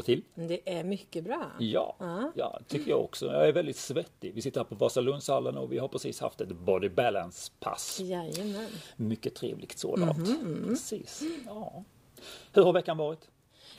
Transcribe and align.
det 0.00 0.06
till? 0.06 0.22
Det 0.34 0.78
är 0.78 0.84
mycket 0.84 1.24
bra. 1.24 1.50
Ja, 1.58 1.96
Ja. 1.98 2.32
ja, 2.34 2.60
tycker 2.68 2.90
jag 2.90 3.00
också. 3.00 3.26
Jag 3.26 3.48
är 3.48 3.52
väldigt 3.52 3.76
svettig. 3.76 4.34
Vi 4.34 4.42
sitter 4.42 4.60
här 4.60 4.64
på 4.64 4.74
Vasalundshallen 4.74 5.56
och 5.56 5.72
vi 5.72 5.78
har 5.78 5.88
precis 5.88 6.20
haft 6.20 6.40
ett 6.40 6.48
body 6.48 6.88
balance-pass. 6.88 8.00
Jajamän. 8.00 8.68
Mycket 8.96 9.34
trevligt 9.34 9.78
sådant. 9.78 10.18
Mhm, 10.28 10.64
Precis. 10.68 11.22
Ja. 11.46 11.84
Hur 12.52 12.62
har 12.62 12.72
veckan 12.72 12.96
varit? 12.96 13.28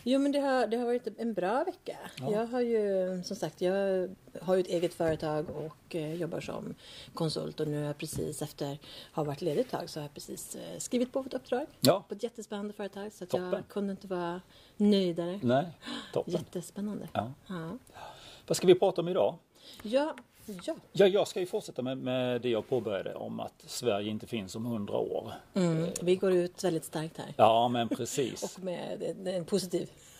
Jo 0.04 0.20
men 0.20 0.31
det 0.31 0.39
har, 0.39 0.68
det 0.68 0.77
har 0.77 0.86
varit 0.86 1.07
en 1.20 1.34
bra 1.34 1.63
vecka. 1.63 1.97
Ja. 2.20 2.31
Jag 2.31 2.45
har 2.47 2.61
ju 2.61 3.21
som 3.23 3.36
sagt, 3.36 3.61
jag 3.61 4.09
har 4.41 4.55
ju 4.55 4.61
ett 4.61 4.67
eget 4.67 4.94
företag 4.94 5.49
och 5.49 5.95
eh, 5.95 6.13
jobbar 6.13 6.39
som 6.41 6.75
konsult 7.13 7.59
och 7.59 7.67
nu 7.67 7.77
har 7.80 7.85
jag 7.85 7.98
precis 7.98 8.41
efter 8.41 8.77
ha 9.13 9.23
varit 9.23 9.41
ledig 9.41 9.61
ett 9.61 9.70
tag 9.70 9.89
så 9.89 9.99
har 9.99 10.03
jag 10.03 10.13
precis 10.13 10.55
eh, 10.55 10.77
skrivit 10.80 11.13
på 11.13 11.20
ett 11.20 11.34
uppdrag 11.34 11.66
Ja. 11.80 12.03
på 12.08 12.13
ett 12.16 12.23
jättespännande 12.23 12.73
företag 12.73 13.11
så 13.13 13.23
att 13.23 13.30
Toppen. 13.30 13.52
jag 13.52 13.67
kunde 13.67 13.91
inte 13.91 14.08
vara 14.08 14.41
nöjdare. 14.77 15.39
Nej, 15.44 15.66
toppen. 16.13 16.33
Jättespännande. 16.33 17.08
Ja. 17.13 17.31
Ja. 17.47 17.77
Vad 18.47 18.58
ska 18.58 18.67
vi 18.67 18.75
prata 18.75 19.02
om 19.02 19.08
idag? 19.08 19.36
Ja, 19.83 20.16
ja. 20.45 20.76
Ja, 20.91 21.08
jag 21.08 21.27
ska 21.27 21.40
ju 21.40 21.45
fortsätta 21.45 21.81
med, 21.81 21.98
med 21.98 22.41
det 22.41 22.50
jag 22.50 22.70
påbörjade 22.70 23.16
om 23.16 23.40
att 23.40 23.63
Sverige 23.66 24.09
inte 24.12 24.27
finns 24.27 24.55
om 24.55 24.66
hundra 24.66 24.98
år. 24.98 25.34
Mm. 25.54 25.90
Vi 26.02 26.16
går 26.16 26.31
ut 26.34 26.64
väldigt 26.64 26.86
starkt 26.86 27.17
här. 27.17 27.34
Ja, 27.38 27.67
men 27.67 27.90
precis. 27.90 28.44
Och 28.58 28.64
med 28.64 29.27
en 29.27 29.45
positiv. 29.45 29.90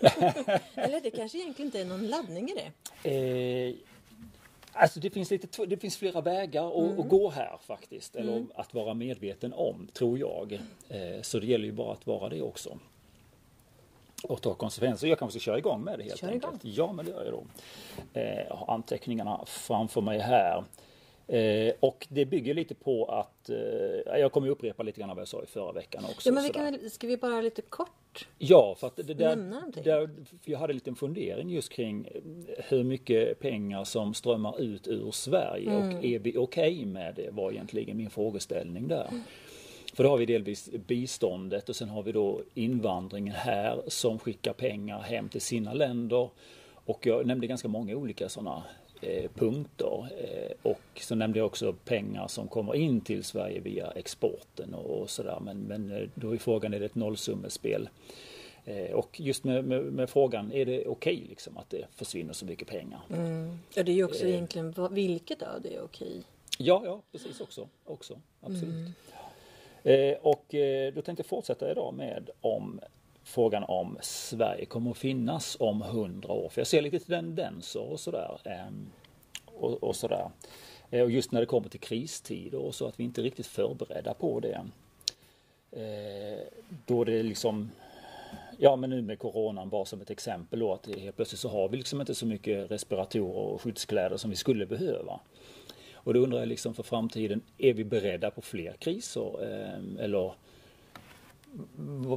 Eller 0.76 1.02
det 1.02 1.12
kanske 1.12 1.38
egentligen 1.38 1.68
inte 1.68 1.82
är 1.82 1.86
någon 1.86 2.08
laddning 2.08 2.50
i 2.50 2.54
det. 2.54 2.70
Eh, 3.10 3.76
alltså 4.74 5.00
det 5.00 5.10
finns, 5.10 5.32
lite, 5.32 5.66
det 5.66 5.78
finns 5.78 5.98
flera 5.98 6.22
vägar 6.22 6.68
att, 6.68 7.00
att 7.00 7.10
gå 7.10 7.30
här 7.30 7.58
faktiskt. 7.68 8.16
Eller 8.16 8.46
att 8.56 8.74
vara 8.74 8.94
medveten 8.94 9.54
om, 9.54 9.88
tror 9.94 10.20
jag. 10.20 10.54
Eh, 10.90 11.22
så 11.22 11.40
det 11.40 11.48
gäller 11.48 11.66
ju 11.66 11.72
bara 11.72 11.94
att 11.94 12.08
vara 12.08 12.30
det 12.30 12.41
också. 12.41 12.80
Och 14.24 14.41
ta 14.41 14.54
konsekvenser. 14.54 15.08
Jag 15.08 15.20
kanske 15.20 15.40
ska 15.40 15.44
köra 15.46 15.58
igång 15.58 15.84
med 15.84 16.00
det 16.00 16.04
helt 16.04 16.20
Kör 16.20 16.27
enkelt. 16.27 16.60
Ja, 16.62 16.94
men 16.94 17.05
det 17.05 17.12
gör 17.12 17.24
jag 17.26 17.34
då. 17.34 17.44
Eh, 18.14 18.40
jag 18.50 18.55
har 18.55 18.74
anteckningarna 18.74 19.44
framför 19.46 20.02
mig 20.02 20.20
här. 20.20 20.63
Eh, 21.28 21.74
och 21.80 22.08
det 22.10 22.26
bygger 22.26 22.54
lite 22.54 22.76
på 22.76 23.05
att, 23.05 23.50
eh, 23.50 24.20
jag 24.20 24.32
kommer 24.32 24.48
upprepa 24.48 24.84
lite 24.84 25.00
grann 25.00 25.10
vad 25.10 25.20
jag 25.22 25.28
sa 25.28 25.44
i 25.44 25.46
förra 25.46 25.72
veckan 25.72 26.04
också. 26.05 26.30
Ja, 26.30 26.34
men 26.34 26.44
vi 26.44 26.50
kan 26.50 26.90
ska 26.90 27.08
vi 27.08 27.18
bara 27.18 27.41
lite 27.41 27.62
kort? 27.62 28.28
Ja, 28.38 28.76
för 28.80 28.88
att 28.88 28.96
det 28.96 29.04
där, 29.13 29.36
där, 29.84 30.10
för 30.44 30.52
jag 30.52 30.60
hade 30.60 30.72
en 30.72 30.76
liten 30.78 30.96
fundering 30.96 31.50
just 31.50 31.70
kring 31.72 32.06
eh, 32.06 32.22
hur 32.70 32.84
mycket 32.84 33.40
pengar 33.40 33.84
som 33.84 34.13
strömmar 34.13 34.62
ut 34.62 34.88
ur 34.88 35.12
Sverige 35.12 35.70
Mm. 35.72 35.98
och 35.98 36.04
är 36.06 36.20
vi 36.20 36.38
okej 36.38 36.85
med 36.85 37.16
det 37.16 37.30
var 37.32 37.52
egentligen 37.52 37.98
min 37.98 38.10
frågeställning 38.10 38.88
där. 38.88 39.10
För 39.94 40.04
då 40.04 40.10
har 40.10 40.18
vi 40.18 40.26
delvis 40.26 40.70
biståndet 40.88 41.70
och 41.70 41.76
sen 41.76 41.90
har 41.90 42.04
vi 42.04 42.12
då 42.12 42.42
invandringen 42.54 43.34
här 43.34 43.82
som 43.88 44.20
skickar 44.20 44.54
pengar 44.54 45.00
hem 45.00 45.30
till 45.30 45.42
sina 45.42 45.74
länder. 45.74 46.30
Och 46.86 47.06
jag 47.06 47.26
nämnde 47.26 47.48
ganska 47.48 47.68
många 47.68 47.96
olika 47.96 48.30
sådana 48.30 48.64
eh, 49.02 49.32
punkter. 49.36 50.08
Eh, 50.18 50.72
och 50.72 50.82
så 51.02 51.16
nämnde 51.16 51.40
jag 51.40 51.46
också 51.46 51.74
pengar 51.74 52.28
som 52.28 52.48
kommer 52.48 52.76
in 52.76 53.02
till 53.02 53.24
Sverige 53.24 53.60
via 53.60 53.92
exporten 53.92 54.74
och, 54.74 55.02
och 55.02 55.10
sådär. 55.10 55.40
Men, 55.42 55.58
men 55.60 55.92
eh, 55.92 56.10
då 56.16 56.34
är 56.34 56.38
frågan, 56.38 56.74
är 56.74 56.80
det 56.80 56.86
ett 56.86 56.96
nollsummespel? 56.96 57.90
Eh, 58.66 58.92
och 58.92 59.20
just 59.20 59.44
med, 59.44 59.66
med, 59.66 59.84
med 59.84 60.10
frågan, 60.10 60.52
är 60.52 60.66
det 60.66 60.86
okej 60.88 61.26
liksom 61.30 61.58
att 61.58 61.70
det 61.70 61.86
försvinner 61.96 62.34
så 62.34 62.46
mycket 62.46 62.68
pengar? 62.68 63.00
Ja, 63.74 63.84
det 63.84 63.92
är 63.92 63.96
ju 63.96 64.03
också 64.03 64.25
Eh. 64.25 64.30
egentligen 64.30 64.74
vilket 64.92 65.42
av 65.42 65.62
det 65.62 65.75
är 65.75 65.84
okej. 65.84 66.22
Ja, 66.58 66.81
ja, 66.86 67.02
precis 67.12 67.42
också. 67.42 67.68
också 67.86 68.19
absolut. 68.42 68.88
Eh, 68.88 68.92
Eh, 69.84 70.18
och 70.22 70.56
eh, 70.56 70.94
då 70.94 71.01
tänkte 71.01 71.22
jag 71.22 71.25
fortsätta 71.25 71.72
idag 71.72 71.94
med 71.94 72.29
om 72.41 72.79
frågan 73.23 73.63
om 73.63 73.97
Sverige 74.01 74.66
kommer 74.66 74.91
att 74.91 74.97
finnas 74.97 75.57
om 75.59 75.81
hundra 75.81 76.33
år. 76.33 76.50
För 76.50 76.61
jag 76.61 76.67
ser 76.67 76.81
lite 76.81 77.00
tendenser 77.00 77.91
och 77.91 78.00
sådär. 78.00 78.39
Ehm, 78.44 78.91
och, 79.45 79.83
och 79.83 79.95
sådär. 79.95 80.29
Eh, 80.91 81.01
och 81.01 81.11
just 81.11 81.31
när 81.31 81.39
det 81.39 81.45
kommer 81.45 81.69
till 81.69 81.79
kristider 81.79 82.57
och 82.57 82.75
så 82.75 82.88
att 82.88 83.00
vi 83.00 83.03
inte 83.03 83.22
är 83.22 83.23
riktigt 83.23 83.47
förberedda 83.47 84.13
på 84.13 84.39
det. 84.39 84.66
Då 86.85 87.03
det 87.03 87.23
liksom 87.23 87.69
Ja 88.57 88.75
men 88.75 88.89
nu 88.89 89.01
med 89.01 89.19
coronan 89.19 89.69
bara 89.69 89.85
som 89.85 90.01
ett 90.01 90.09
exempel 90.09 90.59
då 90.59 90.73
att 90.73 90.88
helt 90.88 91.16
plötsligt 91.16 91.39
så 91.39 91.50
har 91.50 91.69
vi 91.69 91.77
liksom 91.77 92.01
inte 92.01 92.16
så 92.16 92.25
mycket 92.25 92.72
respiratorer 92.72 93.38
och 93.38 93.61
skyddskläder 93.61 94.17
som 94.17 94.29
vi 94.29 94.35
skulle 94.35 94.66
behöva. 94.66 95.19
Och 96.03 96.13
då 96.13 96.19
undrar 96.19 96.39
jag 96.39 96.47
liksom 96.47 96.73
för 96.73 96.84
framtiden, 96.84 97.41
är 97.57 97.73
vi 97.73 97.84
beredda 97.84 98.31
på 98.31 98.41
fler 98.41 98.73
kriser? 98.79 99.44
Ehm, 99.44 99.97
eller 100.00 100.34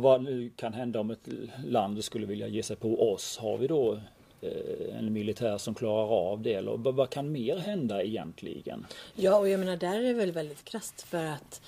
vad- 0.01 0.51
kan 0.57 0.73
hända 0.73 1.01
om 1.01 1.11
ett 1.11 1.29
land 1.67 2.05
skulle 2.05 2.27
vilja 2.27 2.49
ge 2.49 2.63
sig 2.63 2.77
på 2.77 3.13
oss? 3.13 3.39
Har 3.39 3.59
vi 3.59 3.67
då 3.67 3.99
eh, 4.41 4.99
en 4.99 5.13
militär 5.13 5.59
som 5.59 5.75
klarar 5.75 6.09
av 6.31 6.43
det? 6.43 6.55
Eller 6.55 6.77
vad 6.93 7.11
kan 7.11 7.33
mer 7.33 7.57
hända 7.57 8.03
egentligen? 8.03 8.87
Ja, 9.15 9.39
och 9.39 9.49
jag 9.49 9.61
menar 9.61 9.77
där 9.77 9.99
är 9.99 10.03
det 10.03 10.13
väl 10.15 10.33
väldigt 10.33 10.65
krasst 10.65 11.03
för 11.03 11.25
att 11.25 11.63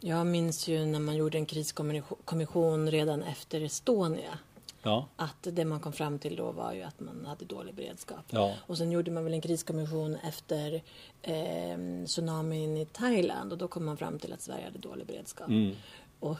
jag 0.00 0.26
minns 0.26 0.68
ju 0.68 0.86
när 0.86 1.00
man 1.00 1.16
gjorde 1.16 1.38
en 1.38 1.46
kriskommission 1.46 2.90
redan 2.90 3.22
efter 3.22 3.60
Estonia. 3.60 4.38
Ja, 4.82 5.06
Att 5.16 5.36
det 5.52 5.64
man 5.64 5.80
kom 5.80 5.92
fram 5.92 6.18
till 6.18 6.36
då 6.36 6.52
var 6.52 6.72
ju 6.72 6.82
att 6.82 7.00
man 7.00 7.26
hade 7.26 7.44
dålig 7.44 7.74
beredskap. 7.74 8.24
Ja. 8.30 8.54
Och 8.66 8.78
sen 8.78 8.90
gjorde 8.92 9.10
man 9.10 9.24
väl 9.24 9.32
en 9.34 9.40
kriskommission 9.40 10.16
efter 10.16 10.82
eh, 11.22 12.04
tsunamin 12.06 12.76
i 12.76 12.86
Thailand 12.86 13.52
och 13.52 13.58
då 13.58 13.68
kom 13.68 13.84
man 13.84 13.96
fram 13.96 14.18
till 14.18 14.32
att 14.32 14.40
Sverige 14.42 14.64
hade 14.64 14.78
dålig 14.78 15.06
beredskap. 15.06 15.48
Mm. 15.48 15.74
Och 16.20 16.36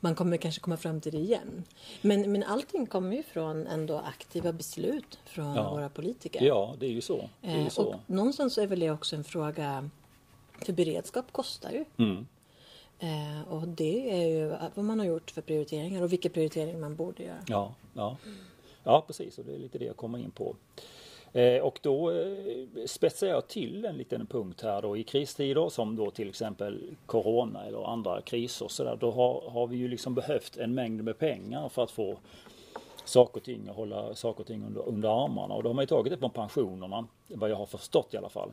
man 0.00 0.14
kommer 0.14 0.36
kanske 0.36 0.60
komma 0.60 0.76
fram 0.76 1.00
till 1.00 1.12
det 1.12 1.18
igen. 1.18 1.64
Men, 2.02 2.32
men 2.32 2.42
allting 2.42 2.86
kommer 2.86 3.16
ju 3.16 3.22
från 3.22 3.66
ändå 3.66 3.98
aktiva 3.98 4.52
beslut 4.52 5.18
från 5.24 5.54
Ja. 5.56 5.70
våra 5.70 5.88
politiker. 5.88 6.42
ja 6.44 6.74
det 6.80 6.86
är 6.86 6.90
ju 6.90 7.00
så. 7.00 7.28
Är 7.42 7.56
ju 7.56 7.62
Eh, 7.62 7.68
så. 7.68 7.82
och 7.86 7.94
någonstans 8.06 8.58
är 8.58 8.66
väl 8.66 8.80
det 8.80 8.90
också 8.90 9.16
en 9.16 9.24
fråga, 9.24 9.90
för 10.66 10.72
beredskap 10.72 11.32
kostar 11.32 11.70
ju. 11.70 11.84
Mm. 11.96 12.26
Eh, 13.00 13.52
och 13.52 13.68
det 13.68 14.22
är 14.22 14.26
ju 14.26 14.48
vad 14.74 14.84
man 14.84 14.98
har 14.98 15.06
gjort 15.06 15.30
för 15.30 15.42
prioriteringar 15.42 16.02
och 16.02 16.12
vilka 16.12 16.28
prioriteringar 16.28 16.78
man 16.78 16.96
borde 16.96 17.22
göra. 17.22 17.44
Ja, 17.48 17.74
ja. 17.94 18.16
ja 18.84 19.04
precis 19.06 19.38
och 19.38 19.44
det 19.44 19.54
är 19.54 19.58
lite 19.58 19.78
det 19.78 19.84
jag 19.84 19.96
kommer 19.96 20.18
in 20.18 20.30
på. 20.30 20.56
Eh, 21.32 21.62
och 21.62 21.78
då 21.82 22.10
eh, 22.10 22.86
spetsar 22.86 23.26
jag 23.26 23.48
till 23.48 23.84
en 23.84 23.96
liten 23.96 24.26
punkt 24.26 24.60
här 24.62 24.82
då 24.82 24.96
i 24.96 25.04
kristider 25.04 25.68
som 25.68 25.96
då 25.96 26.10
till 26.10 26.28
exempel 26.28 26.96
Corona 27.06 27.64
eller 27.64 27.92
andra 27.92 28.20
kriser 28.20 28.68
så 28.68 28.84
där, 28.84 28.96
Då 28.96 29.10
har, 29.10 29.50
har 29.50 29.66
vi 29.66 29.76
ju 29.76 29.88
liksom 29.88 30.14
behövt 30.14 30.56
en 30.56 30.74
mängd 30.74 31.04
med 31.04 31.18
pengar 31.18 31.68
för 31.68 31.82
att 31.82 31.90
få 31.90 32.18
saker 33.04 33.40
och 33.40 33.44
ting 33.44 33.68
och 33.68 33.76
hålla 33.76 34.14
saker 34.14 34.40
och 34.40 34.46
ting 34.46 34.64
under, 34.66 34.88
under 34.88 35.24
armarna. 35.24 35.54
Och 35.54 35.62
då 35.62 35.68
har 35.68 35.74
man 35.74 35.82
ju 35.82 35.86
tagit 35.86 36.12
det 36.12 36.18
från 36.18 36.30
pensionerna, 36.30 37.06
vad 37.28 37.50
jag 37.50 37.56
har 37.56 37.66
förstått 37.66 38.14
i 38.14 38.16
alla 38.16 38.28
fall. 38.28 38.52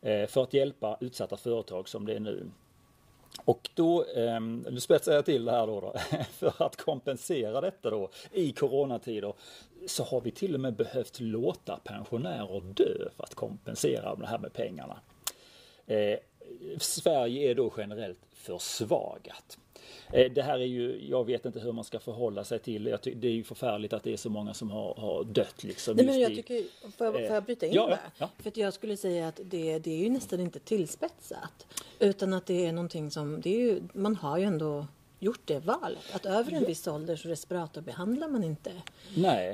Eh, 0.00 0.26
för 0.26 0.42
att 0.42 0.54
hjälpa 0.54 0.96
utsatta 1.00 1.36
företag 1.36 1.88
som 1.88 2.06
det 2.06 2.14
är 2.14 2.20
nu. 2.20 2.50
Och 3.44 3.70
då, 3.74 4.04
eh, 4.04 4.40
nu 4.40 4.80
spetsar 4.80 5.12
jag 5.12 5.24
till 5.24 5.44
det 5.44 5.52
här 5.52 5.66
då, 5.66 5.80
då. 5.80 5.94
För 6.30 6.66
att 6.66 6.76
kompensera 6.76 7.60
detta 7.60 7.90
då 7.90 8.10
i 8.32 8.52
coronatider 8.52 9.34
så 9.86 10.04
har 10.04 10.20
vi 10.20 10.30
till 10.30 10.54
och 10.54 10.60
med 10.60 10.74
behövt 10.74 11.20
låta 11.20 11.80
pensionärer 11.84 12.60
dö 12.60 13.10
för 13.16 13.24
att 13.24 13.34
kompensera 13.34 14.14
det 14.14 14.26
här 14.26 14.38
med 14.38 14.52
pengarna. 14.52 15.00
Eh, 15.86 16.18
Sverige 16.78 17.50
är 17.50 17.54
då 17.54 17.72
generellt 17.76 18.18
försvagat. 18.32 19.58
Eh, 20.12 20.32
det 20.32 20.42
här 20.42 20.58
är 20.58 20.64
ju, 20.64 21.06
jag 21.08 21.26
vet 21.26 21.46
inte 21.46 21.60
hur 21.60 21.72
man 21.72 21.84
ska 21.84 21.98
förhålla 21.98 22.44
sig 22.44 22.58
till 22.58 22.86
jag 22.86 23.02
ty- 23.02 23.14
det. 23.14 23.28
är 23.28 23.32
ju 23.32 23.44
förfärligt 23.44 23.92
att 23.92 24.02
det 24.02 24.12
är 24.12 24.16
så 24.16 24.30
många 24.30 24.54
som 24.54 24.70
har, 24.70 24.94
har 24.94 25.24
dött 25.24 25.64
liksom. 25.64 25.96
Nej, 25.96 26.06
men 26.06 26.20
jag 26.20 26.34
tycker, 26.34 26.62
får 26.96 27.06
jag, 27.06 27.14
får 27.14 27.34
jag 27.34 27.44
bryta 27.44 27.66
in 27.66 27.72
ja, 27.72 27.86
där? 27.86 27.98
ja. 28.18 28.30
För 28.38 28.48
att 28.48 28.56
jag 28.56 28.74
skulle 28.74 28.96
säga 28.96 29.28
att 29.28 29.40
det, 29.44 29.78
det 29.78 29.90
är 29.90 29.98
ju 29.98 30.10
nästan 30.10 30.40
inte 30.40 30.58
tillspetsat. 30.58 31.66
Utan 31.98 32.32
att 32.32 32.46
det 32.46 32.66
är 32.66 32.72
någonting 32.72 33.10
som, 33.10 33.40
det 33.40 33.54
är 33.54 33.58
ju, 33.58 33.82
man 33.92 34.16
har 34.16 34.38
ju 34.38 34.44
ändå 34.44 34.86
gjort 35.24 35.40
det 35.44 35.58
valet. 35.58 36.02
Att 36.12 36.26
över 36.26 36.52
en 36.52 36.64
viss 36.64 36.86
ålder 36.86 37.16
så 37.16 37.28
respiratorbehandlar 37.28 38.28
man 38.28 38.44
inte 38.44 38.70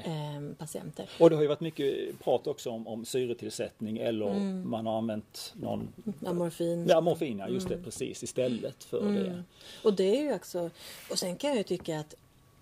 eh, 0.05 0.57
patienter. 0.59 1.11
Och 1.19 1.31
det 1.31 1.37
har 1.37 1.43
ju 1.43 1.49
varit 1.49 1.61
mycket 1.61 2.21
prat 2.25 2.47
också 2.47 2.71
om, 2.71 2.87
om 2.87 3.05
syretillsättning 3.05 3.99
eller 3.99 4.35
man 4.65 4.87
har 4.87 4.99
använt 4.99 5.53
någon 5.55 5.89
Ja, 6.21 6.33
morfin. 6.33 6.87
Ja, 6.89 7.01
morfin, 7.01 7.39
ja, 7.39 7.49
just 7.49 7.69
det, 7.69 7.83
precis 7.83 8.23
istället 8.23 8.85
för 8.85 9.13
det. 9.13 9.43
Och 9.85 9.95
det 9.95 10.19
är 10.19 10.23
ju 10.23 10.35
också, 10.35 10.71
och 11.11 11.19
sen 11.19 11.37
kan 11.37 11.51
jag 11.51 11.57
ju 11.57 11.65
tycka 11.65 12.01
att 12.01 12.15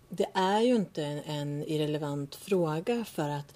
det 0.08 0.26
är 0.34 0.60
ju 0.60 0.76
inte 0.76 1.02
en, 1.04 1.18
en 1.18 1.64
irrelevant 1.64 2.34
fråga 2.34 3.04
för 3.04 3.28
att 3.28 3.54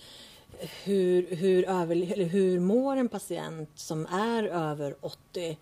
hur, 0.84 1.37
hur, 1.37 1.69
över, 1.69 1.94
hur 2.25 2.60
mår 2.60 2.96
en 2.96 3.08
patient 3.08 3.70
som 3.75 4.06
är 4.06 4.44
över 4.44 4.94
80 5.00 5.56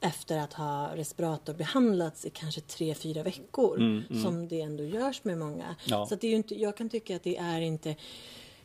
efter 0.00 0.38
att 0.38 0.52
ha 0.52 0.96
respiratorbehandlats 0.96 2.24
i 2.26 2.30
kanske 2.30 2.60
tre 2.60 2.94
fyra 2.94 3.22
veckor 3.22 4.02
som 4.22 4.48
det 4.48 4.60
ändå 4.60 4.84
görs 4.84 5.24
med 5.24 5.38
många. 5.38 5.76
Ja. 5.86 6.06
Så 6.06 6.14
det 6.14 6.26
är 6.26 6.30
ju 6.30 6.36
inte, 6.36 6.54
jag 6.60 6.76
kan 6.76 6.88
tycka 6.88 7.16
att 7.16 7.22
det 7.22 7.36
är 7.36 7.60
inte 7.60 7.96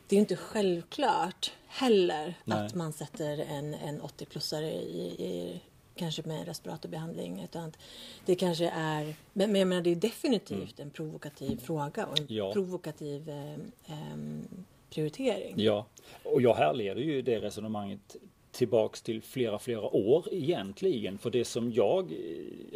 det 0.08 0.16
är 0.16 0.20
inte 0.20 0.36
självklart 0.36 1.52
heller 1.68 2.34
Nej. 2.44 2.66
att 2.66 2.76
man 2.76 2.94
sätter 2.94 3.38
en, 3.38 3.74
en 3.74 4.02
80-plussare 4.02 4.72
i, 4.72 5.02
i 5.20 5.62
kanske 5.96 6.22
med 6.26 6.46
respiratorbehandling. 6.46 7.44
Utan 7.44 7.64
att 7.64 7.78
det 8.26 8.36
kanske 8.36 8.70
är, 8.70 9.16
men, 9.34 9.52
men 9.52 9.60
jag 9.60 9.68
menar 9.68 9.82
det 9.82 9.90
är 9.90 9.96
definitivt 9.96 10.80
en 10.80 10.90
provokativ 10.90 11.58
fråga 11.58 12.06
och 12.06 12.20
en 12.20 12.26
Ja. 12.30 12.54
provokativ 12.54 13.30
eh, 13.30 13.54
em, 13.86 14.48
prioritering. 14.90 15.54
Ja, 15.58 15.86
och 16.24 16.42
jag 16.42 16.54
härleder 16.56 17.02
ju 17.02 17.22
det 17.22 17.40
resonemanget 17.40 18.16
tillbaks 18.52 19.02
till 19.02 19.22
flera, 19.22 19.60
flera 19.60 19.96
år 19.96 20.26
egentligen. 20.32 21.18
För 21.18 21.30
det 21.30 21.46
som 21.46 21.72
jag 21.72 22.12
eh, 22.12 22.18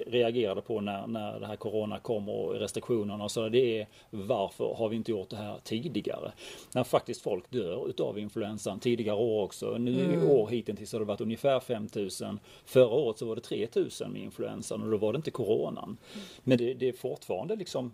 reagerade 0.08 0.62
på 0.62 0.82
när, 0.82 1.08
när 1.08 1.40
det 1.40 1.46
här 1.46 1.56
Corona 1.56 2.00
kom 2.00 2.30
och 2.30 2.54
restriktionerna 2.54 3.24
och 3.24 3.32
så 3.32 3.50
det 3.50 3.80
är 3.80 3.88
varför 4.10 4.74
har 4.74 4.90
vi 4.90 4.96
inte 4.96 5.12
gjort 5.12 5.30
det 5.30 5.36
här 5.36 5.60
tidigare? 5.64 6.32
När 6.74 6.84
faktiskt 6.84 7.22
folk 7.22 7.50
dör 7.50 7.90
utav 7.90 8.20
influensan 8.20 8.80
tidigare 8.80 9.18
år 9.18 9.44
också. 9.44 9.78
Nu 9.78 10.06
Mm. 10.06 10.30
år 10.30 10.48
hittills 10.50 10.94
har 10.94 11.00
det 11.00 11.06
varit 11.06 11.22
ungefär 11.22 11.60
5000. 11.60 12.40
Förra 12.66 12.88
året 12.96 13.18
så 13.18 13.26
var 13.26 13.36
det 13.36 13.42
3000 13.42 14.12
med 14.12 14.22
influensan 14.22 14.84
och 14.84 14.92
då 14.92 14.98
var 14.98 15.14
det 15.14 15.18
inte 15.18 15.32
Coronan. 15.32 15.98
Men 16.44 16.58
det, 16.58 16.74
det 16.74 16.88
är 16.90 16.94
fortfarande 16.94 17.56
liksom 17.56 17.94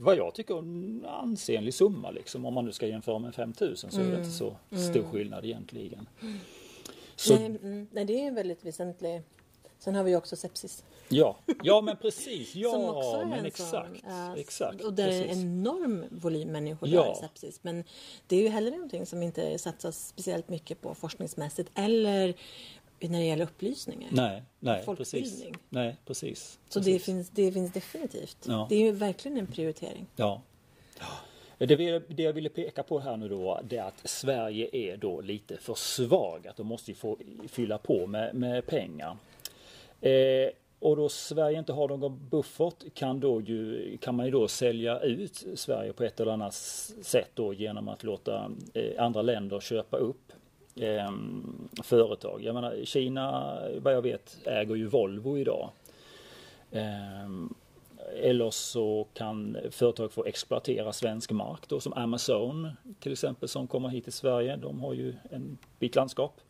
vad 0.00 0.16
jag 0.16 0.34
tycker 0.34 0.58
en 0.58 1.04
ansenlig 1.08 1.74
summa 1.74 2.10
liksom. 2.10 2.46
Om 2.46 2.54
man 2.54 2.64
nu 2.64 2.72
ska 2.72 2.86
jämföra 2.86 3.18
med 3.18 3.34
5000 3.34 3.90
så 3.90 4.00
är 4.00 4.04
det 4.04 4.16
inte 4.16 4.30
så 4.30 4.56
stor 4.90 5.02
skillnad 5.02 5.44
egentligen. 5.44 6.08
Så, 7.22 7.34
Nej, 7.38 7.46
mm, 7.46 7.88
nej, 7.92 8.04
det 8.04 8.12
är 8.22 8.26
en 8.28 8.34
väldigt 8.34 8.64
väsentlig. 8.64 9.22
Sen 9.78 9.94
har 9.94 10.04
vi 10.04 10.10
ju 10.10 10.16
också 10.16 10.36
sepsis. 10.36 10.84
ja, 11.08 11.36
ja 11.62 11.80
men 11.80 11.96
precis. 11.96 12.52
som 12.72 12.84
också 12.84 13.08
Ja 13.08 13.20
är 13.20 13.24
men 13.24 13.38
en 13.38 13.46
exakt. 13.46 13.70
sån, 13.70 13.98
ja, 14.06 14.36
exakt. 14.36 14.80
Och 14.80 14.92
där 14.94 15.08
är 15.08 15.12
en 15.12 15.22
precis. 15.28 15.42
enorm 15.42 16.04
volym 16.10 16.48
människor 16.52 16.88
Ja. 16.88 17.02
dör 17.04 17.12
i 17.12 17.16
sepsis. 17.16 17.58
Men 17.62 17.84
det 18.26 18.36
är 18.36 18.40
ju 18.42 18.48
heller 18.48 18.70
någonting 18.70 19.06
som 19.06 19.22
inte 19.22 19.58
satsas 19.58 20.08
speciellt 20.08 20.48
mycket 20.48 20.80
på 20.80 20.94
forskningsmässigt 20.94 21.70
eller 21.74 22.34
när 23.00 23.18
det 23.18 23.24
gäller 23.24 23.44
upplysningar. 23.44 24.08
Nej, 24.12 24.42
nej 24.60 24.84
precis. 24.86 25.10
Folkbildning. 25.10 25.56
Nej, 25.68 25.96
precis. 26.06 26.58
Så 26.68 26.78
det 26.78 26.84
precis. 26.84 27.04
finns, 27.04 27.30
det 27.30 27.52
finns 27.52 27.72
definitivt. 27.72 28.38
Ja. 28.48 28.66
Det 28.68 28.74
är 28.74 28.80
ju 28.80 28.92
verkligen 28.92 29.38
en 29.38 29.46
prioritering. 29.46 30.06
Ja. 30.16 30.42
Det, 31.58 31.76
vi- 31.76 32.00
det 32.08 32.22
jag 32.22 32.32
ville 32.32 32.48
peka 32.48 32.82
på 32.82 32.98
här 32.98 33.16
nu 33.16 33.28
då 33.28 33.60
det 33.64 33.76
är 33.76 33.82
att 33.82 34.08
Sverige 34.08 34.68
är 34.72 34.96
då 34.96 35.20
lite 35.20 35.56
för 35.56 35.74
svagat 35.74 36.60
och 36.60 36.66
måste 36.66 36.90
ju 36.90 36.94
få 36.94 37.18
fylla 37.48 37.78
på 37.78 38.06
med, 38.06 38.34
med 38.34 38.66
pengar. 38.66 39.16
Eh, 40.00 40.48
och 40.78 40.96
då 40.96 41.08
Sverige 41.08 41.58
inte 41.58 41.72
har 41.72 41.88
någon 41.88 42.28
buffert 42.30 42.94
kan, 42.94 43.20
då 43.20 43.40
ju, 43.40 43.96
kan 44.00 44.14
man 44.14 44.26
ju 44.26 44.32
då 44.32 44.48
sälja 44.48 45.00
ut 45.00 45.44
Sverige 45.54 45.92
på 45.92 46.04
ett 46.04 46.20
eller 46.20 46.32
annat 46.32 46.54
sätt 46.54 47.30
då 47.34 47.54
genom 47.54 47.88
att 47.88 48.04
låta 48.04 48.50
eh, 48.74 49.04
andra 49.04 49.22
länder 49.22 49.60
köpa 49.60 49.96
upp 49.96 50.32
eh, 50.76 51.10
företag. 51.82 52.42
Jag 52.44 52.54
menar 52.54 52.84
Kina, 52.84 53.58
vad 53.78 53.94
jag 53.94 54.02
vet, 54.02 54.38
äger 54.44 54.74
ju 54.74 54.86
Volvo 54.86 55.38
idag. 55.38 55.70
Ehm, 56.72 57.54
eller 58.22 58.50
så 58.50 59.06
kan 59.14 59.58
företag 59.70 60.12
få 60.12 60.24
exploatera 60.24 60.92
svensk 60.92 61.30
mark 61.30 61.68
då 61.68 61.80
som 61.80 61.92
Amazon 61.92 62.68
till 63.00 63.12
exempel 63.12 63.48
som 63.48 63.66
kommer 63.66 63.88
hit 63.88 64.04
till 64.04 64.12
Sverige. 64.12 64.56
De 64.56 64.80
har 64.80 64.94
ju 64.94 65.14
en 65.30 65.58
bit 65.78 65.96
landskap. 65.96 66.40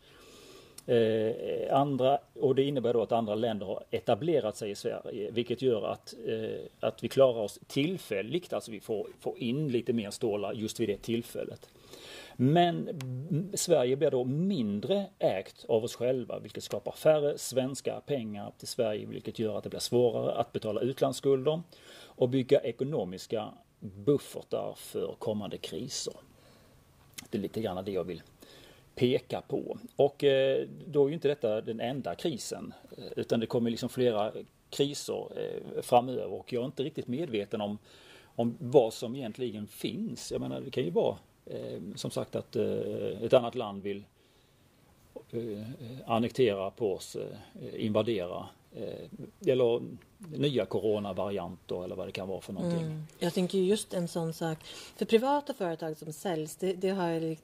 Eh, 0.87 1.77
andra, 1.77 2.19
och 2.35 2.55
det 2.55 2.63
innebär 2.63 2.93
då 2.93 3.03
att 3.03 3.13
andra 3.13 3.35
länder 3.35 3.67
har 3.67 3.85
etablerat 3.91 4.57
sig 4.57 4.71
i 4.71 4.75
Sverige 4.75 5.31
vilket 5.31 5.63
gör 5.63 5.83
att, 5.87 6.15
eh, 6.27 6.61
att 6.81 7.05
vi 7.05 7.09
klarar 7.09 7.41
oss 7.41 7.61
tillfälligt, 7.67 8.53
alltså 8.53 8.71
vi 8.71 8.81
får, 8.81 9.07
får 9.21 9.39
in 9.39 9.69
lite 9.69 9.93
mer 9.93 10.11
stålar 10.11 10.53
just 10.53 10.81
vid 10.81 10.89
det 10.89 11.03
tillfället. 11.03 11.69
Men 12.37 13.01
Sverige 13.55 13.97
blir 13.97 14.11
då 14.11 14.25
mindre 14.25 15.07
ägt 15.19 15.65
av 15.69 15.85
oss 15.85 15.97
själva 15.97 16.39
vilket 16.39 16.65
skapar 16.65 16.93
färre 16.93 17.39
svenska 17.39 18.01
pengar 18.01 18.53
till 18.59 18.69
Sverige 18.69 19.07
vilket 19.07 19.39
gör 19.39 19.59
att 19.59 19.65
det 19.65 19.71
blir 19.71 19.81
svårare 19.81 20.33
att 20.33 20.53
betala 20.53 20.81
utlandsskulder 20.81 21.63
och 22.05 22.29
bygga 22.29 22.61
ekonomiska 22.61 23.49
buffertar 23.81 24.75
för 24.77 25.15
kommande 25.19 25.59
kriser. 25.59 26.15
Det 27.31 27.39
är 27.39 27.43
lite 27.43 27.61
grann 27.61 27.85
det 27.85 27.93
jag 27.93 28.05
vill 28.05 28.23
peka 28.95 29.41
på. 29.41 29.79
Och 29.97 30.25
eh, 30.25 30.67
då 30.87 31.05
är 31.05 31.09
ju 31.09 31.15
inte 31.15 31.29
detta 31.29 31.61
den 31.61 31.81
enda 31.81 32.15
krisen 32.15 32.73
eh, 32.99 33.05
utan 33.17 33.41
det 33.41 33.47
kommer 33.47 33.71
liksom 33.71 33.89
flera 33.89 34.33
kriser 34.71 35.29
eh, 35.37 35.83
framöver 35.83 36.33
och 36.33 36.53
jag 36.53 36.63
är 36.63 36.67
inte 36.67 36.83
riktigt 36.83 37.09
medveten 37.09 37.61
om, 37.61 37.79
om 38.25 38.57
vad 38.61 38.93
som 38.93 39.17
egentligen 39.17 39.67
finns. 39.67 40.33
Jag 40.33 40.41
menar 40.41 40.61
det 40.61 40.71
kan 40.71 40.85
ju 40.85 40.91
vara 40.91 41.17
som 41.95 42.11
sagt 42.11 42.37
att 42.37 42.57
eh, 42.57 43.23
ett 43.23 43.33
annat 43.33 43.55
land 43.55 43.83
vill 43.83 44.05
eh, 45.31 45.41
annektera 46.07 46.71
på 46.71 46.95
oss, 46.95 47.17
eh, 47.17 47.85
invadera 47.85 48.49
eh, 48.75 49.51
eller 49.53 49.83
nya 50.19 50.67
coronavarianter 50.67 51.85
eller 51.85 51.97
vad 51.97 52.09
det 52.09 52.13
kan 52.13 52.29
vara 52.29 52.41
för 52.41 52.53
någonting. 52.53 52.87
Mm. 52.87 53.03
Jag 53.19 53.35
tänker 53.35 53.59
ju 53.59 53.65
just 53.65 53.95
en 53.95 54.09
sån 54.09 54.33
sak. 54.33 54.59
För 54.97 55.05
privata 55.05 55.55
företag 55.55 55.97
som 55.97 56.13
säljs, 56.13 56.57
det, 56.57 56.73
det 56.73 56.91
har 56.91 57.37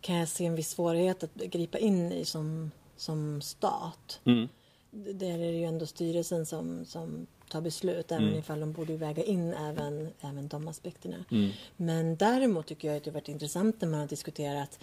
kan 0.00 0.16
jag 0.16 0.28
se 0.28 0.46
en 0.46 0.54
viss 0.54 0.70
svårighet 0.70 1.22
att 1.22 1.34
gripa 1.34 1.78
in 1.78 2.12
i 2.12 2.24
som, 2.24 2.70
som 2.96 3.42
stat. 3.42 4.20
Mm. 4.24 4.48
Där 4.90 5.38
är 5.38 5.52
det 5.52 5.58
ju 5.58 5.64
ändå 5.64 5.86
styrelsen 5.86 6.46
som, 6.46 6.84
som 6.84 7.26
tar 7.48 7.60
beslut, 7.60 8.12
även 8.12 8.24
Mm. 8.26 8.38
ifall 8.38 8.60
de 8.60 8.72
borde 8.72 8.96
väga 8.96 9.24
in 9.24 9.52
även, 9.52 10.10
även 10.20 10.48
de 10.48 10.68
aspekterna. 10.68 11.24
Mm. 11.30 11.50
Men 11.76 12.16
däremot 12.16 12.66
tycker 12.66 12.88
jag 12.88 12.96
att 12.96 13.04
det 13.04 13.10
varit 13.10 13.28
intressant 13.28 13.80
när 13.80 13.88
man 13.88 14.00
har 14.00 14.06
diskuterat, 14.06 14.78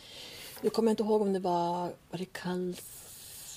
nu 0.62 0.70
kommer 0.70 0.90
jag 0.90 0.94
inte 0.94 1.04
ihåg 1.04 1.22
om 1.22 1.34
det 1.34 1.40
var, 1.40 1.80
var 2.10 2.18
det 2.18 2.26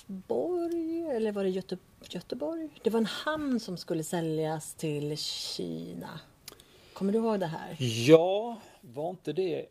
Karlsborg 0.05 1.05
eller 1.15 1.31
var 1.31 1.43
det 1.43 1.49
Göte, 1.49 1.77
Göteborg? 2.09 2.69
Det 2.83 2.89
var 2.89 2.99
en 2.99 3.05
hamn 3.05 3.59
som 3.59 3.77
skulle 3.77 4.03
säljas 4.03 4.73
till 4.73 5.17
Kina. 5.17 6.19
Kommer 6.93 7.11
du 7.13 7.19
ihåg 7.19 7.39
det 7.39 7.45
här? 7.45 7.75
Ja, 8.07 8.57
var 8.81 9.09
inte 9.09 9.33
det 9.33 9.65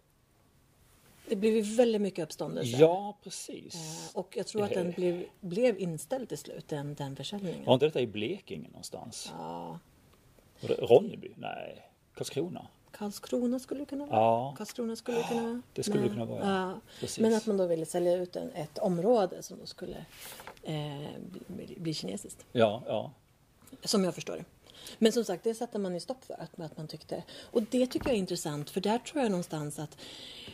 Det 1.28 1.36
blev 1.36 1.56
ju 1.56 1.62
väldigt 1.62 2.00
mycket 2.00 2.22
uppståndelse. 2.24 2.76
Ja, 2.76 3.16
precis. 3.22 3.74
Eh, 3.74 4.16
Och 4.20 4.36
jag 4.36 4.46
tror 4.46 4.64
att 4.64 4.70
den 4.74 4.90
blev, 4.92 5.24
blev 5.40 5.80
inställd 5.80 6.28
till 6.28 6.38
slut, 6.38 6.68
den, 6.68 6.94
den 6.94 7.16
försäljningen. 7.16 7.64
Var 7.64 7.74
inte 7.74 7.86
detta 7.86 8.00
i 8.00 8.06
Blekinge 8.06 8.68
någonstans? 8.68 9.32
Ja, 9.38 9.78
Ronneby? 10.60 11.32
Nej, 11.36 11.90
Karlskrona? 12.14 12.66
Karlskrona 12.90 13.58
skulle 13.58 13.80
det 13.80 13.86
kunna 13.86 14.06
vara. 14.06 14.20
Ja. 14.20 14.54
Karlskrona 14.58 14.96
skulle 14.96 15.16
det 15.18 15.24
kunna 15.28 15.42
vara. 15.42 15.62
det 15.72 15.82
skulle 15.82 16.02
det 16.02 16.08
kunna 16.08 16.24
vara, 16.24 16.40
ja. 16.46 16.80
Ja. 17.00 17.06
Men 17.18 17.34
att 17.34 17.46
man 17.46 17.56
då 17.56 17.66
ville 17.66 17.86
sälja 17.86 18.12
ut 18.16 18.36
en, 18.36 18.50
ett 18.52 18.78
område 18.78 19.42
som 19.42 19.58
då 19.58 19.66
skulle 19.66 20.04
eh, 20.62 21.08
bli, 21.46 21.76
bli 21.78 21.94
kinesiskt. 21.94 22.46
Ja, 22.52 22.82
ja. 22.86 23.12
Som 23.84 24.04
jag 24.04 24.14
förstår 24.14 24.36
det. 24.36 24.44
Men 24.98 25.12
som 25.12 25.24
sagt, 25.24 25.44
det 25.44 25.54
satte 25.54 25.78
man 25.78 25.94
ju 25.94 26.00
stopp 26.00 26.24
för. 26.24 26.34
Att, 26.34 26.60
att 26.60 26.76
man 26.76 26.88
tyckte. 26.88 27.22
Och 27.50 27.62
det 27.62 27.86
tycker 27.86 28.06
jag 28.08 28.14
är 28.14 28.18
intressant. 28.18 28.70
För 28.70 28.80
där 28.80 28.98
tror 28.98 29.22
jag 29.22 29.30
någonstans 29.30 29.78
att 29.78 29.96
eh, 30.46 30.53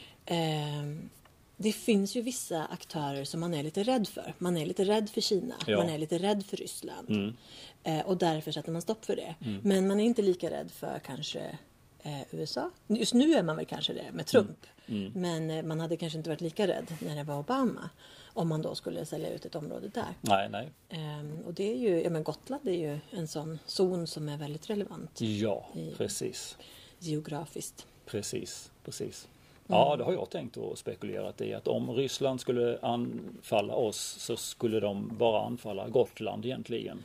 det 1.56 1.72
finns 1.72 2.16
ju 2.16 2.22
vissa 2.22 2.64
aktörer 2.64 3.24
som 3.24 3.40
man 3.40 3.54
är 3.54 3.62
lite 3.62 3.82
rädd 3.82 4.08
för. 4.08 4.34
Man 4.38 4.56
är 4.56 4.66
lite 4.66 4.84
rädd 4.84 5.10
för 5.10 5.20
Kina. 5.20 5.54
Ja. 5.66 5.76
Man 5.78 5.88
är 5.88 5.98
lite 5.98 6.18
rädd 6.18 6.46
för 6.46 6.56
Ryssland. 6.56 7.10
Mm. 7.10 7.34
Eh, 7.82 8.06
och 8.06 8.16
därför 8.16 8.52
sätter 8.52 8.72
man 8.72 8.82
stopp 8.82 9.04
för 9.04 9.16
det. 9.16 9.34
Men 9.62 9.86
man 9.88 10.00
är 10.00 10.04
inte 10.04 10.22
lika 10.22 10.50
rädd 10.50 10.70
för 10.70 10.98
kanske 11.06 11.58
eh, 12.02 12.20
USA. 12.30 12.70
Just 12.86 13.14
nu 13.14 13.34
är 13.34 13.42
man 13.42 13.56
väl 13.56 13.66
kanske 13.66 13.92
det 13.92 14.12
med 14.12 14.26
Trump. 14.26 14.66
Mm. 14.86 15.12
Men 15.14 15.50
eh, 15.50 15.62
man 15.62 15.80
hade 15.80 15.96
kanske 15.96 16.18
inte 16.18 16.30
varit 16.30 16.40
lika 16.40 16.66
rädd 16.66 16.86
när 17.00 17.16
det 17.16 17.22
var 17.24 17.38
Obama. 17.38 17.90
Om 18.32 18.48
man 18.48 18.62
då 18.62 18.74
skulle 18.74 19.06
sälja 19.06 19.30
ut 19.30 19.44
ett 19.44 19.54
område 19.54 19.88
där. 19.88 20.14
Nej, 20.20 20.48
nej. 20.48 20.68
Ehm, 20.88 21.38
och 21.46 21.54
det 21.54 21.72
är 21.72 21.76
ju, 21.76 22.02
ja 22.02 22.10
men 22.10 22.24
Gotland 22.24 22.68
är 22.68 22.72
ju 22.72 22.98
en 23.10 23.28
sån 23.28 23.58
zon 23.66 24.06
som 24.06 24.28
är 24.28 24.36
väldigt 24.36 24.70
relevant 24.70 25.20
Ja, 25.20 25.66
I- 25.74 25.94
precis. 25.96 26.56
geografiskt. 26.98 27.86
Precis, 28.06 28.70
precis. 28.84 29.28
Ja, 29.70 29.96
det 29.96 30.04
har 30.04 30.12
jag 30.12 30.30
tänkt 30.30 30.56
och 30.56 30.78
spekulerat 30.78 31.40
i 31.40 31.54
att 31.54 31.68
om 31.68 31.90
Ryssland 31.90 32.40
skulle 32.40 32.78
anfalla 32.82 33.74
oss 33.74 33.98
så 34.18 34.36
skulle 34.36 34.80
de 34.80 35.16
bara 35.18 35.46
anfalla 35.46 35.88
Gotland 35.88 36.46
egentligen. 36.46 37.04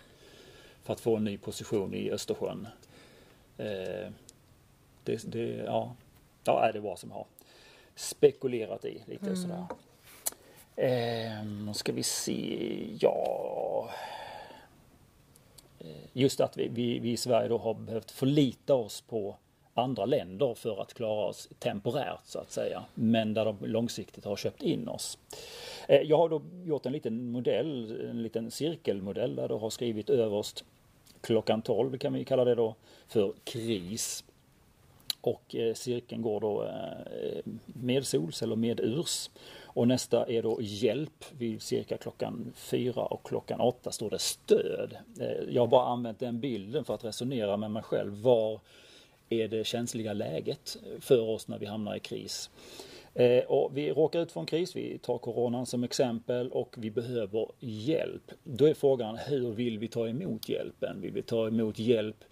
För 0.84 0.94
att 0.94 1.00
få 1.00 1.16
en 1.16 1.24
ny 1.24 1.38
position 1.38 1.94
i 1.94 2.12
Östersjön. 2.12 2.68
Eh, 3.58 4.12
det, 5.04 5.24
det, 5.32 5.46
ja, 5.66 5.96
ja, 6.44 6.72
det 6.74 6.80
var 6.80 6.96
som 6.96 7.10
jag 7.10 7.18
har 7.18 7.26
spekulerat 7.96 8.86
i 8.86 9.02
lite 9.06 9.36
sådär. 9.36 9.66
Eh, 10.76 11.72
ska 11.74 11.92
vi 11.92 12.04
se, 12.04 12.88
ja. 13.00 13.90
Eh, 15.80 15.88
Just 16.14 16.40
att 16.40 16.58
vi, 16.58 16.68
vi, 16.68 17.00
vi 17.00 17.12
i 17.12 17.18
Sverige 17.18 17.48
då 17.48 17.58
har 17.58 17.74
behövt 17.74 18.12
förlita 18.12 18.74
oss 18.74 19.02
på 19.02 19.36
andra 19.76 20.06
länder 20.06 20.54
för 20.54 20.82
att 20.82 20.94
klara 20.94 21.26
oss 21.26 21.50
temporärt 21.60 22.26
så 22.26 22.40
att 22.40 22.52
säga. 22.52 22.86
Men 22.94 23.34
där 23.34 23.46
de 23.46 23.58
långsiktigt 23.62 24.26
har 24.26 24.36
köpt 24.36 24.64
in 24.64 24.88
oss. 24.88 25.18
Eh, 25.88 26.02
jag 26.02 26.18
har 26.18 26.30
då 26.30 26.42
gjort 26.66 26.86
en 26.86 26.94
liten 26.94 27.32
modell, 27.32 28.02
en 28.10 28.24
liten 28.24 28.52
cirkelmodell 28.52 29.36
där 29.36 29.48
du 29.48 29.56
har 29.56 29.70
skrivit 29.70 30.10
överst 30.10 30.64
klockan 31.22 31.62
12 31.62 31.98
kan 31.98 32.14
vi 32.14 32.26
kalla 32.26 32.46
det 32.46 32.56
då 32.56 32.76
för 33.08 33.34
kris. 33.44 34.24
Och 35.22 35.56
eh, 35.56 35.74
cirkeln 35.74 36.22
går 36.22 36.40
då 36.40 36.64
eh, 36.64 37.54
med 37.66 38.06
sols 38.06 38.42
eller 38.42 38.56
med 38.56 38.80
urs. 38.80 39.30
Och 39.64 39.88
nästa 39.88 40.26
är 40.26 40.44
då 40.44 40.58
hjälp 40.62 41.26
vid 41.38 41.62
cirka 41.62 41.98
klockan 41.98 42.54
fyra 42.56 43.02
och 43.02 43.24
klockan 43.24 43.62
åtta 43.62 43.92
står 43.92 44.10
det 44.10 44.20
stöd. 44.20 44.98
Jag 45.50 45.62
har 45.62 45.68
bara 45.68 45.88
använt 45.88 46.20
den 46.20 46.40
bilden 46.40 46.86
för 46.86 46.94
att 46.94 47.06
resonera 47.06 47.58
med 47.58 47.72
mig 47.72 47.84
själv. 47.84 48.22
Var 48.22 48.60
är 49.30 49.48
det 49.48 49.64
känsliga 49.68 50.14
läget 50.14 50.78
för 51.00 51.22
oss 51.30 51.48
när 51.48 51.60
vi 51.60 51.66
hamnar 51.66 51.96
i 51.96 52.00
kris. 52.00 52.50
Eh, 53.14 53.44
och 53.44 53.78
vi 53.78 53.92
råkar 53.92 54.20
ut 54.20 54.32
för 54.32 54.40
en 54.40 54.46
kris, 54.46 54.76
vi 54.76 54.98
tar 54.98 55.18
coronan 55.18 55.66
som 55.66 55.84
exempel 55.84 56.52
och 56.52 56.76
vi 56.78 56.92
behöver 56.92 57.48
hjälp. 57.60 58.32
Då 58.44 58.66
är 58.66 58.74
frågan 58.74 59.18
hur 59.18 59.52
vill 59.52 59.80
vi 59.80 59.88
ta 59.88 60.08
emot 60.08 60.50
hjälpen? 60.50 61.02
Vill 61.02 61.12
vi 61.12 61.22
ta 61.22 61.48
emot 61.48 61.80
hjälp 61.80 62.24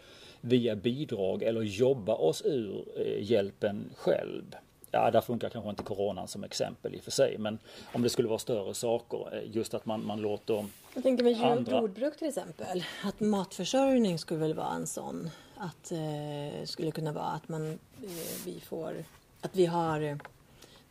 via 0.41 0.75
bidrag 0.75 1.43
eller 1.43 1.61
jobba 1.61 2.15
oss 2.15 2.41
ur 2.45 2.85
eh, 2.95 3.23
hjälpen 3.31 3.89
själv? 3.95 4.55
Ja, 4.91 5.11
där 5.11 5.21
funkar 5.21 5.49
kanske 5.49 5.69
inte 5.69 5.83
coronan 5.83 6.27
som 6.27 6.43
exempel 6.43 6.95
i 6.95 6.99
och 6.99 7.03
för 7.03 7.11
sig, 7.11 7.37
men 7.37 7.59
om 7.93 8.01
det 8.01 8.09
skulle 8.09 8.27
vara 8.27 8.39
större 8.39 8.73
saker, 8.73 9.35
eh, 9.35 9.55
just 9.55 9.73
att 9.73 9.85
man, 9.85 10.05
man 10.05 10.21
låter 10.21 10.65
Jag 10.93 11.03
tänker 11.03 11.23
med 11.23 11.41
andra- 11.41 11.81
jordbruk 11.81 12.17
till 12.17 12.27
exempel, 12.27 12.83
att 13.03 13.19
matförsörjning 13.19 14.19
skulle 14.19 14.39
väl 14.39 14.53
vara 14.53 14.73
en 14.75 14.87
sån. 14.87 15.29
Att 15.63 15.91
eh, 15.91 16.65
skulle 16.65 16.91
kunna 16.91 17.11
vara 17.11 17.25
att 17.25 17.49
man, 17.49 17.71
eh, 18.03 18.45
vi 18.45 18.59
får, 18.59 19.03
att 19.41 19.55
vi 19.55 19.65
har, 19.65 20.01
eh, 20.01 20.17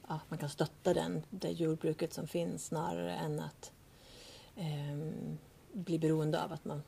ja, 0.08 0.20
man 0.28 0.38
kan 0.38 0.48
stötta 0.48 0.94
den, 0.94 1.22
det 1.30 1.50
jordbruket 1.50 2.12
som 2.12 2.28
finns 2.28 2.66
snarare 2.66 3.12
än 3.12 3.40
att 3.40 3.72
eh, 4.56 5.12
bli 5.72 5.98
beroende 5.98 6.44
av 6.44 6.52
att 6.52 6.64
man 6.64 6.82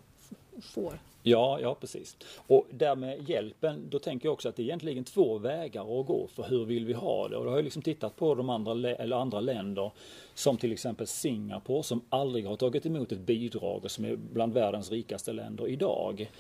får. 0.63 0.99
Ja, 1.23 1.59
ja 1.61 1.75
precis. 1.75 2.17
Och 2.47 2.67
där 2.71 2.97
med 2.97 3.29
hjälpen, 3.29 3.87
då 3.91 3.99
tänker 3.99 4.27
jag 4.27 4.33
också 4.33 4.49
att 4.49 4.57
det 4.57 4.63
är 4.63 4.65
egentligen 4.65 5.05
två 5.05 5.39
vägar 5.39 6.01
att 6.01 6.07
gå 6.07 6.27
för 6.27 6.43
hur 6.43 6.65
vill 6.65 6.85
vi 6.85 6.93
ha 6.93 7.29
det? 7.29 7.37
Och 7.37 7.45
då 7.45 7.51
har 7.51 7.57
jag 7.57 7.65
liksom 7.65 7.83
tittat 7.83 8.17
på 8.17 8.35
de 8.35 8.51
andra, 8.51 8.91
eller 8.91 9.17
andra 9.17 9.41
länder 9.41 9.91
som 10.35 10.57
till 10.57 10.73
exempel 10.73 11.07
Singapore 11.07 11.83
som 11.83 12.01
aldrig 12.09 12.47
har 12.47 12.57
tagit 12.57 12.87
emot 12.87 13.13
ett 13.13 13.19
bidrag 13.19 13.85
och 13.85 13.91
som 13.91 14.05
är 14.05 14.17
bland 14.17 14.53
världens 14.53 14.91
rikaste 14.91 15.33
länder 15.33 15.69
idag. 15.69 16.31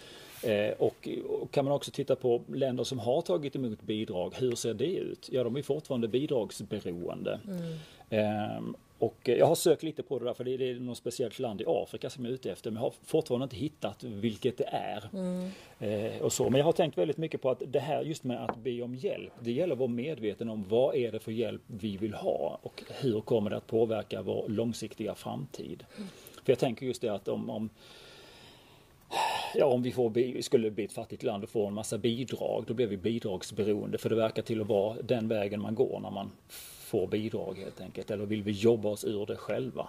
Eh, 0.45 0.73
och, 0.79 1.09
och 1.29 1.51
kan 1.51 1.65
man 1.65 1.75
också 1.75 1.91
titta 1.91 2.17
på 2.17 2.43
länder 2.49 2.85
som 2.85 2.99
har 2.99 3.23
tagit 3.23 3.57
emot 3.57 3.83
bidrag, 3.83 4.35
hur 4.39 4.55
ser 4.55 4.75
det 4.75 4.95
ut? 4.95 5.29
Ja, 5.33 5.45
de 5.45 5.57
är 5.57 5.63
fortfarande 5.63 6.09
bidragsberoende. 6.09 7.41
Ehm, 8.11 8.77
och 8.99 9.17
jag 9.23 9.47
har 9.47 9.55
sökt 9.55 9.83
lite 9.83 10.03
på 10.03 10.19
det 10.19 10.25
där 10.25 10.35
för 10.35 10.45
det 10.45 10.71
är, 10.71 10.81
något 10.81 10.99
speciellt 10.99 11.39
land 11.39 11.61
i 11.61 11.65
Afrika 11.67 12.11
som 12.11 12.25
jag 12.25 12.31
är 12.31 12.35
ute 12.35 12.53
efter 12.53 12.71
men 12.71 12.83
jag 12.83 12.87
har 12.87 12.95
fortfarande 13.05 13.45
inte 13.45 13.57
hittat 13.57 14.05
vilket 14.05 14.59
det 14.59 14.69
är. 14.73 15.05
Eh, 15.79 16.23
och 16.23 16.33
så. 16.33 16.51
Men 16.51 16.59
jag 16.59 16.65
har 16.65 16.73
tänkt 16.73 16.99
väldigt 16.99 17.17
mycket 17.17 17.43
på 17.43 17.51
att 17.51 17.63
det 17.67 17.81
här 17.81 18.03
just 18.03 18.25
med 18.25 18.45
att 18.45 18.57
be 18.57 18.83
om 18.83 18.95
hjälp, 18.95 19.33
det 19.41 19.53
gäller 19.53 19.73
att 19.73 19.79
vara 19.79 19.89
medveten 19.89 20.49
om 20.49 20.65
vad 20.69 20.95
är 20.95 21.13
det 21.13 21.19
för 21.19 21.33
hjälp 21.33 21.63
vi 21.67 21.97
vill 21.97 22.15
ha 22.15 22.59
och 22.63 22.83
hur 22.89 23.21
kommer 23.21 23.51
det 23.51 23.57
att 23.57 23.67
påverka 23.67 24.23
vår 24.23 24.49
långsiktiga 24.49 25.15
framtid. 25.15 25.85
För 26.45 26.53
jag 26.53 26.59
tänker 26.59 26.87
just 26.87 27.03
det 27.03 27.09
att 27.09 27.29
om, 27.29 27.51
om 27.51 27.71
Ja, 29.55 29.67
om 29.67 29.83
vi 29.83 29.93
får, 29.93 30.41
skulle 30.43 30.71
bli 30.71 30.85
ett 30.85 30.93
fattigt 30.93 31.23
land 31.23 31.45
och 31.45 31.51
få 31.51 31.67
en 31.67 31.75
massa 31.75 31.99
bidrag, 31.99 32.65
då 32.67 32.75
blir 32.75 32.87
vi 32.87 32.97
bidragsberoende. 32.97 33.99
För 33.99 34.11
det 34.11 34.17
verkar 34.17 34.43
till 34.43 34.61
att 34.61 34.67
vara 34.67 35.03
den 35.03 35.29
vägen 35.29 35.61
man 35.61 35.75
går 35.75 36.01
när 36.01 36.11
man 36.11 36.31
får 36.85 37.07
bidrag 37.07 37.59
helt 37.59 37.81
enkelt. 37.81 38.11
Eller 38.11 38.27
vill 38.27 38.43
vi 38.43 38.53
jobba 38.53 38.89
oss 38.89 39.05
ur 39.05 39.27
det 39.27 39.37
själva? 39.37 39.89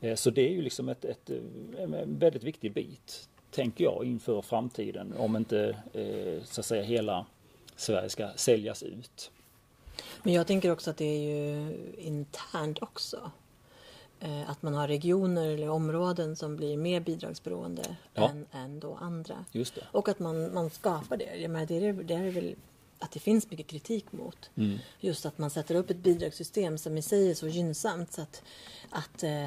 Eh, 0.00 0.14
så 0.14 0.30
det 0.30 0.48
är 0.48 0.52
ju 0.52 0.62
liksom 0.62 0.88
ett, 0.88 1.04
ett, 1.04 1.30
eh, 1.30 1.82
en 1.82 2.18
väldigt 2.18 2.42
viktig 2.42 2.72
bit, 2.72 3.28
tänker 3.50 3.84
jag, 3.84 4.04
inför 4.04 4.42
framtiden. 4.42 5.14
Om 5.18 5.36
inte 5.36 5.76
eh, 5.92 6.44
så 6.44 6.60
att 6.60 6.66
säga 6.66 6.82
hela 6.82 7.26
Sverige 7.76 8.08
ska 8.08 8.28
säljas 8.36 8.82
ut. 8.82 9.30
Men 10.22 10.34
jag 10.34 10.46
tänker 10.46 10.70
också 10.70 10.90
att 10.90 10.96
det 10.96 11.04
är 11.04 11.18
ju 11.18 11.76
internt 11.98 12.82
också. 12.82 13.30
Eh, 14.20 14.50
Att 14.50 14.62
man 14.62 14.74
har 14.74 14.88
regioner 14.88 15.48
eller 15.48 15.68
områden 15.68 16.36
som 16.36 16.56
blir 16.56 16.76
mer 16.76 17.00
bidragsberoende 17.00 17.96
Ja. 18.14 18.28
än, 18.28 18.46
än 18.52 18.80
då 18.80 18.94
andra. 18.94 19.44
Och 19.92 20.08
att 20.08 20.18
man, 20.18 20.54
man 20.54 20.70
skapar 20.70 21.16
det. 21.16 21.36
Jag 21.36 21.50
menar, 21.50 21.66
det, 21.66 21.74
är, 21.86 21.92
det 21.92 22.14
är 22.14 22.30
väl 22.30 22.56
att 22.98 23.10
det 23.10 23.20
finns 23.20 23.50
mycket 23.50 23.66
kritik 23.66 24.12
mot. 24.12 24.50
Mm. 24.54 24.78
Just 25.00 25.26
att 25.26 25.38
man 25.38 25.50
sätter 25.50 25.74
upp 25.74 25.90
ett 25.90 25.96
bidragssystem 25.96 26.78
som 26.78 26.98
i 26.98 27.02
sig 27.02 27.30
är 27.30 27.34
så 27.34 27.48
gynnsamt 27.48 28.12
så 28.12 28.22
att, 28.22 28.42
att 28.90 29.22
eh, 29.22 29.46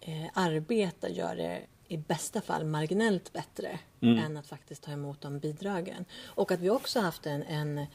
eh, 0.00 0.30
arbeta 0.34 1.08
gör 1.08 1.36
det 1.36 1.62
i 1.88 1.96
bästa 1.96 2.40
fall 2.40 2.64
marginellt 2.64 3.32
bättre 3.32 3.78
Mm. 4.00 4.18
än 4.18 4.36
att 4.36 4.46
faktiskt 4.46 4.82
ta 4.82 4.90
emot 4.92 5.20
de 5.20 5.38
bidragen. 5.38 6.04
Och 6.24 6.52
att 6.52 6.60
vi 6.60 6.70
också 6.70 7.00
haft 7.00 7.26
en, 7.26 7.42
en, 7.42 7.86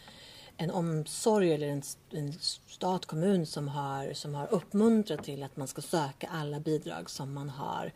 en 0.57 0.71
omsorg 0.71 1.53
eller 1.53 1.67
en, 1.67 1.81
en 2.11 2.33
stat, 2.67 3.05
kommun 3.05 3.45
som 3.45 3.67
har, 3.67 4.13
som 4.13 4.35
har 4.35 4.53
uppmuntrat 4.53 5.23
till 5.23 5.43
att 5.43 5.57
man 5.57 5.67
ska 5.67 5.81
söka 5.81 6.29
alla 6.31 6.59
bidrag 6.59 7.09
som 7.09 7.33
man 7.33 7.49
har 7.49 7.91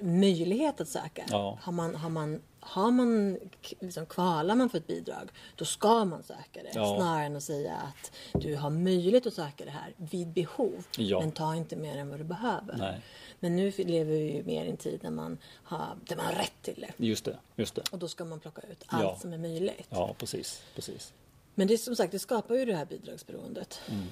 möjlighet 0.00 0.80
att 0.80 0.88
söka. 0.88 1.24
Ja. 1.30 1.58
Har 1.62 1.72
man, 1.72 1.94
har 1.94 2.10
man, 2.10 2.42
har 2.60 2.90
man 2.90 3.38
liksom, 3.80 4.06
kvalar 4.06 4.54
man 4.54 4.70
för 4.70 4.78
ett 4.78 4.86
bidrag, 4.86 5.30
då 5.56 5.64
ska 5.64 6.04
man 6.04 6.22
söka 6.22 6.62
det. 6.62 6.70
Ja. 6.74 6.96
Snarare 6.96 7.24
än 7.24 7.36
att 7.36 7.42
säga 7.42 7.74
att 7.76 8.12
du 8.42 8.56
har 8.56 8.70
möjlighet 8.70 9.26
att 9.26 9.34
söka 9.34 9.64
det 9.64 9.70
här 9.70 9.94
vid 9.96 10.28
behov. 10.28 10.86
Ja. 10.98 11.20
Men 11.20 11.32
ta 11.32 11.54
inte 11.54 11.76
mer 11.76 11.96
än 11.96 12.10
vad 12.10 12.20
du 12.20 12.24
behöver. 12.24 12.76
Nej. 12.78 13.00
Men 13.40 13.56
nu 13.56 13.70
lever 13.70 14.12
vi 14.12 14.32
ju 14.32 14.44
mer 14.44 14.64
i 14.64 14.70
en 14.70 14.76
tid 14.76 15.00
där 15.02 15.10
man 15.10 15.38
har, 15.62 15.86
där 16.06 16.16
man 16.16 16.26
har 16.26 16.32
rätt 16.32 16.62
till 16.62 16.86
det. 16.88 17.04
Just 17.04 17.24
det, 17.24 17.38
just 17.56 17.74
det. 17.74 17.82
Och 17.90 17.98
då 17.98 18.08
ska 18.08 18.24
man 18.24 18.40
plocka 18.40 18.62
ut 18.70 18.84
allt 18.86 19.20
som 19.20 19.32
är 19.32 19.38
möjligt. 19.38 19.88
Ja, 19.90 20.14
precis, 20.18 20.62
precis. 20.74 21.12
Men 21.58 21.68
det 21.68 21.74
är 21.74 21.78
som 21.78 21.96
sagt, 21.96 22.12
det 22.12 22.18
skapar 22.18 22.54
ju 22.54 22.64
det 22.64 22.74
här 22.74 22.84
bidragsberoendet. 22.84 23.80
Mm. 23.90 24.06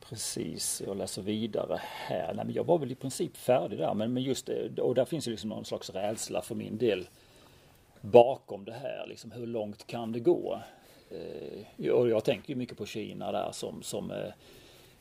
Precis, 0.00 0.82
jag 0.86 0.96
läser 0.96 1.22
vidare 1.22 1.80
här. 1.82 2.34
Nej, 2.34 2.44
men 2.44 2.54
jag 2.54 2.64
var 2.64 2.78
väl 2.78 2.92
i 2.92 2.94
princip 2.94 3.36
färdig 3.36 3.78
där, 3.78 3.94
men, 3.94 4.12
men 4.12 4.22
just 4.22 4.46
det, 4.46 4.80
och 4.80 4.94
där 4.94 5.04
finns 5.04 5.28
ju 5.28 5.30
liksom 5.30 5.50
någon 5.50 5.64
slags 5.64 5.90
rädsla 5.90 6.42
för 6.42 6.54
min 6.54 6.78
del 6.78 7.08
bakom 8.00 8.64
det 8.64 8.72
här. 8.72 9.06
Liksom, 9.08 9.32
hur 9.32 9.46
långt 9.46 9.86
kan 9.86 10.12
det 10.12 10.20
gå? 10.20 10.60
Eh, 11.10 11.90
och 11.90 12.08
jag 12.08 12.24
tänker 12.24 12.50
ju 12.50 12.56
mycket 12.56 12.78
på 12.78 12.86
Kina 12.86 13.32
där 13.32 13.52
som, 13.52 13.82
som 13.82 14.10
eh, 14.10 14.32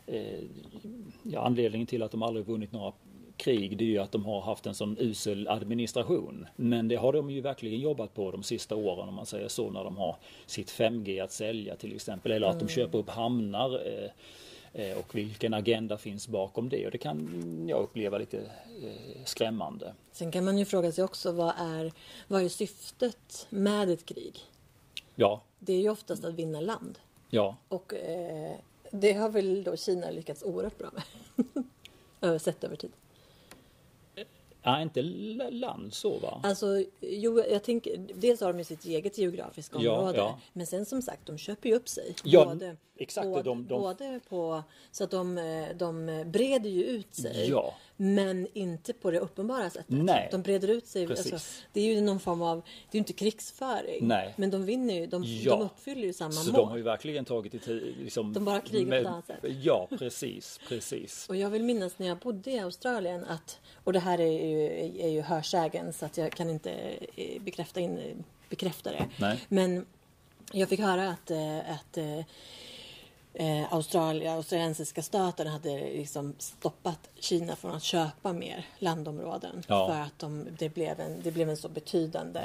eh, 0.05 0.43
ja, 1.23 1.41
anledningen 1.41 1.87
till 1.87 2.03
att 2.03 2.11
de 2.11 2.23
aldrig 2.23 2.45
vunnit 2.45 2.71
några 2.71 2.93
krig 3.37 3.77
det 3.77 3.83
är 3.83 3.87
ju 3.87 3.97
att 3.97 4.11
de 4.11 4.25
har 4.25 4.41
haft 4.41 4.65
en 4.65 4.75
sån 4.75 4.97
usel 4.99 5.47
administration. 5.47 6.47
Men 6.55 6.87
det 6.87 6.95
har 6.95 7.13
de 7.13 7.29
ju 7.29 7.41
verkligen 7.41 7.79
jobbat 7.79 8.13
på 8.13 8.31
de 8.31 8.43
sista 8.43 8.75
åren 8.75 9.09
om 9.09 9.15
man 9.15 9.25
säger 9.25 9.47
så 9.47 9.69
när 9.69 9.83
de 9.83 9.97
har 9.97 10.15
sitt 10.45 10.71
5G 10.71 11.23
att 11.23 11.31
sälja 11.31 11.75
till 11.75 11.95
exempel. 11.95 12.31
Eller 12.31 12.47
att 12.47 12.59
de 12.59 12.67
köper 12.67 12.97
upp 12.97 13.09
hamnar 13.09 13.87
eh, 13.87 14.09
eh, 14.89 14.97
och 14.97 15.15
vilken 15.15 15.53
agenda 15.53 15.97
finns 15.97 16.27
bakom 16.27 16.69
det. 16.69 16.85
Och 16.85 16.91
det 16.91 16.97
kan 16.97 17.65
jag 17.69 17.79
uppleva 17.83 18.17
lite 18.17 18.37
eh, 18.37 19.23
skrämmande. 19.25 19.93
Sen 20.11 20.31
kan 20.31 20.45
man 20.45 20.57
ju 20.57 20.65
fråga 20.65 20.91
sig 20.91 21.03
också 21.03 21.31
vad 21.31 21.53
är, 21.57 21.91
vad 22.27 22.43
är 22.43 22.49
syftet 22.49 23.47
med 23.49 23.89
ett 23.89 24.05
krig? 24.05 24.39
Ja, 25.15 25.41
Det 25.59 25.73
är 25.73 25.81
ju 25.81 25.89
oftast 25.89 26.25
att 26.25 26.33
vinna 26.33 26.61
land. 26.61 26.99
ja, 27.29 27.55
Och 27.67 27.93
eh, 27.93 28.55
det 28.91 29.13
har 29.13 29.29
väl 29.29 29.63
då 29.63 29.75
Kina 29.75 30.09
lyckats 30.09 30.43
oerhört 30.43 30.77
bra 30.77 30.89
med. 30.93 31.03
Översett 32.21 32.63
över 32.63 32.75
tid. 32.75 32.91
Ja 34.67 34.81
inte 34.81 35.01
land 35.51 35.93
så 35.93 36.17
va? 36.19 36.39
Alltså, 36.43 36.83
jo, 37.01 37.43
jag 37.49 37.63
tänker, 37.63 37.97
dels 38.13 38.41
har 38.41 38.47
de 38.53 38.57
ju 38.59 38.63
sitt 38.65 38.85
eget 38.85 39.17
geografiska 39.17 39.77
Ja, 39.81 39.91
område. 39.97 40.17
ja. 40.17 40.39
Men 40.53 40.67
sen 40.67 40.85
som 40.85 41.01
sagt, 41.01 41.25
de 41.25 41.37
köper 41.37 41.69
ju 41.69 41.75
upp 41.75 41.89
sig. 41.89 42.15
Ja, 42.23 42.55
exakt, 42.97 43.27
Både, 43.27 43.43
de- 43.43 43.67
de- 43.67 43.81
både 43.81 44.19
på, 44.29 44.63
så 44.91 45.03
att 45.03 45.11
de, 45.11 45.37
eh, 45.37 45.65
de 45.75 46.23
breder 46.25 46.69
ju 46.69 46.83
ut 46.83 47.15
sig. 47.15 47.49
Ja. 47.49 47.73
Men 47.99 48.47
inte 48.53 48.93
på 48.93 49.11
det 49.11 49.19
uppenbara 49.19 49.69
sättet. 49.69 49.85
Nej. 49.89 50.27
De 50.31 50.41
breder 50.41 50.67
ut 50.67 50.87
sig. 50.87 51.05
Alltså, 51.05 51.37
det 51.73 51.81
är 51.81 51.95
ju 51.95 52.01
någon 52.01 52.19
form 52.19 52.41
av, 52.41 52.57
det 52.57 52.61
är 52.91 52.95
ju 52.95 52.99
inte 52.99 53.13
krigsföring. 53.13 54.07
Nej. 54.07 54.33
Men 54.37 54.49
de 54.51 54.65
vinner 54.65 54.93
ju, 54.93 55.05
de, 55.07 55.23
Ja. 55.23 55.55
de 55.55 55.61
uppfyller 55.65 56.01
ju 56.03 56.13
samma 56.13 56.31
Så 56.31 56.51
mål. 56.51 56.61
de 56.61 56.69
har 56.69 56.77
ju 56.77 56.83
verkligen 56.83 57.25
tagit 57.25 57.51
det 57.51 57.59
till 57.59 57.95
liksom, 58.03 58.33
De 58.33 58.45
bara 58.45 58.61
krigar 58.61 58.89
på 58.89 58.95
ett 58.95 59.05
annat 59.07 59.27
sätt. 59.27 59.39
Ja, 59.63 59.87
precis, 59.99 60.59
precis. 60.67 61.29
Och 61.29 61.35
jag 61.35 61.49
vill 61.49 61.63
minnas 61.63 61.99
när 61.99 62.07
jag 62.07 62.17
bodde 62.17 62.51
i 62.51 62.59
Australien 62.59 63.25
att, 63.25 63.59
och 63.83 63.93
det 63.93 63.99
här 63.99 64.19
är 64.19 64.45
ju, 64.47 64.65
är 65.03 65.09
ju 65.09 65.21
hörsägen 65.21 65.93
så 65.93 66.05
att 66.05 66.17
jag 66.17 66.31
kan 66.31 66.49
inte 66.49 66.71
eh, 67.15 67.41
bekräfta, 67.41 67.79
in, 67.79 68.23
bekräfta 68.49 68.91
det. 68.91 69.05
Nej. 69.19 69.39
Men 69.47 69.85
jag 70.51 70.69
fick 70.69 70.79
höra 70.79 71.09
att, 71.09 71.31
eh, 71.31 71.57
att 71.57 71.97
eh, 73.39 73.73
Australia, 73.73 74.33
australiensiska 74.33 75.01
staten 75.01 75.47
hade 75.47 75.79
liksom 75.79 76.33
stoppat 76.37 77.09
Kina 77.19 77.55
från 77.55 77.75
att 77.75 77.83
köpa 77.83 78.33
mer 78.33 78.65
landområden. 78.79 79.63
Ja. 79.67 79.87
För 79.87 80.01
att 80.01 80.19
de, 80.19 80.47
det, 80.59 80.69
blev 80.69 80.99
en, 80.99 81.21
det 81.23 81.31
blev 81.31 81.49
en 81.49 81.57
så 81.57 81.69
betydande 81.69 82.41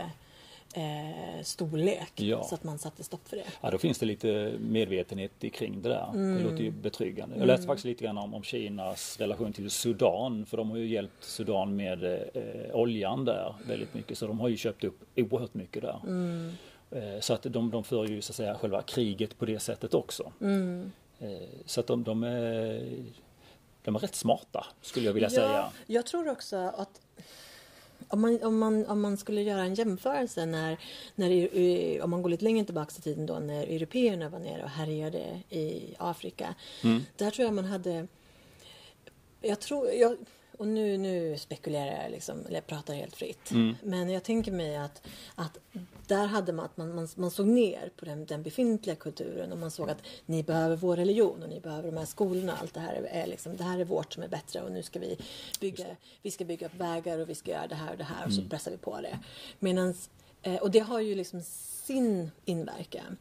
eh, 0.75 1.42
storlek. 1.42 2.12
Ja. 2.14 2.44
Så 2.44 2.54
att 2.54 2.64
man 2.64 2.78
satte 2.78 3.04
stopp 3.04 3.28
för 3.28 3.37
det. 3.37 3.44
Ja, 3.61 3.70
då 3.70 3.78
finns 3.78 3.99
det 3.99 4.06
lite 4.06 4.54
medvetenhet 4.61 5.32
kring 5.52 5.82
det 5.82 5.88
där. 5.88 6.11
Mm. 6.14 6.37
Det 6.37 6.50
låter 6.50 6.64
ju 6.64 6.70
betryggande. 6.70 7.37
Jag 7.38 7.46
läste 7.46 7.66
faktiskt 7.66 7.84
lite 7.84 8.04
grann 8.04 8.18
om, 8.18 8.34
om 8.34 8.42
Kinas 8.42 9.20
relation 9.20 9.52
till 9.52 9.70
Sudan. 9.70 10.46
För 10.46 10.56
de 10.56 10.70
har 10.70 10.76
ju 10.76 10.87
hjälpt 10.87 11.25
Sudan 11.25 11.76
med 11.76 12.04
eh, 12.04 12.75
oljan 12.75 13.25
där 13.25 13.54
väldigt 13.68 13.94
mycket. 13.94 14.18
Så 14.18 14.26
de 14.26 14.40
har 14.40 14.49
ju 14.49 14.56
köpt 14.56 14.84
upp 14.84 15.00
oerhört 15.16 15.54
mycket 15.54 15.82
där. 15.82 16.00
Mm. 16.02 16.52
Eh, 16.92 17.20
så 17.20 17.34
att 17.34 17.42
de, 17.42 17.70
de 17.70 17.84
för 17.84 18.06
ju 18.06 18.22
så 18.22 18.32
att 18.32 18.37
säga 18.37 18.58
själva 18.58 18.82
kriget 18.82 19.38
på 19.38 19.44
det 19.44 19.58
sättet 19.58 19.94
också. 19.94 20.32
Mm. 20.40 20.92
Eh, 21.18 21.28
så 21.66 21.80
att 21.80 21.87
de, 21.87 22.04
de, 22.04 22.22
är, 22.22 22.92
de 23.82 23.94
är 23.96 23.99
rätt 23.99 24.14
smarta 24.14 24.66
skulle 24.80 25.06
jag 25.06 25.12
vilja 25.12 25.30
säga. 25.30 25.72
Jag 25.87 26.06
tror 26.06 26.28
också 26.28 26.56
att 26.56 27.00
om 28.08 28.20
man, 28.20 28.42
om, 28.42 28.58
man, 28.58 28.87
om 28.87 29.00
man 29.00 29.16
skulle 29.16 29.42
göra 29.42 29.62
en 29.62 29.75
jämförelse 29.75 30.46
när, 30.46 30.78
när 31.14 32.02
om 32.02 32.11
man 32.11 32.22
går 32.22 32.30
lite 32.30 32.44
längre 32.44 32.64
tillbaka 32.64 32.92
i 32.99 33.02
tiden 33.02 33.26
då 33.26 33.38
när 33.38 33.62
européerna 33.62 34.28
var 34.28 34.38
nere 34.38 34.62
och 34.62 34.70
härjade 34.70 35.40
i 35.50 35.94
Afrika. 35.99 36.54
Mm. 36.84 37.02
Där 37.16 37.30
tror 37.30 37.44
jag 37.44 37.54
man 37.54 37.64
hade 37.64 38.06
jag 39.42 39.61
tror, 39.61 39.88
jag, 39.90 40.16
och 40.62 40.69
nu, 40.69 40.99
nu 40.99 41.38
spekulerar 41.38 42.02
jag, 42.02 42.11
liksom, 42.11 42.47
eller 42.47 42.54
jag 42.54 42.66
pratar 42.66 42.95
helt 42.95 43.16
fritt. 43.16 43.50
Mm. 43.50 43.75
Men 43.83 44.11
jag 44.11 44.23
tänker 44.25 44.52
mig 44.52 44.76
att, 44.76 45.02
att 45.35 45.59
där 46.07 46.26
hade 46.26 46.52
man 46.52 46.64
att 46.64 46.76
man, 46.76 46.95
man, 46.95 47.09
man 47.16 47.31
såg 47.31 47.47
ner 47.47 47.90
på 47.97 48.04
den, 48.04 48.26
den, 48.26 48.42
befintliga 48.42 48.97
kulturen 48.97 49.52
och 49.52 49.59
man 49.59 49.71
såg 49.71 49.90
att 49.90 50.02
ni 50.26 50.42
behöver 50.42 50.76
vår 50.76 50.97
religion 50.97 51.42
och 51.42 51.49
ni 51.49 51.61
behöver 51.61 51.90
de 51.90 51.97
här 51.97 52.04
skolorna. 52.04 52.57
Allt 52.61 52.75
det 52.75 52.81
här 52.81 52.95
är, 53.11 53.26
liksom, 53.26 53.57
det 53.57 53.64
här 53.64 53.78
är 53.78 53.85
vårt 53.85 54.12
som 54.12 54.23
är 54.23 54.28
bättre 54.28 54.62
och 54.62 54.73
nu 54.73 54.83
ska 54.83 54.99
vi 54.99 55.19
bygga, 55.61 55.87
vi 56.23 56.31
ska 56.31 56.45
bygga 56.45 56.66
upp 56.66 56.75
vägar 56.75 57.19
och 57.19 57.28
vi 57.28 57.35
ska 57.35 57.50
göra 57.50 57.66
det 57.66 57.75
här 57.75 57.92
och 57.92 57.99
det 57.99 58.04
här 58.04 58.26
och 58.26 58.33
så 58.33 58.40
mm. 58.40 58.50
pressar 58.50 58.71
vi 58.71 58.76
på 58.76 59.00
det. 59.00 59.19
Medans, 59.59 60.11
eh, 60.42 60.57
och 60.57 60.71
det 60.71 60.81
har 60.81 61.00
ju 61.00 61.14
liksom 61.14 61.42
sin 61.85 62.31
inverkan. 62.45 63.16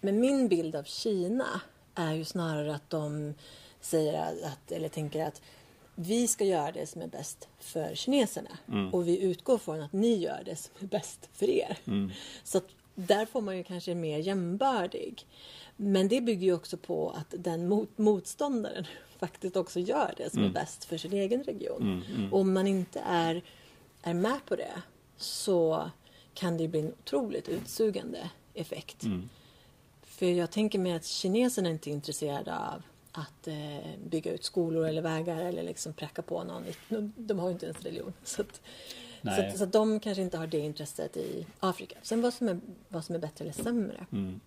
Men 0.00 0.20
min 0.20 0.48
bild 0.48 0.76
av 0.76 0.84
Kina 0.84 1.60
är 1.94 2.12
ju 2.12 2.24
snarare 2.24 2.74
att 2.74 2.90
de 2.90 3.34
säger 3.80 4.44
att, 4.44 4.72
eller 4.72 4.88
tänker 4.88 5.24
att 5.24 5.42
vi 6.00 6.28
ska 6.28 6.44
göra 6.44 6.72
det 6.72 6.86
som 6.86 7.02
är 7.02 7.06
bäst 7.06 7.48
för 7.58 7.94
kineserna 7.94 8.58
mm. 8.68 8.94
och 8.94 9.08
vi 9.08 9.22
utgår 9.22 9.58
från 9.58 9.80
att 9.80 9.92
ni 9.92 10.16
gör 10.16 10.42
det 10.44 10.56
som 10.56 10.72
är 10.78 10.86
bäst 10.86 11.28
för 11.32 11.50
er. 11.50 11.78
Mm. 11.86 12.10
Så 12.44 12.60
där 12.94 13.26
får 13.26 13.40
man 13.40 13.56
ju 13.56 13.64
kanske 13.64 13.94
mer 13.94 14.18
jämbördig. 14.18 15.26
Men 15.76 16.08
det 16.08 16.20
bygger 16.20 16.46
ju 16.46 16.54
också 16.54 16.76
på 16.76 17.10
att 17.10 17.34
den 17.38 17.68
mot 17.68 17.98
motståndaren 17.98 18.86
faktiskt 19.18 19.56
också 19.56 19.80
gör 19.80 20.14
det 20.16 20.30
som 20.30 20.38
mm. 20.38 20.50
är 20.50 20.54
bäst 20.54 20.84
för 20.84 20.98
sin 20.98 21.12
egen 21.12 21.42
region. 21.42 21.82
Mm, 21.82 22.02
mm. 22.16 22.34
Om 22.34 22.52
man 22.52 22.66
inte 22.66 23.00
är, 23.06 23.42
är 24.02 24.14
med 24.14 24.38
på 24.46 24.56
det 24.56 24.82
så 25.16 25.90
kan 26.34 26.56
det 26.56 26.68
bli 26.68 26.80
en 26.80 26.92
otroligt 26.92 27.48
utsugande 27.48 28.30
effekt. 28.54 29.02
Mm. 29.02 29.28
För 30.02 30.26
jag 30.26 30.50
tänker 30.50 30.78
mig 30.78 30.92
att 30.92 31.06
kineserna 31.06 31.70
inte 31.70 31.90
är 31.90 31.92
intresserade 31.92 32.58
av 32.58 32.82
att 33.12 33.48
eh, 33.48 33.98
bygga 34.04 34.32
ut 34.32 34.44
skolor 34.44 34.86
eller 34.86 35.02
vägar 35.02 35.40
eller 35.40 35.62
liksom 35.62 35.92
präcka 35.92 36.22
på 36.22 36.44
någon. 36.44 36.64
De 37.16 37.38
har 37.38 37.48
ju 37.48 37.52
inte 37.52 37.66
ens 37.66 37.82
religion. 37.82 38.12
Så, 38.22 38.42
att, 38.42 38.60
så, 39.22 39.42
att, 39.42 39.58
så 39.58 39.64
att 39.64 39.72
de 39.72 40.00
kanske 40.00 40.22
inte 40.22 40.38
har 40.38 40.46
det 40.46 40.58
intresset 40.58 41.16
i 41.16 41.46
Afrika. 41.60 41.96
Sen 42.02 42.22
vad 42.22 42.34
som 42.34 42.48
är, 42.48 42.60
vad 42.88 43.04
som 43.04 43.14
är 43.14 43.18
bättre 43.18 43.44
eller 43.44 43.52
sämre. 43.52 44.06
Mm. 44.12 44.40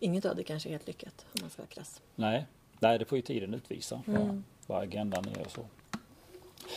Inget 0.00 0.24
av 0.24 0.36
det 0.36 0.42
kanske 0.42 0.68
är 0.68 0.70
helt 0.70 0.86
lyckat 0.86 1.26
om 1.32 1.38
man 1.40 1.50
ska 1.50 1.62
vara 1.62 1.68
krass. 1.68 2.02
Nej, 2.14 2.46
Nej 2.80 2.98
det 2.98 3.04
får 3.04 3.18
ju 3.18 3.22
tiden 3.22 3.54
utvisa 3.54 4.02
mm. 4.06 4.44
vad 4.66 4.82
agendan 4.82 5.24
är 5.28 5.40
och 5.40 5.50
så. 5.50 5.66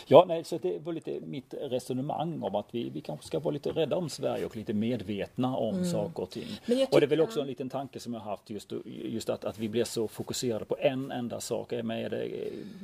Ja, 0.08 0.25
nej, 0.27 0.43
så 0.43 0.58
det 0.58 0.79
var 0.79 0.93
lite 0.93 1.19
mitt 1.19 1.53
resonemang 1.62 2.43
om 2.43 2.55
att 2.55 2.67
vi, 2.72 2.89
vi 2.89 3.01
kanske 3.01 3.25
ska 3.25 3.39
vara 3.39 3.53
lite 3.53 3.69
rädda 3.69 3.96
om 3.96 4.10
Sverige 4.10 4.46
och 4.46 4.55
lite 4.55 4.74
medvetna 4.74 5.58
om 5.58 5.75
mm. 5.75 5.86
saker 5.86 6.24
och 6.24 6.29
ting. 6.29 6.48
och 6.91 7.00
det 7.00 7.05
är 7.05 7.08
väl 7.08 7.22
också 7.22 7.41
en 7.41 7.48
liten 7.48 7.69
tanke 7.69 8.00
som 8.00 8.13
jag 8.13 8.22
haft 8.22 8.50
just, 8.50 8.74
just 8.86 9.29
att, 9.29 9.46
att 9.46 9.60
vi 9.60 9.69
blir 9.69 9.84
så 9.84 10.08
fokuserade 10.08 10.65
på 10.65 10.77
en 10.79 11.12
enda 11.12 11.39
sak. 11.39 11.72
Med 11.84 12.12
det 12.12 12.29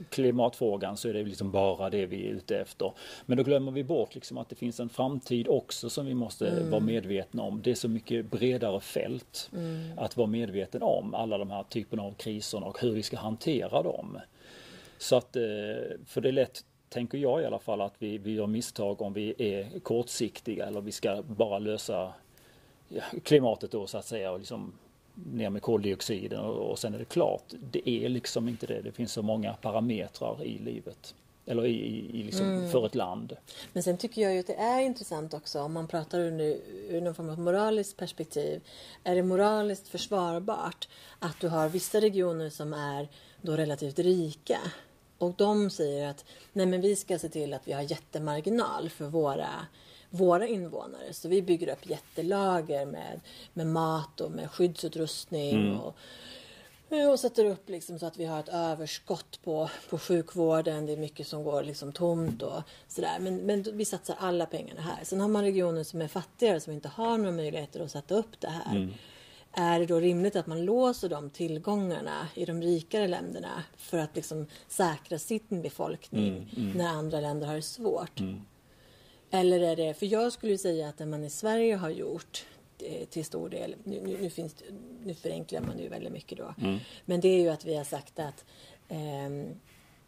klimatfrågan 0.09 0.97
så 0.97 1.09
är 1.09 1.13
det 1.13 1.23
liksom 1.23 1.51
bara 1.51 1.89
det 1.89 2.05
vi 2.05 2.27
är 2.27 2.31
ute 2.31 2.57
efter. 2.57 2.91
Men 3.25 3.37
då 3.37 3.43
glömmer 3.43 3.71
vi 3.71 3.83
bort 3.83 4.15
liksom 4.15 4.37
att 4.37 4.49
det 4.49 4.55
finns 4.55 4.79
en 4.79 4.89
framtid 4.89 5.47
också 5.47 5.89
som 5.89 6.05
vi 6.05 6.13
måste 6.13 6.47
mm. 6.47 6.69
vara 6.69 6.81
medvetna 6.81 7.43
om. 7.43 7.61
Det 7.61 7.71
är 7.71 7.75
så 7.75 7.89
mycket 7.89 8.31
bredare 8.31 8.79
fält 8.79 9.49
mm. 9.53 9.91
att 9.97 10.17
vara 10.17 10.27
medveten 10.27 10.83
om 10.83 11.15
alla 11.15 11.37
de 11.37 11.51
här 11.51 11.63
typerna 11.63 12.03
av 12.03 12.11
kriser 12.11 12.63
och 12.67 12.81
hur 12.81 12.91
vi 12.91 13.03
ska 13.03 13.17
hantera 13.17 13.83
dem. 13.83 14.17
Så 14.97 15.15
att, 15.15 15.35
eh, 15.35 15.41
för 16.05 16.21
det 16.21 16.27
är 16.27 16.31
lätt 16.31 16.63
tänker 16.89 17.17
jag 17.17 17.41
i 17.41 17.45
alla 17.45 17.59
fall 17.59 17.81
att 17.81 17.93
vi, 17.99 18.17
vi 18.17 18.33
gör 18.33 18.47
misstag 18.47 19.01
om 19.01 19.13
vi 19.13 19.33
är 19.37 19.79
kortsiktiga 19.79 20.65
eller 20.65 20.81
vi 20.81 20.91
ska 20.91 21.21
bara 21.21 21.59
lösa 21.59 22.13
klimatet 23.23 23.71
då 23.71 23.87
så 23.87 23.97
att 23.97 24.05
säga 24.05 24.31
och 24.31 24.39
liksom 24.39 24.73
ner 25.13 25.49
med 25.49 25.61
koldioxiden 25.61 26.39
och, 26.39 26.71
och 26.71 26.79
sen 26.79 26.93
är 26.93 26.99
det 26.99 27.05
klart. 27.05 27.53
Det 27.71 27.89
är 27.89 28.09
liksom 28.09 28.47
inte 28.47 28.67
det. 28.67 28.81
Det 28.81 28.91
finns 28.91 29.11
så 29.11 29.21
många 29.21 29.53
parametrar 29.53 30.43
i 30.43 30.57
livet. 30.57 31.15
Eller 31.45 31.65
i, 31.65 32.09
i 32.13 32.23
liksom 32.23 32.45
mm. 32.45 32.71
för 32.71 32.85
ett 32.85 32.95
land. 32.95 33.37
Men 33.73 33.83
sen 33.83 33.97
tycker 33.97 34.21
jag 34.21 34.33
ju 34.33 34.39
att 34.39 34.47
det 34.47 34.55
är 34.55 34.81
intressant 34.81 35.33
också 35.33 35.61
om 35.61 35.73
man 35.73 35.87
pratar 35.87 36.19
ur, 36.19 36.41
ur 36.89 37.01
någon 37.01 37.15
form 37.15 37.29
av 37.29 37.39
moraliskt 37.39 37.97
perspektiv. 37.97 38.61
Är 39.03 39.15
det 39.15 39.23
moraliskt 39.23 39.87
försvarbart 39.87 40.87
att 41.19 41.39
du 41.39 41.47
har 41.47 41.69
vissa 41.69 42.01
regioner 42.01 42.49
som 42.49 42.73
är 42.73 43.07
då 43.41 43.55
relativt 43.55 43.99
rika 43.99 44.59
och 45.17 45.33
de 45.37 45.69
säger 45.69 46.07
att 46.07 46.25
nej 46.53 46.65
men 46.65 46.81
vi 46.81 46.95
ska 46.95 47.19
se 47.19 47.29
till 47.29 47.53
att 47.53 47.67
vi 47.67 47.71
har 47.71 47.81
jättemarginal 47.81 48.89
för 48.89 49.05
våra, 49.05 49.49
våra 50.09 50.47
invånare. 50.47 51.13
Så 51.13 51.27
vi 51.27 51.41
bygger 51.41 51.69
upp 51.69 51.89
jättelager 51.89 52.85
med, 52.85 53.19
med 53.53 53.67
mat 53.67 54.21
och 54.21 54.31
med 54.31 54.51
skyddsutrustning. 54.51 55.67
Mm. 55.67 55.79
Och, 55.79 55.95
och 57.11 57.19
sätter 57.19 57.45
upp 57.45 57.69
liksom 57.69 57.99
så 57.99 58.05
att 58.05 58.17
vi 58.17 58.25
har 58.25 58.39
ett 58.39 58.49
överskott 58.49 59.39
på, 59.43 59.69
på 59.89 59.97
sjukvården. 59.97 60.85
Det 60.85 60.93
är 60.93 60.97
mycket 60.97 61.27
som 61.27 61.43
går 61.43 61.63
liksom 61.63 61.93
tomt 61.93 62.41
och 62.41 62.61
sådär. 62.87 63.17
Men, 63.19 63.37
men 63.37 63.65
vi 63.73 63.85
satsar 63.85 64.15
alla 64.19 64.45
pengarna 64.45 64.81
här. 64.81 65.03
Sen 65.03 65.21
har 65.21 65.27
man 65.27 65.43
regioner 65.43 65.83
som 65.83 66.01
är 66.01 66.07
fattigare 66.07 66.59
som 66.59 66.73
inte 66.73 66.87
har 66.87 67.17
några 67.17 67.31
möjligheter 67.31 67.79
att 67.79 67.91
sätta 67.91 68.15
upp 68.15 68.39
det 68.39 68.49
här. 68.49 68.75
Mm. 68.75 68.93
Är 69.57 69.79
det 69.79 69.85
då 69.85 69.99
rimligt 69.99 70.35
att 70.35 70.47
man 70.47 70.65
låser 70.65 71.09
de 71.09 71.29
tillgångarna 71.29 72.27
i 72.35 72.45
de 72.45 72.61
rikare 72.61 73.07
länderna 73.07 73.63
för 73.77 73.97
att 73.97 74.15
liksom 74.15 74.47
säkra 74.67 75.19
sin 75.19 75.61
befolkning 75.61 76.27
mm, 76.27 76.47
mm. 76.57 76.77
när 76.77 76.87
andra 76.87 77.19
länder 77.19 77.47
har 77.47 77.55
det 77.55 77.61
svårt? 77.61 78.19
Mm. 78.19 78.41
Eller 79.31 79.59
är 79.59 79.75
det, 79.75 79.93
för 79.93 80.05
jag 80.05 80.33
skulle 80.33 80.57
säga 80.57 80.89
att 80.89 80.97
det 80.97 81.05
man 81.05 81.23
i 81.23 81.29
Sverige 81.29 81.75
har 81.75 81.89
gjort 81.89 82.45
eh, 82.79 83.07
till 83.07 83.25
stor 83.25 83.49
del, 83.49 83.75
nu, 83.83 84.17
nu, 84.21 84.29
finns, 84.29 84.55
nu 85.03 85.13
förenklar 85.13 85.61
man 85.61 85.79
ju 85.79 85.89
väldigt 85.89 86.13
mycket 86.13 86.37
då, 86.37 86.53
mm. 86.61 86.79
men 87.05 87.21
det 87.21 87.27
är 87.27 87.41
ju 87.41 87.49
att 87.49 87.65
vi 87.65 87.75
har 87.75 87.83
sagt 87.83 88.19
att 88.19 88.45
eh, 88.89 89.55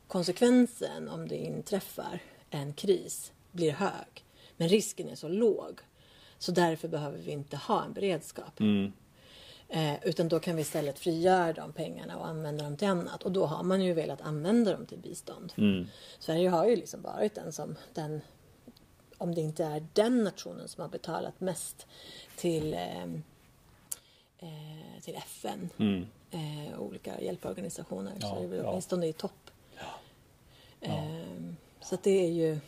konsekvensen 0.08 1.10
om 1.10 1.28
det 1.28 1.38
inträffar 1.38 2.20
en 2.50 2.74
kris 2.74 3.32
blir 3.52 3.72
hög, 3.72 4.26
men 4.58 4.70
risken 4.70 5.10
är 5.10 5.16
så 5.16 5.28
låg. 5.28 5.80
Så 6.40 6.52
därför 6.52 6.88
behöver 6.88 7.18
vi 7.18 7.32
inte 7.32 7.58
ha 7.58 7.84
en 7.84 7.94
beredskap. 7.94 8.60
Mm. 8.60 8.92
Eh, 9.70 9.96
utan 10.04 10.28
då 10.28 10.40
kan 10.40 10.56
vi 10.56 10.62
istället 10.62 11.00
frigöra 11.00 11.54
de 11.54 11.74
pengarna 11.74 12.18
och 12.18 12.28
använda 12.28 12.64
dem 12.64 12.78
till 12.78 12.88
annat. 12.88 13.24
Och 13.24 13.32
då 13.32 13.46
har 13.46 13.64
man 13.64 13.82
ju 13.82 13.94
velat 13.94 14.22
använda 14.22 14.72
dem 14.72 14.86
till 14.86 14.98
bistånd. 14.98 15.54
Mm. 15.58 15.88
Sverige 16.20 16.50
har 16.50 16.68
ju 16.68 16.76
liksom 16.76 17.02
varit 17.02 17.36
den 17.36 17.54
som 17.54 17.76
den, 17.94 18.22
om 19.18 19.36
det 19.36 19.42
inte 19.42 19.64
är 19.64 19.88
den 19.94 20.24
nationen 20.24 20.68
som 20.68 20.82
har 20.82 20.90
betalat 20.90 21.40
mest 21.40 21.88
till, 22.36 22.74
eh, 22.74 23.04
eh, 24.40 25.02
till 25.02 25.16
FN 25.16 25.70
mm. 25.78 26.08
eh, 26.32 26.80
olika 26.80 27.22
hjälporganisationer. 27.22 28.14
Ja, 28.20 28.30
så 28.30 28.44
är 28.44 28.48
det 28.48 28.56
ja. 28.56 28.70
åtminstone 28.70 29.08
i 29.08 29.14
topp. 29.14 29.52
Ja. 29.76 29.82
Ja. 30.80 30.88
Ehm, 30.88 31.56
så 31.82 31.98
det 32.04 32.26
är 32.26 32.32
ju 32.32 32.60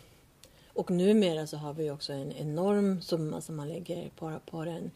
och 0.73 0.91
numera 0.91 1.47
så 1.47 1.57
har 1.57 1.73
vi 1.73 1.91
också 1.91 2.13
en 2.13 2.31
enorm 2.31 3.01
summa 3.01 3.41
som 3.41 3.55
man 3.55 3.69
lägger 3.69 4.09
på, 4.09 4.39
på 4.45 4.65
den 4.65 4.91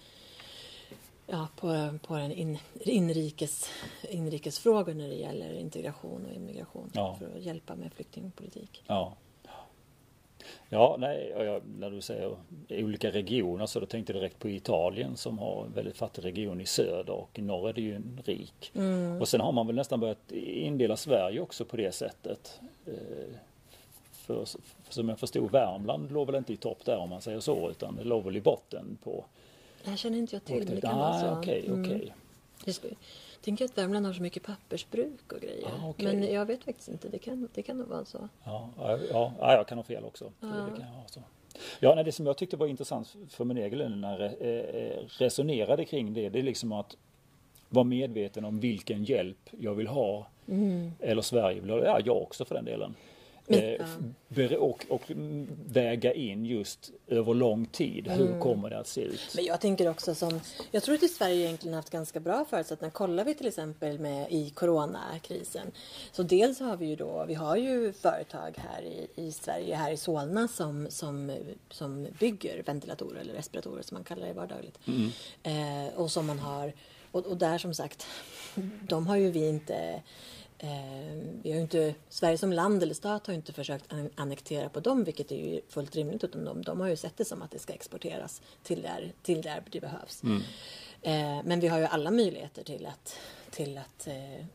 ja, 1.28 1.48
på, 1.56 1.98
på 2.08 2.16
en 2.16 2.32
in, 2.32 2.58
inrikes, 2.80 3.70
inrikesfrågor 4.10 4.94
när 4.94 5.08
det 5.08 5.16
gäller 5.16 5.54
integration 5.54 6.26
och 6.26 6.36
immigration 6.36 6.92
ja. 6.94 7.16
för 7.20 7.38
att 7.38 7.44
hjälpa 7.44 7.76
med 7.76 7.94
flyktingpolitik. 7.94 8.84
Ja. 8.88 9.14
Ja, 10.70 10.96
nej, 11.00 11.34
jag, 11.38 11.62
när 11.80 11.90
du 11.90 12.02
säger 12.02 12.36
olika 12.70 13.12
regioner 13.12 13.66
så 13.66 13.80
då 13.80 13.86
tänkte 13.86 14.14
jag 14.14 14.22
direkt 14.22 14.40
på 14.40 14.50
Italien 14.50 15.18
som 15.18 15.40
har 15.40 15.66
en 15.66 15.74
väldigt 15.74 15.98
fattig 15.98 16.26
region 16.26 16.62
i 16.62 16.66
söder 16.66 17.14
och 17.14 17.40
i 17.40 17.42
norr 17.42 17.70
är 17.70 17.74
det 17.74 17.82
ju 17.82 17.96
en 17.96 18.22
rik. 18.26 18.72
Mm. 18.76 19.22
Och 19.22 19.28
sen 19.28 19.42
har 19.42 19.52
man 19.52 19.68
väl 19.68 19.76
nästan 19.76 20.00
börjat 20.00 20.32
indela 20.32 20.98
Sverige 20.98 21.40
också 21.40 21.66
på 21.66 21.78
det 21.78 21.92
sättet. 21.92 22.60
Eh, 22.86 22.94
för, 24.12 24.46
för, 24.46 24.94
som 24.94 25.10
jag 25.10 25.20
förstod 25.20 25.52
Värmland 25.52 26.12
låg 26.12 26.28
väl 26.28 26.36
inte 26.36 26.54
i 26.54 26.58
topp 26.58 26.86
där 26.86 26.98
om 26.98 27.10
man 27.10 27.22
säger 27.22 27.40
så 27.40 27.70
utan 27.70 27.96
det 27.96 28.04
låg 28.04 28.24
väl 28.24 28.38
i 28.38 28.42
botten 28.42 28.98
på 29.04 29.26
det 29.84 29.90
här 29.90 29.98
känner 29.98 30.18
inte 30.18 30.36
jag 30.36 30.46
till. 30.46 30.66
Men 30.66 30.76
det 30.76 30.82
kan 30.82 31.00
ah, 31.00 31.22
vara 31.22 31.40
okay. 31.40 31.72
Okay. 31.72 32.10
Mm. 32.66 32.96
tänker 33.42 33.66
att 33.66 33.78
Värmland 33.78 34.06
har 34.06 34.14
så 34.14 34.22
mycket 34.22 34.44
pappersbruk 34.44 35.34
och 35.34 35.42
grejer. 35.42 35.68
Ah, 35.68 35.90
okay. 35.90 36.06
Men 36.06 36.34
jag 36.34 36.46
vet 36.46 36.64
faktiskt 36.64 36.90
inte. 36.90 37.10
Det 37.10 37.20
kan, 37.20 37.50
det 37.54 37.62
kan 37.62 37.78
nog 37.78 37.88
vara 37.88 38.06
så. 38.06 38.30
Ja, 38.44 38.70
ja, 38.78 39.00
ja 39.40 39.54
jag 39.54 39.68
kan 39.68 39.78
ha 39.78 39.84
fel 39.84 40.04
också. 40.04 40.32
Ah. 40.40 40.48
Det 40.48 40.80
kan 40.80 40.88
ha 40.88 41.04
så. 41.08 41.20
Ja, 41.80 41.96
nej, 41.96 42.04
det 42.04 42.12
som 42.12 42.26
jag 42.26 42.38
tyckte 42.38 42.58
var 42.58 42.68
intressant 42.68 43.16
för 43.30 43.46
min 43.46 43.58
egen 43.58 43.80
del 43.80 43.96
när 43.96 44.20
jag 44.20 44.32
eh, 44.40 45.04
resonerade 45.08 45.86
kring 45.86 46.14
det, 46.14 46.30
det 46.30 46.40
är 46.40 46.44
liksom 46.44 46.72
att 46.72 46.98
vara 47.70 47.84
medveten 47.84 48.46
om 48.46 48.60
vilken 48.60 49.04
hjälp 49.04 49.50
jag 49.52 49.76
vill 49.76 49.88
ha. 49.88 50.28
Mm. 50.48 50.92
Eller 51.00 51.22
Sverige 51.22 51.62
vill 51.62 51.70
ha, 51.70 51.84
ja 51.84 52.00
jag 52.06 52.18
också 52.18 52.46
för 52.46 52.56
den 52.56 52.66
delen. 52.66 52.96
Eh, 53.48 54.54
och, 54.58 54.86
och, 54.90 55.02
väga 55.66 56.14
in 56.14 56.46
just 56.46 56.92
över 57.08 57.34
lång 57.34 57.66
tid. 57.66 58.08
Hur 58.08 58.28
mm. 58.28 58.40
kommer 58.40 58.70
det 58.70 58.80
att 58.80 58.88
se 58.88 59.02
ut? 59.02 59.34
Men 59.36 59.46
jag 59.46 59.62
tänker 59.62 59.90
också 59.90 60.16
som, 60.16 60.40
jag 60.72 60.84
tror 60.84 60.96
att 60.96 61.04
i 61.04 61.08
Sverige 61.08 61.36
egentligen 61.36 61.76
haft 61.76 61.90
ganska 61.90 62.20
bra 62.20 62.46
förutsättningar. 62.50 62.92
Kollar 62.92 63.26
vi 63.26 63.34
till 63.34 63.48
exempel 63.48 64.00
med 64.00 64.32
i 64.32 64.50
coronakrisen. 64.50 65.72
Så 66.12 66.24
dels 66.24 66.60
har 66.60 66.78
vi 66.78 66.86
ju 66.86 66.96
då, 66.96 67.26
vi 67.28 67.34
har 67.34 67.56
ju 67.56 67.94
företag 67.94 68.54
här 68.58 68.82
i, 68.82 69.08
i 69.16 69.32
Sverige, 69.32 69.76
här 69.76 69.92
i 69.92 69.98
Solna 69.98 70.48
som, 70.48 70.88
som, 70.90 71.38
som 71.70 72.08
bygger 72.20 72.64
ventilatorer 72.66 73.22
eller 73.22 73.34
respiratorer 73.34 73.82
som 73.82 73.96
man 73.96 74.04
kallar 74.04 74.28
det 74.28 74.34
vardagligt. 74.34 74.80
Mm. 74.86 75.10
Eh, 75.44 75.94
och 75.94 76.12
som 76.12 76.26
man 76.26 76.40
har, 76.40 76.74
och, 77.12 77.26
och 77.26 77.38
där 77.38 77.58
som 77.58 77.74
sagt, 77.74 78.08
de 78.82 79.08
har 79.08 79.16
ju 79.16 79.32
vi 79.32 79.50
inte 79.50 79.76
Eh, 79.76 80.00
vi 81.42 81.52
har 81.52 81.60
inte, 81.60 81.96
Sverige 82.10 82.38
som 82.38 82.54
land 82.54 82.84
eller 82.84 82.94
stat 82.94 83.28
har 83.28 83.34
inte 83.34 83.54
försökt 83.54 83.94
annektera 84.16 84.70
på 84.70 84.80
dem, 84.80 85.04
vilket 85.04 85.32
är 85.32 85.36
ju 85.36 85.62
fullt 85.70 85.96
rimligt. 85.96 86.24
Utan 86.24 86.46
de, 86.46 86.62
de 86.62 86.80
har 86.80 86.88
ju 86.88 86.96
sett 86.96 87.18
det 87.18 87.26
som 87.26 87.42
att 87.42 87.52
det 87.52 87.60
ska 87.60 87.74
exporteras 87.74 88.42
till 88.64 88.82
där, 88.82 89.14
till 89.22 89.42
där 89.42 89.64
det 89.72 89.80
behövs. 89.80 90.24
Mm. 90.24 90.42
Eh, 91.02 91.46
men 91.46 91.60
vi 91.60 91.68
har 91.68 91.80
ju 91.80 91.86
alla 91.86 92.12
möjligheter 92.12 92.64
till 92.64 92.86
att, 92.86 93.20
till 93.52 93.78
att 93.78 94.08
eh, 94.08 94.46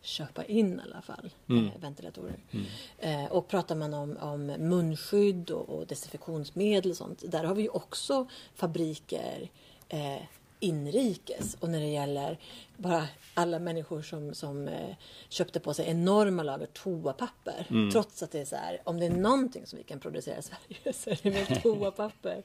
köpa 0.00 0.44
in 0.44 0.80
i 0.80 0.82
alla 0.82 1.02
fall 1.02 1.30
mm. 1.48 1.66
eh, 1.66 1.72
ventilatorer. 1.80 2.38
Mm. 2.50 2.66
Eh, 2.98 3.32
och 3.32 3.48
pratar 3.48 3.74
man 3.74 3.94
om, 3.94 4.16
om 4.16 4.46
munskydd 4.46 5.50
och, 5.50 5.68
och 5.68 5.86
desinfektionsmedel 5.86 6.90
och 6.90 6.96
sånt, 6.96 7.22
där 7.26 7.44
har 7.44 7.54
vi 7.54 7.62
ju 7.62 7.68
också 7.68 8.28
fabriker 8.54 9.50
eh, 9.88 10.22
inrikes. 10.60 11.56
Och 11.60 11.70
när 11.70 11.80
det 11.80 11.86
gäller 11.86 12.38
bara 12.76 13.08
alla 13.34 13.58
människor 13.58 14.02
som, 14.02 14.34
som 14.34 14.68
eh, 14.68 14.96
köpte 15.28 15.60
på 15.60 15.74
sig 15.74 15.90
enorma 15.90 16.42
lager 16.42 16.66
toapapper. 16.66 17.66
Mm. 17.70 17.90
Trots 17.90 18.22
att 18.22 18.30
det 18.30 18.40
är 18.40 18.44
så 18.44 18.56
här, 18.56 18.80
om 18.84 19.00
det 19.00 19.06
är 19.06 19.10
någonting 19.10 19.66
som 19.66 19.76
vi 19.76 19.82
kan 19.82 20.00
producera 20.00 20.38
i 20.38 20.42
Sverige 20.42 20.92
så 20.94 21.10
är 21.10 21.18
det 21.22 21.30
väl 21.30 21.60
toapapper. 21.62 22.42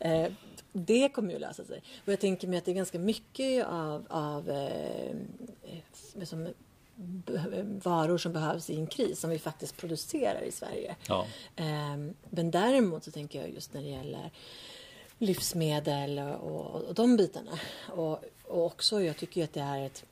Eh, 0.00 0.26
det 0.72 1.08
kommer 1.08 1.32
ju 1.32 1.38
lösa 1.38 1.64
sig. 1.64 1.82
Och 2.04 2.12
jag 2.12 2.20
tänker 2.20 2.48
mig 2.48 2.58
att 2.58 2.64
det 2.64 2.70
är 2.70 2.74
ganska 2.74 2.98
mycket 2.98 3.66
av, 3.66 4.06
av 4.08 4.50
eh, 4.50 5.16
som, 6.24 6.48
varor 7.82 8.18
som 8.18 8.32
behövs 8.32 8.70
i 8.70 8.76
en 8.76 8.86
kris 8.86 9.20
som 9.20 9.30
vi 9.30 9.38
faktiskt 9.38 9.76
producerar 9.76 10.42
i 10.42 10.52
Sverige. 10.52 10.96
Ja. 11.08 11.26
Eh, 11.56 11.96
men 12.30 12.50
däremot 12.50 13.04
så 13.04 13.10
tänker 13.10 13.40
jag 13.40 13.50
just 13.50 13.74
när 13.74 13.82
det 13.82 13.88
gäller 13.88 14.30
livsmedel 15.18 16.18
och, 16.18 16.84
och 16.84 16.94
de 16.94 17.16
bitarna. 17.16 17.58
Och, 17.88 18.24
och 18.44 18.66
också, 18.66 19.02
jag 19.02 19.16
tycker 19.16 19.44
att 19.44 19.52
det 19.52 19.60
är 19.60 19.86
ett 19.86 20.04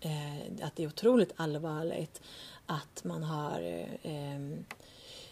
eh, 0.00 0.66
att 0.66 0.76
det 0.76 0.82
är 0.82 0.86
otroligt 0.86 1.32
allvarligt 1.36 2.20
att 2.66 3.04
man 3.04 3.22
har 3.22 3.60
eh, 4.02 4.58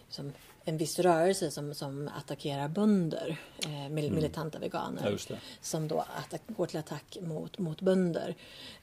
som 0.08 0.32
en 0.64 0.76
viss 0.76 0.98
rörelse 0.98 1.50
som, 1.50 1.74
som 1.74 2.10
attackerar 2.16 2.68
bönder, 2.68 3.36
eh, 3.64 3.86
mm. 3.86 3.94
militanta 4.14 4.58
veganer, 4.58 5.18
ja, 5.28 5.36
som 5.60 5.88
då 5.88 6.00
attack, 6.00 6.42
går 6.46 6.66
till 6.66 6.78
attack 6.78 7.18
mot, 7.20 7.58
mot 7.58 7.80
bönder 7.80 8.34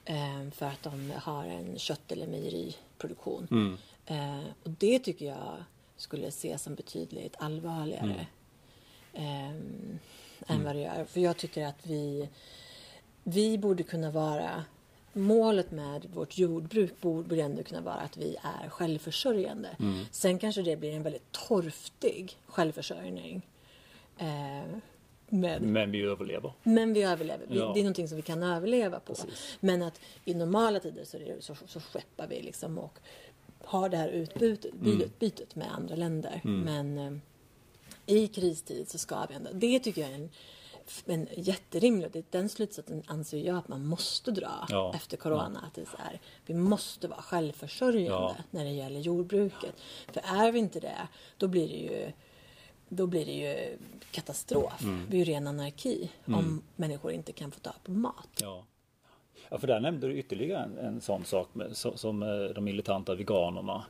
eh, 0.04 0.50
för 0.54 0.66
att 0.66 0.82
de 0.82 1.12
har 1.16 1.44
en 1.44 1.78
kött 1.78 2.12
eller 2.12 2.26
mejeriproduktion. 2.26 3.48
Mm. 3.50 3.76
Eh, 4.06 4.46
och 4.62 4.70
det 4.70 4.98
tycker 4.98 5.26
jag 5.26 5.64
skulle 5.96 6.26
ses 6.26 6.62
som 6.62 6.74
betydligt 6.74 7.34
allvarligare 7.38 8.12
mm 8.12 8.24
eh, 9.12 9.48
än 9.48 10.00
mm. 10.48 10.64
vad 10.64 10.74
det 10.74 10.80
gör. 10.80 11.04
För 11.04 11.20
jag 11.20 11.36
tycker 11.36 11.66
att 11.66 11.86
vi, 11.86 12.28
vi 13.22 13.58
borde 13.58 13.82
kunna 13.82 14.10
vara 14.10 14.64
Målet 15.12 15.70
med 15.70 16.06
vårt 16.14 16.38
jordbruk 16.38 17.00
borde 17.00 17.42
ändå 17.42 17.62
kunna 17.62 17.80
vara 17.80 17.94
att 17.94 18.16
vi 18.16 18.36
är 18.42 18.68
självförsörjande. 18.68 19.68
Mm. 19.78 20.04
Sen 20.10 20.38
kanske 20.38 20.62
det 20.62 20.76
blir 20.76 20.92
en 20.92 21.02
väldigt 21.02 21.32
torftig 21.32 22.36
självförsörjning. 22.46 23.46
Eh, 24.18 24.78
med, 25.28 25.62
men 25.62 25.90
vi 25.90 26.02
överlever. 26.02 26.52
Men 26.62 26.92
vi 26.92 27.02
överlever. 27.02 27.46
Ja. 27.50 27.72
Det 27.74 27.80
är 27.80 27.84
någonting 27.84 28.08
som 28.08 28.16
vi 28.16 28.22
kan 28.22 28.42
överleva 28.42 29.00
på. 29.00 29.14
Precis. 29.14 29.58
Men 29.60 29.82
att 29.82 30.00
i 30.24 30.34
normala 30.34 30.80
tider 30.80 31.04
så, 31.04 31.18
det, 31.18 31.44
så, 31.44 31.54
så 31.66 31.80
skeppar 31.80 32.26
vi 32.26 32.42
liksom 32.42 32.78
och 32.78 32.98
har 33.64 33.88
det 33.88 33.96
här 33.96 34.08
utbytet, 34.08 34.74
mm. 34.74 35.02
utbytet 35.02 35.56
med 35.56 35.74
andra 35.74 35.96
länder. 35.96 36.40
Mm. 36.44 36.60
Men 36.60 36.98
eh, 36.98 37.18
i 38.06 38.26
kristid 38.26 38.90
så 38.90 38.98
ska 38.98 39.26
vi 39.26 39.34
ändå, 39.34 39.50
det 39.52 39.78
tycker 39.78 40.00
jag 40.00 40.10
är 40.10 40.14
en, 40.14 40.30
en 41.06 41.28
jätterimlig, 41.36 42.24
den 42.30 42.48
slutsatsen 42.48 43.02
anser 43.06 43.38
jag 43.38 43.56
att 43.56 43.68
man 43.68 43.86
måste 43.86 44.30
dra 44.30 44.66
ja. 44.68 44.92
efter 44.94 45.16
corona. 45.16 45.58
Ja. 45.62 45.66
Att 45.66 45.74
det 45.74 45.80
är 45.80 45.98
här, 45.98 46.20
vi 46.46 46.54
måste 46.54 47.08
vara 47.08 47.22
självförsörjande 47.22 48.10
ja. 48.10 48.36
när 48.50 48.64
det 48.64 48.70
gäller 48.70 49.00
jordbruket. 49.00 49.74
För 50.12 50.22
är 50.24 50.52
vi 50.52 50.58
inte 50.58 50.80
det, 50.80 51.08
då 51.36 51.48
blir 51.48 51.68
det 51.68 51.94
ju 51.94 52.12
då 52.88 53.06
blir 53.06 53.26
det 53.26 53.32
ju 53.32 53.78
katastrof. 54.10 54.82
Mm. 54.82 55.00
Det 55.00 55.08
blir 55.08 55.18
ju 55.18 55.24
ren 55.24 55.46
anarki 55.46 56.10
mm. 56.26 56.38
om 56.38 56.62
människor 56.76 57.12
inte 57.12 57.32
kan 57.32 57.50
få 57.50 57.60
tag 57.60 57.74
på 57.84 57.90
mat. 57.90 58.40
Ja. 58.40 58.64
Ja, 59.52 59.58
för 59.58 59.66
där 59.66 59.80
nämnde 59.80 60.08
du 60.08 60.18
ytterligare 60.18 60.64
en, 60.64 60.78
en 60.78 61.00
sån 61.00 61.24
sak 61.24 61.54
med, 61.54 61.76
så, 61.76 61.96
som 61.96 62.22
eh, 62.22 62.28
de 62.54 62.64
militanta 62.64 63.14
veganerna. 63.14 63.84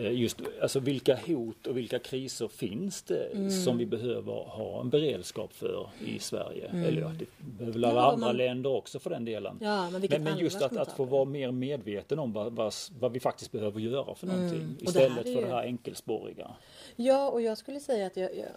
Eh, 0.00 0.12
just 0.12 0.40
alltså 0.62 0.80
vilka 0.80 1.18
hot 1.26 1.66
och 1.66 1.76
vilka 1.76 1.98
kriser 1.98 2.48
finns 2.48 3.02
det 3.02 3.24
mm. 3.24 3.50
som 3.50 3.78
vi 3.78 3.86
behöver 3.86 4.32
ha 4.32 4.80
en 4.80 4.90
beredskap 4.90 5.52
för 5.52 5.88
i 6.06 6.18
Sverige? 6.18 6.68
Mm. 6.68 6.84
Eller 6.84 7.00
ja, 7.00 7.12
det 7.18 7.26
behöver 7.58 7.78
alla 7.78 8.00
ja, 8.00 8.12
andra 8.12 8.26
man... 8.26 8.36
länder 8.36 8.70
också 8.70 8.98
för 8.98 9.10
den 9.10 9.24
delen. 9.24 9.58
Ja, 9.60 9.90
men, 9.90 10.06
men, 10.10 10.22
men 10.22 10.38
just 10.38 10.62
att, 10.62 10.76
att 10.76 10.92
få 10.92 11.04
vara 11.04 11.24
mer 11.24 11.50
medveten 11.50 12.18
om 12.18 12.32
vad, 12.32 12.52
vad, 12.52 12.74
vad 13.00 13.12
vi 13.12 13.20
faktiskt 13.20 13.52
behöver 13.52 13.80
göra 13.80 14.14
för 14.14 14.26
mm. 14.26 14.36
någonting 14.36 14.76
istället 14.80 15.24
det 15.24 15.30
ju... 15.30 15.36
för 15.36 15.42
det 15.42 15.54
här 15.54 15.62
enkelspåriga. 15.62 16.50
Ja, 16.96 17.30
och 17.30 17.42
jag 17.42 17.58
skulle 17.58 17.80
säga 17.80 18.06
att 18.06 18.16
jag, 18.16 18.36
jag 18.36 18.48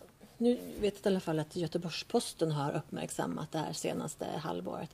nu 0.42 0.58
vet 0.80 0.96
jag 0.96 1.06
i 1.06 1.14
alla 1.14 1.20
fall 1.20 1.40
att 1.40 1.56
Göteborgs-Posten 1.56 2.52
har 2.52 2.72
uppmärksammat 2.72 3.52
det 3.52 3.58
här 3.58 3.74
senaste 3.74 4.26
halvåret. 4.26 4.90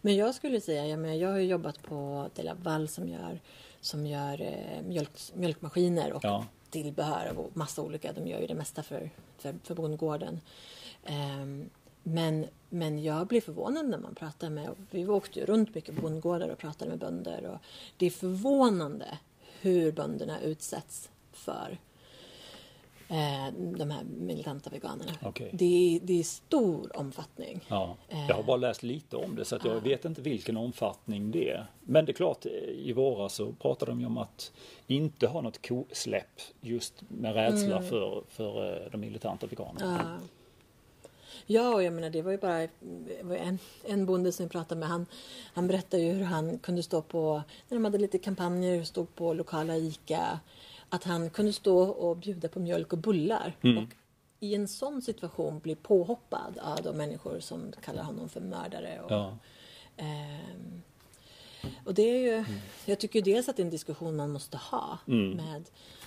Men 0.00 0.16
jag 0.16 0.34
skulle 0.34 0.60
säga, 0.60 0.86
jag, 0.86 0.98
menar, 0.98 1.14
jag 1.14 1.28
har 1.28 1.38
jobbat 1.38 1.82
på 1.82 2.30
Delaval 2.34 2.88
som 2.88 3.08
gör 3.08 3.40
som 3.80 4.06
gör 4.06 4.42
eh, 4.42 4.82
mjölk, 4.82 5.10
mjölkmaskiner 5.34 6.12
och 6.12 6.24
ja. 6.24 6.46
tillbehör 6.70 7.38
och 7.38 7.56
massa 7.56 7.82
olika. 7.82 8.12
De 8.12 8.26
gör 8.26 8.40
ju 8.40 8.46
det 8.46 8.54
mesta 8.54 8.82
för, 8.82 9.10
för, 9.38 9.54
för 9.62 9.74
bondgården. 9.74 10.40
Um, 11.40 11.70
men, 12.02 12.46
men 12.68 13.02
jag 13.02 13.26
blir 13.26 13.40
förvånad 13.40 13.88
när 13.88 13.98
man 13.98 14.14
pratar 14.14 14.50
med, 14.50 14.70
vi 14.90 15.06
åkte 15.06 15.40
ju 15.40 15.46
runt 15.46 15.74
mycket 15.74 15.94
bondgårdar 15.94 16.48
och 16.48 16.58
pratade 16.58 16.90
med 16.90 16.98
bönder 16.98 17.46
och 17.46 17.58
det 17.96 18.06
är 18.06 18.10
förvånande 18.10 19.18
hur 19.60 19.92
bönderna 19.92 20.40
utsätts 20.40 21.10
för 21.32 21.78
de 23.78 23.90
här 23.90 24.04
militanta 24.04 24.70
veganerna. 24.70 25.12
Okay. 25.22 25.50
Det, 25.52 26.00
det 26.02 26.20
är 26.20 26.22
stor 26.22 26.96
omfattning. 26.96 27.60
Ja. 27.68 27.96
Jag 28.28 28.34
har 28.34 28.42
bara 28.42 28.56
läst 28.56 28.82
lite 28.82 29.16
om 29.16 29.36
det 29.36 29.44
så 29.44 29.56
att 29.56 29.64
jag 29.64 29.76
ja. 29.76 29.80
vet 29.80 30.04
inte 30.04 30.22
vilken 30.22 30.56
omfattning 30.56 31.30
det 31.30 31.50
är. 31.50 31.66
Men 31.80 32.04
det 32.04 32.12
är 32.12 32.14
klart, 32.14 32.46
i 32.76 32.92
våras 32.92 33.34
så 33.34 33.52
pratade 33.52 33.90
de 33.92 34.04
om 34.04 34.18
att 34.18 34.52
inte 34.86 35.26
ha 35.26 35.40
något 35.40 35.68
kosläpp 35.68 36.40
just 36.60 36.94
med 37.08 37.34
rädsla 37.34 37.76
mm. 37.76 37.88
för, 37.88 38.24
för 38.28 38.84
eh, 38.84 38.90
de 38.90 39.00
militanta 39.00 39.46
veganerna. 39.46 40.18
Ja. 40.20 40.26
Ja, 41.48 41.74
och 41.74 41.82
jag 41.82 41.92
menar 41.92 42.10
det 42.10 42.22
var 42.22 42.30
ju 42.30 42.38
bara 42.38 42.68
en, 43.38 43.58
en 43.84 44.06
bonde 44.06 44.32
som 44.32 44.46
vi 44.46 44.50
pratade 44.50 44.78
med. 44.78 44.88
Han, 44.88 45.06
han 45.54 45.66
berättade 45.66 46.02
ju 46.02 46.12
hur 46.12 46.24
han 46.24 46.58
kunde 46.58 46.82
stå 46.82 47.02
på, 47.02 47.42
när 47.68 47.76
de 47.76 47.84
hade 47.84 47.98
lite 47.98 48.18
kampanjer, 48.18 48.84
stod 48.84 49.14
på 49.14 49.34
lokala 49.34 49.76
ICA 49.76 50.40
att 50.96 51.04
han 51.04 51.30
kunde 51.30 51.52
stå 51.52 51.78
och 51.78 52.16
bjuda 52.16 52.48
på 52.48 52.60
mjölk 52.60 52.92
och 52.92 52.98
bullar. 52.98 53.56
Mm. 53.62 53.78
Och 53.78 53.88
i 54.40 54.54
en 54.54 54.68
sån 54.68 55.02
situation 55.02 55.58
bli 55.58 55.74
påhoppad 55.74 56.58
av 56.58 56.82
de 56.82 56.96
människor 56.96 57.40
som 57.40 57.72
kallar 57.80 58.02
honom 58.02 58.28
för 58.28 58.40
mördare. 58.40 59.00
Och, 59.00 59.10
ja. 59.10 59.38
eh, 59.96 60.66
och 61.84 61.94
det 61.94 62.02
är 62.02 62.18
ju, 62.18 62.32
mm. 62.32 62.60
jag 62.84 62.98
tycker 62.98 63.22
dels 63.22 63.48
att 63.48 63.56
det 63.56 63.62
är 63.62 63.64
en 63.64 63.70
diskussion 63.70 64.16
man 64.16 64.32
måste 64.32 64.56
ha 64.56 64.98
mm. 65.06 65.30
med 65.30 65.64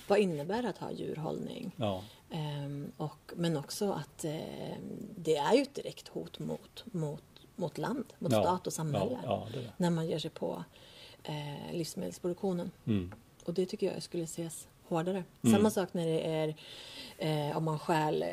vad 0.08 0.18
innebär 0.18 0.64
att 0.64 0.78
ha 0.78 0.92
djurhållning? 0.92 1.72
Ja. 1.76 2.02
Eh, 2.30 2.90
och, 2.96 3.32
men 3.36 3.56
också 3.56 3.92
att 3.92 4.24
eh, 4.24 4.76
det 5.16 5.36
är 5.36 5.54
ju 5.54 5.62
ett 5.62 5.74
direkt 5.74 6.08
hot 6.08 6.38
mot, 6.38 6.84
mot, 6.84 7.24
mot 7.56 7.78
land, 7.78 8.04
mot 8.18 8.32
ja. 8.32 8.42
stat 8.42 8.66
och 8.66 8.72
samhälle. 8.72 9.18
Ja, 9.24 9.48
när 9.76 9.90
man 9.90 10.06
ger 10.06 10.18
sig 10.18 10.30
på 10.30 10.64
eh, 11.22 11.72
livsmedelsproduktionen. 11.72 12.70
Mm. 12.84 13.12
Och 13.44 13.54
det 13.54 13.66
tycker 13.66 13.92
jag 13.92 14.02
skulle 14.02 14.24
ses 14.24 14.68
hårdare. 14.90 15.24
Mm. 15.42 15.56
Samma 15.56 15.70
sak 15.70 15.88
när 15.94 16.06
det 16.06 16.26
är 16.26 16.54
eh, 17.20 17.56
om 17.56 17.64
man 17.64 17.78
stjäl 17.78 18.22
eh, 18.22 18.28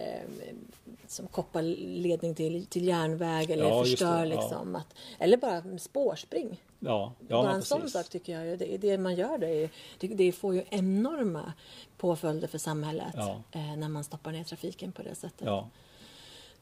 som 1.07 1.27
kopparledning 1.27 2.35
till, 2.35 2.65
till 2.65 2.87
järnväg 2.87 3.51
eller 3.51 3.69
ja, 3.69 3.83
förstör 3.83 4.25
liksom. 4.25 4.73
Ja. 4.73 4.79
Att, 4.79 4.95
eller 5.19 5.37
bara 5.37 5.79
spårspring. 5.79 6.61
Ja, 6.79 7.13
ja, 7.27 7.43
bara 7.43 7.49
en 7.49 7.55
precis. 7.55 7.69
sån 7.69 7.89
sak 7.89 8.09
tycker 8.09 8.41
jag. 8.41 8.59
Det, 8.59 8.77
det 8.77 8.97
man 8.97 9.15
gör 9.15 9.37
det, 9.37 9.49
är, 9.49 9.69
det, 9.97 10.07
det 10.07 10.31
får 10.31 10.55
ju 10.55 10.63
enorma 10.69 11.53
påföljder 11.97 12.47
för 12.47 12.57
samhället 12.57 13.13
ja. 13.15 13.41
eh, 13.51 13.75
när 13.77 13.89
man 13.89 14.03
stoppar 14.03 14.31
ner 14.31 14.43
trafiken 14.43 14.91
på 14.91 15.03
det 15.03 15.15
sättet. 15.15 15.47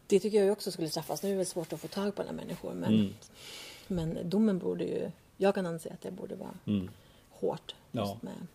Det 0.07 0.19
tycker 0.19 0.43
jag 0.43 0.51
också 0.51 0.71
skulle 0.71 0.89
straffas. 0.89 1.23
Nu 1.23 1.33
är 1.33 1.37
det 1.37 1.45
svårt 1.45 1.73
att 1.73 1.79
få 1.79 1.87
tag 1.87 2.15
på 2.15 2.21
alla 2.21 2.31
människor 2.31 2.73
men, 2.73 2.93
mm. 2.93 3.13
men 3.87 4.29
domen 4.29 4.59
borde 4.59 4.83
ju, 4.83 5.11
jag 5.37 5.55
kan 5.55 5.65
anse 5.65 5.89
att 5.89 6.01
det 6.01 6.11
borde 6.11 6.35
vara 6.35 6.53
mm. 6.65 6.89
hårt 7.29 7.75
just 7.91 8.21
med 8.21 8.47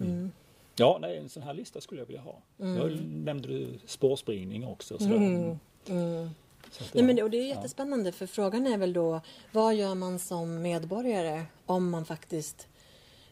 Mm. 0.00 0.32
Ja, 0.76 0.98
nej, 1.00 1.16
en 1.16 1.28
sån 1.28 1.42
här 1.42 1.54
lista 1.54 1.80
skulle 1.80 2.00
jag 2.00 2.06
vilja 2.06 2.20
ha. 2.22 2.38
Mm. 2.60 2.76
Jag 2.76 3.00
nämnde 3.04 3.48
du 3.48 3.68
spårspringning 3.86 4.66
också. 4.66 4.98
Så 4.98 5.04
Mm. 5.04 6.30
Så 6.70 6.84
att, 6.84 6.94
Nej, 6.94 7.04
men, 7.04 7.08
ja. 7.08 7.14
det- 7.16 7.22
och 7.22 7.30
det 7.30 7.36
är 7.36 7.46
jättespännande 7.46 8.12
för 8.12 8.26
frågan 8.26 8.66
är 8.66 8.78
väl 8.78 8.92
då 8.92 9.20
vad 9.52 9.74
gör 9.74 9.94
man 9.94 10.18
som 10.18 10.62
medborgare 10.62 11.44
om 11.66 11.90
man 11.90 12.04
faktiskt 12.04 12.68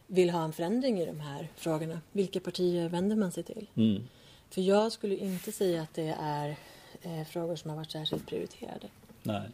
vill 0.07 0.29
ha 0.29 0.43
en 0.43 0.53
förändring 0.53 0.99
i 0.99 1.05
de 1.05 1.19
här 1.19 1.47
frågorna? 1.55 2.01
Vilka 2.11 2.39
partier 2.39 2.89
vänder 2.89 3.15
man 3.15 3.31
sig 3.31 3.43
till? 3.43 3.69
Mm. 3.75 4.03
För 4.49 4.61
jag 4.61 4.91
skulle 4.91 5.15
inte 5.15 5.51
säga 5.51 5.81
att 5.81 5.93
det 5.93 6.15
är 6.21 6.55
eh, 7.01 7.23
frågor 7.27 7.55
som 7.55 7.69
har 7.69 7.77
varit 7.77 7.91
särskilt 7.91 8.27
prioriterade. 8.27 8.87
Nej. 9.23 9.49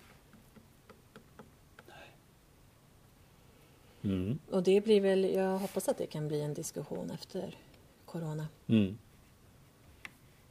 Mm. 4.05 4.39
Och 4.51 4.63
det 4.63 4.81
blir 4.81 5.01
väl, 5.01 5.23
jag 5.23 5.57
hoppas 5.57 5.89
att 5.89 5.97
det 5.97 6.05
kan 6.05 6.27
bli 6.27 6.41
en 6.41 6.53
diskussion 6.53 7.11
efter 7.11 7.57
Corona. 8.05 8.47
Mm. 8.67 8.97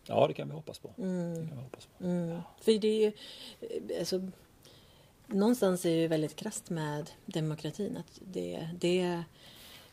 Ja, 0.07 0.27
det 0.27 0.35
kan 0.35 0.49
vi 0.49 0.55
hoppas 0.55 0.79
på. 0.79 0.91
Mm. 0.99 1.35
Det 1.35 1.49
kan 1.49 1.57
vi 1.57 1.63
hoppas 1.63 1.87
på. 1.87 2.05
Mm. 2.05 2.41
För 2.61 2.73
det 2.73 2.89
är 2.89 3.01
ju, 3.01 3.13
eh, 3.61 3.99
alltså, 3.99 4.31
någonstans 5.27 5.85
är 5.85 5.91
det 5.91 6.01
ju 6.01 6.09
väldigt 6.09 6.37
krasst 6.37 6.71
med 6.71 7.11
demokratin. 7.27 7.97
Att 7.97 8.21
det, 8.33 8.69
det 8.81 9.23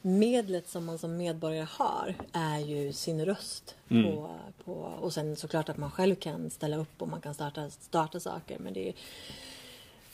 medlet 0.02 0.70
som 0.70 0.86
man 0.86 0.98
som 0.98 1.18
medborgare 1.18 1.68
har 1.70 2.16
är 2.32 2.60
ju 2.60 2.94
sin 2.94 3.26
röst. 3.26 3.76
Mm. 3.90 4.16
På, 4.16 4.30
på, 4.66 4.74
och 4.74 5.14
sen 5.14 5.36
såklart 5.36 5.70
att 5.70 5.78
man 5.78 5.92
själv 5.92 6.16
kan 6.16 6.50
ställa 6.50 6.78
upp 6.78 7.02
och 7.02 7.08
man 7.08 7.22
kan 7.22 7.34
starta, 7.34 7.70
starta 7.70 8.20
saker. 8.20 8.60
Men 8.60 8.74
det 8.74 8.90
är, 8.90 8.94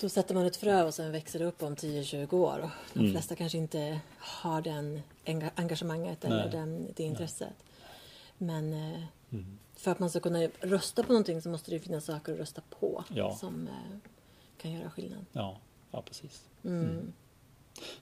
då 0.02 0.10
sätter 0.10 0.36
man 0.36 0.46
ett 0.46 0.56
frö 0.56 0.84
och 0.84 0.94
sen 0.94 1.12
växer 1.12 1.40
det 1.40 1.46
upp 1.46 1.64
om 1.64 1.76
10-20 1.76 2.34
år. 2.34 2.60
Och 2.60 2.70
de 2.94 3.00
Mm. 3.00 3.12
flesta 3.12 3.36
kanske 3.36 3.58
inte 3.58 4.00
har 4.18 4.62
den 4.62 5.02
enga- 5.26 5.52
engagemanget 5.56 6.26
eller 6.26 6.38
Nej. 6.42 6.50
den, 6.52 6.88
det 6.96 7.04
intresset. 7.04 7.54
Men 8.38 8.74
eh, 8.74 9.04
Mm. 9.32 9.60
för 9.76 9.92
att 9.92 10.00
man 10.00 10.10
ska 10.10 10.20
kunna 10.20 10.48
rösta 10.60 11.04
på 11.04 11.12
någonting 11.12 11.42
så 11.42 11.50
måste 11.50 11.72
det 11.72 11.80
finnas 11.80 12.06
saker 12.06 12.34
att 12.34 12.40
rösta 12.40 12.62
på 12.80 13.04
Ja. 13.14 13.36
som 13.36 13.68
eh, 13.68 13.98
kan 14.62 14.72
göra 14.72 14.90
skillnad. 14.90 15.26
Ja, 15.32 15.58
ja, 15.92 16.02
precis. 16.02 16.44
Mm. 16.66 17.14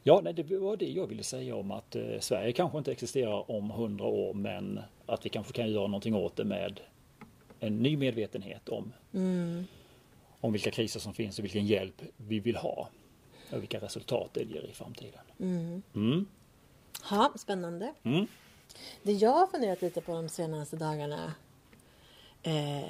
Ja, 0.04 0.22
nej, 0.24 0.34
det 0.34 0.58
var 0.58 0.78
det 0.78 0.90
jag 0.90 1.08
ville 1.08 1.24
säga 1.24 1.56
om 1.56 1.72
att 1.72 1.96
eh, 1.96 2.20
Sverige 2.20 2.52
kanske 2.52 2.78
inte 2.78 2.92
existerar 2.92 3.52
om 3.52 3.70
hundra 3.70 4.06
år 4.06 4.34
men 4.34 4.80
att 5.06 5.26
vi 5.26 5.30
kanske 5.30 5.54
kan 5.54 5.72
göra 5.72 5.88
någonting 5.88 6.16
åt 6.16 6.36
det 6.36 6.44
med 6.44 6.80
en 7.60 7.78
ny 7.78 7.98
medvetenhet 7.98 8.70
om, 8.70 8.94
Mm. 9.14 9.66
Om 10.42 10.52
vilka 10.54 10.72
kriser 10.72 11.00
som 11.00 11.14
finns 11.14 11.40
och 11.40 11.46
vilken 11.46 11.66
hjälp 11.66 12.02
vi 12.18 12.40
vill 12.40 12.56
ha 12.56 12.90
och 13.52 13.62
vilka 13.62 13.80
resultat 13.80 14.30
det 14.34 14.44
ger 14.44 14.62
i 14.62 14.74
framtiden. 14.74 15.22
Mm. 15.40 15.82
Mm. 15.96 16.26
Ja, 17.10 17.34
spännande. 17.38 17.94
Mm. 18.04 18.28
Det 19.04 19.12
jag 19.12 19.32
har 19.32 19.48
funderat 19.48 19.82
lite 19.82 20.02
på 20.02 20.14
de 20.14 20.30
senaste 20.30 20.76
dagarna 20.76 21.34
eh, 22.44 22.90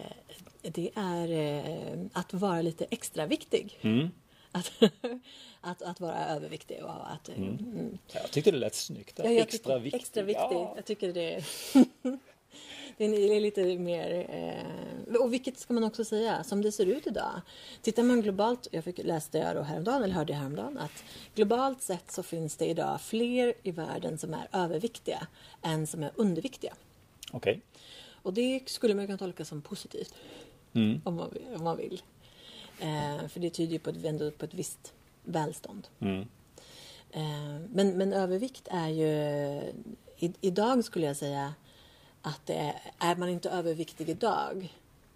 det 0.62 0.90
är 0.96 1.32
eh, 1.32 1.98
att 2.14 2.34
vara 2.34 2.62
lite 2.62 2.86
extra 2.90 3.26
viktig. 3.26 3.78
Mm. 3.82 4.10
Att, 4.52 4.72
att, 5.62 5.82
att 5.82 6.00
vara 6.00 6.26
överviktig 6.26 6.84
och 6.84 7.12
att... 7.12 7.30
eh, 7.30 7.38
mm. 7.38 7.98
Jag 8.14 8.32
tyckte 8.32 8.52
det 8.52 8.58
lät 8.58 8.76
snyggt. 8.76 9.20
Ja, 9.24 9.30
extra 9.30 9.58
tycker- 9.58 9.80
viktigt. 9.80 10.02
Extra 10.02 10.24
viktig. 10.24 10.44
Ja. 10.56 10.74
Jag 10.76 10.86
tycker 10.86 11.14
det 11.14 11.44
det 12.98 13.06
är 13.06 13.40
lite 13.40 13.78
mer... 13.78 14.26
Eh, 14.30 15.16
och 15.16 15.34
vilket 15.34 15.60
ska 15.60 15.74
man 15.74 15.84
också 15.84 16.06
säga, 16.06 16.44
som 16.44 16.62
det 16.62 16.72
ser 16.72 16.86
ut 16.86 17.08
idag. 17.08 17.42
Tittar 17.82 18.04
man 18.04 18.22
globalt, 18.22 18.68
jag 18.72 18.84
fick, 18.84 18.98
läste 19.04 19.38
jag 19.38 19.56
då 19.56 19.62
häromdagen, 19.62 20.04
eller 20.04 20.14
hörde 20.14 20.34
jag 20.34 20.40
häromdagen, 20.40 20.78
att 20.78 21.04
globalt 21.36 21.82
sett 21.82 22.12
så 22.12 22.24
finns 22.24 22.56
det 22.58 22.66
idag 22.66 23.02
fler 23.02 23.54
i 23.64 23.72
världen 23.72 24.18
som 24.18 24.34
är 24.34 24.48
överviktiga 24.52 25.28
än 25.62 25.88
som 25.88 26.04
är 26.04 26.12
underviktiga. 26.16 26.74
Okej. 27.32 27.62
Och 28.22 28.34
det 28.34 28.62
skulle 28.66 28.96
man 28.96 29.06
kunna 29.06 29.18
tolka 29.18 29.46
som 29.46 29.62
positivt, 29.62 30.14
Mm. 30.74 31.02
om 31.04 31.16
man, 31.16 31.32
om 31.58 31.64
man 31.64 31.78
vill. 31.78 32.02
Eh, 32.80 33.28
för 33.28 33.40
det 33.40 33.50
tyder 33.50 33.74
ju 33.74 33.80
på 33.80 33.90
ett, 33.90 34.06
ändå 34.06 34.32
på 34.32 34.46
ett 34.46 34.54
visst 34.54 34.94
välstånd. 35.24 35.88
Mm. 36.00 36.22
Eh, 37.12 37.60
Men, 37.74 37.98
men 37.98 38.14
övervikt 38.14 38.68
är 38.72 38.88
ju... 38.90 39.10
I, 40.20 40.34
idag 40.42 40.84
skulle 40.84 41.06
jag 41.06 41.16
säga 41.16 41.54
att 42.26 42.46
det 42.46 42.54
är, 42.54 42.82
är 43.00 43.16
man 43.16 43.30
inte 43.30 43.50
överviktig 43.50 44.10
idag 44.10 44.74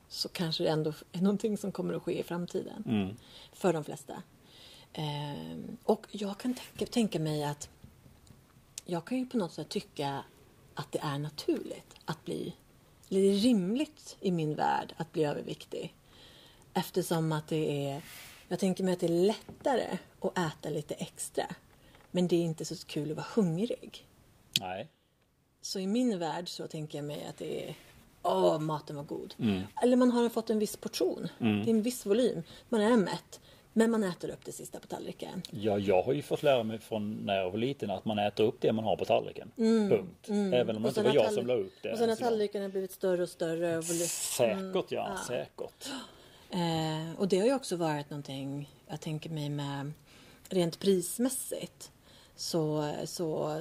så 0.08 0.30
kanske 0.30 0.64
det 0.64 0.70
ändå 0.70 0.94
är 1.12 1.22
någonting 1.22 1.58
som 1.58 1.72
kommer 1.72 1.94
att 1.94 2.04
ske 2.04 2.20
i 2.20 2.24
framtiden. 2.24 2.84
Mm. 2.88 3.16
För 3.54 3.74
de 3.74 3.84
flesta. 3.84 4.24
Eh, 4.94 5.58
och 5.84 6.08
jag 6.12 6.38
kan 6.38 6.54
tänka, 6.54 6.86
tänka 6.86 7.20
mig 7.20 7.44
att 7.44 7.70
jag 8.86 9.06
kan 9.06 9.18
ju 9.18 9.26
på 9.26 9.38
något 9.38 9.54
sätt 9.54 9.70
tycka 9.70 10.24
att 10.74 10.92
det 10.92 11.00
är 11.00 11.18
naturligt 11.18 11.96
att 12.06 12.26
bli... 12.26 12.56
Eller 13.10 13.22
det 13.22 13.28
är 13.28 13.40
rimligt 13.40 14.18
i 14.20 14.32
min 14.32 14.56
värld 14.56 14.94
att 14.98 15.12
bli 15.12 15.24
överviktig. 15.24 15.96
Eftersom 16.74 17.32
att 17.32 17.48
det 17.48 17.88
är... 17.88 18.02
Jag 18.48 18.60
tänker 18.60 18.84
mig 18.84 18.94
att 18.94 19.00
det 19.00 19.06
är 19.06 19.26
lättare 19.26 19.98
att 20.20 20.38
äta 20.38 20.70
lite 20.70 20.94
extra. 20.94 21.46
Men 22.12 22.28
det 22.28 22.36
är 22.36 22.44
inte 22.44 22.66
så 22.66 22.86
kul 22.86 23.12
att 23.12 23.18
vara 23.18 23.28
hungrig. 23.36 24.08
Nej. 24.60 24.90
Så 25.62 25.80
i 25.80 25.88
min 25.88 26.20
värld 26.20 26.50
så 26.50 26.68
tänker 26.68 26.98
jag 26.98 27.06
mig 27.06 27.26
att 27.30 27.38
det 27.38 27.70
är 27.70 27.76
Åh, 28.24 28.60
maten 28.60 28.96
var 28.96 29.04
god. 29.04 29.36
Mm. 29.40 29.62
Eller 29.84 29.98
man 29.98 30.12
har 30.12 30.30
fått 30.30 30.50
en 30.50 30.60
viss 30.60 30.78
portion. 30.78 31.28
Mm. 31.40 31.60
Det 31.66 31.72
är 31.72 31.74
en 31.74 31.82
viss 31.82 32.06
volym. 32.06 32.44
Man 32.70 32.82
är 32.82 32.98
mätt. 32.98 33.40
Men 33.74 33.92
man 33.92 34.04
äter 34.04 34.30
upp 34.30 34.46
det 34.46 34.52
sista 34.52 34.80
på 34.80 34.88
tallriken. 34.88 35.42
Ja, 35.52 35.78
jag 35.80 36.02
har 36.02 36.14
ju 36.14 36.22
fått 36.22 36.44
lära 36.44 36.64
mig 36.64 36.80
från 36.80 37.14
när 37.14 37.38
jag 37.38 37.52
var 37.52 37.58
liten 37.58 37.90
att 37.90 38.06
man 38.06 38.20
äter 38.20 38.44
upp 38.44 38.62
det 38.62 38.74
man 38.74 38.86
har 38.86 38.96
på 38.96 39.06
tallriken. 39.06 39.52
Punkt. 39.56 40.30
Även 40.54 40.76
om 40.76 40.84
det 40.84 40.90
inte 40.90 41.04
var 41.04 41.14
jag 41.16 41.34
som 41.34 41.48
la 41.48 41.54
upp 41.54 41.74
det. 41.84 41.92
Och 41.92 41.98
sen 41.98 42.10
har 42.10 42.16
Så- 42.16 42.24
tallriken 42.24 42.72
blivit 42.72 42.92
större 42.92 43.24
och 43.24 43.30
större. 43.30 43.78
Och. 43.78 43.84
Säkert 43.84 44.92
ja, 44.92 45.10
ja. 45.16 45.18
säkert. 45.28 45.90
Eh, 46.50 47.20
och 47.20 47.28
det 47.28 47.40
har 47.40 47.46
ju 47.46 47.54
också 47.56 47.76
varit 47.76 48.10
någonting, 48.10 48.70
jag 48.88 49.02
tänker 49.02 49.30
mig 49.30 49.50
med 49.50 49.92
rent 50.50 50.80
prismässigt. 50.80 51.92
Så, 52.40 52.94
så 53.06 53.60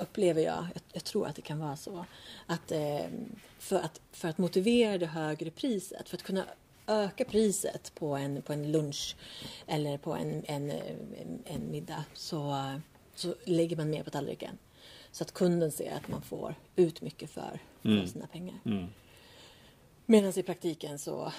upplever 0.00 0.42
jag, 0.42 0.66
jag, 0.92 1.04
tror 1.04 1.26
att 1.26 1.36
det 1.36 1.42
kan 1.42 1.58
vara 1.58 1.76
så, 1.76 2.04
att, 2.46 2.72
eh, 2.72 3.06
för 3.58 3.76
att 3.76 4.00
för 4.12 4.28
att 4.28 4.38
motivera 4.38 4.98
det 4.98 5.06
högre 5.06 5.50
priset, 5.50 6.08
för 6.08 6.16
att 6.16 6.22
kunna 6.22 6.44
öka 6.86 7.24
priset 7.24 7.92
på 7.94 8.16
en, 8.16 8.42
på 8.42 8.52
en 8.52 8.72
lunch 8.72 9.16
eller 9.66 9.98
på 9.98 10.12
en, 10.14 10.44
en, 10.46 10.70
en, 10.70 11.42
en 11.44 11.70
middag 11.70 12.04
så, 12.14 12.64
så 13.14 13.34
lägger 13.44 13.76
man 13.76 13.90
mer 13.90 14.02
på 14.02 14.10
tallriken. 14.10 14.58
Så 15.12 15.24
att 15.24 15.34
kunden 15.34 15.72
ser 15.72 15.92
att 15.96 16.08
man 16.08 16.22
får 16.22 16.54
ut 16.76 17.00
mycket 17.00 17.30
för, 17.30 17.60
för 17.82 18.06
sina 18.06 18.26
pengar. 18.26 18.56
Mm. 18.64 18.86
Medan 20.06 20.38
i 20.38 20.42
praktiken 20.42 20.98
så, 20.98 21.32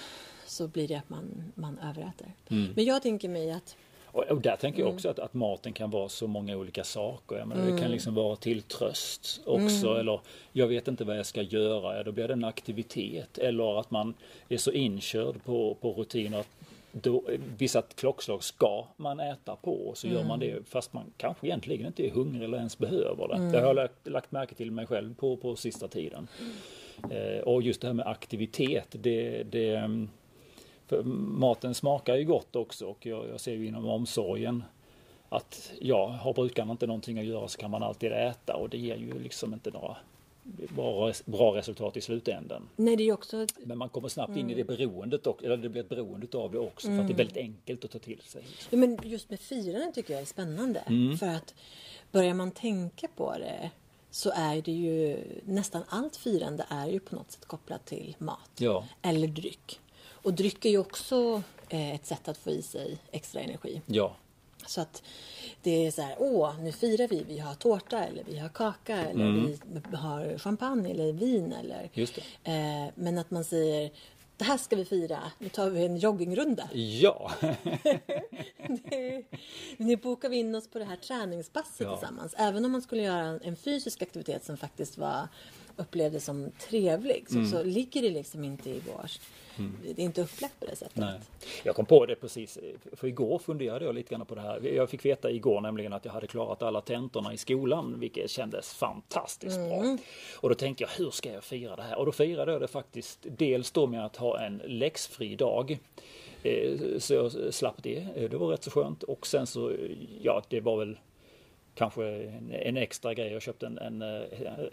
så 0.46 0.68
blir 0.68 0.88
det 0.88 0.94
att 0.94 1.08
man, 1.08 1.52
man 1.54 1.78
överäter. 1.78 2.34
Men 2.48 2.84
jag 2.84 3.02
tänker 3.02 3.28
mig 3.28 3.50
att 3.50 3.76
Och, 4.12 4.24
och 4.24 4.40
där 4.40 4.56
tänker 4.56 4.78
Mm. 4.78 4.88
jag 4.88 4.94
också 4.94 5.08
att, 5.08 5.18
att 5.18 5.34
maten 5.34 5.72
kan 5.72 5.90
vara 5.90 6.08
så 6.08 6.26
många 6.26 6.56
olika 6.56 6.84
saker. 6.84 7.36
Jag 7.36 7.48
menar, 7.48 7.62
Det 7.62 7.68
Mm. 7.68 7.80
kan 7.82 7.90
liksom 7.90 8.14
vara 8.14 8.36
till 8.36 8.62
tröst 8.62 9.40
också. 9.46 9.94
Eller 9.94 10.20
jag 10.52 10.66
vet 10.66 10.88
inte 10.88 11.04
vad 11.04 11.18
jag 11.18 11.26
ska 11.26 11.42
göra. 11.42 11.96
Ja, 11.96 12.02
då 12.02 12.12
blir 12.12 12.28
det 12.28 12.32
en 12.34 12.44
aktivitet. 12.44 13.38
Eller 13.38 13.80
att 13.80 13.90
man 13.90 14.14
är 14.48 14.56
så 14.56 14.72
inkörd 14.72 15.44
på, 15.44 15.76
på 15.80 15.92
rutiner 15.92 16.38
att 16.40 16.48
då, 16.92 17.22
vissa 17.58 17.82
klockslag 17.82 18.44
ska 18.44 18.84
man 18.96 19.20
äta 19.20 19.56
på 19.56 19.72
och 19.74 19.98
så 19.98 20.06
gör 20.08 20.24
man 20.24 20.42
Mm. 20.42 20.54
det 20.56 20.68
fast 20.68 20.92
man 20.92 21.04
kanske 21.16 21.46
egentligen 21.46 21.86
inte 21.86 22.06
är 22.06 22.10
hungrig 22.10 22.44
eller 22.44 22.58
ens 22.58 22.78
behöver 22.78 23.28
det. 23.28 23.50
Det 23.52 23.58
har 23.60 23.66
jag 23.66 23.76
lagt, 23.76 24.08
lagt 24.08 24.32
märke 24.32 24.54
till 24.54 24.70
mig 24.70 24.86
själv 24.86 25.14
på, 25.14 25.36
på 25.36 25.56
sista 25.56 25.88
tiden. 25.88 26.28
Eh, 27.10 27.40
och 27.42 27.62
just 27.62 27.80
det 27.80 27.86
här 27.86 27.94
med 27.94 28.06
aktivitet, 28.06 28.86
det, 28.90 29.42
det, 29.42 29.74
mm, 29.76 30.08
för 30.90 31.02
maten 31.02 31.74
smakar 31.74 32.16
ju 32.16 32.24
gott 32.24 32.56
också 32.56 32.86
och 32.86 33.06
jag, 33.06 33.28
jag 33.28 33.40
ser 33.40 33.52
ju 33.52 33.66
inom 33.66 33.86
omsorgen 33.86 34.64
att 35.28 35.72
ja, 35.80 36.06
har 36.06 36.32
brukarna 36.32 36.72
inte 36.72 36.86
någonting 36.86 37.18
att 37.18 37.24
göra 37.24 37.48
så 37.48 37.58
kan 37.58 37.70
man 37.70 37.82
alltid 37.82 38.12
äta 38.12 38.56
och 38.56 38.68
det 38.68 38.78
ger 38.78 38.96
ju 38.96 39.18
liksom 39.18 39.52
inte 39.52 39.70
några 39.70 39.96
bra, 40.74 41.12
bra 41.24 41.56
resultat 41.56 41.96
i 41.96 42.00
slutändan. 42.00 42.68
Nej, 42.76 42.96
det 42.96 43.08
är 43.08 43.12
också... 43.12 43.46
Men 43.58 43.78
man 43.78 43.88
kommer 43.88 44.08
snabbt 44.08 44.36
in 44.36 44.50
i 44.50 44.54
det 44.54 44.64
beroendet 44.64 45.26
och, 45.26 45.44
eller 45.44 45.56
det 45.56 45.68
blir 45.68 45.82
ett 45.82 45.88
beroende 45.88 46.38
av 46.38 46.52
det 46.52 46.58
också 46.58 46.86
för 46.88 46.98
att 46.98 47.06
det 47.06 47.12
är 47.12 47.16
väldigt 47.16 47.36
enkelt 47.36 47.84
att 47.84 47.90
ta 47.90 47.98
till 47.98 48.20
sig. 48.20 48.42
Ja, 48.70 48.78
men 48.78 48.98
just 49.02 49.30
med 49.30 49.40
firandet 49.40 49.94
tycker 49.94 50.12
jag 50.12 50.22
är 50.22 50.26
spännande. 50.26 50.80
Mm. 50.80 51.18
För 51.18 51.26
att 51.26 51.54
börjar 52.12 52.34
man 52.34 52.50
tänka 52.50 53.08
på 53.16 53.38
det 53.38 53.70
så 54.10 54.30
är 54.34 54.62
det 54.62 54.72
ju 54.72 55.18
nästan 55.44 55.82
allt 55.88 56.16
firande 56.16 56.66
är 56.68 56.86
ju 56.86 57.00
på 57.00 57.16
något 57.16 57.32
sätt 57.32 57.44
kopplat 57.44 57.86
till 57.86 58.16
mat. 58.18 58.50
Ja. 58.58 58.84
Eller 59.02 59.28
dryck. 59.28 59.80
Och 60.22 60.34
dryck 60.34 60.64
är 60.64 60.70
ju 60.70 60.78
också 60.78 61.42
eh, 61.68 61.94
ett 61.94 62.06
sätt 62.06 62.28
att 62.28 62.38
få 62.38 62.50
i 62.50 62.62
sig 62.62 62.98
extra 63.10 63.40
energi. 63.40 63.80
Ja, 63.86 64.16
Så 64.66 64.80
att 64.80 65.02
det 65.62 65.86
är 65.86 65.90
så 65.90 66.02
här, 66.02 66.14
åh, 66.18 66.60
nu 66.60 66.72
firar 66.72 67.08
vi, 67.08 67.22
vi 67.28 67.38
har 67.38 67.54
tårta 67.54 68.04
eller 68.04 68.24
vi 68.24 68.38
har 68.38 68.48
kaka 68.48 68.96
eller 68.96 69.32
vi 69.90 69.96
har 69.96 70.38
champagne 70.38 70.90
eller 70.90 71.12
vin 71.12 71.52
eller 71.52 71.88
just 71.92 72.14
det. 72.14 72.50
Eh, 72.52 72.92
men 72.94 73.18
att 73.18 73.30
man 73.30 73.44
säger 73.44 73.90
det 74.36 74.44
här 74.44 74.56
ska 74.58 74.76
vi 74.76 74.84
fira, 74.84 75.18
nu 75.38 75.48
tar 75.48 75.70
vi 75.70 75.84
en 75.86 75.96
joggingrunda. 75.96 76.68
Ja, 76.72 77.30
Det- 78.90 79.22
Nu 79.76 79.96
bokar 79.96 80.28
vi 80.28 80.36
in 80.36 80.54
oss 80.54 80.68
på 80.68 80.78
det 80.78 80.84
här 80.84 80.96
träningspasset 80.96 81.80
Ja. 81.80 81.96
tillsammans. 81.96 82.34
Även 82.38 82.64
om 82.64 82.72
man 82.72 82.82
skulle 82.82 83.02
göra 83.02 83.38
en 83.42 83.56
fysisk 83.56 84.02
aktivitet 84.02 84.44
som 84.44 84.56
faktiskt 84.56 84.98
var 84.98 85.28
upplevdes 85.80 86.24
som 86.24 86.50
trevlig 86.68 87.24
så, 87.28 87.34
Mm. 87.38 87.50
så 87.50 87.62
ligger 87.62 88.02
det 88.02 88.10
liksom 88.10 88.44
inte 88.44 88.70
i 88.70 88.80
vår... 88.86 89.10
Det 89.94 90.02
är 90.02 90.04
inte 90.06 90.22
upplagt 90.22 90.60
på 90.60 90.66
det 90.66 90.76
sättet. 90.76 90.96
Nej. 90.96 91.20
Jag 91.64 91.74
kom 91.74 91.86
på 91.86 92.06
det 92.06 92.14
precis, 92.16 92.58
för 92.92 93.06
igår 93.08 93.38
funderade 93.38 93.84
jag 93.84 93.94
lite 93.94 94.14
grann 94.14 94.26
på 94.26 94.34
det 94.34 94.40
här. 94.40 94.60
Jag 94.74 94.90
fick 94.90 95.04
veta 95.04 95.30
igår 95.30 95.60
nämligen 95.60 95.92
att 95.92 96.04
jag 96.04 96.12
hade 96.12 96.26
klarat 96.26 96.62
alla 96.62 96.80
tentorna 96.80 97.32
i 97.34 97.36
skolan, 97.36 97.94
vilket 98.00 98.30
kändes 98.30 98.74
fantastiskt 98.74 99.56
bra. 99.56 99.98
Och 100.36 100.48
då 100.48 100.54
tänkte 100.54 100.84
jag, 100.84 100.90
hur 101.04 101.10
ska 101.10 101.32
jag 101.32 101.44
fira 101.44 101.76
det 101.76 101.82
här? 101.82 101.98
Och 101.98 102.06
då 102.06 102.12
firade 102.12 102.52
jag 102.52 102.60
det 102.60 102.68
faktiskt 102.68 103.18
dels 103.22 103.70
då 103.70 103.86
med 103.86 104.04
att 104.06 104.16
ha 104.16 104.40
en 104.40 104.62
läxfri 104.66 105.36
dag. 105.36 105.78
Eh, 106.42 106.78
Så 106.98 107.14
jag 107.14 107.54
slapp 107.54 107.82
det, 107.82 108.06
Eh, 108.16 108.30
det 108.30 108.36
var 108.36 108.48
rätt 108.48 108.64
så 108.64 108.70
skönt. 108.70 109.02
Och 109.02 109.26
sen 109.26 109.46
så, 109.46 109.72
ja 110.22 110.42
det 110.48 110.60
var 110.60 110.76
väl 110.78 110.98
kanske 111.74 112.04
en, 112.06 112.52
en 112.52 112.76
extra 112.76 113.14
grej. 113.14 113.32
Jag 113.32 113.42
köpte 113.42 113.66
en, 113.66 113.78
en, 113.78 114.02
eh, 114.02 114.22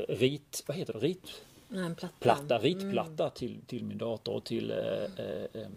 rit, 0.10 0.64
vad 0.68 0.78
heter 0.78 0.94
det, 0.94 1.00
rit? 1.00 1.42
En 1.74 1.96
platta. 1.96 2.16
platta, 2.20 2.58
ritplatta 2.60 3.30
till, 3.30 3.62
till 3.68 3.84
min 3.86 3.98
dator 3.98 4.34
och 4.34 4.44
till 4.44 4.72
eh, 4.72 4.78
eh, 4.78 5.44
eh, 5.54 5.68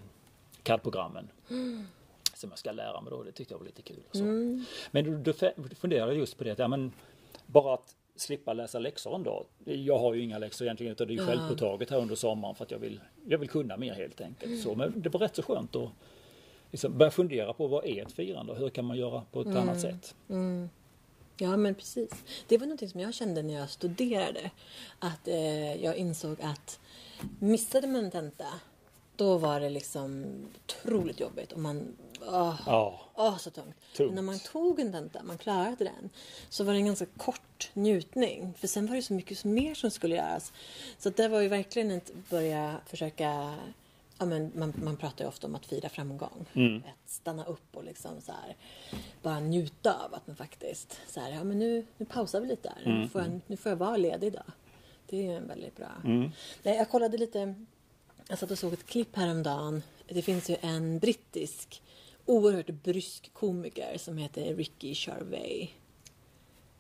CAD-programmen. 0.62 1.28
Som 2.35 2.50
jag 2.50 2.59
ska 2.59 2.72
lära 2.72 3.00
mig 3.00 3.11
då, 3.11 3.22
det 3.22 3.33
tyckte 3.33 3.54
jag 3.54 3.59
var 3.59 3.66
lite 3.66 3.83
kul. 3.83 3.96
och 4.11 4.16
Så. 4.16 4.22
Men 4.90 5.22
då, 5.22 5.33
då 5.56 5.74
funderade 5.80 6.12
jag 6.12 6.18
just 6.18 6.38
på 6.38 6.44
det, 6.44 6.50
att, 6.50 6.59
ja, 6.59 6.68
men 6.68 6.92
bara 7.46 7.74
att 7.74 7.96
slippa 8.16 8.52
läsa 8.52 8.78
läxor 8.78 9.14
en 9.14 9.22
dag. 9.22 9.44
Jag 9.64 9.98
har 9.98 10.14
ju 10.14 10.22
inga 10.22 10.38
läxor 10.38 10.64
egentligen 10.66 10.92
utan 10.92 11.06
det 11.06 11.12
är 11.12 11.14
ju 11.14 11.20
Ja. 11.22 11.26
självpåtaget 11.26 11.90
här 11.90 11.98
under 11.98 12.14
sommaren 12.14 12.54
för 12.54 12.64
att 12.64 12.70
jag 12.70 12.78
vill, 12.78 13.00
jag 13.28 13.38
vill 13.38 13.48
kunna 13.48 13.76
mer 13.76 13.94
helt 13.94 14.20
enkelt. 14.20 14.62
Så, 14.62 14.74
men 14.74 15.00
det 15.00 15.09
var 15.09 15.20
rätt 15.20 15.37
så 15.37 15.42
skönt 15.42 15.76
att 15.76 15.90
liksom 16.70 16.98
börja 16.98 17.11
fundera 17.11 17.52
på 17.52 17.66
vad 17.66 17.85
är 17.85 18.02
ett 18.02 18.12
firande 18.12 18.52
och 18.52 18.59
hur 18.59 18.68
kan 18.70 18.85
man 18.85 18.96
göra 18.98 19.22
på 19.33 19.40
ett 19.40 19.46
annat 19.56 19.80
sätt. 19.80 20.14
Ja, 21.40 21.57
men 21.57 21.74
precis. 21.74 22.11
Det 22.48 22.59
var 22.59 22.66
något 22.66 22.90
som 22.90 23.00
jag 23.00 23.14
kände 23.14 23.42
när 23.42 23.55
jag 23.55 23.70
studerade. 23.70 24.50
Att 24.98 25.29
eh, 25.29 25.74
jag 25.85 25.96
insåg 25.96 26.37
att 26.42 26.81
missade 27.38 27.87
man 27.87 28.05
en 28.05 28.11
tenta, 28.11 28.46
då 29.16 29.38
var 29.38 29.61
det 29.61 29.70
liksom 29.70 30.24
otroligt 30.64 31.20
jobbigt. 31.20 31.53
Och 31.53 31.59
man, 31.59 31.96
åh, 32.20 32.61
Ja, 32.66 33.00
åh 33.14 33.38
så 33.38 33.50
tungt. 33.50 33.76
Tungt. 33.96 34.09
Men 34.09 34.14
när 34.14 34.22
man 34.22 34.38
tog 34.38 34.81
en 34.81 34.92
tenta, 34.92 35.22
man 35.22 35.38
klarade 35.38 35.85
den, 35.85 36.11
så 36.48 36.64
var 36.64 36.72
det 36.72 36.79
en 36.79 36.87
ganska 36.87 37.07
kort 37.07 37.70
njutning. 37.74 38.55
För 38.59 38.66
sen 38.66 38.87
var 38.87 38.96
det 38.96 39.03
så 39.03 39.12
mycket 39.12 39.44
mer 39.44 39.74
som 39.74 39.90
skulle 39.90 40.16
göras. 40.16 40.53
Så 40.98 41.11
det 41.11 41.29
var 41.29 41.40
ju 41.40 41.48
verkligen 41.48 41.96
att 41.96 42.11
börja 42.31 42.76
försöka 42.87 43.55
Ja, 44.20 44.26
men 44.26 44.52
man, 44.54 44.72
man 44.83 44.96
pratar 44.96 45.24
ju 45.24 45.28
ofta 45.28 45.46
om 45.46 45.54
att 45.54 45.66
fira 45.66 45.88
framgång. 45.88 46.46
Att 46.87 47.11
stanna 47.11 47.44
upp 47.44 47.76
och 47.76 47.85
liksom 47.85 48.20
så 48.20 48.33
här, 48.33 48.56
bara 49.22 49.40
njuta 49.40 49.94
av 50.04 50.14
att 50.14 50.26
man 50.26 50.37
faktiskt 50.37 51.00
så 51.06 51.20
här, 51.20 51.30
ja 51.30 51.44
men 51.44 51.59
nu, 51.59 51.87
nu 51.98 52.06
pausar 52.06 52.40
vi 52.40 52.46
lite 52.46 52.68
här. 52.68 52.92
Nu, 53.00 53.09
får 53.09 53.20
jag, 53.20 53.40
nu 53.46 53.56
får 53.56 53.70
jag 53.70 53.76
vara 53.76 53.96
ledig 53.96 54.26
idag. 54.26 54.52
Det 55.06 55.26
är 55.26 55.37
en 55.37 55.48
väldigt 55.48 55.76
bra. 55.76 55.90
Nej, 56.62 56.76
jag 56.76 56.90
kollade 56.90 57.16
lite, 57.16 57.54
jag 58.28 58.38
satt 58.38 58.50
och 58.50 58.59
såg 58.59 58.72
ett 58.72 58.87
klipp 58.87 59.16
häromdagen. 59.16 59.83
Det 60.09 60.22
finns 60.22 60.50
ju 60.50 60.56
en 60.61 60.98
brittisk 60.98 61.83
oerhört 62.26 62.70
brysk 62.70 63.30
komiker 63.33 63.98
som 63.98 64.18
heter 64.18 64.54
Ricky 64.54 64.92
Gervais. 64.96 65.68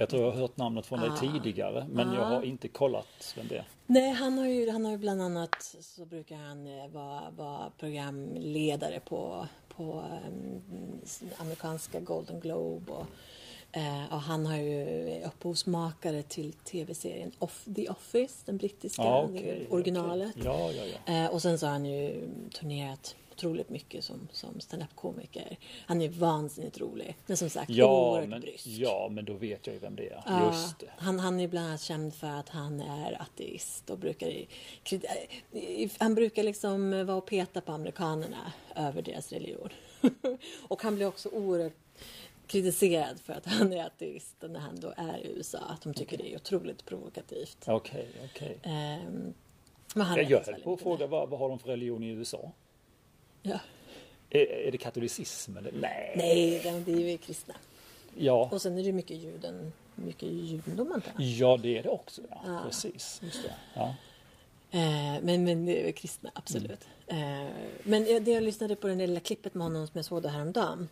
Jag 0.00 0.08
tror 0.08 0.22
jag 0.22 0.30
har 0.30 0.38
hört 0.40 0.56
namnet 0.56 0.86
från 0.86 1.00
dig 1.00 1.10
Ah. 1.10 1.16
tidigare 1.16 1.86
men 1.90 2.12
jag 2.12 2.24
har 2.24 2.42
inte 2.42 2.68
kollat 2.68 3.34
vem 3.36 3.48
det 3.48 3.56
är. 3.56 3.64
Nej, 3.86 4.10
han 4.10 4.38
har 4.38 4.46
ju, 4.46 4.70
han 4.70 4.84
har 4.84 4.92
ju 4.92 4.98
bland 4.98 5.22
annat 5.22 5.76
så 5.80 6.04
brukar 6.04 6.36
han 6.36 6.66
eh, 6.78 6.88
vara, 6.88 7.30
vara 7.36 7.70
programledare 7.78 9.00
på, 9.00 9.46
på 9.68 10.04
em, 10.26 10.62
amerikanska 11.36 12.00
Golden 12.00 12.40
Globe 12.40 12.92
och, 12.92 13.06
eh, 13.72 14.12
och 14.12 14.20
han 14.20 14.46
har 14.46 14.56
ju 14.56 15.22
upphovsmakare 15.26 16.22
till 16.22 16.52
tv-serien 16.52 17.32
Off, 17.38 17.64
The 17.76 17.88
Office, 17.88 18.42
den 18.46 18.56
brittiska, 18.56 19.02
det 19.02 19.22
okej, 19.24 19.66
originalet. 19.70 20.30
okej. 20.36 20.44
Ja, 20.44 20.70
ja, 20.72 20.82
ja. 21.06 21.24
Eh, 21.24 21.30
och 21.30 21.42
sen 21.42 21.58
så 21.58 21.66
har 21.66 21.72
han 21.72 21.84
ju 21.86 22.28
turnerat 22.54 23.14
otroligt 23.40 23.68
mycket 23.68 24.04
som, 24.04 24.28
som 24.32 24.60
stand-up-komiker. 24.60 25.56
Han 25.86 26.02
är 26.02 26.08
vansinnigt 26.08 26.78
rolig. 26.80 27.16
Men 27.26 27.36
som 27.36 27.50
sagt, 27.50 27.70
Ja 27.70 28.10
oerhört 28.12 28.28
men, 28.28 28.40
brysk. 28.40 28.66
ja, 28.66 29.08
men 29.10 29.24
då 29.24 29.34
vet 29.34 29.66
jag 29.66 29.74
ju 29.74 29.80
vem 29.80 29.96
det 29.96 30.08
är. 30.08 30.22
Ja, 30.26 30.46
Just 30.46 30.78
det. 30.78 30.86
Han, 30.96 31.18
han 31.18 31.40
är 31.40 31.48
bland 31.48 31.66
annat 31.66 31.80
känd 31.80 32.14
för 32.14 32.26
att 32.26 32.48
han 32.48 32.80
är 32.80 33.22
ateist 33.22 33.90
och 33.90 33.98
brukar 33.98 34.46
han 35.98 36.14
brukar 36.14 36.42
liksom 36.42 37.06
vara 37.06 37.16
och 37.16 37.26
peta 37.26 37.60
på 37.60 37.72
amerikanerna 37.72 38.52
över 38.76 39.02
deras 39.02 39.32
religion. 39.32 39.68
och 40.68 40.82
han 40.82 40.94
blir 40.94 41.06
också 41.06 41.28
oerhört 41.28 41.76
kritiserad 42.46 43.20
för 43.20 43.32
att 43.32 43.46
han 43.46 43.72
är 43.72 43.86
ateist 43.86 44.36
när 44.40 44.60
han 44.60 44.80
då 44.80 44.92
är 44.96 45.18
i 45.18 45.32
USA. 45.36 45.58
Att 45.58 45.82
de 45.82 45.94
tycker 45.94 46.18
det 46.18 46.32
är 46.32 46.36
otroligt 46.36 46.84
provokativt. 46.84 47.64
Okej, 47.66 48.08
okej. 48.24 48.58
Ehm, 48.62 49.34
men 49.94 50.06
han 50.06 50.28
Jag 50.28 50.40
höll 50.44 50.60
på 50.60 50.74
att 50.74 50.80
fråga 50.80 51.06
vad, 51.06 51.28
vad 51.28 51.40
har 51.40 51.48
de 51.48 51.58
för 51.58 51.68
religion 51.68 52.02
i 52.02 52.08
USA? 52.08 52.52
Ja. 53.42 53.58
Är, 54.30 54.46
är 54.52 54.72
det 54.72 54.78
katolicism 54.78 55.56
eller? 55.56 55.72
Nej. 55.72 56.12
Nej, 56.16 56.82
det 56.86 56.92
är 56.92 57.10
ju 57.10 57.18
kristna. 57.18 57.54
Ja. 58.16 58.48
Och 58.52 58.62
sen 58.62 58.78
är 58.78 58.82
det 58.82 58.92
mycket 58.92 59.16
juden, 59.16 59.72
mycket 59.94 60.28
judendom 60.28 60.92
antar 60.92 61.12
jag. 61.16 61.22
ja, 61.26 61.56
det 61.56 61.78
är 61.78 61.82
det 61.82 61.88
också. 61.88 62.22
Ja. 62.30 62.40
Ja. 62.46 62.60
Precis. 62.66 63.20
Just 63.22 63.42
det. 63.42 63.54
Ja. 63.74 63.94
Eh, 64.70 65.22
men, 65.22 65.44
men 65.44 65.66
det 65.66 65.88
är 65.88 65.92
kristna, 65.92 66.30
absolut. 66.34 66.88
Eh, 67.06 67.16
men 67.82 68.06
jag- 68.06 68.22
det 68.22 68.30
jag 68.30 68.42
lyssnade 68.42 68.76
på 68.76 68.86
det 68.88 68.94
där 68.94 69.06
lilla 69.06 69.20
klippet 69.20 69.54
med 69.54 69.62
honom 69.64 69.86
som 69.86 69.98
jag 69.98 70.04
såg 70.04 70.22
det 70.22 70.28
häromdagen. 70.28 70.88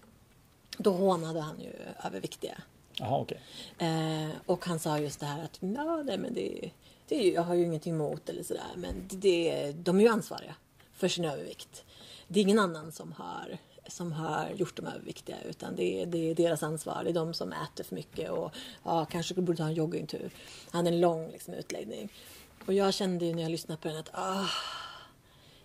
Då 0.79 0.91
hånade 0.93 1.41
han 1.41 1.61
ju 1.61 1.73
överviktiga. 2.05 2.59
Jaha, 2.99 3.19
okej. 3.21 3.41
Eh, 3.79 4.31
och 4.47 4.65
han 4.65 4.79
sa 4.79 4.99
just 4.99 5.21
det 5.21 5.27
här 5.27 5.45
att 5.45 5.57
ja, 5.61 6.03
nej, 6.05 6.19
men 6.19 6.35
det, 6.35 6.71
det 7.09 7.29
jag 7.29 7.43
har 7.43 7.55
ju 7.55 7.65
ingenting 7.65 7.95
emot 7.95 8.29
eller 8.29 8.43
sådär. 8.43 8.63
Men 8.77 8.95
det, 9.11 9.73
de 9.73 9.97
är 9.99 10.03
ju 10.03 10.09
ansvariga 10.09 10.55
för 10.95 11.09
sin 11.09 11.25
övervikt. 11.25 11.85
Det 12.29 12.41
är 12.41 12.43
ingen 12.43 12.59
annan 12.59 12.93
som 12.93 13.13
har, 13.13 13.59
som 13.89 14.13
har 14.13 14.51
gjort 14.51 14.77
dem 14.77 14.87
överviktiga 14.87 15.37
utan 15.43 15.77
det 15.77 16.03
är, 16.03 16.07
det 16.07 16.31
är 16.31 16.35
deras 16.35 16.63
ansvar. 16.63 17.05
Det 17.05 17.11
är 17.11 17.15
de 17.15 17.35
som 17.35 17.53
äter 17.53 17.85
för 17.85 17.95
mycket 17.95 18.31
och 18.31 18.55
ja, 18.85 19.05
kanske 19.05 19.35
borde 19.35 19.57
ta 19.57 19.65
en 19.65 19.75
joggingtur. 19.75 20.31
Han 20.71 20.87
hade 20.87 20.97
en 20.97 21.01
lång 21.01 21.31
liksom, 21.31 21.55
utläggning. 21.55 22.13
Och 22.67 22.75
jag 22.75 22.95
kände 22.95 23.27
ju 23.27 23.35
när 23.35 23.43
jag 23.43 23.51
lyssnade 23.51 23.81
på 23.81 23.89
den 23.89 23.97
att 23.97 24.11
ah, 24.13 24.51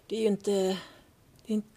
det 0.07 0.15
är 0.15 0.21
ju 0.21 0.27
inte... 0.27 0.77
Det 1.45 1.53
är 1.53 1.55
inte 1.55 1.67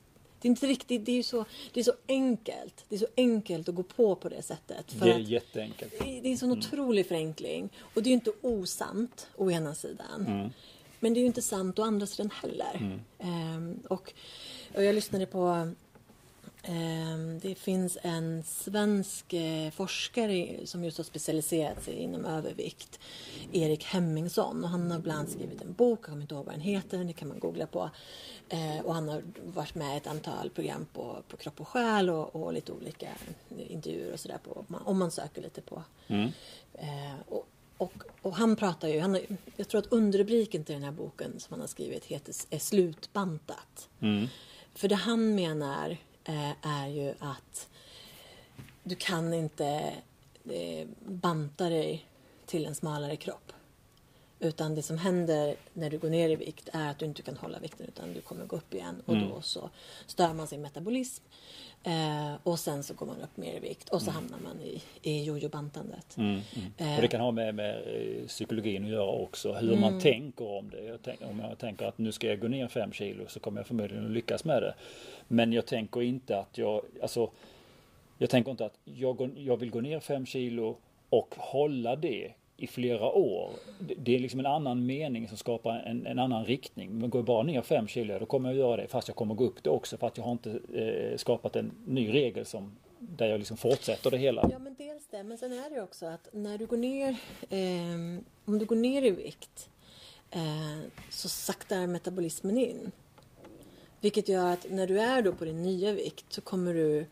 det 0.41 0.49
är 0.49 0.51
inte 0.51 0.67
riktigt, 0.67 1.07
det 1.07 1.13
är 1.13 1.17
ju 1.17 1.23
så, 1.23 1.45
det 1.73 1.81
är 1.81 1.85
så 1.85 1.93
enkelt. 2.09 2.85
Det 2.89 2.95
är 2.95 2.99
så 2.99 3.07
enkelt 3.17 3.69
att 3.69 3.75
gå 3.75 3.83
på 3.83 4.17
på 4.17 4.29
det 4.29 4.43
sättet. 4.43 4.93
För 4.93 5.07
Det 5.07 5.13
är 5.13 5.19
jätteenkelt. 5.19 5.95
det 5.99 6.05
det 6.05 6.29
är 6.29 6.33
en 6.33 6.39
sån 6.39 6.53
otrolig 6.53 7.07
förenkling. 7.07 7.71
Och 7.79 8.03
det 8.03 8.09
är 8.09 8.11
ju 8.11 8.15
inte 8.15 8.33
osant 8.43 9.29
å 9.37 9.51
ena 9.51 9.75
sidan. 9.75 10.51
Men 11.01 11.15
det 11.15 11.19
är 11.19 11.23
ju 11.23 11.27
inte 11.27 11.43
sant 11.43 11.79
å 11.79 11.83
andra 11.83 12.07
sidan 12.07 12.31
heller. 12.31 13.01
Ehm, 13.19 13.83
och, 13.89 14.15
och 14.75 14.85
jag 14.85 14.95
lyssnade 14.95 15.27
på 15.27 15.73
ehm, 16.63 17.39
det 17.43 17.55
finns 17.55 17.99
en 18.03 18.43
svensk 18.43 19.33
eh, 19.33 19.71
forskare 19.71 20.57
som 20.67 20.85
just 20.85 20.97
har 20.97 21.05
specialiserat 21.05 21.85
sig 21.85 21.95
inom 21.95 22.25
övervikt. 22.25 23.01
Erik 23.53 23.85
Hemmingsson. 23.85 24.65
Och 24.65 24.71
han 24.71 24.91
har 24.91 24.99
bland 24.99 25.19
annat 25.19 25.31
skrivit 25.33 25.63
en 25.63 25.73
bok, 25.73 25.99
jag 26.01 26.05
kommer 26.07 26.23
inte 26.23 26.35
ihåg 26.35 26.45
vad 26.45 26.55
den 26.55 26.61
heter, 26.61 27.05
det 27.05 27.13
kan 27.13 27.29
man 27.29 27.39
googla 27.39 27.67
på. 27.67 27.91
Eh, 28.49 28.81
och 28.85 28.95
han 28.95 29.09
har 29.09 29.23
varit 29.45 29.75
med 29.75 29.95
i 29.95 29.97
ett 29.97 30.07
antal 30.07 30.51
program 30.51 30.87
på, 30.93 31.23
på 31.29 31.37
Kropp 31.37 31.61
och 31.61 31.69
Själ 31.69 32.11
och, 32.11 32.37
och 32.37 32.53
lite 32.53 32.73
olika 32.73 33.09
intervjuer 33.69 34.13
och 34.13 34.21
sådär 34.21 34.39
om 34.85 34.99
man- 34.99 35.11
söker 35.11 35.43
lite 35.43 35.61
på. 35.61 35.83
Eh, 36.75 37.15
och, 37.29 37.47
och, 37.77 37.93
och 38.23 38.37
han 38.37 38.57
pratar 38.57 38.89
ju, 38.89 39.01
han 39.01 39.15
har, 39.15 39.23
jag 39.57 39.69
tror 39.69 39.79
att 39.79 39.93
underrubriken 39.93 40.65
till 40.65 40.75
den 40.75 40.85
här 40.85 40.93
boken 40.93 41.41
som 41.41 41.53
han 41.53 41.61
har 41.61 41.67
skrivit 41.69 42.05
heter 42.05 42.35
är 42.51 42.59
Slutbantat. 42.59 43.89
För 44.77 44.89
det 44.89 44.95
han 44.95 45.35
menar 45.35 45.97
eh, 46.25 46.51
är 46.63 46.89
ju 46.89 47.15
att 47.19 47.69
du 48.83 48.95
kan 48.95 49.35
inte 49.35 49.95
eh, 50.45 50.89
banta 51.07 51.69
dig 51.69 52.07
till 52.47 52.67
en 52.67 52.75
smalare 52.75 53.17
kropp. 53.17 53.53
Utan 54.39 54.75
det 54.75 54.83
som 54.83 54.99
händer 54.99 55.57
när 55.73 55.91
du 55.91 55.99
går 55.99 56.11
ner 56.11 56.29
i 56.29 56.37
vikt 56.37 56.69
är 56.73 56.91
att 56.91 56.99
du 56.99 57.07
inte 57.07 57.23
kan 57.23 57.37
hålla 57.37 57.59
vikten 57.59 57.87
utan 57.87 58.15
du 58.15 58.21
kommer 58.21 58.47
gå 58.47 58.57
upp 58.57 58.75
igen. 58.75 59.03
Och 59.07 59.17
då 59.17 59.43
så 59.43 59.71
stör 60.07 60.35
man 60.35 60.47
sin 60.47 60.63
metabolism 60.63 61.25
eh, 61.85 62.35
och 62.43 62.59
sen 62.59 62.83
så 62.83 62.95
går 62.95 63.07
man 63.07 63.21
upp 63.21 63.37
mer 63.37 63.55
i 63.57 63.61
vikt 63.61 63.89
och 63.89 64.03
så 64.03 64.11
hamnar 64.11 64.39
man 64.39 64.61
i, 64.61 64.83
i 65.03 65.25
jojo-bantandet. 65.25 66.17
Eh, 66.77 66.95
Och 66.97 67.03
det 67.03 67.09
kan 67.09 67.21
ha 67.21 67.31
med, 67.31 67.55
med 67.55 67.75
eh, 67.77 68.27
psykologin 68.27 68.85
att 68.85 68.91
göra 68.91 69.11
också. 69.11 69.53
Hur 69.53 69.69
Mm. 69.69 69.81
man 69.81 70.01
tänker 70.01 70.49
om 70.59 70.71
det. 70.71 70.83
Jag 70.85 70.99
tänk, 71.03 71.21
om 71.23 71.41
jag 71.49 71.59
tänker 71.59 71.87
att 71.87 71.99
nu 71.99 72.13
ska 72.13 72.27
jag 72.27 72.41
gå 72.41 72.49
ner 72.49 72.69
fem 72.69 72.93
kilo 72.93 73.25
så 73.29 73.41
kommer 73.41 73.61
jag 73.61 73.67
förmodligen 73.67 74.05
att 74.05 74.11
lyckas 74.11 74.45
med 74.45 74.63
det. 74.63 74.75
Men 75.29 75.53
jag 75.53 75.67
tänker 75.67 76.03
inte 76.03 76.39
att 76.39 76.59
jag, 76.59 76.83
alltså 77.03 77.31
jag 78.19 78.31
tänker 78.31 78.51
inte 78.51 78.65
att 78.67 78.79
jag, 78.85 79.17
går, 79.17 79.31
jag 79.37 79.57
vill 79.57 79.71
gå 79.71 79.81
ner 79.81 80.01
fem 80.01 80.27
kilo 80.27 80.77
och 81.11 81.35
hålla 81.39 81.97
det 81.97 82.33
i 82.57 82.67
flera 82.67 83.13
år. 83.13 83.51
Det- 83.97 84.15
är 84.15 84.19
liksom 84.19 84.41
en 84.41 84.47
annan 84.47 84.87
mening 84.87 85.29
som 85.29 85.37
skapar 85.37 85.79
en, 85.79 86.07
en 86.07 86.19
annan 86.19 86.45
riktning. 86.45 86.99
Men 86.99 87.11
går 87.11 87.19
jag 87.19 87.27
bara 87.27 87.43
ner 87.43 87.63
5 87.63 87.89
kilo 87.89 88.19
då 88.19 88.27
kommer 88.27 88.49
jag 88.49 88.59
göra 88.59 88.77
det 88.77 88.89
fast 88.89 89.09
jag 89.09 89.17
kommer 89.17 89.35
gå 89.35 89.45
upp 89.45 89.63
det 89.63 89.71
också 89.71 89.97
för 89.97 90.07
att 90.07 90.17
jag 90.17 90.25
har 90.25 90.33
inte 90.33 90.61
eh, 90.75 91.17
skapat 91.17 91.57
en 91.57 91.73
ny 91.87 92.13
regel 92.13 92.47
som 92.47 92.77
där 92.99 93.27
jag 93.27 93.39
liksom 93.39 93.57
fortsätter 93.57 94.11
det 94.11 94.17
hela. 94.19 94.49
Ja, 94.53 94.59
men 94.59 94.75
dels 94.75 95.07
det. 95.11 95.23
Men 95.23 95.39
sen 95.39 95.53
är 95.53 95.71
det 95.75 95.83
också 95.83 96.07
att 96.07 96.29
när 96.33 96.59
du 96.59 96.67
går 96.67 96.77
ner, 96.77 97.17
ehm, 97.51 98.25
om 98.45 98.59
du 98.59 98.65
går 98.65 98.77
ner 98.77 99.03
i 99.03 99.11
vikt 99.11 99.69
eh, 100.31 100.41
så 101.11 101.29
saktar 101.29 101.87
metabolismen 101.87 102.59
in. 102.59 102.91
Vilket 104.01 104.29
gör 104.29 104.53
att 104.53 104.67
när 104.71 104.87
du 104.87 105.01
är 105.01 105.23
då 105.23 105.33
på 105.33 105.45
din 105.45 105.63
nya 105.63 105.93
vikt 105.93 106.25
så 106.33 106.41
kommer 106.41 106.75
du, 106.75 107.07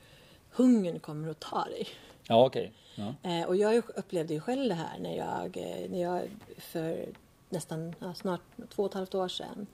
hungern 0.50 0.98
kommer 1.00 1.28
att 1.28 1.40
ta 1.40 1.64
dig. 1.64 1.86
Ja 2.28 2.46
okej. 2.46 2.72
Ja. 2.94 3.14
Eh, 3.22 3.44
och 3.46 3.56
jag 3.56 3.82
upplevde 3.96 4.34
ju 4.34 4.40
själv 4.40 4.68
det 4.68 4.74
här 4.74 4.98
när 4.98 5.16
jag, 5.16 5.56
eh, 5.56 5.90
när 5.90 6.02
jag 6.02 6.22
för 6.58 7.06
nästan 7.48 7.94
ja, 7.98 8.14
snart 8.14 8.40
två 8.74 8.82
och 8.82 8.88
ett 8.90 8.94
halvt 8.94 9.14
år 9.14 9.28
sedan 9.28 9.66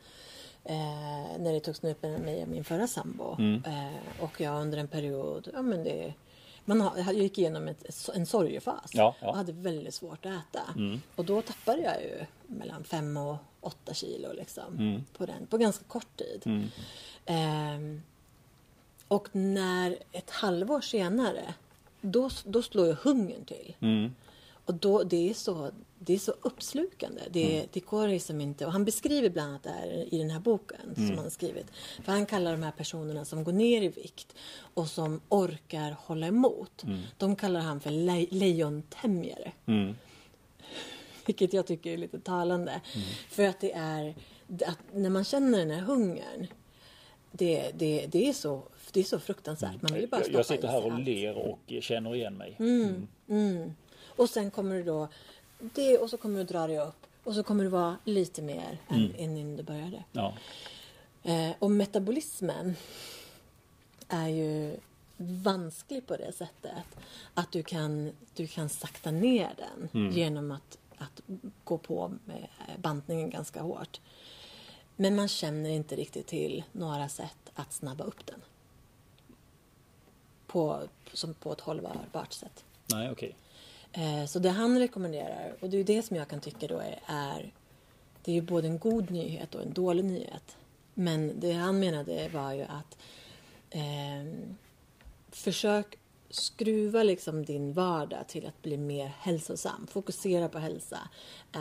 eh, 0.65 1.39
när 1.39 1.53
det 1.53 1.61
togs 1.61 1.85
upp 1.85 2.03
med 2.03 2.21
mig 2.21 2.43
och 2.43 2.49
min 2.49 2.65
förra 2.65 2.87
sambo. 2.87 3.37
Mm. 3.39 3.63
Eh, 3.67 4.23
och 4.25 4.41
jag 4.41 4.61
under 4.63 4.79
en 4.79 4.89
period, 4.89 5.49
ja 5.55 5.63
men 5.63 5.85
det 5.85 6.15
man 6.65 6.81
har, 6.81 6.97
jag 6.97 7.15
gick 7.15 7.39
igenom 7.39 7.69
ett, 7.69 8.09
en 8.15 8.27
sorgefas 8.27 8.91
Ja, 8.95 9.15
ja. 9.21 9.29
och 9.29 9.37
hade 9.37 9.53
väldigt 9.53 9.95
svårt 9.95 10.27
att 10.27 10.33
äta. 10.33 10.61
Mm. 10.77 11.01
Och 11.17 11.25
då 11.25 11.43
tappade 11.43 11.83
jag 11.83 12.03
ju 12.03 12.25
mellan 12.47 12.85
fem 12.85 13.17
och 13.17 13.37
åtta 13.61 13.95
kilo 13.95 14.33
liksom, 14.33 14.75
Mm. 14.79 15.05
på, 15.17 15.27
den, 15.27 15.47
på 15.47 15.59
ganska 15.59 15.85
kort 15.85 16.17
tid. 16.17 16.43
Mm. 16.45 16.69
Ehm, 17.27 18.03
och 19.09 19.29
när 19.33 19.99
ett 20.13 20.31
halvår 20.31 20.81
senare, 20.81 21.55
då, 22.01 22.31
då 22.45 22.63
slår 22.63 22.87
ju 22.87 22.93
hungern 23.03 23.45
till. 23.45 23.75
Mm. 23.81 24.15
Och 24.65 24.75
då, 24.75 25.03
det, 25.03 25.31
är 25.31 25.35
så, 25.35 25.71
det 25.99 26.15
är 26.15 26.19
så 26.19 26.33
uppslukande. 26.43 27.21
Det, 27.31 27.55
Mm. 27.57 27.69
det 27.73 27.81
går 27.81 28.09
liksom 28.09 28.41
inte. 28.41 28.67
Och 28.67 28.73
han 28.73 28.85
beskriver 28.85 29.31
bland 29.31 29.49
annat 29.49 29.63
det 29.63 29.71
här 29.71 30.15
i 30.15 30.19
den 30.19 30.31
här 30.31 30.41
boken 30.41 30.95
Mm. 30.97 31.09
som 31.09 31.19
han 31.19 31.31
skrivit. 31.31 31.67
För 32.05 32.13
han 32.13 32.27
kallar 32.27 32.53
de 32.53 32.63
här 32.63 32.73
personerna 32.73 33.25
som 33.25 33.45
går 33.45 33.53
ner 33.53 33.83
i 33.83 33.89
vikt 33.89 34.35
och 34.75 34.89
som 34.89 35.21
orkar 35.29 35.97
hålla 36.01 36.27
emot. 36.27 36.83
De 37.19 37.37
kallar 37.37 37.61
han 37.61 37.81
för 37.81 37.91
le, 37.91 38.27
lejontämjare. 38.31 39.53
Mm. 39.67 39.95
Vilket 41.27 41.53
jag 41.53 41.67
tycker 41.67 41.93
är 41.93 41.97
lite 41.97 42.21
talande. 42.21 42.81
För 43.31 43.43
att 43.49 43.61
det 43.61 43.73
är, 43.73 44.15
att 44.67 44.79
när 44.95 45.11
man 45.11 45.25
känner 45.25 45.59
den 45.59 45.71
här 45.71 45.81
hungern. 45.83 46.47
Det, 47.33 47.71
det, 47.75 48.07
det, 48.07 48.29
är, 48.29 48.33
så, 48.33 48.63
det 48.93 49.01
är 49.01 49.05
så 49.05 49.21
fruktansvärt. 49.21 49.83
Man 49.83 49.95
vill 49.95 50.09
bara 50.09 50.21
Jag, 50.21 50.33
jag 50.33 50.47
sitter 50.47 50.69
här 50.69 50.87
och 50.87 50.93
allt. 50.93 51.05
ler 51.05 51.35
och 51.35 51.73
känner 51.81 52.15
igen 52.15 52.35
mig. 52.35 52.57
Mm. 52.59 53.75
Och 54.07 54.31
sen 54.31 54.51
kommer 54.51 54.77
du 54.77 54.83
då, 54.83 55.09
det, 55.59 55.99
och 55.99 56.11
så 56.11 56.17
kommer 56.17 56.39
du 56.39 56.45
dra 56.45 56.67
dig 56.67 56.79
upp. 56.79 57.07
Och 57.25 57.35
så 57.35 57.43
kommer 57.43 57.65
du 57.65 57.71
vara 57.71 57.97
lite 58.05 58.43
mer 58.43 58.79
än, 58.89 59.15
än 59.19 59.37
innan 59.37 59.57
du 59.57 59.63
började. 59.63 60.05
Ja. 60.13 60.35
Eh, 61.23 61.51
och 61.59 61.71
metabolismen 61.71 62.77
är 64.09 64.29
ju 64.29 64.77
vansklig 65.17 66.07
på 66.07 66.17
det 66.17 66.33
sättet 66.33 66.85
att 67.35 67.53
du 67.53 67.63
kan, 67.63 68.13
du 68.35 68.47
kan 68.47 68.69
sakta 68.69 69.11
ner 69.11 69.51
den 69.57 70.13
genom 70.13 70.51
att, 70.51 70.79
att 70.99 71.21
gå 71.65 71.79
på 71.79 72.13
med 72.25 72.49
bantningen 72.79 73.31
ganska 73.31 73.63
hårt. 73.63 74.01
Men 74.97 75.17
man 75.17 75.29
känner 75.29 75.71
inte 75.71 75.97
riktigt 75.97 76.27
till 76.27 76.65
några 76.73 77.09
sätt 77.09 77.51
att 77.55 77.73
snabba 77.73 78.05
upp 78.05 78.27
den. 78.27 78.41
På, 80.53 80.81
som 81.13 81.35
på 81.35 81.53
ett 81.53 81.61
hållbart 81.61 82.33
sätt. 82.33 82.65
Nej 82.87 83.11
okej. 83.11 83.37
Eh, 83.93 84.27
Så 84.27 84.39
det 84.39 84.51
han 84.51 84.79
rekommenderar, 84.79 85.57
och 85.61 85.71
det 85.71 85.77
är 85.79 85.85
det 85.85 86.03
som 86.03 86.17
jag 86.17 86.29
kan 86.29 86.41
tycka 86.41 86.67
då 86.67 86.79
är, 86.79 87.01
är 87.07 87.53
det 88.25 88.31
är 88.31 88.35
ju 88.35 88.43
både 88.43 88.69
en 88.69 88.79
god 88.79 89.11
nyhet 89.11 89.55
och 89.55 89.63
en 89.63 89.73
dålig 89.73 90.05
nyhet. 90.05 90.57
Men 90.95 91.41
det 91.41 91.53
han 91.53 91.79
menade 91.81 92.29
var 92.29 92.53
ju 92.53 92.63
att 92.63 92.99
eh, 93.71 94.33
försök 95.31 95.99
skruva 96.31 97.03
liksom 97.03 97.45
din 97.45 97.73
vardag 97.73 98.29
till 98.29 98.47
att 98.47 98.63
bli 98.63 98.77
mer 98.77 99.13
hälsosam. 99.19 99.87
Fokusera 99.87 100.49
på 100.49 100.59
hälsa, 100.59 100.99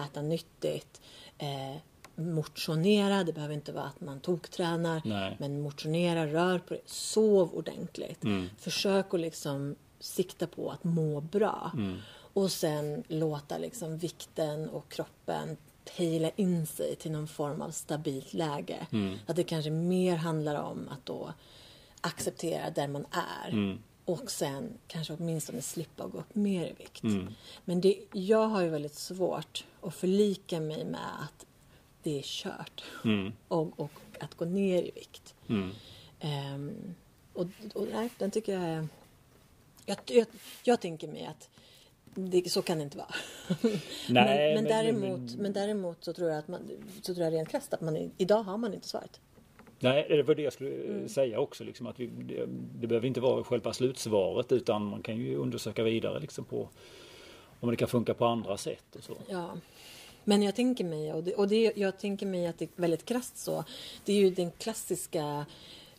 äta 0.06 0.22
nyttigt, 0.22 1.02
eh, 1.38 1.76
motionera. 2.20 3.24
Det 3.24 3.34
behöver 3.34 3.53
inte 3.53 3.72
vara 3.72 3.86
att 3.86 4.01
man 4.01 4.20
toktränar, 4.20 5.01
Nej. 5.05 5.36
men 5.39 5.61
motionera, 5.61 6.28
rör 6.28 6.59
på 6.59 6.74
dig, 6.74 6.84
sov 6.86 7.53
ordentligt. 7.55 8.22
Försök 8.57 9.13
att 9.13 9.20
liksom 9.20 9.76
sikta 9.99 10.47
på 10.47 10.70
att 10.72 10.84
må 10.84 11.22
bra. 11.22 11.72
Och 12.34 12.51
sen 12.51 13.03
låta 13.07 13.57
liksom 13.57 13.97
vikten 13.97 14.70
och 14.70 14.89
kroppen 14.91 15.57
pejla 15.97 16.30
in 16.36 16.67
sig 16.67 16.95
till 16.95 17.11
någon 17.11 17.28
form 17.28 17.61
av 17.61 17.72
stabilt 17.72 18.34
läge. 18.34 18.88
Att 19.26 19.36
det 19.36 19.43
kanske 19.43 19.72
mer 19.72 20.15
handlar 20.15 20.61
om 20.61 20.89
att 20.91 21.05
då 21.05 21.34
acceptera 22.01 22.70
där 22.70 22.88
man 22.88 23.05
är. 23.11 23.78
Och 24.05 24.32
sen 24.32 24.78
kanske 24.88 25.13
åtminstone 25.13 25.61
slippa 25.61 26.07
gå 26.07 26.17
upp 26.17 26.36
mer 26.36 26.65
i 26.65 26.74
vikt. 26.78 27.03
Men 27.65 27.82
det, 27.82 27.99
jag 28.13 28.47
har 28.47 28.61
ju 28.61 28.70
väldigt 28.70 28.95
svårt 28.95 29.65
att 29.82 29.95
förlika 29.95 30.59
mig 30.59 30.86
med 30.86 31.24
att 31.24 31.45
det 32.10 32.20
är 32.20 32.24
kört. 32.24 32.84
Och, 33.47 33.80
och 33.80 33.91
att 34.20 34.36
gå 34.36 34.45
ner 34.45 34.84
i 34.84 34.91
vikt. 34.91 35.36
Mm. 35.49 35.70
Ehm, 36.20 36.95
och 37.34 37.45
och 37.74 37.88
nej, 37.93 38.10
den 38.18 38.32
tycker 38.32 38.53
jag 38.53 38.64
är... 38.64 38.88
Jag, 39.86 39.97
jag, 40.05 40.26
jag 40.64 40.82
tänker 40.82 41.07
mig 41.07 41.26
att 41.26 41.49
det, 42.16 42.51
så 42.51 42.62
kan 42.62 42.78
det 42.78 42.84
inte 42.84 42.97
vara. 42.97 43.14
Nej, 44.10 44.55
men, 44.55 44.55
men, 44.55 44.64
däremot, 44.64 45.20
men- 45.20 45.41
men, 45.41 45.53
däremot 45.53 46.03
så 46.03 46.14
tror 46.14 46.30
jag 46.30 46.39
att 46.39 46.47
man, 46.47 46.70
så 47.01 47.14
tror 47.14 47.26
jag 47.26 47.34
rent 47.34 47.49
krasst 47.49 47.74
att 47.74 47.82
man 47.82 48.12
idag 48.18 48.43
har 48.43 48.57
man 48.57 48.74
inte 48.74 48.88
svaret. 48.88 49.20
Nej, 49.80 50.05
det 50.10 50.24
var 50.24 50.36
det 50.36 50.41
jag 50.41 50.53
skulle 50.53 50.70
eh, 50.70 50.89
Mm. 50.89 51.10
säga 51.10 51.39
också. 51.39 51.64
Liksom, 51.64 51.88
att 51.88 51.99
vi, 51.99 52.05
det, 52.07 52.45
det 52.80 52.88
behöver 52.88 53.07
inte 53.07 53.22
vara 53.22 53.43
själva 53.43 53.74
slutsvaret 53.74 54.51
utan 54.51 54.86
man 54.86 55.01
kan 55.01 55.18
ju 55.18 55.36
undersöka 55.36 55.84
vidare 55.84 56.20
liksom, 56.20 56.45
på 56.45 56.70
om 57.60 57.70
det 57.70 57.76
kan 57.76 57.88
funka 57.88 58.14
på 58.14 58.26
andra 58.26 58.57
sätt. 58.57 58.95
Och 58.95 59.03
så. 59.03 59.18
Ja. 59.30 59.57
Men 60.24 60.41
jag 60.41 60.55
tänker 60.55 60.84
mig, 60.84 61.13
och, 61.13 61.24
det, 61.24 61.36
och 61.36 61.47
det, 61.47 61.74
jag 61.76 61.99
tänker 61.99 62.26
mig 62.26 62.47
att 62.47 62.57
det 62.57 62.65
är 62.65 62.82
väldigt 62.82 63.05
krasst 63.05 63.38
så. 63.38 63.63
Det 64.05 64.13
är 64.13 64.17
ju 64.17 64.30
den 64.30 64.51
klassiska 64.51 65.45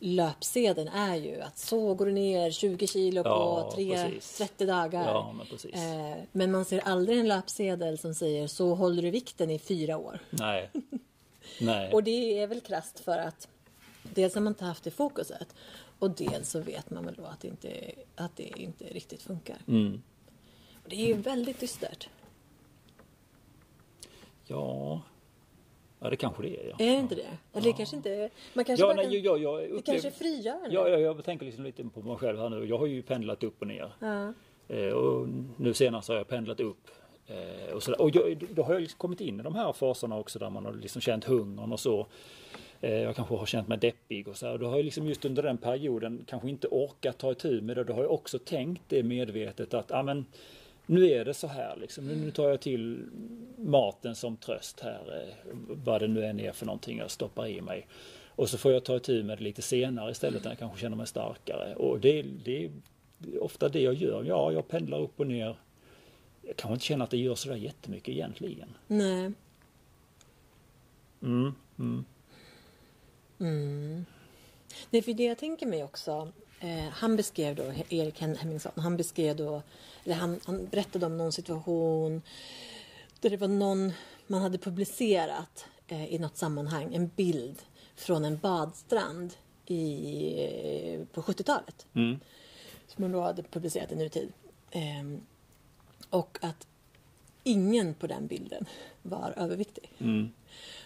löpsedeln 0.01 0.89
är 0.89 1.17
ju 1.17 1.41
att 1.41 1.59
så 1.59 1.95
går 1.95 2.07
du 2.07 2.13
ner 2.13 2.51
20 2.51 2.87
kilo 2.87 3.23
Ja, 3.25 3.63
på 3.65 3.77
tre, 3.77 3.95
precis. 3.95 4.39
30 4.39 4.67
dagar. 4.67 5.05
Ja, 5.05 5.33
men. 5.33 5.73
Eh, 5.73 6.19
men 6.33 6.51
man 6.51 6.65
ser 6.65 6.81
aldrig 6.81 7.19
en 7.19 7.29
löpsedel 7.29 7.99
som 7.99 8.15
säger 8.15 8.47
så 8.47 8.75
håller 8.75 9.03
du 9.03 9.11
vikten 9.11 9.51
i 9.51 9.59
fyra 9.59 9.97
år. 9.97 10.19
Nej. 10.31 10.71
Nej. 11.61 11.93
Och 11.93 12.03
det 12.03 12.41
är 12.41 12.47
väl 12.47 12.61
krasst 12.61 13.01
för 13.01 13.19
att 13.19 13.49
dels 14.03 14.35
har 14.35 14.41
man 14.41 14.51
inte 14.51 14.65
haft 14.65 14.85
det 14.85 14.91
fokuset 14.91 15.55
och 15.99 16.11
dels 16.11 16.51
så 16.51 16.61
vet 16.61 16.91
man 16.91 17.05
väl 17.05 17.15
då 17.15 17.25
att 17.25 17.41
det 17.41 17.49
inte, 17.49 17.93
att 18.17 18.37
det 18.37 18.61
inte 18.61 18.85
riktigt 18.85 19.23
funkar. 19.23 19.57
Mm. 19.69 20.03
Och 20.85 20.89
det 20.89 20.97
är 20.97 21.07
ju 21.07 21.15
väldigt 21.15 21.61
dystert. 21.61 22.09
Ja. 24.51 25.01
ja, 26.01 26.11
det 26.11 26.17
kanske 26.17 26.43
det 26.43 26.57
är. 26.61 26.69
Ja. 26.79 26.85
Är 26.85 26.91
det 26.91 27.01
inte 27.01 27.15
det? 27.15 27.59
Eller 27.59 27.73
kanske 27.73 27.97
inte... 27.97 28.31
Man 28.55 28.65
kanske 28.65 28.87
Ja, 28.87 28.93
nej, 28.95 29.05
kan, 29.05 29.23
jag, 29.23 29.39
jag 29.39 29.59
det 29.61 29.67
upplever- 29.69 29.83
kanske 29.83 30.09
är 30.09 30.13
frigörande. 30.13 30.69
Ja, 30.75 30.89
ja, 30.89 30.99
jag 30.99 31.25
tänker 31.25 31.47
liksom 31.47 31.65
lite 31.65 31.85
på 31.85 32.03
mig 32.03 32.17
själv 32.17 32.39
här 32.39 32.49
nu. 32.49 32.65
Jag 32.65 32.79
har 32.79 32.87
ju 32.87 33.03
pendlat 33.03 33.43
upp 33.45 33.61
och 33.61 33.67
ner. 33.67 33.93
Ja. 34.01 34.33
Eh, 34.69 34.93
och 34.93 35.29
nu 35.57 35.75
senast 35.75 36.09
har 36.09 36.17
jag 36.17 36.29
pendlat 36.29 36.61
upp. 36.61 36.91
Eh, 37.27 37.75
och 37.75 37.83
så, 37.83 37.93
och 37.95 38.11
jag, 38.17 38.45
då 38.55 38.63
har 38.63 38.73
jag 38.73 38.81
liksom 38.83 38.99
kommit 38.99 39.21
in 39.21 39.41
i 39.41 39.43
de 39.43 39.55
här 39.55 39.73
faserna 39.73 40.19
också 40.19 40.39
där 40.39 40.51
man 40.51 40.65
har 40.65 40.73
liksom 40.73 41.01
känt 41.01 41.25
hungern 41.25 41.73
och 41.73 41.81
så. 41.81 42.07
Eh, 42.81 42.95
jag 42.95 43.17
kanske 43.17 43.35
har 43.35 43.47
känt 43.47 43.69
mig 43.69 43.79
deppig 43.79 44.29
och 44.29 44.37
så 44.37 44.47
här. 44.47 44.59
Då 44.59 44.67
har 44.67 44.77
jag 44.77 44.85
liksom 44.85 45.07
just 45.07 45.25
under 45.25 45.43
den 45.43 45.59
perioden 45.59 46.25
kanske 46.27 46.49
inte 46.51 46.69
orkat 46.69 47.19
ta 47.19 47.33
itu 47.33 47.61
med 47.61 47.77
det. 47.77 47.85
Då 47.85 47.93
har 47.93 48.03
jag 48.03 48.13
också 48.13 48.39
tänkt 48.39 48.83
det 48.89 49.03
medvetet 49.03 49.75
att 49.75 49.93
ah, 49.93 50.03
men, 50.03 50.27
nu 50.91 51.11
är 51.11 51.25
det 51.25 51.35
så 51.35 51.47
här 51.47 51.77
liksom. 51.77 52.07
Nu- 52.09 52.31
tar 52.31 52.49
jag 52.49 52.61
till 52.61 53.07
maten 53.57 54.15
som 54.15 54.37
tröst 54.37 54.81
här. 54.81 55.23
Eh, 55.29 55.35
vad 55.69 56.01
det 56.01 56.09
nu 56.09 56.25
än 56.25 56.41
är 56.41 56.53
för 56.53 56.67
någonting 56.67 56.99
jag 56.99 57.11
stoppar 57.11 57.47
i 57.47 57.61
mig. 57.61 57.87
Och 58.29 58.49
så 58.51 58.59
får 58.59 58.73
jag 58.73 58.85
ta 58.85 58.97
itu 58.97 59.23
med 59.23 59.39
det 59.39 59.45
lite 59.45 59.63
senare 59.63 60.11
istället 60.11 60.45
när 60.45 60.51
jag 60.51 60.59
kanske 60.59 60.79
känner 60.81 60.97
mig 60.97 61.07
starkare. 61.07 61.75
Och 61.75 62.01
det, 62.01 62.23
det 62.23 62.65
är 62.65 62.71
ofta 63.41 63.69
det 63.69 63.81
jag 63.81 63.95
gör. 63.95 64.25
Ja, 64.25 64.53
jag 64.53 64.69
pendlar 64.69 65.01
upp 65.01 65.21
och 65.21 65.27
ner. 65.27 65.57
Jag 66.43 66.57
kanske 66.57 66.73
inte 66.75 66.85
känner 66.85 67.05
att 67.05 67.11
det 67.11 67.17
gör 67.19 67.35
sådär 67.35 67.57
jättemycket 67.57 68.09
egentligen. 68.09 68.69
Nej. 68.87 69.33
Mm, 71.23 71.53
mm, 71.79 72.05
Mm. 73.41 74.05
Nej, 74.91 75.03
för 75.03 75.13
det 75.13 75.25
jag 75.25 75.39
tänker 75.39 75.67
mig 75.67 75.85
också. 75.85 76.33
Eh, 76.61 76.89
han 76.93 77.17
beskrev 77.17 77.55
då, 77.55 77.73
Erik 77.89 78.21
Hem- 78.21 78.37
Hemmingsson, 78.37 78.73
han 78.77 78.97
beskrev 78.97 79.37
då, 79.37 79.63
eller 80.05 80.15
han, 80.15 80.41
han 80.45 80.67
berättade 80.67 81.07
om 81.07 81.17
någon 81.17 81.33
situation 81.33 82.23
där 83.21 83.31
det 83.31 83.37
var 83.37 83.49
någon, 83.49 83.93
man 84.27 84.43
hade 84.43 84.59
publicerat 84.59 85.67
eh, 85.89 86.15
i 86.15 86.19
något 86.19 86.37
sammanhang 86.37 86.95
en 86.95 87.09
bild 87.09 87.63
från 87.97 88.25
en 88.25 88.39
badstrand 88.39 89.33
i, 89.67 90.95
eh, 90.95 91.05
på 91.05 91.23
70-talet. 91.23 91.87
Som 92.87 93.03
man 93.03 93.13
då 93.13 93.21
hade 93.21 93.43
publicerat 93.43 93.93
i 93.93 93.97
nutid. 93.97 94.33
Ehm, 94.71 95.21
och 96.11 96.39
att 96.43 96.67
ingen 97.45 97.95
på 97.95 98.07
den 98.07 98.27
bilden 98.27 98.65
var 99.03 99.35
överviktig. 99.37 99.93
Mm. 99.99 100.33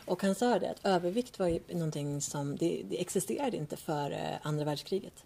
Och 0.05 0.22
han 0.22 0.35
sa 0.35 0.59
det 0.59 0.70
att 0.70 0.85
övervikt 0.87 1.39
var 1.39 1.49
ju 1.49 1.61
någonting 1.68 2.20
som 2.20 2.57
det, 2.57 2.83
det 2.85 3.01
existerade 3.01 3.57
inte 3.57 3.77
före 3.77 4.39
andra 4.43 4.64
världskriget. 4.64 5.25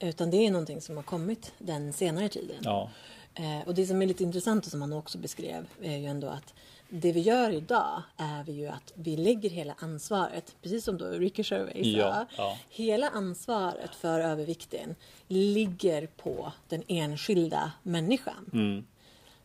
Utan 0.00 0.30
det 0.30 0.46
är 0.46 0.50
någonting 0.50 0.80
som 0.80 0.96
har 0.96 1.02
kommit 1.02 1.52
den 1.58 1.92
senare 1.92 2.28
tiden. 2.28 2.56
Ja. 2.60 2.90
Eh, 3.34 3.60
och 3.66 3.74
det 3.74 3.86
som 3.86 4.02
är 4.02 4.06
lite 4.06 4.22
intressant 4.22 4.64
och 4.64 4.70
som 4.70 4.80
han 4.80 4.92
också 4.92 5.18
beskrev 5.18 5.66
är 5.82 5.96
ju 5.96 6.06
ändå 6.06 6.28
att 6.28 6.54
det 6.88 7.12
vi 7.12 7.20
gör 7.20 7.50
idag 7.50 8.02
är 8.16 8.44
vi 8.44 8.52
ju 8.52 8.66
att 8.66 8.92
vi 8.94 9.16
lägger 9.16 9.50
hela 9.50 9.74
ansvaret, 9.78 10.56
precis 10.62 10.84
som 10.84 10.98
då 10.98 11.06
Ricky 11.06 11.42
Gervais 11.46 11.92
sa, 11.92 11.98
Ja, 11.98 12.26
ja. 12.36 12.58
hela 12.70 13.08
ansvaret 13.08 13.94
för 13.94 14.20
övervikten 14.20 14.94
ligger 15.28 16.06
på 16.06 16.52
den 16.68 16.82
enskilda 16.88 17.72
människan. 17.82 18.50
Mm. 18.52 18.86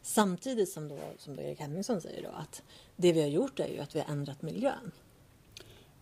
Samtidigt 0.02 0.70
som 0.70 0.88
då, 0.88 1.00
som 1.18 1.36
då 1.36 1.42
Erik 1.42 1.60
Henningsson 1.60 2.02
säger 2.02 2.24
då 2.24 2.30
att 2.30 2.64
det 2.96 3.14
vi 3.14 3.22
har 3.22 3.28
gjort 3.28 3.60
är 3.60 3.68
ju 3.68 3.80
att 3.80 3.96
vi 3.96 4.00
har 4.00 4.12
ändrat 4.12 4.42
miljön. 4.42 4.92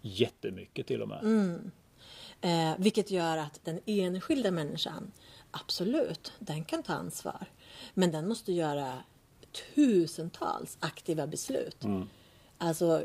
Jättemycket 0.01 0.87
till 0.87 1.01
och 1.01 1.07
med. 1.07 1.23
Mm. 1.23 1.71
Eh, 2.43 2.73
vilket 2.77 3.11
gör 3.11 3.37
att 3.37 3.59
den 3.63 3.79
enskilda 3.85 4.51
människan, 4.51 5.11
absolut, 5.51 6.33
den 6.39 6.63
kan 6.65 6.83
ta 6.83 6.93
ansvar. 6.93 7.45
Men 7.93 8.11
den 8.11 8.27
måste 8.27 8.51
göra 8.53 8.93
tusentals 9.75 10.77
aktiva 10.79 11.27
beslut. 11.27 11.77
Alltså 12.57 13.03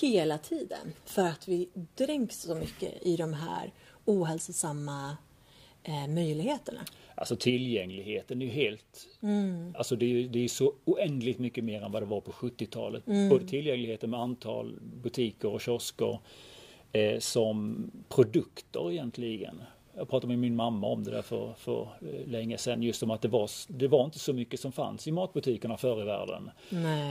hela 0.00 0.38
tiden. 0.38 0.92
För 1.04 1.26
att 1.26 1.48
vi 1.48 1.68
dränks 1.94 2.40
så 2.40 2.54
mycket 2.54 3.06
i 3.06 3.16
de 3.16 3.32
här 3.32 3.72
ohälsosamma 4.04 5.16
eh, 5.82 6.08
möjligheterna. 6.08 6.80
Alltså 7.14 7.36
tillgängligheten 7.36 8.42
är 8.42 8.46
ju 8.46 8.52
helt... 8.52 9.06
Alltså 9.74 9.96
det 9.96 10.06
är, 10.06 10.28
det 10.28 10.44
är 10.44 10.48
så 10.48 10.74
oändligt 10.84 11.38
mycket 11.38 11.64
mer 11.64 11.82
än 11.82 11.92
vad 11.92 12.02
det 12.02 12.06
var 12.06 12.20
på 12.20 12.32
70-talet. 12.32 13.04
Både 13.30 13.46
tillgängligheten 13.48 14.10
med 14.10 14.20
antal 14.20 14.78
butiker 14.80 15.48
och 15.48 15.60
kiosker 15.60 16.18
eh, 16.92 17.18
som 17.18 17.90
produkter 18.08 18.90
egentligen. 18.92 19.62
Jag 19.96 20.08
pratade 20.08 20.26
med 20.28 20.38
min 20.38 20.56
mamma 20.56 20.86
om 20.86 21.04
det 21.04 21.10
där 21.10 21.22
för, 21.22 21.52
för 21.58 21.82
eh, 21.82 22.28
länge 22.28 22.58
sedan. 22.58 22.82
Just 22.82 23.02
om 23.02 23.10
att 23.10 23.22
det 23.22 23.28
var, 23.28 23.50
det 23.68 23.88
var 23.88 24.04
inte 24.04 24.18
så 24.18 24.32
mycket 24.32 24.60
som 24.60 24.72
fanns 24.72 25.06
i 25.08 25.12
matbutikerna 25.12 25.76
förr 25.76 26.02
i 26.02 26.04
världen. 26.04 26.50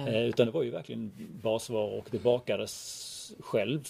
Eh, 0.08 0.22
utan 0.24 0.46
det 0.46 0.52
var 0.52 0.64
ju 0.64 0.70
verkligen 0.70 1.12
basvaror 1.44 1.98
och 1.98 2.08
det 2.12 2.24
bakades 2.24 3.06
själv 3.40 3.88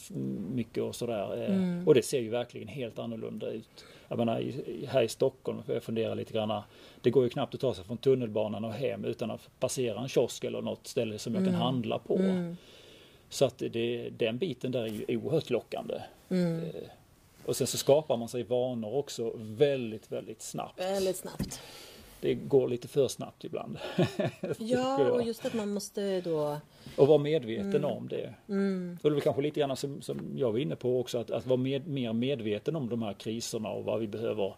mycket 0.54 0.84
och 0.84 0.96
sådär. 0.96 1.44
Eh, 1.44 1.88
Och 1.88 1.94
det 1.96 2.02
ser 2.06 2.20
ju 2.20 2.30
verkligen 2.30 2.68
helt 2.68 3.00
annorlunda 3.00 3.48
ut. 3.52 3.86
Jag 4.08 4.18
menar 4.18 4.44
här 4.88 5.04
i 5.04 5.08
Stockholm, 5.08 5.62
jag 5.68 5.84
fundera 5.84 6.14
lite 6.14 6.34
grann. 6.34 6.62
Det 7.02 7.10
går 7.10 7.24
ju 7.24 7.30
knappt 7.30 7.54
att 7.56 7.60
ta 7.62 7.74
sig 7.74 7.84
från 7.86 7.98
tunnelbanan 7.98 8.66
och 8.66 8.74
hem 8.74 9.06
utan 9.06 9.32
att 9.32 9.50
passera 9.60 10.00
en 10.02 10.08
kiosk 10.08 10.44
eller 10.44 10.62
något 10.62 10.88
ställe 10.88 11.20
som 11.20 11.36
jag 11.36 11.46
kan 11.46 11.54
handla 11.54 12.00
på. 12.00 12.18
Så 13.30 13.46
att 13.46 13.58
det, 13.58 14.10
den 14.10 14.38
biten 14.38 14.72
där 14.72 14.84
är 14.84 14.88
ju 14.88 15.18
oerhört 15.18 15.50
lockande. 15.50 15.96
Eh, 16.30 16.38
Och 17.46 17.56
sen 17.56 17.68
så 17.68 17.78
skapar 17.78 18.18
man 18.18 18.28
sig 18.30 18.44
vanor 18.44 18.94
också 18.96 19.34
väldigt, 19.36 20.12
väldigt 20.12 20.42
snabbt. 20.42 20.80
Väldigt 20.80 21.16
snabbt. 21.18 21.62
Det 22.22 22.34
går 22.34 22.68
lite 22.68 22.88
för 22.88 23.08
snabbt 23.08 23.44
ibland. 23.44 23.78
Ja, 24.58 25.12
och 25.12 25.24
just 25.24 25.46
att 25.46 25.54
man 25.54 25.70
måste 25.74 26.22
då... 26.22 26.58
Och 26.96 27.08
vara 27.08 27.18
medveten 27.18 27.76
Mm. 27.76 27.86
om 27.92 28.08
det. 28.08 28.34
Och 29.04 29.12
det 29.12 29.18
är 29.18 29.22
kanske 29.22 29.42
lite 29.42 29.60
grann 29.60 29.78
som, 29.78 30.02
som 30.02 30.20
jag 30.36 30.52
var 30.52 30.60
inne 30.60 30.76
på 30.76 31.00
också, 31.00 31.18
att, 31.18 31.32
att 31.32 31.46
vara 31.46 31.58
med, 31.58 31.88
mer 31.88 32.14
medveten 32.14 32.76
om 32.76 32.90
de 32.90 33.02
här 33.02 33.14
kriserna 33.14 33.70
och 33.70 33.84
vad 33.86 34.00
vi 34.00 34.08
behöver 34.08 34.54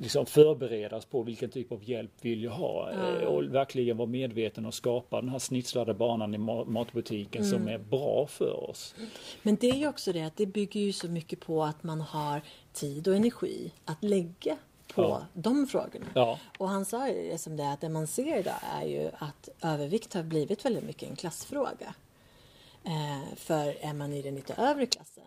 liksom 0.00 0.26
förberedas 0.26 1.04
på 1.04 1.22
vilken 1.22 1.50
typ 1.50 1.72
av 1.72 1.84
hjälp 1.90 2.10
vill 2.20 2.42
jag 2.42 2.50
ha. 2.52 2.90
Eh, 2.92 3.24
Och 3.26 3.42
verkligen 3.54 3.96
vara 3.96 4.08
medveten 4.08 4.66
och 4.66 4.74
skapa 4.74 5.20
den 5.20 5.30
här 5.30 5.38
snitslade 5.38 5.94
banan 5.94 6.34
i 6.34 6.38
ma- 6.38 6.64
matbutiken 6.70 7.44
som 7.44 7.62
Mm. 7.62 7.74
är 7.74 7.78
bra 7.78 8.26
för 8.26 8.70
oss. 8.70 8.94
Men 9.42 9.56
det 9.56 9.70
är 9.70 9.74
ju 9.76 9.88
också 9.88 10.12
det 10.12 10.22
att 10.22 10.36
det 10.36 10.46
bygger 10.46 10.80
ju 10.80 10.92
så 10.92 11.08
mycket 11.08 11.40
på 11.40 11.64
att 11.64 11.82
man 11.82 12.00
har 12.00 12.40
tid 12.72 13.08
och 13.08 13.14
energi 13.16 13.72
att 13.84 14.02
lägga 14.04 14.56
på 14.94 15.02
Ja. 15.02 15.22
de 15.34 15.66
frågorna. 15.66 16.06
Ja, 16.14 16.38
Och 16.58 16.68
han 16.68 16.84
sa 16.84 17.08
ju 17.08 17.30
det 17.30 17.38
som 17.38 17.56
det 17.56 17.72
att 17.72 17.80
det 17.80 17.88
man 17.88 18.06
ser 18.06 18.38
idag 18.40 18.54
är 18.80 18.86
ju 18.86 19.10
att 19.18 19.48
övervikt 19.62 20.14
har 20.14 20.22
blivit 20.22 20.64
väldigt 20.64 20.84
mycket 20.84 21.08
en 21.10 21.16
klassfråga. 21.16 21.94
Eh, 22.84 23.36
för 23.36 23.76
är 23.84 23.92
man 23.94 24.12
i 24.12 24.22
den 24.22 24.34
lite 24.34 24.54
övre 24.54 24.86
klassen 24.86 25.24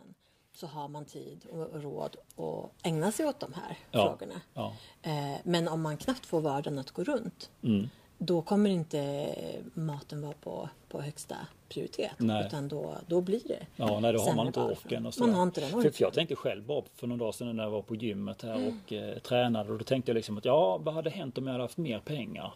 så 0.54 0.68
har 0.68 0.88
man 0.88 1.06
tid 1.06 1.46
och 1.52 1.82
råd 1.84 2.16
att 2.36 2.86
ägna 2.88 3.12
sig 3.12 3.26
åt 3.26 3.40
de 3.40 3.54
här 3.54 3.78
Ja. 3.92 4.06
frågorna. 4.18 4.42
ja. 4.54 4.74
Eh, 5.02 5.38
men 5.44 5.68
om 5.68 5.82
man 5.82 5.98
knappt 5.98 6.26
får 6.26 6.42
vardagen 6.42 6.80
att 6.80 6.92
gå 6.92 7.04
runt 7.04 7.50
Mm. 7.64 7.90
då 8.18 8.42
kommer 8.42 8.70
inte 8.70 9.36
maten 9.74 10.22
vara 10.22 10.34
på, 10.42 10.70
på 10.90 11.02
högsta 11.02 11.36
prioritet. 11.70 12.12
Nej. 12.18 12.46
Utan 12.48 12.68
då, 12.68 12.96
då 13.08 13.22
blir 13.22 13.42
det 13.48 13.66
Ja, 13.76 14.00
nej, 14.00 14.14
då 14.14 14.20
har 14.20 14.34
man 14.36 14.48
inte 14.48 14.60
orken. 14.62 15.06
Och 15.06 15.14
Man 15.20 15.34
har 15.34 15.44
inte 15.44 15.62
den 15.62 15.76
orken. 15.76 15.94
för 15.94 16.04
jag 16.04 16.14
tänkte 16.14 16.36
själv 16.36 16.64
bara 16.66 16.84
för 16.96 17.08
några 17.08 17.20
dagar 17.20 17.32
sedan 17.32 17.56
när 17.56 17.64
jag 17.64 17.72
var 17.72 17.82
på 17.82 17.96
gymmet 17.96 18.42
här 18.42 18.56
Mm. 18.56 18.68
och 18.86 18.94
eh, 18.94 19.18
tränade 19.20 19.72
och 19.72 19.78
då 19.78 19.84
tänkte 19.84 20.12
jag 20.12 20.16
liksom 20.16 20.38
att 20.38 20.46
ja, 20.46 20.78
vad 20.78 20.94
hade 20.94 21.10
hänt 21.10 21.38
om 21.38 21.46
jag 21.48 21.52
hade 21.54 21.64
haft 21.64 21.78
mer 21.78 22.00
pengar? 22.00 22.54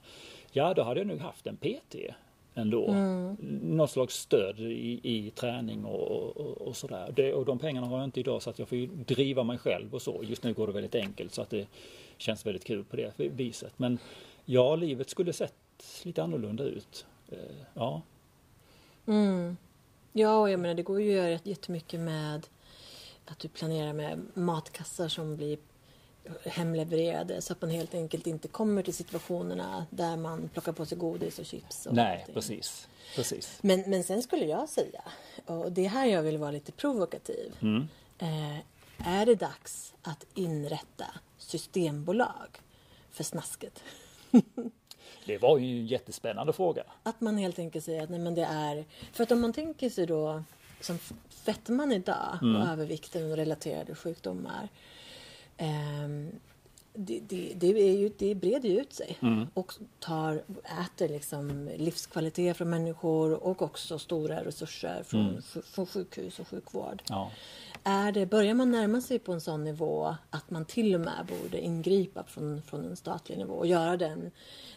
Ja, 0.52 0.74
då 0.74 0.84
hade 0.84 1.00
jag 1.00 1.08
nog 1.08 1.20
haft 1.20 1.48
en 1.48 1.58
PT 1.58 1.96
ändå. 2.56 2.88
Mm. 2.88 3.38
Något 3.62 3.92
slags 3.92 4.16
stöd 4.16 4.60
i, 4.60 5.00
i 5.04 5.32
träning 5.36 5.86
och, 5.86 6.38
och, 6.38 6.68
och 6.68 6.76
sådär. 6.76 7.14
Det, 7.16 7.34
och 7.34 7.46
de 7.46 7.60
pengarna 7.60 7.88
har 7.88 7.98
jag 7.98 8.04
inte 8.04 8.20
idag 8.20 8.42
så 8.42 8.50
att 8.50 8.60
jag 8.60 8.68
får 8.70 8.78
ju 8.78 8.88
driva 8.88 9.44
mig 9.44 9.58
själv 9.58 9.94
och 9.94 10.02
så. 10.02 10.24
Just 10.24 10.44
nu 10.44 10.54
går 10.54 10.68
det 10.68 10.74
väldigt 10.74 10.96
enkelt 10.96 11.34
så 11.34 11.42
att 11.42 11.50
det 11.50 11.68
känns 12.18 12.46
väldigt 12.46 12.64
kul 12.64 12.84
på 12.84 12.96
det 12.96 13.14
viset. 13.18 13.74
Men 13.78 13.98
ja, 14.46 14.76
livet 14.76 15.10
skulle 15.10 15.34
sett 15.34 15.54
lite 16.04 16.24
annorlunda 16.24 16.64
ut. 16.64 17.06
Eh, 17.30 17.38
Ja, 17.74 18.02
Mm. 19.08 19.58
Ja, 20.14 20.38
och 20.40 20.50
jag 20.50 20.60
menar 20.60 20.76
det 20.76 20.84
går 20.84 21.02
ju 21.02 21.10
att 21.20 21.26
göra 21.26 21.40
jättemycket 21.44 22.00
med 22.00 22.48
att 23.26 23.40
du 23.40 23.48
planerar 23.48 23.94
med 23.94 24.22
matkassar 24.34 25.08
som 25.08 25.38
blir 25.38 25.58
hemlevererade 26.46 27.42
så 27.42 27.54
att 27.54 27.62
man 27.62 27.70
helt 27.70 27.94
enkelt 27.94 28.28
inte 28.28 28.48
kommer 28.48 28.84
till 28.84 28.94
situationerna 28.94 29.86
där 29.90 30.18
man 30.18 30.50
plockar 30.50 30.72
på 30.72 30.86
sig 30.86 30.98
godis 30.98 31.40
och 31.40 31.46
chips. 31.46 31.86
Och 31.86 31.96
nej, 31.96 32.26
precis. 32.34 32.88
precis. 33.16 33.60
Men, 33.62 33.84
men 33.88 34.04
sen 34.04 34.24
skulle 34.24 34.46
jag 34.46 34.70
säga, 34.70 35.02
och 35.46 35.72
det 35.72 35.86
är 35.86 35.90
här 35.90 36.06
jag 36.06 36.22
vill 36.22 36.38
vara 36.38 36.52
lite 36.52 36.72
provokativ. 36.72 37.54
Mm. 37.62 37.88
Eh, 38.20 38.58
är 39.08 39.26
det 39.26 39.36
dags 39.36 39.94
att 40.02 40.26
inrätta 40.34 41.06
systembolag 41.38 42.62
för 43.12 43.24
snasket? 43.24 43.84
Det 45.26 45.38
var 45.38 45.58
ju 45.58 45.80
en 45.80 45.88
jättespännande 45.88 46.54
fråga. 46.54 46.84
Att 47.04 47.22
man 47.22 47.38
helt 47.38 47.60
enkelt 47.60 47.86
säger 47.86 48.04
att 48.04 48.10
nej, 48.10 48.20
men 48.20 48.36
det 48.36 48.44
är... 48.44 48.86
För 49.14 49.24
att 49.24 49.32
om 49.32 49.42
man 49.42 49.54
tänker 49.54 49.90
sig 49.90 50.06
då 50.06 50.44
som 50.82 51.00
fetman 51.30 51.92
idag 51.92 52.40
och 52.42 52.72
övervikten 52.72 53.32
och 53.32 53.38
relaterade 53.38 53.96
sjukdomar. 53.96 54.70
Ehm, 55.58 56.32
det, 56.98 57.20
det, 57.20 57.54
det, 57.56 57.68
är 57.68 57.98
ju, 57.98 58.12
det 58.18 58.36
breder 58.36 58.70
ju 58.70 58.80
ut 58.80 58.94
sig 58.94 59.18
och 59.54 59.74
tar, 60.00 60.44
äter 60.86 61.10
liksom 61.10 61.70
livskvalitet 61.78 62.58
från 62.58 62.70
människor 62.70 63.44
och 63.44 63.62
också 63.62 64.00
stora 64.00 64.46
resurser 64.46 65.04
från, 65.04 65.42
från 65.42 65.86
sjukhus 65.86 66.40
och 66.40 66.48
sjukvård. 66.48 67.04
Ja. 67.10 67.32
Är 67.84 68.12
det, 68.12 68.26
börjar 68.26 68.54
man 68.54 68.72
närma 68.72 69.02
sig 69.02 69.20
på 69.20 69.34
en 69.34 69.42
sån 69.42 69.64
nivå 69.64 70.16
att 70.30 70.50
man 70.50 70.66
till 70.66 70.96
och 70.96 71.02
med 71.02 71.28
borde 71.28 71.62
ingripa 71.62 72.24
från, 72.24 72.62
från 72.62 72.86
en 72.86 72.96
statlig 72.96 73.38
nivå 73.38 73.54
och 73.54 73.68
göra 73.68 73.98
den, 73.98 74.32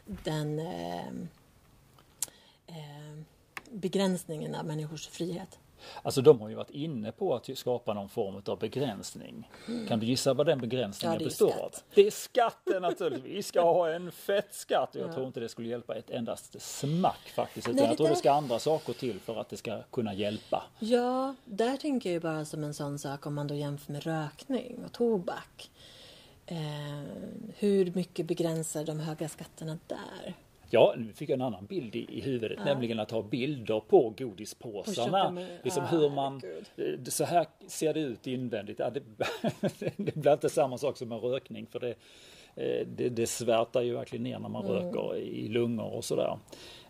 den 0.06 0.58
eh, 0.58 1.08
eh, 2.66 3.18
begränsningen 3.70 4.54
av 4.54 4.66
människors 4.66 5.08
frihet? 5.08 5.58
Alltså 6.02 6.20
de 6.22 6.40
har 6.40 6.48
ju 6.48 6.54
varit 6.54 6.70
inne 6.70 7.12
på 7.12 7.34
att 7.34 7.48
skapa 7.58 7.94
någon 7.94 8.08
form 8.08 8.42
av 8.46 8.58
begränsning. 8.58 9.50
Kan 9.88 10.00
du 10.00 10.06
gissa 10.06 10.34
vad 10.34 10.46
den 10.46 10.58
begränsningen 10.60 11.12
Ja, 11.12 11.18
det 11.18 11.24
består 11.24 11.48
skatt. 11.50 11.60
av? 11.62 11.72
Det 11.94 12.06
är 12.06 12.10
skatten 12.10 12.82
naturligtvis. 12.82 13.32
Vi 13.36 13.42
ska 13.42 13.60
ha 13.60 13.90
en 13.90 14.12
fett 14.12 14.54
skatt. 14.54 14.90
Jag 14.92 15.08
Ja. 15.08 15.12
tror 15.12 15.26
inte 15.26 15.40
det 15.40 15.48
skulle 15.48 15.68
hjälpa 15.68 15.94
ett 15.94 16.10
endast 16.10 16.62
smack 16.62 17.28
faktiskt. 17.34 17.66
Utan 17.68 17.76
Nej, 17.76 17.84
det 17.84 17.88
jag 17.90 17.96
tror 17.96 18.06
det 18.06 18.12
där- 18.14 18.18
ska 18.18 18.32
andra 18.32 18.58
saker 18.58 18.92
till 18.92 19.20
för 19.20 19.36
att 19.36 19.48
det 19.48 19.56
ska 19.56 19.82
kunna 19.82 20.14
hjälpa. 20.14 20.64
Ja, 20.78 21.34
där 21.44 21.76
tänker 21.76 22.10
jag 22.10 22.14
ju 22.14 22.20
bara 22.20 22.44
som 22.44 22.64
en 22.64 22.74
sån 22.74 22.98
sak 22.98 23.26
om 23.26 23.34
man 23.34 23.46
då 23.46 23.54
jämför 23.54 23.92
med 23.92 24.02
rökning 24.02 24.84
och 24.84 24.92
tobak. 24.92 25.70
Eh, 26.46 26.56
hur 27.56 27.92
mycket 27.94 28.26
begränsar 28.26 28.84
de 28.84 29.00
höga 29.00 29.28
skatterna 29.28 29.78
där? 29.86 30.34
Ja, 30.70 30.94
nu 30.96 31.12
fick 31.12 31.28
jag 31.28 31.34
en 31.34 31.42
annan 31.42 31.66
bild 31.66 31.96
i, 31.96 32.06
i 32.10 32.20
huvudet, 32.20 32.58
nämligen 32.64 33.00
att 33.00 33.10
ha 33.10 33.22
bilder 33.22 33.80
på 33.80 34.14
godispåsarna. 34.18 35.30
med- 35.30 35.58
Liksom 35.64 35.82
Ah, 35.84 35.86
hur 35.86 36.10
man, 36.10 36.42
eh, 36.76 37.04
så 37.04 37.24
här 37.24 37.46
ser 37.66 37.94
det 37.94 38.00
ut 38.00 38.26
invändigt. 38.26 38.78
Ja, 38.78 38.90
det, 38.90 39.00
det 39.96 40.14
blir 40.14 40.32
inte 40.32 40.48
samma 40.48 40.78
sak 40.78 40.96
som 40.96 41.12
en 41.12 41.18
rökning 41.20 41.66
för 41.66 41.80
det, 41.80 41.94
eh, 42.54 42.86
det, 42.86 43.08
det 43.08 43.26
svärtar 43.26 43.82
ju 43.82 43.94
verkligen 43.94 44.22
ner 44.22 44.38
när 44.38 44.48
man 44.48 44.66
Mm. 44.66 44.76
röker 44.76 45.16
i 45.16 45.48
lungor 45.48 45.92
och 45.94 46.04
sådär. 46.04 46.38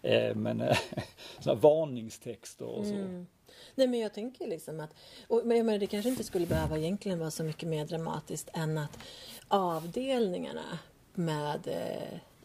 Eh, 0.02 0.34
Men 0.34 0.62
sådana 1.40 1.60
varningstexter 1.60 2.64
och 2.66 2.86
så. 2.86 2.94
Mm. 2.94 3.26
Nej 3.74 3.86
men 3.86 4.00
jag 4.00 4.14
tänker 4.14 4.46
liksom 4.46 4.80
att, 4.80 4.90
och, 5.28 5.40
men 5.44 5.66
menar, 5.66 5.78
det 5.78 5.86
kanske 5.86 6.08
inte 6.10 6.24
skulle 6.24 6.46
behöva 6.46 6.78
egentligen 6.78 7.18
vara 7.18 7.30
så 7.30 7.44
mycket 7.44 7.68
mer 7.68 7.84
dramatiskt 7.86 8.50
än 8.54 8.78
att 8.78 8.98
avdelningarna 9.48 10.78
med 11.14 11.68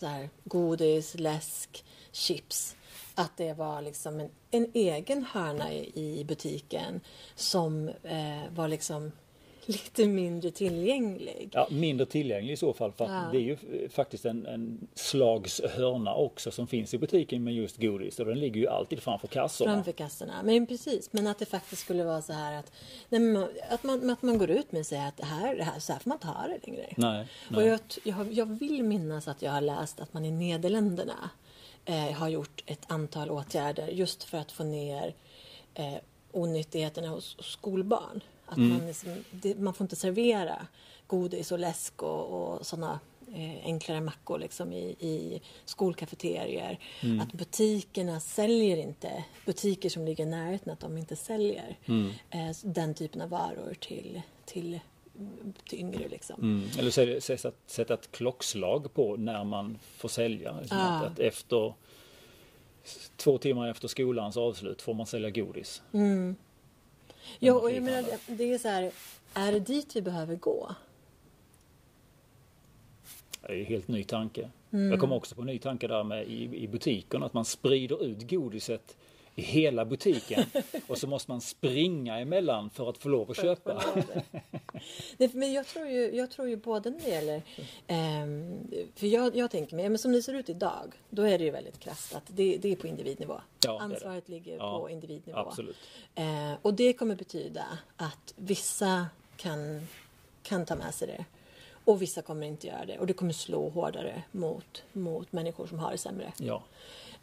eh, 0.03 0.29
godis, 0.43 1.15
läsk, 1.15 1.85
chips. 2.11 2.75
Att 3.15 3.37
det 3.37 3.53
var 3.53 3.81
liksom 3.81 4.19
en, 4.19 4.29
en 4.51 4.67
egen 4.73 5.25
hörna 5.25 5.73
i, 5.73 6.19
i 6.19 6.25
butiken 6.25 7.01
som 7.35 7.89
eh, 7.89 8.53
var 8.55 8.67
liksom 8.67 9.11
lite 9.83 10.07
mindre 10.07 10.51
tillgänglig. 10.51 11.49
Ja, 11.53 11.67
mindre 11.71 12.05
tillgänglig 12.05 12.53
i 12.53 12.57
så 12.57 12.73
fall. 12.73 12.91
För 12.91 13.05
Ja. 13.05 13.29
Det 13.31 13.37
är 13.37 13.41
ju 13.41 13.51
eh, 13.53 13.89
faktiskt 13.89 14.25
en, 14.25 14.45
en 14.45 14.87
slags 14.93 15.61
hörna 15.75 16.15
också 16.15 16.51
som 16.51 16.67
finns 16.67 16.93
i 16.93 16.97
butiken 16.97 17.43
med 17.43 17.53
just 17.53 17.77
godis. 17.77 18.19
Och 18.19 18.25
den 18.25 18.39
ligger 18.39 18.61
ju 18.61 18.67
alltid 18.67 18.99
framför 19.03 19.27
kassorna. 19.27 19.73
Framför 19.73 19.91
kassorna. 19.91 20.33
Men 20.43 20.67
precis, 20.67 21.09
men 21.13 21.27
att 21.27 21.39
det 21.39 21.45
faktiskt 21.45 21.81
skulle 21.81 22.03
vara 22.03 22.21
så 22.21 22.33
här 22.33 22.59
att, 22.59 22.71
nej, 23.09 23.47
att, 23.69 23.83
man, 23.83 24.09
att 24.09 24.21
man 24.21 24.37
går 24.37 24.49
ut 24.49 24.71
med 24.71 24.79
och 24.79 24.85
säger 24.85 25.07
att 25.07 25.17
det 25.17 25.25
här, 25.25 25.55
det 25.55 25.63
här, 25.63 25.79
så 25.79 25.93
här 25.93 25.99
får 25.99 26.09
man 26.09 26.15
inte 26.15 26.27
ha 26.27 26.47
det 26.47 26.67
längre. 26.67 26.93
Nej, 26.97 27.27
Och 27.47 27.51
nej. 27.57 27.65
jag, 27.67 27.87
t- 27.87 28.01
jag, 28.03 28.13
har- 28.15 28.27
jag 28.31 28.45
vill 28.59 28.83
minnas 28.83 29.27
att 29.27 29.41
jag 29.41 29.51
har 29.51 29.61
läst 29.61 29.99
att 29.99 30.13
man 30.13 30.25
i 30.25 30.31
Nederländerna 30.31 31.29
eh, 31.85 32.11
har 32.11 32.29
gjort 32.29 32.63
ett 32.65 32.83
antal 32.87 33.29
åtgärder 33.31 33.87
just 33.87 34.23
för 34.23 34.37
att 34.37 34.51
få 34.51 34.63
ner 34.63 35.13
eh, 35.73 35.93
onyttigheterna 36.31 37.07
hos, 37.07 37.37
hos 37.37 37.45
skolbarn. 37.51 38.21
Att 38.45 38.57
Mm. 38.57 38.69
man, 38.69 38.87
liksom, 38.87 39.23
det, 39.31 39.59
man 39.59 39.73
får 39.73 39.85
inte 39.85 39.95
servera 39.95 40.67
godis 41.07 41.51
och 41.51 41.59
läsk 41.59 42.03
och, 42.03 42.53
och 42.53 42.65
sådana 42.65 42.99
eh, 43.35 43.65
enklare 43.65 44.01
mackor 44.01 44.39
liksom 44.39 44.73
i, 44.73 44.83
i 44.99 45.41
skolkafeterier. 45.65 46.79
Mm. 47.03 47.19
Att 47.19 47.33
butikerna 47.33 48.19
säljer 48.19 48.77
inte, 48.77 49.23
butiker 49.45 49.89
som 49.89 50.05
ligger 50.05 50.23
i 50.23 50.27
närheten, 50.29 50.73
att 50.73 50.79
de 50.79 50.97
inte 50.97 51.15
säljer 51.15 51.77
Mm. 51.85 52.09
eh, 52.29 52.55
den 52.63 52.93
typen 52.93 53.21
av 53.21 53.29
varor 53.29 53.73
till, 53.79 54.21
till, 54.45 54.79
till 55.69 55.79
yngre. 55.79 56.07
Liksom. 56.07 56.41
Mm. 56.41 56.69
Eller 56.79 56.91
så 56.91 57.01
är 57.01 57.05
det 57.07 57.21
sätta, 57.21 57.51
sätta 57.65 57.93
ett 57.93 58.11
klockslag 58.11 58.93
på 58.93 59.15
när 59.15 59.43
man 59.43 59.79
får 59.97 60.09
sälja. 60.09 60.59
Liksom 60.59 60.77
Ah. 60.77 60.97
att, 60.99 61.11
att 61.11 61.19
efter 61.19 61.73
två 63.17 63.37
timmar 63.37 63.67
efter 63.69 63.87
skolans 63.87 64.37
avslut 64.37 64.81
får 64.81 64.93
man 64.93 65.05
sälja 65.05 65.29
godis. 65.29 65.81
Mm. 65.93 66.35
Ja, 67.39 67.53
och 67.53 67.71
jag 67.71 67.83
menar, 67.83 68.03
det- 68.27 68.53
är 68.53 68.57
så 68.57 68.67
här, 68.67 68.91
är 69.33 69.51
det 69.51 69.59
dit 69.59 69.95
vi 69.95 70.01
behöver 70.01 70.35
gå? 70.35 70.75
Det 73.41 73.53
är 73.53 73.59
en 73.59 73.65
helt 73.65 73.87
ny 73.87 74.03
tanke. 74.03 74.49
Mm. 74.71 74.91
Jag 74.91 74.99
kommer 74.99 75.15
också 75.15 75.35
på 75.35 75.41
en 75.41 75.47
ny 75.47 75.59
tanke 75.59 75.87
där 75.87 76.03
med 76.03 76.27
i, 76.27 76.63
i 76.63 76.67
butiken 76.67 77.23
att 77.23 77.33
man 77.33 77.45
sprider 77.45 78.03
ut 78.05 78.29
godiset 78.29 78.97
i 79.35 79.41
hela 79.41 79.85
butiken 79.85 80.45
och 80.87 80.97
så 80.97 81.07
måste 81.07 81.31
man 81.31 81.41
springa 81.41 82.19
emellan 82.19 82.69
för 82.69 82.89
att 82.89 82.97
få 82.97 83.09
lov 83.09 83.31
att 83.31 83.37
köpa. 83.37 83.83
Nej, 85.17 85.29
men 85.33 85.53
jag 85.53 85.67
tror 85.67 85.87
ju, 85.87 86.15
jag 86.15 86.31
tror 86.31 86.47
ju 86.49 86.55
både 86.55 86.89
när 86.89 86.99
det 86.99 87.09
gäller... 87.09 87.41
ehm, 87.87 88.67
för 88.95 89.07
jag, 89.07 89.35
jag 89.35 89.51
tänker 89.51 89.75
mig, 89.75 89.89
men 89.89 89.97
som 89.97 90.11
det 90.11 90.21
ser 90.21 90.33
ut 90.33 90.49
idag, 90.49 90.93
då 91.09 91.21
är 91.21 91.37
det 91.37 91.43
ju 91.43 91.51
väldigt 91.51 91.79
krasst 91.79 92.15
att 92.15 92.23
det, 92.27 92.57
det 92.57 92.71
är 92.71 92.75
på 92.75 92.87
individnivå. 92.87 93.41
Ja. 93.65 93.79
Ansvaret 93.81 94.29
ligger 94.29 94.57
Ja, 94.57 94.79
på 94.79 94.89
individnivå. 94.89 95.39
Absolut. 95.39 95.77
Eh, 96.15 96.53
och 96.61 96.73
det 96.73 96.93
kommer 96.93 97.15
betyda 97.15 97.65
att 97.97 98.33
vissa 98.35 99.07
kan, 99.37 99.87
kan 100.43 100.65
ta 100.65 100.75
med 100.75 100.93
sig 100.93 101.07
det 101.07 101.25
och 101.85 102.01
vissa 102.01 102.21
kommer 102.21 102.47
inte 102.47 102.67
göra 102.67 102.85
det. 102.85 102.99
Och 102.99 103.07
det 103.07 103.13
kommer 103.13 103.33
slå 103.33 103.69
hårdare 103.69 104.23
mot, 104.31 104.83
mot 104.93 105.31
människor 105.31 105.67
som 105.67 105.79
har 105.79 105.91
det 105.91 105.97
sämre. 105.97 106.33
Ja. 106.37 106.63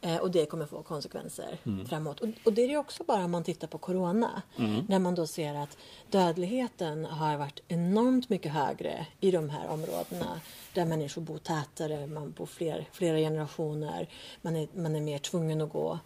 Eh, 0.03 0.16
och 0.16 0.30
det 0.30 0.46
kommer 0.46 0.66
få 0.66 0.82
konsekvenser 0.82 1.59
Mm. 1.66 1.86
framåt. 1.86 2.20
Och, 2.20 2.28
och 2.44 2.53
det 2.53 2.62
är 2.64 2.68
det 2.68 2.76
också 2.76 3.05
bara 3.05 3.24
om 3.24 3.30
man 3.30 3.44
tittar 3.44 3.68
på 3.68 3.78
Corona. 3.78 4.42
Mm. 4.59 4.84
När 4.88 4.98
man 4.98 5.14
då 5.14 5.26
ser 5.26 5.55
att 5.55 5.76
dödligheten 6.11 7.05
har 7.05 7.36
varit 7.36 7.61
enormt 7.68 8.28
mycket 8.28 8.53
högre 8.53 9.07
i 9.20 9.30
de 9.30 9.51
här 9.51 9.68
områdena. 9.68 10.40
Där 10.74 10.84
människor 10.84 11.22
bor 11.22 11.38
tätare, 11.38 12.07
man 12.07 12.30
bor 12.32 12.46
fler, 12.46 12.88
flera 12.92 13.16
generationer. 13.18 14.09
Man 14.42 14.57
är, 14.57 14.68
man 14.74 14.96
är 14.96 15.01
mer 15.01 15.18
tvungen 15.18 15.61
att 15.61 15.72
gå 15.72 15.98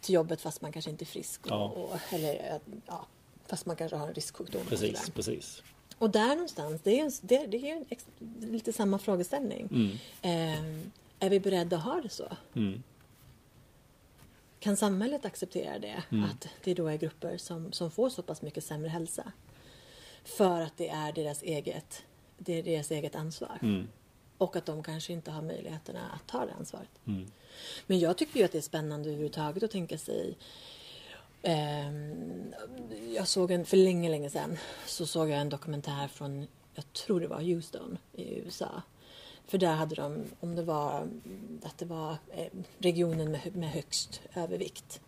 till 0.00 0.14
jobbet 0.14 0.40
fast 0.40 0.62
man 0.62 0.72
kanske 0.72 0.90
inte 0.90 1.04
är 1.04 1.06
frisk. 1.06 1.46
Och, 1.46 1.50
Ja. 1.52 1.64
och, 1.64 1.98
eller, 2.14 2.34
eh, 2.34 2.60
ja, 2.86 3.06
fast 3.46 3.66
man 3.66 3.76
kanske 3.76 3.96
har 3.96 4.06
en 4.08 4.14
risksjukdom. 4.14 4.60
och 4.62 4.68
Precis, 4.68 4.98
sådär. 4.98 5.12
precis. 5.12 5.62
Och 5.98 6.10
där 6.10 6.28
någonstans, 6.28 6.80
det 6.84 7.00
är, 7.00 7.04
ju- 7.04 7.10
det, 7.22 7.46
det 7.46 7.56
är 7.56 7.76
ju 7.76 7.84
lite 8.52 8.72
samma 8.72 8.98
frågeställning. 8.98 9.68
Mm. 9.72 9.90
Eh, 10.22 10.84
är 11.26 11.30
vi 11.30 11.40
beredda 11.40 11.76
att 11.76 11.82
ha 11.84 12.00
det 12.00 12.08
så? 12.08 12.28
Mm. 12.54 12.82
Kan 14.60 14.76
samhället 14.76 15.24
acceptera 15.24 15.78
det? 15.78 16.02
Mm. 16.10 16.24
Att 16.24 16.48
det 16.64 16.74
då 16.74 16.86
är 16.86 16.96
grupper 16.96 17.36
som, 17.36 17.72
som 17.72 17.90
får 17.90 18.10
så 18.10 18.22
pass 18.22 18.42
mycket 18.42 18.64
sämre 18.64 18.88
hälsa? 18.88 19.32
För 20.24 20.60
att 20.60 20.76
det 20.76 20.88
är 20.88 21.12
deras 21.12 21.42
eget, 21.42 22.02
det 22.38 22.58
är 22.58 22.62
deras 22.62 22.90
eget 22.90 23.16
ansvar. 23.16 23.58
Mm. 23.62 23.88
Och 24.38 24.56
att 24.56 24.66
de 24.66 24.82
kanske 24.82 25.12
inte 25.12 25.30
har 25.30 25.42
möjligheterna 25.42 26.10
att 26.10 26.26
ta 26.26 26.46
det 26.46 26.52
ansvaret. 26.52 26.88
Mm. 27.06 27.26
Men 27.86 27.98
jag 27.98 28.16
tycker 28.16 28.38
ju 28.38 28.44
att 28.44 28.52
det 28.52 28.58
är 28.58 28.62
spännande 28.62 29.08
överhuvudtaget 29.08 29.62
att 29.62 29.70
tänka 29.70 29.98
sig 29.98 30.36
ehm, 31.42 32.54
jag 33.14 33.28
såg 33.28 33.50
en, 33.50 33.64
för 33.64 33.76
länge, 33.76 34.10
länge 34.10 34.30
sedan, 34.30 34.58
så 34.86 35.06
såg 35.06 35.28
jag 35.28 35.40
en 35.40 35.48
dokumentär 35.48 36.08
från, 36.08 36.46
jag 36.74 36.92
tror 36.92 37.20
det 37.20 37.28
var 37.28 37.40
Houston 37.40 37.98
i 38.12 38.38
USA. 38.38 38.82
För 39.50 39.58
där 39.58 39.74
hade 39.74 39.94
de, 39.94 40.24
om 40.40 40.56
det 40.56 40.62
var, 40.62 41.08
att 41.62 41.78
det 41.78 41.84
var 41.84 42.16
eh, 42.30 42.46
regionen 42.78 43.30
med, 43.30 43.56
med 43.56 43.70
högst 43.70 44.20
övervikt. 44.34 45.00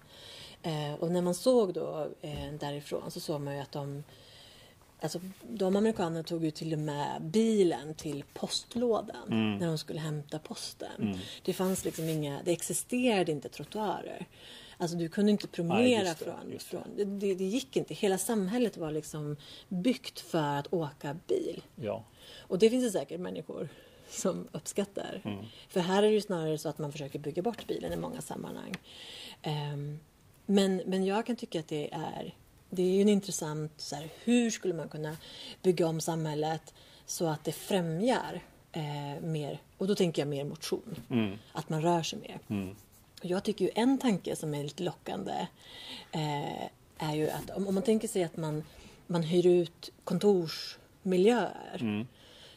Eh, 0.63 0.95
och 1.01 1.11
när 1.11 1.23
man 1.23 1.35
såg 1.35 1.75
då 1.75 2.09
eh, 2.21 2.53
därifrån 2.61 3.11
så 3.11 3.21
såg 3.21 3.41
man 3.41 3.55
ju 3.55 3.61
att 3.61 3.73
de 3.73 4.03
Alltså, 5.01 5.21
de 5.49 5.77
amerikanerna 5.77 6.23
tog 6.23 6.45
ju 6.45 6.51
till 6.51 6.73
och 6.73 6.79
med 6.79 7.23
bilen 7.23 7.95
till 7.95 8.25
postlådan 8.35 9.27
Mm. 9.27 9.59
när 9.59 9.67
de 9.67 9.79
skulle 9.79 10.01
hämta 10.01 10.39
posten. 10.39 11.03
Mm. 11.03 11.19
Det 11.43 11.53
fanns 11.53 11.85
liksom 11.85 12.09
inga, 12.09 12.41
det 12.45 12.53
existerade 12.53 13.33
inte 13.33 13.49
trottoarer. 13.49 14.27
Alltså 14.79 14.97
du 14.97 15.09
kunde 15.09 15.31
inte 15.31 15.47
Nej, 15.47 15.53
promenera 15.53 16.05
det, 16.05 16.15
från, 16.15 16.51
det. 16.51 16.59
från 16.59 16.83
det, 16.97 17.05
det, 17.05 17.35
det 17.35 17.45
gick 17.45 17.77
inte. 17.77 17.95
Hela 17.95 18.19
samhället 18.19 18.77
var 18.77 18.91
liksom 18.91 19.37
byggt 19.69 20.21
för 20.21 20.59
att 20.59 20.73
åka 20.73 21.17
bil. 21.27 21.63
Ja. 21.77 22.05
Och 22.39 22.59
det 22.59 22.71
finns 22.71 22.85
det 22.85 22.99
säkert 22.99 23.21
människor 23.21 23.69
som 24.13 24.49
uppskattar. 24.53 25.21
Mm. 25.25 25.45
För 25.69 25.81
här 25.81 26.03
är 26.03 26.07
det 26.07 26.15
ju 26.15 26.21
snarare 26.21 26.59
så 26.59 26.69
att 26.69 26.79
man 26.79 26.93
försöker 26.93 27.19
bygga 27.19 27.43
bort 27.43 27.67
bilen 27.67 27.93
i 27.93 27.97
många 27.97 28.21
sammanhang. 28.21 28.75
Ehm, 29.43 30.01
men, 30.47 30.83
men 30.87 31.05
jag 31.05 31.27
kan 31.27 31.37
tycka 31.37 31.61
att 31.61 31.69
det 31.69 31.93
är, 31.93 32.35
det 32.71 32.83
är 32.83 32.95
ju 32.95 33.01
en 33.03 33.09
intressant, 33.09 33.73
så 33.77 33.97
här, 33.97 34.09
hur 34.25 34.51
skulle 34.51 34.75
man 34.75 34.89
kunna 34.89 35.17
bygga 35.63 35.87
om 35.87 36.01
samhället 36.01 36.75
så 37.07 37.27
att 37.27 37.45
det 37.45 37.53
främjar 37.53 38.41
eh, 38.73 39.23
mer, 39.23 39.61
och 39.79 39.87
då 39.87 39.95
tänker 39.95 40.23
jag 40.23 40.29
mer 40.29 40.45
motion, 40.45 40.97
Mm. 41.11 41.39
att 41.53 41.69
man 41.69 41.83
rör 41.83 42.03
sig 42.03 42.19
mer. 42.19 42.39
Mm. 42.49 42.77
Och 43.21 43.27
Jag 43.27 43.45
tycker 43.45 43.65
ju 43.65 43.71
en 43.75 43.99
tanke 43.99 44.37
som 44.37 44.55
är 44.55 44.63
lite 44.63 44.83
lockande 44.83 45.47
eh, 46.13 46.63
är 46.99 47.15
ju 47.15 47.31
att 47.31 47.51
om, 47.51 47.69
om 47.69 47.75
man 47.75 47.83
tänker 47.83 48.09
sig 48.09 48.25
att 48.25 48.37
man, 48.37 48.65
man 49.07 49.23
hyr 49.23 49.47
ut 49.47 49.91
kontorsmiljöer. 50.05 51.79
Mm. 51.81 52.07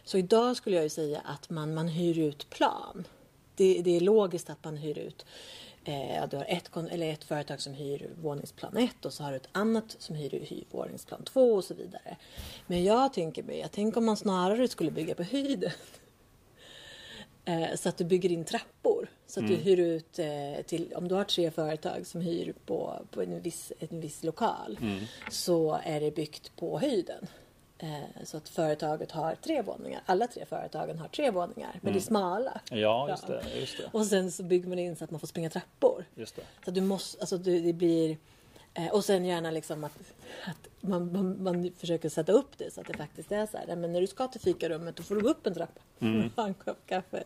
Så 0.05 0.17
idag 0.17 0.57
skulle 0.57 0.75
jag 0.75 0.83
ju 0.83 0.89
säga 0.89 1.21
att 1.25 1.49
man, 1.49 1.73
man 1.73 1.87
hyr 1.87 2.19
ut 2.19 2.49
plan. 2.49 3.07
Det, 3.55 3.81
det 3.81 3.95
är 3.95 3.99
logiskt 3.99 4.49
att 4.49 4.63
man 4.63 4.77
hyr 4.77 4.97
ut 4.97 5.25
Eh, 5.87 6.27
du 6.29 6.37
har 6.37 6.45
ett, 6.47 6.69
eller 6.91 7.11
ett 7.11 7.23
företag 7.23 7.61
som 7.61 7.73
hyr 7.73 8.09
våningsplan 8.21 8.77
1 8.77 9.05
och 9.05 9.13
så 9.13 9.23
har 9.23 9.31
du 9.31 9.37
ett 9.37 9.49
annat 9.51 9.95
som 9.99 10.15
hyr, 10.15 10.29
hyr 10.29 10.63
våningsplan 10.71 11.23
2 11.23 11.53
och 11.53 11.63
så 11.63 11.73
vidare. 11.73 12.17
Men 12.67 12.83
jag 12.83 13.13
tänker 13.13 13.43
mig, 13.43 13.59
jag 13.59 13.71
tänker 13.71 13.97
om 13.97 14.05
man 14.05 14.17
snarare 14.17 14.67
skulle 14.67 14.91
bygga 14.91 15.15
på 15.15 15.23
höjden. 15.23 15.71
Eh, 17.47 17.75
så 17.75 17.89
att 17.89 17.97
du 17.97 18.03
bygger 18.03 18.31
in 18.31 18.45
trappor. 18.45 19.07
Så 19.27 19.39
att 19.39 19.47
du 19.47 19.55
hyr 19.55 19.79
ut 19.79 20.19
eh, 20.19 20.63
till, 20.65 20.93
om 20.95 21.07
du 21.07 21.15
har 21.15 21.23
tre 21.23 21.51
företag 21.51 22.07
som 22.07 22.21
hyr 22.21 22.53
på, 22.65 23.05
på 23.11 23.21
en, 23.21 23.41
viss, 23.41 23.71
en 23.79 24.01
viss 24.01 24.23
lokal. 24.23 24.77
Så 25.31 25.79
är 25.83 25.99
det 25.99 26.15
byggt 26.15 26.55
på 26.55 26.79
höjden. 26.79 27.27
Eh, 27.85 28.23
så 28.23 28.37
att 28.37 28.49
företaget 28.49 29.11
har 29.11 29.35
tre 29.35 29.61
våningar. 29.61 30.01
Alla 30.05 30.27
tre 30.27 30.45
företagen 30.45 30.99
har 30.99 31.07
tre 31.07 31.31
våningar. 31.31 31.79
Men 31.81 31.93
det 31.93 31.99
är 31.99 32.01
smala. 32.01 32.61
Ja, 32.71 33.09
just 33.09 33.27
det. 33.27 33.43
Just 33.59 33.77
det. 33.77 33.89
Och 33.91 34.05
sen 34.05 34.31
så 34.31 34.43
bygger 34.43 34.69
man 34.69 34.79
in 34.79 34.95
så 34.95 35.03
att 35.03 35.11
man 35.11 35.19
får 35.19 35.27
springa 35.27 35.49
trappor. 35.49 36.05
Just 36.15 36.35
det. 36.35 36.41
Så 36.65 36.71
du 36.71 36.81
måste, 36.81 37.19
alltså 37.21 37.37
du, 37.37 37.59
det 37.61 37.73
blir... 37.73 38.17
Eh, 38.73 38.87
och 38.87 39.05
sen 39.05 39.25
gärna 39.25 39.51
liksom 39.51 39.83
att, 39.83 39.97
att 40.45 40.67
man, 40.81 41.11
man, 41.11 41.43
man 41.43 41.71
försöker 41.77 42.09
sätta 42.09 42.31
upp 42.31 42.57
det 42.57 42.73
så 42.73 42.81
att 42.81 42.87
det 42.87 42.97
faktiskt 42.97 43.31
är 43.31 43.45
så 43.45 43.57
här. 43.57 43.75
Men 43.75 43.91
när 43.93 44.01
du 44.01 44.07
ska 44.07 44.27
till 44.27 44.41
fikarummet 44.41 44.95
då 44.95 45.03
får 45.03 45.15
du 45.15 45.21
gå 45.21 45.29
upp 45.29 45.47
en 45.47 45.53
trappa 45.53 45.81
Mm. 45.99 46.25
och 46.25 46.41
ha 46.41 46.47
en 46.47 46.53
kopp 46.53 46.87
kaffe. 46.87 47.23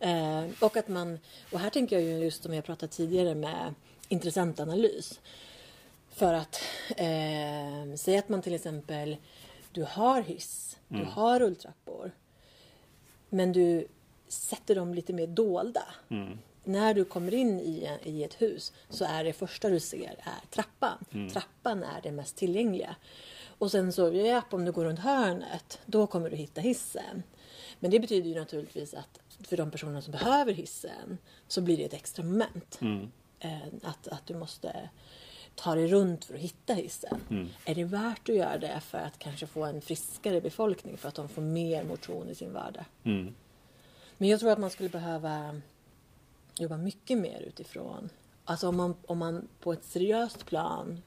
Eh, 0.00 0.44
och 0.60 0.76
att 0.76 0.88
man... 0.88 1.18
Och 1.52 1.58
här 1.60 1.70
tänker 1.70 1.96
jag 1.96 2.04
ju 2.04 2.18
just 2.24 2.42
som 2.42 2.54
jag 2.54 2.64
pratade 2.64 2.92
tidigare 2.92 3.34
med 3.34 3.74
intressant 4.08 4.60
analys. 4.60 5.20
För 6.10 6.34
att 6.34 6.60
eh, 6.96 7.96
säga 7.96 8.18
att 8.18 8.28
man 8.28 8.42
till 8.42 8.54
exempel 8.54 9.16
du 9.72 9.82
har 9.82 10.22
hiss, 10.22 10.78
du 10.88 11.04
har 11.04 11.40
rulltrappor. 11.40 12.12
Men 13.28 13.52
du 13.52 13.86
sätter 14.28 14.74
dem 14.74 14.94
lite 14.94 15.12
mer 15.12 15.26
dolda. 15.26 15.84
Mm. 16.08 16.38
När 16.64 16.94
du 16.94 17.04
kommer 17.04 17.34
in 17.34 17.60
i, 17.60 17.98
i 18.02 18.24
ett 18.24 18.42
hus 18.42 18.72
så 18.88 19.04
är 19.04 19.24
det 19.24 19.32
första 19.32 19.68
du 19.68 19.80
ser 19.80 20.14
är 20.18 20.50
trappan. 20.50 21.04
Trappan 21.32 21.82
är 21.82 22.02
det 22.02 22.12
mest 22.12 22.36
tillgängliga. 22.36 22.96
Och 23.58 23.70
sen 23.70 23.92
så, 23.92 24.12
ja, 24.14 24.42
om 24.50 24.64
du 24.64 24.72
går 24.72 24.84
runt 24.84 24.98
hörnet, 24.98 25.80
då 25.86 26.06
kommer 26.06 26.30
du 26.30 26.36
hitta 26.36 26.60
hissen. 26.60 27.22
Men 27.80 27.90
det 27.90 28.00
betyder 28.00 28.28
ju 28.30 28.34
naturligtvis 28.34 28.94
att 28.94 29.20
för 29.44 29.56
de 29.56 29.70
personer 29.70 30.00
som 30.00 30.12
behöver 30.12 30.52
hissen 30.52 31.18
så 31.48 31.60
blir 31.60 31.76
det 31.76 31.84
ett 31.84 31.94
extra 31.94 32.24
moment. 32.24 32.78
Mm. 32.80 33.10
Eh, 33.38 33.66
att, 33.82 34.08
att 34.08 34.26
du 34.26 34.34
måste 34.34 34.90
ta 35.54 35.74
dig 35.74 35.86
runt 35.88 36.24
för 36.24 36.34
att 36.34 36.40
hitta 36.40 36.74
hissen. 36.74 37.20
Mm. 37.30 37.48
Är 37.64 37.74
det 37.74 37.84
värt 37.84 38.28
att 38.28 38.34
göra 38.36 38.58
det 38.58 38.80
för 38.80 38.98
att 38.98 39.18
kanske 39.18 39.46
få 39.46 39.64
en 39.64 39.80
friskare 39.80 40.40
befolkning 40.40 40.96
för 40.96 41.08
att 41.08 41.14
de 41.14 41.28
får 41.28 41.42
mer 41.42 41.84
motion 41.84 42.28
i 42.28 42.34
sin 42.34 42.52
vardag? 42.52 42.84
Mm. 43.04 43.34
Men 44.18 44.28
jag 44.28 44.40
tror 44.40 44.50
att 44.50 44.58
man 44.58 44.70
skulle 44.70 44.88
behöva 44.88 45.60
jobba 46.58 46.76
mycket 46.76 47.18
mer 47.18 47.40
utifrån, 47.40 48.10
alltså 48.44 48.68
om 48.68 48.76
man, 48.76 48.94
om 49.06 49.18
man 49.18 49.48
på 49.60 49.72
ett 49.72 49.84
seriöst 49.84 50.46
plan 50.46 51.02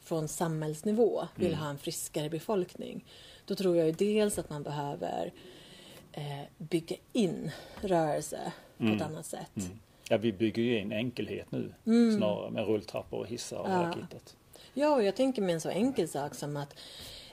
från 0.00 0.28
samhällsnivå 0.28 1.28
vill 1.34 1.46
Mm. 1.52 1.58
ha 1.60 1.70
en 1.70 1.78
friskare 1.78 2.30
befolkning, 2.30 3.04
då 3.44 3.54
tror 3.54 3.76
jag 3.76 3.86
ju 3.86 3.92
dels 3.92 4.38
att 4.38 4.50
man 4.50 4.62
behöver 4.62 5.32
eh, 6.12 6.42
bygga 6.58 6.96
in 7.12 7.50
rörelse 7.80 8.52
på 8.78 8.84
Mm. 8.84 8.96
ett 8.96 9.02
annat 9.02 9.26
sätt. 9.26 9.70
Ja, 10.08 10.16
vi 10.16 10.32
bygger 10.32 10.62
ju 10.62 10.78
in 10.78 10.92
enkelhet 10.92 11.46
nu 11.52 11.72
snarare 12.16 12.50
med 12.50 12.66
rulltrappor 12.66 13.18
och 13.20 13.26
hissar 13.26 13.56
och 13.58 13.68
Mm. 13.68 13.80
Ja. 13.80 13.92
kittet. 13.92 14.36
Ja, 14.74 14.94
och 14.94 15.02
jag 15.02 15.16
tänker 15.16 15.42
med 15.42 15.54
en 15.54 15.60
så 15.60 15.68
enkel 15.68 16.08
sak 16.08 16.34
som 16.34 16.56
att 16.56 16.76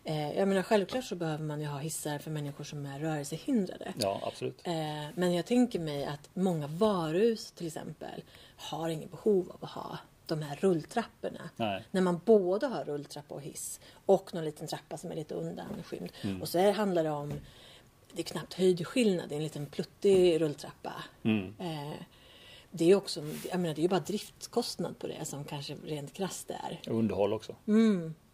eh, 0.03 0.37
jag 0.37 0.47
menar 0.47 0.61
självklart 0.63 1.03
så 1.03 1.15
behöver 1.15 1.43
man 1.43 1.61
ju 1.61 1.67
ha 1.67 1.77
hissar 1.79 2.17
för 2.19 2.31
människor 2.31 2.63
som 2.63 2.85
är 2.85 2.99
rörelsehindrade. 2.99 3.93
Ja, 3.99 4.19
absolut. 4.23 4.61
Eh, 4.67 4.73
men 5.15 5.33
jag 5.33 5.45
tänker 5.45 5.79
mig 5.79 6.05
att 6.05 6.29
många 6.33 6.67
varuhus 6.67 7.51
till 7.51 7.67
exempel 7.67 8.23
har 8.57 8.89
ingen 8.89 9.09
behov 9.09 9.51
av 9.51 9.63
att 9.63 9.69
ha 9.71 9.97
de 10.25 10.41
här 10.41 10.55
rulltrapporna. 10.55 11.49
Nej. 11.55 11.83
När 11.91 12.01
man 12.01 12.21
både 12.25 12.67
har 12.67 12.83
rulltrappa 12.83 13.35
och 13.35 13.41
hiss 13.41 13.79
och 14.05 14.33
någon 14.33 14.45
liten 14.45 14.67
trappa 14.67 14.97
som 14.97 15.11
är 15.11 15.15
lite 15.15 15.35
undanskymd. 15.35 16.11
Mm. 16.21 16.41
Och 16.41 16.49
så 16.49 16.57
är, 16.59 16.71
handlar 16.71 17.03
det 17.03 17.09
om, 17.11 17.33
det 18.13 18.21
är 18.21 18.23
knappt 18.23 18.53
höjdskillnad, 18.53 19.29
det 19.29 19.35
är 19.35 19.37
en 19.37 19.43
liten 19.43 19.65
pluttig 19.65 20.41
rulltrappa. 20.41 20.93
Mm. 21.23 21.53
Eh, 21.59 21.93
det 22.75 22.91
är 22.91 22.95
också, 22.95 23.21
jag 23.51 23.59
menar 23.59 23.75
det 23.75 23.81
är 23.81 23.83
ju 23.83 23.89
bara 23.89 23.99
driftkostnad 23.99 24.99
på 24.99 25.07
det 25.07 25.25
som 25.25 25.43
kanske 25.43 25.75
rent 25.85 26.13
krasst 26.13 26.49
är. 26.49 26.79
Och 26.87 26.97
underhåll 26.97 27.33
också. 27.33 27.55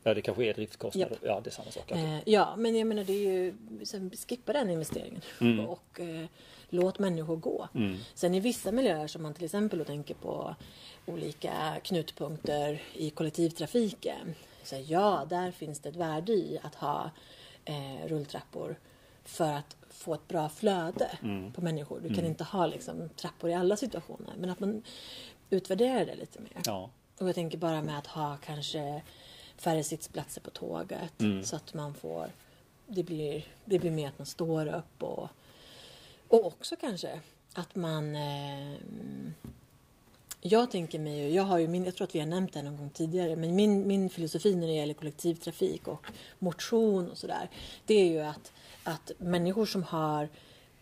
Ja, 0.03 0.13
det 0.13 0.21
kanske 0.21 0.45
är 0.45 0.53
driftkostnader. 0.53 1.07
Mm. 1.07 1.19
Japp. 1.21 1.35
Ja, 1.35 1.41
det 1.43 1.49
är 1.49 1.51
samma 1.51 1.71
sak. 1.71 1.91
Eh, 1.91 2.19
ja, 2.25 2.55
men 2.57 2.75
jag 2.75 2.87
menar 2.87 3.03
det 3.03 3.13
är 3.13 3.31
ju, 3.31 3.53
skippa 4.29 4.53
den 4.53 4.69
investeringen 4.69 5.21
Mm. 5.41 5.65
och 5.65 5.99
eh, 5.99 6.25
låt 6.69 6.99
människor 6.99 7.35
gå. 7.35 7.67
Sen 8.13 8.33
i 8.35 8.39
vissa 8.39 8.71
miljöer 8.71 9.07
som 9.07 9.23
man 9.23 9.33
till 9.33 9.45
exempel 9.45 9.85
tänker 9.85 10.13
på 10.15 10.55
olika 11.05 11.53
knutpunkter 11.83 12.81
i 12.93 13.09
kollektivtrafiken. 13.09 14.35
Så 14.63 14.75
ja, 14.87 15.25
där 15.29 15.51
finns 15.51 15.79
det 15.79 15.89
ett 15.89 15.95
värde 15.95 16.31
i 16.33 16.59
att 16.63 16.75
ha 16.75 17.11
eh, 17.65 18.07
rulltrappor 18.07 18.79
för 19.25 19.53
att 19.53 19.75
få 19.89 20.13
ett 20.13 20.27
bra 20.27 20.49
flöde 20.49 21.17
Mm. 21.23 21.51
på 21.53 21.61
människor. 21.61 21.99
Du 21.99 22.13
kan 22.15 22.25
inte 22.25 22.43
ha 22.43 22.65
liksom, 22.65 23.09
trappor 23.09 23.49
i 23.49 23.53
alla 23.53 23.77
situationer, 23.77 24.33
men 24.39 24.49
att 24.49 24.59
man 24.59 24.83
utvärderar 25.49 26.05
det 26.05 26.15
lite 26.15 26.39
mer. 26.39 26.61
Ja. 26.65 26.89
Och 27.19 27.27
jag 27.27 27.35
tänker 27.35 27.57
bara 27.57 27.81
med 27.81 27.97
att 27.97 28.07
ha 28.07 28.37
kanske 28.45 29.01
färre 29.57 29.83
sittplatser 29.83 30.41
på 30.41 30.49
tåget 30.49 31.21
Mm. 31.21 31.43
så 31.43 31.55
att 31.55 31.73
man 31.73 31.93
får 31.93 32.27
det 32.87 33.03
blir, 33.03 33.45
det 33.65 33.79
blir 33.79 33.91
mer 33.91 34.07
att 34.07 34.17
man 34.19 34.25
står 34.25 34.65
upp 34.67 35.03
och, 35.03 35.27
och 36.27 36.45
också 36.45 36.75
kanske 36.75 37.19
att 37.53 37.75
man 37.75 38.15
eh, 38.15 38.73
jag 40.41 40.71
tänker 40.71 40.99
mig 40.99 41.19
ju, 41.19 41.29
jag 41.29 41.43
har 41.43 41.57
ju 41.57 41.67
min, 41.67 41.85
jag 41.85 41.95
tror 41.95 42.07
att 42.07 42.15
vi 42.15 42.19
har 42.19 42.27
nämnt 42.27 42.53
det 42.53 42.61
någon 42.63 42.77
gång 42.77 42.89
tidigare, 42.89 43.35
men 43.35 43.55
min, 43.55 43.87
min 43.87 44.09
filosofi 44.09 44.55
när 44.55 44.67
det 44.67 44.73
gäller 44.73 44.93
kollektivtrafik 44.93 45.87
och 45.87 46.05
motion 46.39 47.09
och 47.09 47.17
sådär, 47.17 47.49
det 47.85 47.93
är 47.93 48.05
ju 48.05 48.19
att, 48.19 48.51
att 48.83 49.11
människor 49.17 49.65
som 49.65 49.83
har 49.83 50.29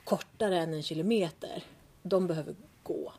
kortare 0.03 0.59
än 0.59 0.73
en 0.73 0.83
kilometer, 0.83 1.63
de 2.03 2.27
behöver 2.27 2.55
gå. 2.83 3.13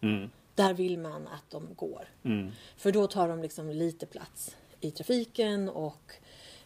Mm. 0.00 0.30
Där 0.54 0.74
vill 0.74 0.98
man 0.98 1.26
att 1.26 1.50
de 1.50 1.74
går. 1.74 2.08
Mm. 2.22 2.52
För 2.76 2.92
då 2.92 3.06
tar 3.06 3.28
de 3.28 3.42
liksom 3.42 3.70
lite 3.70 4.06
plats 4.06 4.56
i 4.80 4.90
trafiken 4.90 5.68
och 5.68 6.12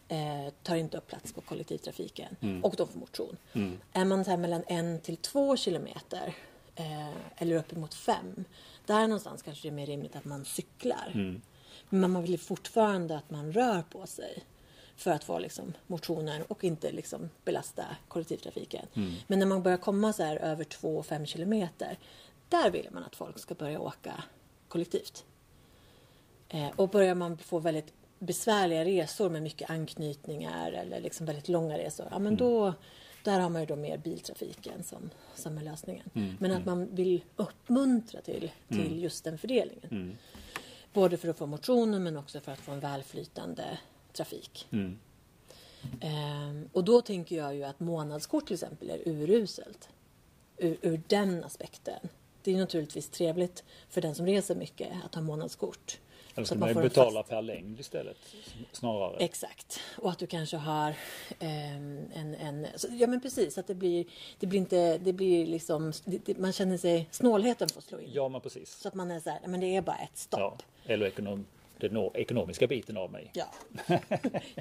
eh, 0.07 0.53
tar 0.63 0.75
inte 0.75 0.97
upp 0.97 1.07
plats 1.07 1.33
på 1.33 1.41
kollektivtrafiken. 1.41 2.35
Och 2.63 2.75
de 2.77 2.87
får 2.87 2.99
motion. 2.99 3.37
Mm. 3.53 3.77
Är 3.93 4.05
man 4.05 4.25
så 4.25 4.37
mellan 4.37 4.63
en 4.67 4.99
till 4.99 5.17
två 5.17 5.57
kilometer 5.57 6.35
eh, 6.75 7.15
eller 7.35 7.55
uppemot 7.55 7.93
fem. 7.93 8.45
Där 8.85 9.01
någonstans 9.01 9.41
kanske 9.41 9.61
det 9.63 9.67
är 9.67 9.75
mer 9.75 9.85
rimligt 9.85 10.15
att 10.15 10.25
man 10.25 10.45
cyklar. 10.45 11.11
Mm. 11.13 11.41
Men 11.89 12.11
man 12.11 12.23
vill 12.23 12.39
fortfarande 12.39 13.17
att 13.17 13.29
man 13.29 13.51
rör 13.51 13.81
på 13.81 14.07
sig. 14.07 14.43
För 15.01 15.11
att 15.11 15.23
få 15.23 15.39
liksom, 15.39 15.73
motionen 15.87 16.41
och 16.47 16.63
inte 16.63 16.91
liksom, 16.91 17.29
belasta 17.45 17.85
kollektivtrafiken. 18.07 18.85
Men 19.27 19.39
när 19.39 19.45
man 19.45 19.63
börjar 19.63 19.77
komma 19.77 20.13
så 20.13 20.23
här 20.23 20.37
över 20.37 20.63
två 20.63 20.97
och 20.97 21.05
fem 21.05 21.25
kilometer. 21.25 21.97
Där 22.49 22.71
vill 22.71 22.87
man 22.91 23.03
att 23.03 23.15
folk 23.15 23.39
ska 23.39 23.55
börja 23.55 23.79
åka 23.79 24.23
kollektivt. 24.67 25.25
Eh, 26.49 26.69
och 26.75 26.89
börjar 26.89 27.15
man 27.15 27.37
få 27.37 27.59
väldigt 27.59 27.93
besvärliga 28.19 28.85
resor 28.85 29.29
med 29.29 29.43
mycket 29.43 29.69
anknytningar 29.69 30.71
eller 30.71 31.01
liksom 31.01 31.25
väldigt 31.25 31.49
långa 31.49 31.77
resor. 31.77 32.07
Ja, 32.11 32.19
men 32.19 32.35
då, 32.35 32.73
där 33.23 33.39
har 33.39 33.49
man 33.49 33.61
ju 33.61 33.65
då 33.65 33.75
mer 33.75 33.97
biltrafiken 33.97 34.83
som, 34.83 35.09
som 35.35 35.57
är 35.57 35.63
lösningen. 35.63 36.09
Men 36.39 36.51
att 36.51 36.65
man 36.65 36.95
vill 36.95 37.23
uppmuntra 37.35 38.21
till, 38.21 38.51
till 38.67 39.03
just 39.03 39.23
den 39.23 39.37
fördelningen. 39.37 40.17
Både 40.93 41.17
för 41.17 41.27
att 41.27 41.37
få 41.37 41.45
motionen 41.45 42.03
men 42.03 42.17
också 42.17 42.39
för 42.39 42.51
att 42.51 42.59
få 42.59 42.71
en 42.71 42.79
välflytande 42.79 43.77
trafik. 44.13 44.67
Mm. 44.71 44.99
Ehm, 46.01 46.69
och 46.73 46.83
då 46.83 47.01
tänker 47.01 47.35
jag 47.37 47.55
ju 47.55 47.63
att 47.63 47.79
månadskort 47.79 48.45
till 48.47 48.53
exempel 48.53 48.89
är 48.89 49.07
uruselt. 49.07 49.89
Ur, 50.57 50.77
ur 50.81 51.01
den 51.07 51.43
aspekten. 51.43 51.99
Det 52.43 52.53
är 52.53 52.57
naturligtvis 52.57 53.09
trevligt 53.09 53.63
för 53.89 54.01
den 54.01 54.15
som 54.15 54.25
reser 54.25 54.55
mycket 54.55 54.89
att 55.05 55.15
ha 55.15 55.21
månadskort. 55.21 55.99
Eller 56.35 56.45
Så 56.45 56.55
ska 56.55 56.59
man 56.59 56.69
en 56.69 56.81
betala 56.81 57.19
fast- 57.19 57.29
per 57.29 57.41
längd 57.41 57.79
istället? 57.79 58.17
Snarare. 58.71 59.17
Exakt. 59.17 59.79
Och 59.97 60.09
att 60.11 60.19
du 60.19 60.27
kanske 60.27 60.57
har 60.57 60.95
ehm, 61.39 61.99
en... 62.13 62.35
en 62.35 62.67
så, 62.75 62.87
ja 62.91 63.07
men 63.07 63.21
precis, 63.21 63.57
att 63.57 63.67
det 63.67 63.75
blir, 63.75 64.05
det 64.39 64.47
blir 64.47 64.59
inte... 64.59 64.97
Det 64.97 65.13
blir 65.13 65.45
liksom... 65.45 65.93
Det, 66.05 66.25
det, 66.25 66.37
man 66.37 66.51
känner 66.53 66.77
sig... 66.77 67.07
Snålheten 67.11 67.69
får 67.69 67.81
slå 67.81 67.99
in. 67.99 68.09
Ja, 68.13 68.29
men 68.29 68.41
precis. 68.41 68.73
Så 68.73 68.87
att 68.87 68.93
man 68.93 69.11
är 69.11 69.19
så 69.19 69.29
här, 69.29 69.39
men 69.47 69.59
det 69.59 69.75
är 69.75 69.81
bara 69.81 69.97
ett 69.97 70.17
stopp. 70.17 70.39
Ja. 70.39 70.57
Eller 70.93 71.05
ekonom, 71.05 71.45
den 71.81 71.97
no- 71.97 72.11
ekonomiska 72.17 72.67
biten 72.67 72.97
av 72.97 73.11
mig. 73.11 73.31
Ja. 73.33 73.45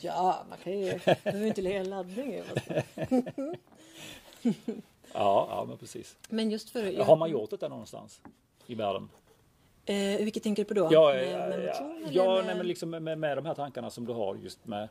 ja, 0.02 0.44
man 0.48 0.58
kan 0.64 0.78
ju... 0.80 0.98
Behöver 1.24 1.46
inte 1.46 1.62
lägga 1.62 1.82
laddning. 1.82 2.42
Ja, 5.12 5.46
ja 5.50 5.64
men 5.68 5.78
precis. 5.78 6.16
Men 6.28 6.50
just 6.50 6.70
för... 6.70 7.04
Har 7.04 7.16
man 7.16 7.30
gjort 7.30 7.50
detta 7.50 7.68
någonstans 7.68 8.20
i 8.66 8.74
världen? 8.74 9.08
Eh, 9.84 9.96
vilket 10.24 10.42
tänker 10.42 10.64
du 10.64 10.68
på 10.68 10.74
då? 10.74 10.88
Ja, 10.90 11.12
med, 11.12 11.32
ja, 11.32 11.38
med 11.38 11.64
ja, 11.64 11.82
motion 11.82 12.02
eller 12.04 12.12
ja 12.16 12.34
med... 12.36 12.46
nej, 12.46 12.54
men 12.56 12.66
liksom 12.66 12.90
med, 12.90 13.18
med 13.18 13.36
de 13.38 13.46
här 13.46 13.54
tankarna 13.54 13.90
som 13.90 14.06
du 14.06 14.12
har 14.12 14.36
just 14.36 14.66
med 14.66 14.88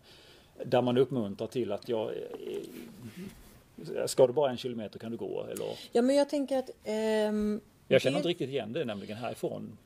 där 0.66 0.82
man 0.82 0.98
uppmuntrar 0.98 1.48
till 1.48 1.72
att 1.72 1.90
jag 1.90 2.10
eh, 2.12 4.06
Ska 4.06 4.28
du 4.28 4.34
bara 4.34 4.52
en 4.52 4.58
kilometer 4.58 5.00
kan 5.00 5.12
du 5.12 5.18
gå 5.18 5.44
eller 5.52 5.66
Ja, 5.92 6.02
men 6.02 6.16
jag 6.16 6.30
tänker 6.30 6.58
att... 6.58 6.70
ehm, 6.84 7.62
Jag 7.88 8.02
känner 8.02 8.14
det- 8.14 8.18
inte 8.20 8.30
riktigt 8.30 8.50
igen 8.50 8.74
det 8.74 8.86
nämligen 8.86 9.18
härifrån. 9.18 9.78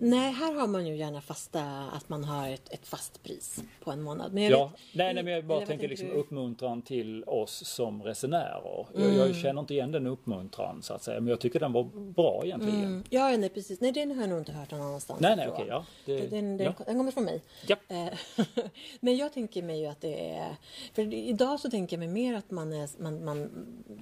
Nej, 0.00 0.32
här 0.32 0.54
har 0.54 0.66
man 0.66 0.86
ju 0.86 0.96
gärna 0.96 1.20
fasta, 1.20 1.62
att 1.92 2.08
man 2.08 2.24
har 2.24 2.48
ett, 2.48 2.72
ett 2.72 2.86
fast 2.86 3.22
pris 3.22 3.62
på 3.84 3.90
en 3.90 4.02
månad. 4.02 4.32
Men 4.32 4.42
Ja, 4.42 4.64
vet, 4.64 4.74
nej, 4.94 5.14
nej 5.14 5.22
men 5.24 5.32
jag 5.32 5.44
bara 5.44 5.66
tänker 5.66 5.88
liksom 5.88 6.08
du? 6.08 6.14
uppmuntran 6.14 6.82
till 6.82 7.24
oss 7.24 7.64
som 7.66 8.02
resenärer. 8.02 8.86
Jag, 8.94 9.02
Mm. 9.02 9.16
jag 9.16 9.36
känner 9.36 9.60
inte 9.60 9.74
igen 9.74 9.92
den 9.92 10.06
uppmuntran 10.06 10.82
så 10.82 10.94
att 10.94 11.02
säga 11.02 11.20
men 11.20 11.28
jag 11.30 11.40
tycker 11.40 11.60
den 11.60 11.72
var 11.72 11.84
bra 12.12 12.42
egentligen. 12.44 12.84
Mm, 12.84 13.04
ja, 13.10 13.36
nej 13.36 13.48
precis. 13.48 13.80
Nej, 13.80 13.92
den 13.92 14.10
har 14.10 14.20
jag 14.20 14.30
nog 14.30 14.38
inte 14.38 14.52
hört 14.52 14.70
någon 14.70 14.80
annanstans 14.80 15.20
Nej, 15.20 15.36
nej 15.36 15.48
okej, 15.48 15.66
ja. 15.68 15.84
Det, 16.06 16.30
Den, 16.30 16.56
den, 16.56 16.66
ja. 16.78 16.84
den 16.86 16.96
kommer 16.98 17.10
från 17.12 17.24
mig. 17.24 17.42
Japp. 17.66 17.80
Eh, 17.88 18.06
Men 19.00 19.16
jag 19.16 19.32
tänker 19.32 19.62
mig 19.62 19.80
ju 19.80 19.86
att 19.86 20.00
det 20.00 20.30
är... 20.30 20.56
För 20.94 21.14
idag 21.14 21.60
så 21.60 21.70
tänker 21.70 21.96
jag 21.96 21.98
mig 21.98 22.08
mer 22.08 22.34
att 22.34 22.50
man, 22.50 22.72
är, 22.72 23.02
man, 23.02 23.24
man, 23.24 23.50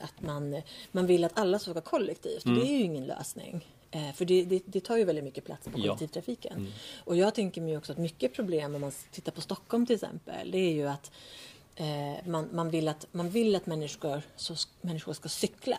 att 0.03 0.21
man, 0.27 0.63
man 0.93 1.07
vill 1.07 1.25
att 1.25 1.39
alla 1.39 1.59
ska 1.59 1.71
åka 1.71 1.81
kollektivt. 1.81 2.45
Och 2.45 2.51
det 2.55 2.61
är 2.63 2.73
ju 2.79 2.83
ingen 2.83 3.07
lösning. 3.07 3.67
Eh, 3.91 4.13
För 4.13 4.25
det, 4.25 4.45
det, 4.45 4.63
det 4.67 4.81
tar 4.81 4.97
ju 4.97 5.05
väldigt 5.05 5.25
mycket 5.25 5.45
plats 5.45 5.65
på 5.65 5.71
Ja. 5.71 5.83
kollektivtrafiken. 5.83 6.73
Och 7.05 7.17
jag 7.17 7.35
tänker 7.35 7.61
mig 7.61 7.77
också 7.77 7.93
att 7.93 7.99
mycket 7.99 8.33
problem 8.35 8.75
om 8.75 8.81
man 8.81 8.93
tittar 9.11 9.33
på 9.33 9.41
Stockholm 9.41 9.87
till 9.87 9.95
exempel. 9.95 10.51
Det 10.51 10.59
är 10.59 10.73
ju 10.73 10.87
att 10.89 11.11
eh, 11.77 12.27
man, 12.27 12.49
man, 12.53 12.71
vill 12.71 12.89
att, 12.89 13.07
man 13.13 13.31
vill 13.31 13.57
att 13.57 13.67
människor, 13.67 14.23
så, 14.37 14.55
människor 14.81 15.13
ska 15.13 15.29
cykla. 15.29 15.79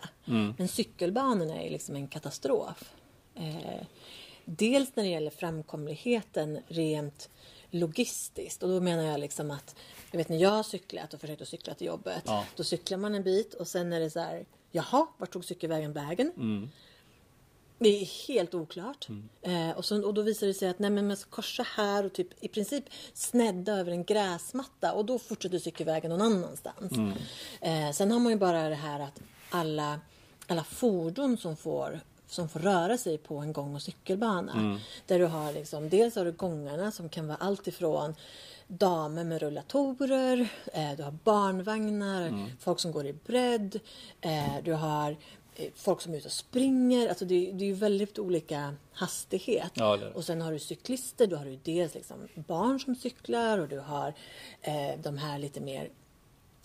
Men 0.57 0.67
cykelbanorna 0.67 1.61
är 1.61 1.69
liksom 1.69 1.95
en 1.95 2.07
katastrof. 2.07 2.93
Eh, 3.35 3.85
dels 4.45 4.95
när 4.95 5.03
det 5.03 5.09
gäller 5.09 5.31
framkomligheten 5.31 6.59
rent 6.67 7.29
logistiskt. 7.71 8.63
Och 8.63 8.69
då 8.69 8.79
menar 8.81 9.03
jag 9.03 9.19
liksom 9.19 9.51
att, 9.51 9.75
jag 10.11 10.17
vet 10.17 10.29
när 10.29 10.37
jag 10.37 10.49
har 10.49 10.63
cyklat 10.63 11.13
och 11.13 11.21
försökt 11.21 11.41
att 11.41 11.47
cykla 11.47 11.73
till 11.73 11.87
jobbet. 11.87 12.23
Ja. 12.25 12.45
Då 12.55 12.63
cyklar 12.63 12.97
man 12.97 13.15
en 13.15 13.23
bit 13.23 13.53
och 13.53 13.67
sen 13.67 13.93
är 13.93 13.99
det 13.99 14.09
så 14.09 14.19
här, 14.19 14.45
jaha, 14.71 15.07
vart 15.17 15.31
tog 15.31 15.45
cykelvägen 15.45 15.93
vägen? 15.93 16.31
Det 17.79 18.01
är 18.01 18.27
helt 18.27 18.53
oklart. 18.53 19.07
Eh, 19.41 19.71
och, 19.71 19.85
så, 19.85 20.05
och 20.05 20.13
då 20.13 20.21
visar 20.21 20.47
det 20.47 20.53
sig 20.53 20.69
att 20.69 20.79
nej, 20.79 20.89
men 20.89 21.07
man 21.07 21.17
ska 21.17 21.29
korsa 21.29 21.63
här 21.75 22.05
och 22.05 22.13
typ 22.13 22.43
i 22.43 22.47
princip 22.47 22.83
snedda 23.13 23.73
över 23.73 23.91
en 23.91 24.03
gräsmatta 24.03 24.93
och 24.93 25.05
då 25.05 25.19
fortsätter 25.19 25.59
cykelvägen 25.59 26.11
någon 26.11 26.21
annanstans. 26.21 26.91
Eh, 27.61 27.91
sen 27.91 28.11
har 28.11 28.19
man 28.19 28.31
ju 28.31 28.37
bara 28.37 28.69
det 28.69 28.75
här 28.75 28.99
att 28.99 29.21
alla 29.49 29.99
alla 30.47 30.63
fordon 30.63 31.37
som 31.37 31.57
får 31.57 31.99
som 32.27 32.49
får 32.49 32.59
röra 32.59 32.97
sig 32.97 33.17
på 33.17 33.37
en 33.37 33.53
gång 33.53 33.75
och 33.75 33.81
cykelbana. 33.81 34.53
Där 35.05 35.19
du 35.19 35.25
har 35.25 35.53
liksom, 35.53 35.89
dels 35.89 36.15
har 36.15 36.25
du 36.25 36.31
gångarna 36.31 36.91
som 36.91 37.09
kan 37.09 37.27
vara 37.27 37.37
allt 37.37 37.67
ifrån 37.67 38.15
damer 38.67 39.23
med 39.23 39.41
rullatorer, 39.41 40.47
eh, 40.73 40.91
du 40.97 41.03
har 41.03 41.11
barnvagnar, 41.23 42.45
folk 42.59 42.79
som 42.79 42.91
går 42.91 43.05
i 43.05 43.13
bredd, 43.13 43.79
eh, 44.21 44.55
du 44.63 44.73
har 44.73 45.15
folk 45.75 46.01
som 46.01 46.13
är 46.13 46.17
ute 46.17 46.27
och 46.27 46.31
springer. 46.31 47.09
Alltså 47.09 47.25
det, 47.25 47.51
det 47.51 47.63
är 47.63 47.67
ju 47.67 47.73
väldigt 47.73 48.19
olika 48.19 48.75
hastighet. 48.93 49.71
Ja. 49.73 49.99
Och 50.13 50.25
sen 50.25 50.41
har 50.41 50.51
du 50.51 50.59
cyklister, 50.59 51.27
då 51.27 51.35
har 51.35 51.45
du 51.45 51.59
dels 51.63 51.93
liksom 51.93 52.27
barn 52.35 52.79
som 52.79 52.95
cyklar 52.95 53.57
och 53.57 53.67
du 53.67 53.79
har 53.79 54.13
eh, 54.61 54.99
de 55.03 55.17
här 55.17 55.39
lite 55.39 55.61
mer 55.61 55.89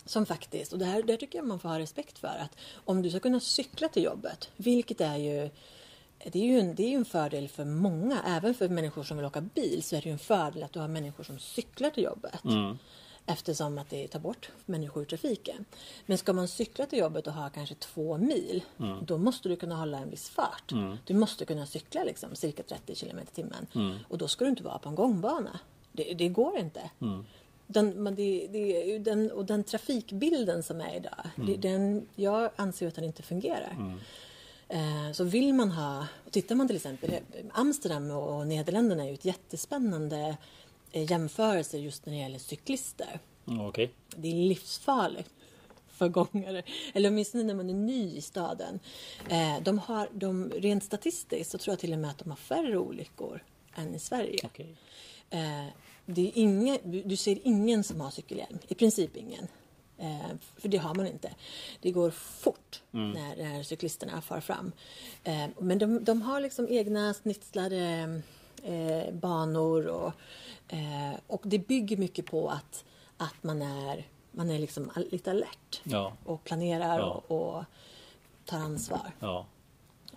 som 0.05 0.25
faktiskt, 0.25 0.73
och 0.73 0.79
det 0.79 0.85
här 0.85 1.03
det 1.03 1.17
tycker 1.17 1.37
jag 1.39 1.47
man 1.47 1.59
får 1.59 1.69
ha 1.69 1.79
respekt 1.79 2.19
för, 2.19 2.27
att 2.27 2.57
om 2.73 3.01
du 3.01 3.09
ska 3.09 3.19
kunna 3.19 3.39
cykla 3.39 3.87
till 3.87 4.03
jobbet, 4.03 4.49
vilket 4.57 5.01
är 5.01 5.17
ju 5.17 5.49
det 6.31 6.39
är, 6.39 6.45
ju 6.45 6.59
en, 6.59 6.75
det 6.75 6.83
är 6.83 6.97
en 6.97 7.05
fördel 7.05 7.47
för 7.49 7.65
många, 7.65 8.21
även 8.27 8.53
för 8.53 8.69
människor 8.69 9.03
som 9.03 9.17
vill 9.17 9.25
åka 9.25 9.41
bil 9.41 9.83
så 9.83 9.95
är 9.95 10.01
det 10.01 10.05
ju 10.05 10.13
en 10.13 10.19
fördel 10.19 10.63
att 10.63 10.73
du 10.73 10.79
har 10.79 10.87
människor 10.87 11.23
som 11.23 11.39
cyklar 11.39 11.89
till 11.89 12.03
jobbet. 12.03 12.43
Eftersom 13.25 13.77
att 13.77 13.89
det 13.89 14.07
tar 14.07 14.19
bort 14.19 14.49
människor 14.65 15.01
ur 15.01 15.05
trafiken. 15.07 15.65
Men 16.05 16.17
ska 16.17 16.33
man 16.33 16.47
cykla 16.47 16.85
till 16.85 16.99
jobbet 16.99 17.27
och 17.27 17.33
ha 17.33 17.49
kanske 17.49 17.75
två 17.75 18.17
mil, 18.17 18.63
då 19.05 19.17
måste 19.17 19.49
du 19.49 19.55
kunna 19.55 19.75
hålla 19.75 19.97
en 19.99 20.09
viss 20.09 20.29
fart. 20.29 20.71
Du 21.05 21.13
måste 21.13 21.45
kunna 21.45 21.65
cykla 21.65 22.03
liksom, 22.03 22.35
cirka 22.35 22.63
30 22.63 22.95
km 22.95 23.19
i 23.19 23.35
timmen. 23.35 23.67
Och 24.09 24.17
då 24.17 24.27
ska 24.27 24.45
du 24.45 24.49
inte 24.49 24.63
vara 24.63 24.77
på 24.79 24.89
en 24.89 24.95
gångbana. 24.95 25.59
Det, 25.91 26.13
det 26.13 26.27
går 26.29 26.57
inte. 26.57 26.89
Den, 27.67 28.03
men 28.03 28.15
det, 28.15 28.47
det 28.51 28.97
den, 28.99 29.31
och 29.31 29.45
den 29.45 29.63
trafikbilden 29.63 30.63
som 30.63 30.81
är 30.81 30.95
idag, 30.95 31.29
det, 31.35 31.57
den, 31.57 32.07
jag 32.15 32.49
anser 32.55 32.87
att 32.87 32.95
den 32.95 33.03
inte 33.03 33.23
fungerar. 33.23 33.97
Eh, 34.69 35.11
Så 35.13 35.23
vill 35.23 35.53
man 35.53 35.71
ha, 35.71 36.07
och 36.25 36.31
tittar 36.31 36.55
man 36.55 36.67
till 36.67 36.75
exempel, 36.75 37.11
Amsterdam 37.51 38.11
och 38.11 38.47
Nederländerna 38.47 39.03
är 39.03 39.07
ju 39.07 39.13
ett 39.13 39.25
jättespännande 39.25 40.37
eh, 40.93 41.11
jämförelse 41.11 41.77
just 41.77 42.05
när 42.05 42.13
det 42.13 42.19
gäller 42.19 42.39
cyklister. 42.39 43.19
Mm, 43.47 43.61
Okej. 43.61 43.91
Det 44.15 44.27
är 44.27 44.35
livsfarligt 44.35 45.29
för 45.87 46.07
gångare, 46.07 46.63
eller 46.93 47.09
åtminstone 47.09 47.43
när 47.43 47.53
man 47.53 47.69
är 47.69 47.73
ny 47.73 48.15
i 48.15 48.21
staden. 48.21 48.79
Eh, 49.29 49.61
De 49.61 49.79
har, 49.79 50.09
de, 50.13 50.49
rent 50.49 50.83
statistiskt 50.83 51.51
så 51.51 51.57
tror 51.57 51.71
jag 51.71 51.79
till 51.79 51.93
och 51.93 51.99
med 51.99 52.09
att 52.09 52.17
de 52.17 52.29
har 52.29 52.37
färre 52.37 52.77
olyckor 52.77 53.43
än 53.75 53.95
i 53.95 53.99
Sverige. 53.99 54.39
Okej. 54.43 54.75
Eh, 55.29 55.65
det 56.05 56.21
är 56.21 56.31
ingen, 56.35 56.77
du, 57.05 57.15
ser 57.15 57.39
ingen 57.43 57.83
som 57.83 58.01
har 58.01 58.11
cykelhjälm. 58.11 58.59
I 58.67 58.75
princip 58.75 59.17
ingen. 59.17 59.47
Eh, 59.97 60.35
för 60.57 60.69
det 60.69 60.77
har 60.77 60.95
man 60.95 61.07
inte. 61.07 61.35
Det 61.81 61.91
går 61.91 62.11
fort 62.11 62.81
när, 62.91 63.35
när 63.35 63.63
cyklisterna 63.63 64.21
far 64.21 64.39
fram. 64.39 64.71
Eh, 65.23 65.45
men 65.59 65.79
de, 65.79 66.03
de 66.03 66.21
har 66.21 66.41
liksom 66.41 66.67
egna 66.69 67.13
snitslade 67.13 68.21
eh, 68.63 69.13
banor 69.13 69.87
och, 69.87 70.11
eh, 70.67 71.13
och 71.27 71.41
det 71.45 71.59
bygger 71.59 71.97
mycket 71.97 72.25
på 72.25 72.49
att, 72.49 72.85
att 73.17 73.43
man 73.43 73.61
är, 73.61 74.07
man 74.31 74.49
är 74.49 74.59
liksom 74.59 74.91
lite 75.11 75.31
alert 75.31 75.81
Ja. 75.83 76.13
och 76.25 76.43
planerar 76.43 76.99
Ja. 76.99 77.23
och, 77.27 77.55
och 77.57 77.63
tar 78.45 78.57
ansvar. 78.57 79.11
Ja. 79.19 79.45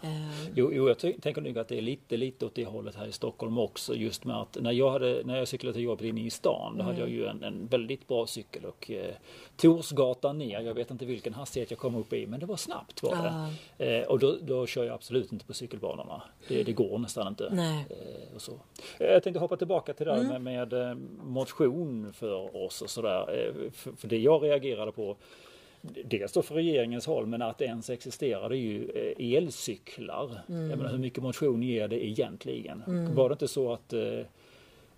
Eh, 0.02 0.30
Jo, 0.54 0.70
jo, 0.72 0.88
jag 0.88 0.98
tänker 0.98 1.40
nog 1.40 1.58
att 1.58 1.68
det 1.68 1.78
är 1.78 1.82
lite, 1.82 2.16
lite 2.16 2.46
åt 2.46 2.54
det 2.54 2.64
hållet 2.64 2.94
här 2.94 3.06
i 3.06 3.12
Stockholm 3.12 3.58
också. 3.58 3.94
Just 3.94 4.24
med 4.24 4.36
att 4.36 4.56
när 4.60 4.72
jag, 4.72 4.90
hade, 4.90 5.22
när 5.24 5.36
jag 5.38 5.48
cyklade 5.48 5.74
till 5.74 5.82
jobbet 5.82 6.04
inne 6.06 6.20
i 6.20 6.30
stan, 6.30 6.78
då 6.78 6.84
hade 6.84 7.00
jag 7.00 7.08
ju 7.08 7.26
en, 7.26 7.42
en 7.44 7.66
väldigt 7.66 8.08
bra 8.08 8.26
cykel 8.26 8.64
och 8.64 8.90
eh, 8.90 9.14
Torsgatan 9.56 10.38
ner, 10.38 10.60
jag 10.60 10.74
vet 10.74 10.90
inte 10.90 11.04
vilken 11.06 11.34
hastighet 11.34 11.70
jag 11.70 11.78
kom 11.80 11.94
upp 11.96 12.12
i, 12.12 12.26
men 12.26 12.40
det 12.40 12.46
var 12.46 12.56
snabbt 12.56 13.02
var 13.02 13.16
det. 13.78 13.98
Eh, 13.98 14.06
och 14.08 14.18
då, 14.18 14.36
då 14.42 14.66
kör 14.66 14.84
jag 14.84 14.94
absolut 14.94 15.32
inte 15.32 15.44
på 15.46 15.54
cykelbanorna. 15.54 16.22
Det, 16.48 16.62
det 16.62 16.72
går 16.72 16.98
nästan 16.98 17.28
inte. 17.28 17.46
Eh, 17.90 18.34
och 18.34 18.42
så. 18.42 18.52
Eh, 18.98 19.06
Jag 19.06 19.22
tänkte 19.22 19.40
hoppa 19.40 19.56
tillbaka 19.56 19.92
till 19.92 20.06
det 20.06 20.12
där 20.12 20.38
med, 20.38 20.40
med 20.70 20.72
eh, 20.90 20.94
motion 21.24 22.12
för 22.12 22.56
oss 22.56 22.82
och 22.82 22.90
sådär. 22.90 23.52
För, 23.74 23.92
för 23.92 24.08
det 24.08 24.18
jag 24.18 24.42
reagerade 24.44 24.92
på 24.92 25.16
Dels 26.04 26.32
då 26.32 26.42
för 26.42 26.54
regeringens 26.54 27.06
håll 27.06 27.26
men 27.26 27.42
att 27.42 27.58
det 27.58 27.64
ens 27.64 27.90
existerar 27.90 28.48
det 28.48 28.56
är 28.56 28.58
ju 28.58 28.90
eh, 28.90 29.36
elcyklar. 29.36 30.40
Mm. 30.48 30.70
Jag 30.70 30.78
menar, 30.78 30.90
hur 30.90 30.98
mycket 30.98 31.22
motion 31.22 31.62
ger 31.62 31.88
det 31.88 32.06
egentligen? 32.06 32.82
Var 33.14 33.28
det 33.28 33.32
inte 33.32 33.48
så 33.48 33.72
att 33.72 33.92
eh, 33.92 34.00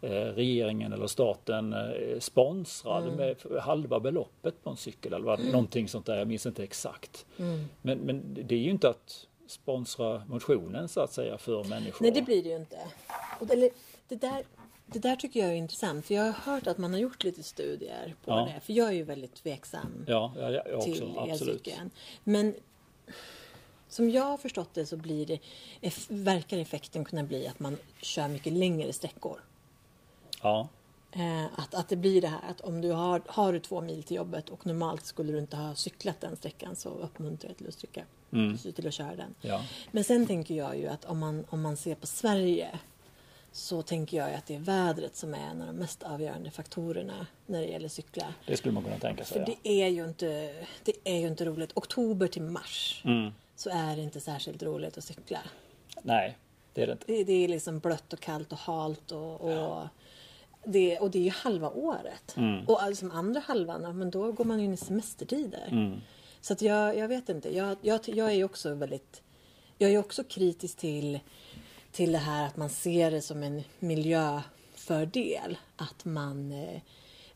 eh, 0.01 0.27
regeringen 0.35 0.93
eller 0.93 1.07
staten 1.07 1.75
sponsrade 2.19 3.07
Mm. 3.07 3.17
med 3.17 3.61
halva 3.63 4.01
beloppet 4.01 4.65
på 4.65 4.71
en 4.71 4.77
cykel 4.77 5.13
eller 5.13 5.25
vad, 5.27 5.45
någonting 5.45 5.89
sånt 5.89 6.07
där, 6.07 6.19
jag 6.19 6.29
minns 6.29 6.47
inte 6.47 6.65
exakt. 6.65 7.27
Mm. 7.39 7.65
Men, 7.83 7.99
men 7.99 8.23
det 8.49 8.55
är 8.55 8.59
ju 8.59 8.71
inte 8.71 8.89
att 8.89 9.27
sponsra 9.47 10.23
motionen 10.29 10.89
så 10.89 11.01
att 11.01 11.13
säga 11.13 11.39
för 11.39 11.65
människor. 11.65 12.03
Nej, 12.03 12.11
det 12.11 12.23
blir 12.23 12.43
det 12.43 12.49
ju 12.49 12.57
inte. 12.57 12.79
Och 13.41 13.47
det, 13.47 13.71
det, 14.09 14.17
där, 14.17 14.43
det 14.93 14.99
där 14.99 15.17
tycker 15.17 15.41
jag 15.41 15.49
är 15.49 15.55
intressant. 15.55 16.07
För 16.07 16.15
jag 16.15 16.23
har 16.25 16.53
hört 16.53 16.67
att 16.67 16.79
man 16.79 16.93
har 16.93 17.01
gjort 17.01 17.25
lite 17.25 17.43
studier 17.43 18.15
på 18.25 18.31
Ja. 18.31 18.37
det. 18.55 18.61
För 18.61 18.73
jag 18.73 18.89
är 18.89 18.93
ju 18.93 19.03
väldigt 19.03 19.35
tveksam 19.35 20.05
Ja, 20.09 20.33
ja, 20.37 20.51
ja, 20.51 20.63
jag 20.71 20.83
till 20.83 21.03
också, 21.03 21.21
absolut. 21.21 21.55
elcykeln. 21.55 21.91
Men 22.25 22.55
som 23.89 24.11
jag 24.11 24.25
har 24.25 24.37
förstått 24.39 24.75
det 24.75 24.87
så 24.87 24.97
blir 24.97 25.27
det, 25.27 25.39
verkar 26.09 26.59
effekten 26.59 27.05
kunna 27.05 27.23
bli 27.23 27.47
att 27.49 27.61
man 27.61 27.77
kör 28.03 28.29
mycket 28.29 28.53
längre 28.53 28.93
sträckor. 28.93 29.41
Ja, 30.43 30.69
Eh, 31.13 31.45
att, 31.57 31.75
att 31.75 31.89
det 31.89 31.97
blir 31.97 32.21
det 32.21 32.29
här 32.29 32.51
att 32.51 32.61
om 32.61 32.81
du 32.81 32.91
har, 32.93 33.23
har 33.27 33.53
du 33.53 33.61
två 33.61 33.81
mil 33.81 34.03
till 34.03 34.17
jobbet 34.17 34.49
och 34.49 34.67
normalt 34.67 35.05
skulle 35.05 35.33
du 35.33 35.39
inte 35.39 35.57
ha 35.57 35.75
cyklat 35.75 36.21
den 36.21 36.37
sträckan 36.37 36.77
så 36.77 36.89
uppmuntrar 36.89 37.51
jag 37.51 37.57
till 37.57 37.69
att 37.69 37.75
cykla. 37.75 38.03
Till 38.75 38.87
att 38.87 38.95
köra 38.95 39.17
den. 39.17 39.35
ja. 39.41 39.65
Men 39.91 40.05
sen 40.05 40.27
tänker 40.27 40.55
jag 40.55 40.79
ju 40.79 40.87
att 40.87 41.05
om 41.05 41.19
man, 41.19 41.45
om 41.49 41.61
man 41.63 41.77
ser 41.77 41.95
på 41.95 42.07
Sverige 42.07 42.79
så 43.53 43.83
tänker 43.83 44.17
jag 44.17 44.35
att 44.35 44.47
det 44.47 44.55
är 44.55 44.59
vädret 44.59 45.17
som 45.17 45.35
är 45.35 45.39
en 45.39 45.61
av 45.61 45.67
de 45.67 45.77
mest 45.77 46.03
avgörande 46.03 46.51
faktorerna 46.51 47.27
när 47.47 47.61
det 47.61 47.67
gäller 47.67 47.89
cykla. 47.89 48.35
Det 48.47 48.57
skulle 48.57 48.75
man 48.75 48.85
kunna 48.85 48.99
tänka 48.99 49.25
sig. 49.25 49.39
För 49.39 49.47
det 49.47 49.69
är 49.83 49.89
ju 49.89 50.05
inte, 50.05 50.55
det 50.85 50.93
är 51.05 51.19
ju 51.19 51.27
inte 51.27 51.45
roligt. 51.45 51.73
Oktober 51.75 52.29
till 52.29 52.43
mars 52.43 53.01
Ja. 53.05 53.11
Mm. 53.11 53.33
så 53.57 53.71
är 53.71 53.97
det 53.97 54.03
inte 54.03 54.21
särskilt 54.21 54.63
roligt 54.63 54.99
att 54.99 55.05
cykla. 55.05 55.41
Nej, 56.03 56.39
det 56.73 56.83
är 56.83 56.87
det 56.87 56.93
inte. 56.93 57.05
Det, 57.07 57.25
det 57.25 57.33
är 57.33 57.49
liksom 57.49 57.79
blött 57.79 58.13
och 58.13 58.21
kallt 58.21 58.53
och 58.53 58.59
halt 58.59 59.13
och, 59.13 59.41
och, 59.41 59.87
det, 60.65 60.99
och 60.99 61.11
det 61.11 61.19
är 61.19 61.23
ju 61.23 61.31
halva 61.31 61.71
året. 61.71 62.37
Mm. 62.37 62.65
Och 62.67 62.83
alltså 62.83 63.11
andra 63.11 63.41
halvan, 63.41 63.83
ja, 63.83 63.93
men 63.93 64.11
då 64.11 64.33
går 64.33 64.45
man 64.45 64.61
in 64.61 64.73
i 64.73 64.77
semestertider. 64.77 65.69
Mm. 65.71 66.01
Så 66.41 66.53
att 66.53 66.63
jag, 66.63 66.97
jag 66.97 67.09
vet 67.09 67.29
inte. 67.29 67.57
Jag, 67.57 67.77
jag, 67.83 68.01
jag 68.05 68.33
är 68.33 68.45
också 68.45 68.75
väldigt... 68.75 69.23
Jag 69.79 69.91
är 69.91 69.99
också 69.99 70.25
kritisk 70.25 70.77
till, 70.79 71.21
till 71.99 72.13
det 72.13 72.19
här 72.19 72.47
att 72.47 72.57
man 72.57 72.69
ser 72.69 73.11
det 73.11 73.23
som 73.23 73.43
en 73.43 73.63
miljöfördel. 73.79 75.59
Att 75.77 76.05
man, 76.05 76.53
eh, 76.53 76.81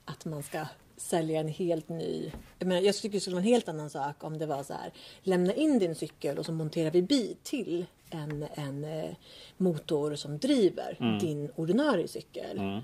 att 0.05 0.25
man 0.25 0.43
ska 0.43 0.67
sälja 0.97 1.41
en 1.41 1.49
helt 1.49 1.89
ny... 1.89 2.33
Jag, 2.59 2.69
menar, 2.69 2.81
jag 2.83 2.95
tycker 2.95 3.17
det 3.17 3.21
skulle 3.21 3.35
vara 3.35 3.43
en 3.43 3.49
helt 3.49 3.69
annan 3.69 3.91
sak 3.91 4.25
om 4.25 4.39
det 4.39 4.47
var 4.47 4.63
så 4.63 4.73
här. 4.73 4.93
Lämna 5.23 5.55
in 5.55 5.79
din 5.79 5.95
cykel 5.95 6.39
och 6.39 6.47
så 6.47 6.53
monterar 6.53 6.91
vi 6.91 7.03
bi 7.03 7.37
till 7.43 7.87
en, 8.11 8.47
en 8.55 8.85
eh, 8.85 9.11
motor 9.57 10.15
som 10.15 10.39
driver 10.39 11.19
din 11.21 11.51
ordinarie 11.57 12.09
cykel. 12.09 12.59
Eh, 12.59 12.79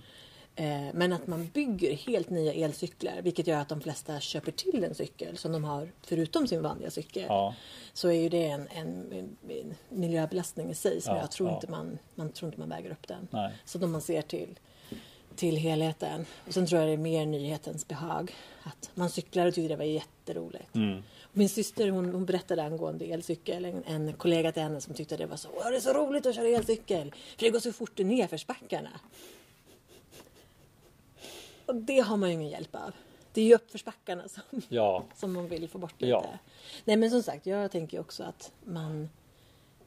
Men 0.95 1.13
att 1.13 1.27
man 1.27 1.47
bygger 1.55 1.93
helt 1.95 2.31
nya 2.31 2.53
elcyklar, 2.53 3.23
vilket 3.23 3.47
gör 3.47 3.61
att 3.61 3.69
de 3.69 3.81
flesta 3.81 4.21
köper 4.21 4.53
till 4.53 4.85
en 4.85 4.95
cykel 4.95 5.37
som 5.37 5.53
de 5.53 5.65
har 5.65 5.89
förutom 6.03 6.47
sin 6.49 6.63
vanliga 6.63 6.91
cykel. 6.91 7.25
Ja. 7.29 7.55
Så 7.93 8.09
är 8.09 8.13
ju 8.23 8.29
det 8.29 8.45
en, 8.47 8.69
en, 8.69 9.13
en 9.49 9.75
miljöbelastning 9.89 10.71
i 10.71 10.75
sig 10.75 11.01
som 11.01 11.15
Ja, 11.15 11.21
jag 11.21 11.31
tror 11.31 11.49
ja. 11.49 11.55
inte 11.55 11.71
man, 11.71 11.99
man 12.15 12.33
tror 12.33 12.49
inte 12.49 12.61
man 12.61 12.69
väger 12.69 12.91
upp 12.91 13.09
den. 13.09 13.29
Nej. 13.31 13.53
Så 13.65 13.85
om 13.85 13.93
man 13.93 14.01
ser 14.01 14.23
till, 14.23 14.59
till 15.37 15.57
helheten. 15.57 16.27
Och 16.47 16.55
sen 16.55 16.67
tror 16.67 16.81
jag 16.81 16.89
det 16.89 16.93
är 16.93 16.97
mer 16.97 17.27
nyhetens 17.27 17.89
behag. 17.89 18.35
Att 18.63 18.91
man 18.95 19.11
cyklar 19.11 19.47
och 19.47 19.55
tycker 19.55 19.69
det 19.69 19.77
var 19.77 19.85
jätteroligt. 19.85 20.75
Mm. 20.75 21.03
Min 21.33 21.49
syster 21.49 21.89
hon, 21.91 22.13
hon 22.15 22.27
berättade 22.27 22.63
angående 22.63 23.05
elcykel, 23.05 23.65
en, 23.65 23.85
en 23.87 24.13
kollega 24.13 24.53
till 24.53 24.63
henne 24.63 24.81
som 24.81 24.95
tyckte 24.95 25.17
det 25.17 25.27
var 25.27 25.37
så, 25.37 25.49
"Åh, 25.57 25.71
det 25.71 25.77
är 25.77 25.81
så 25.81 25.93
roligt 25.93 26.27
att 26.27 26.35
köra 26.35 26.49
elcykel, 26.49 27.13
för 27.37 27.45
det 27.45 27.51
går 27.51 27.61
så 27.61 27.73
fort 27.73 28.01
i 28.01 28.05
nedförsbackarna. 28.05 28.91
Och 31.69 31.75
det 31.75 32.01
har 32.01 32.17
man 32.17 32.29
ju 32.29 32.35
ingen 32.35 32.49
hjälp 32.51 32.75
av. 32.75 32.93
Det 33.33 33.41
är 33.41 33.45
ju 33.45 33.55
uppförsbackarna 33.55 34.29
som, 34.29 34.43
Ja, 34.69 35.05
som 35.17 35.33
man 35.33 35.49
vill 35.49 35.69
få 35.69 35.79
bort 35.79 36.01
lite. 36.01 36.11
Ja. 36.11 36.25
Nej 36.85 36.97
men 36.97 37.11
som 37.11 37.23
sagt, 37.23 37.47
jag 37.47 37.71
tänker 37.71 38.01
också 38.01 38.23
att 38.23 38.53
man... 38.65 39.09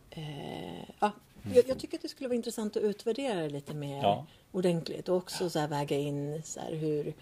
Eh, 0.09 0.83
ja, 0.99 1.11
jag, 1.53 1.67
jag 1.67 1.79
tycker 1.79 1.97
att 1.97 2.01
det 2.01 2.09
skulle 2.09 2.27
vara 2.29 2.35
intressant 2.35 2.77
att 2.77 2.83
utvärdera 2.83 3.41
det 3.41 3.49
lite 3.49 3.73
mer 3.73 4.01
Ja. 4.01 4.25
ordentligt 4.51 5.09
och 5.09 5.15
också 5.17 5.49
så 5.49 5.67
väga 5.67 5.97
in 5.97 6.41
så 6.43 6.59
hur, 6.59 7.13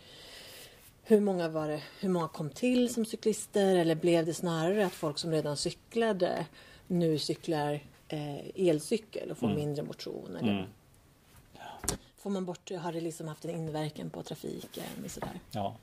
hur 1.04 1.20
många 1.20 1.48
var 1.50 1.68
det, 1.68 1.82
hur 2.00 2.10
många 2.10 2.28
kom 2.28 2.50
till 2.50 2.94
som 2.94 3.06
cyklister 3.06 3.76
eller 3.76 3.96
blev 3.96 4.26
det 4.26 4.34
snarare 4.34 4.86
att 4.86 4.94
folk 4.94 5.18
som 5.18 5.32
redan 5.32 5.58
cyklade 5.58 6.46
nu 6.88 7.18
cyklar 7.20 7.80
eh, 8.08 8.68
elcykel 8.68 9.32
och 9.32 9.38
får 9.38 9.48
mindre 9.48 9.84
motion? 9.84 10.36
Eller, 10.36 10.52
Mm. 10.54 10.66
Får 12.20 12.30
man 12.30 12.46
bort, 12.46 12.72
har 12.72 12.92
det 12.94 13.02
liksom 13.02 13.28
haft 13.28 13.46
en 13.46 13.52
inverkan 13.52 14.10
på 14.10 14.24
trafiken 14.24 14.84
och 15.06 15.12
sådär? 15.12 15.40
ja. 15.52 15.76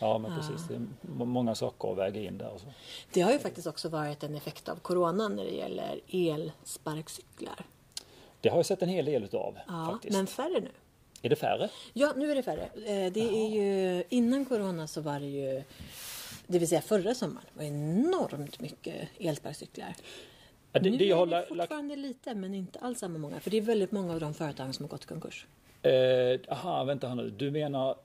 ja 0.00 0.18
men 0.18 0.38
precis. 0.38 0.68
Det 0.68 0.74
är 0.74 1.24
många 1.24 1.54
saker 1.54 1.92
att 1.92 1.98
väga 1.98 2.20
in 2.20 2.38
där. 2.38 2.48
Och 2.50 2.60
så. 2.60 2.66
Det 3.12 3.20
har 3.20 3.32
ju 3.32 3.38
faktiskt 3.38 3.66
också 3.66 3.88
varit 3.88 4.22
en 4.22 4.34
effekt 4.34 4.68
av 4.68 4.76
coronan 4.76 5.36
när 5.36 5.44
det 5.44 5.50
gäller 5.50 6.00
elsparkcyklar. 6.08 7.64
Det 8.40 8.48
har 8.48 8.56
jag 8.58 8.66
sett 8.66 8.82
en 8.82 8.88
hel 8.88 9.04
del 9.04 9.24
utav 9.24 9.58
Ja, 9.68 9.88
faktiskt. 9.92 10.16
men 10.16 10.26
färre 10.26 10.60
nu. 10.60 10.70
Är 11.22 11.28
det 11.28 11.36
färre? 11.36 11.70
Ja, 11.92 12.12
nu 12.16 12.30
är 12.30 12.34
det 12.34 12.42
färre. 12.42 12.64
Eh, 12.64 13.12
Det 13.12 13.20
är 13.20 13.48
ju, 13.48 14.04
innan 14.08 14.44
corona 14.44 14.86
så 14.86 15.00
var 15.00 15.20
det 15.20 15.26
ju, 15.26 15.62
det 16.46 16.58
vill 16.58 16.68
säga 16.68 16.80
förra 16.82 17.14
sommaren, 17.14 17.46
var 17.54 17.64
enormt 17.64 18.60
mycket 18.60 19.08
elsparkcyklar. 19.18 19.94
Ja, 20.72 20.80
det, 20.80 20.90
nu 20.90 20.96
det 20.96 21.10
är 21.10 21.26
det 21.26 21.46
fortfarande 21.48 21.96
lite, 21.96 22.34
men 22.34 22.54
inte 22.54 22.78
alls 22.78 22.98
samma 22.98 23.18
många. 23.18 23.40
För 23.40 23.50
det 23.50 23.56
är 23.56 23.60
väldigt 23.60 23.92
många 23.92 24.12
av 24.14 24.20
de 24.20 24.34
företagen 24.34 24.72
som 24.72 24.84
har 24.84 24.90
gått 24.90 25.04
i 25.04 25.06
konkurs. 25.06 25.46
Eh, 25.82 26.40
aha, 26.48 26.84
vänta 26.84 27.08
här 27.08 27.14
nu. 27.14 27.30
Du 27.30 27.50
menar 27.50 27.96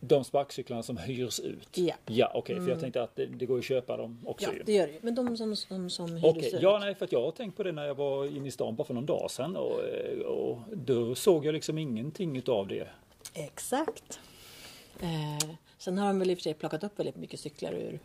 de 0.00 0.24
sparkcyklarna 0.24 0.82
som 0.82 0.96
hyrs 0.96 1.40
ut? 1.40 1.68
Ja. 1.78 1.94
Ja, 2.06 2.30
okej. 2.34 2.56
För 2.60 2.68
jag 2.68 2.80
tänkte 2.80 3.02
att 3.02 3.16
det, 3.16 3.26
det 3.26 3.46
går 3.46 3.58
att 3.58 3.64
köpa 3.64 3.96
dem 3.96 4.18
också 4.26 4.46
Ja, 4.46 4.52
ju. 4.56 4.62
det 4.62 4.72
gör 4.72 4.86
det 4.86 4.92
ju. 4.92 4.98
Men 5.02 5.14
de 5.14 5.36
som, 5.36 5.56
som, 5.56 5.90
som 5.90 6.04
Okej, 6.04 6.32
hyrdes 6.32 6.54
ut. 6.54 6.62
ja 6.62 6.78
nej 6.78 6.94
för 6.94 7.04
att 7.04 7.12
jag 7.12 7.22
har 7.22 7.30
tänkt 7.30 7.56
på 7.56 7.62
det 7.62 7.72
när 7.72 7.86
jag 7.86 7.94
var 7.94 8.24
inne 8.36 8.48
i 8.48 8.50
stan 8.50 8.76
bara 8.76 8.84
för 8.84 8.94
någon 8.94 9.06
dag 9.06 9.30
sedan 9.30 9.56
och, 9.56 9.84
eh, 9.84 10.18
och 10.18 10.58
då 10.72 11.14
såg 11.14 11.46
jag 11.46 11.52
liksom 11.52 11.78
ingenting 11.78 12.36
utav 12.36 12.68
det. 12.68 12.88
Exakt. 13.34 14.20
Eh, 15.00 15.48
sen 15.78 15.98
har 15.98 16.06
de 16.06 16.18
väl 16.18 16.30
i 16.30 16.34
och 16.34 16.38
för 16.38 16.42
sig 16.42 16.54
plockat 16.54 16.84
upp 16.84 16.98
väldigt 16.98 17.16
mycket 17.16 17.40
cyklar 17.40 17.72
ur, 17.72 17.98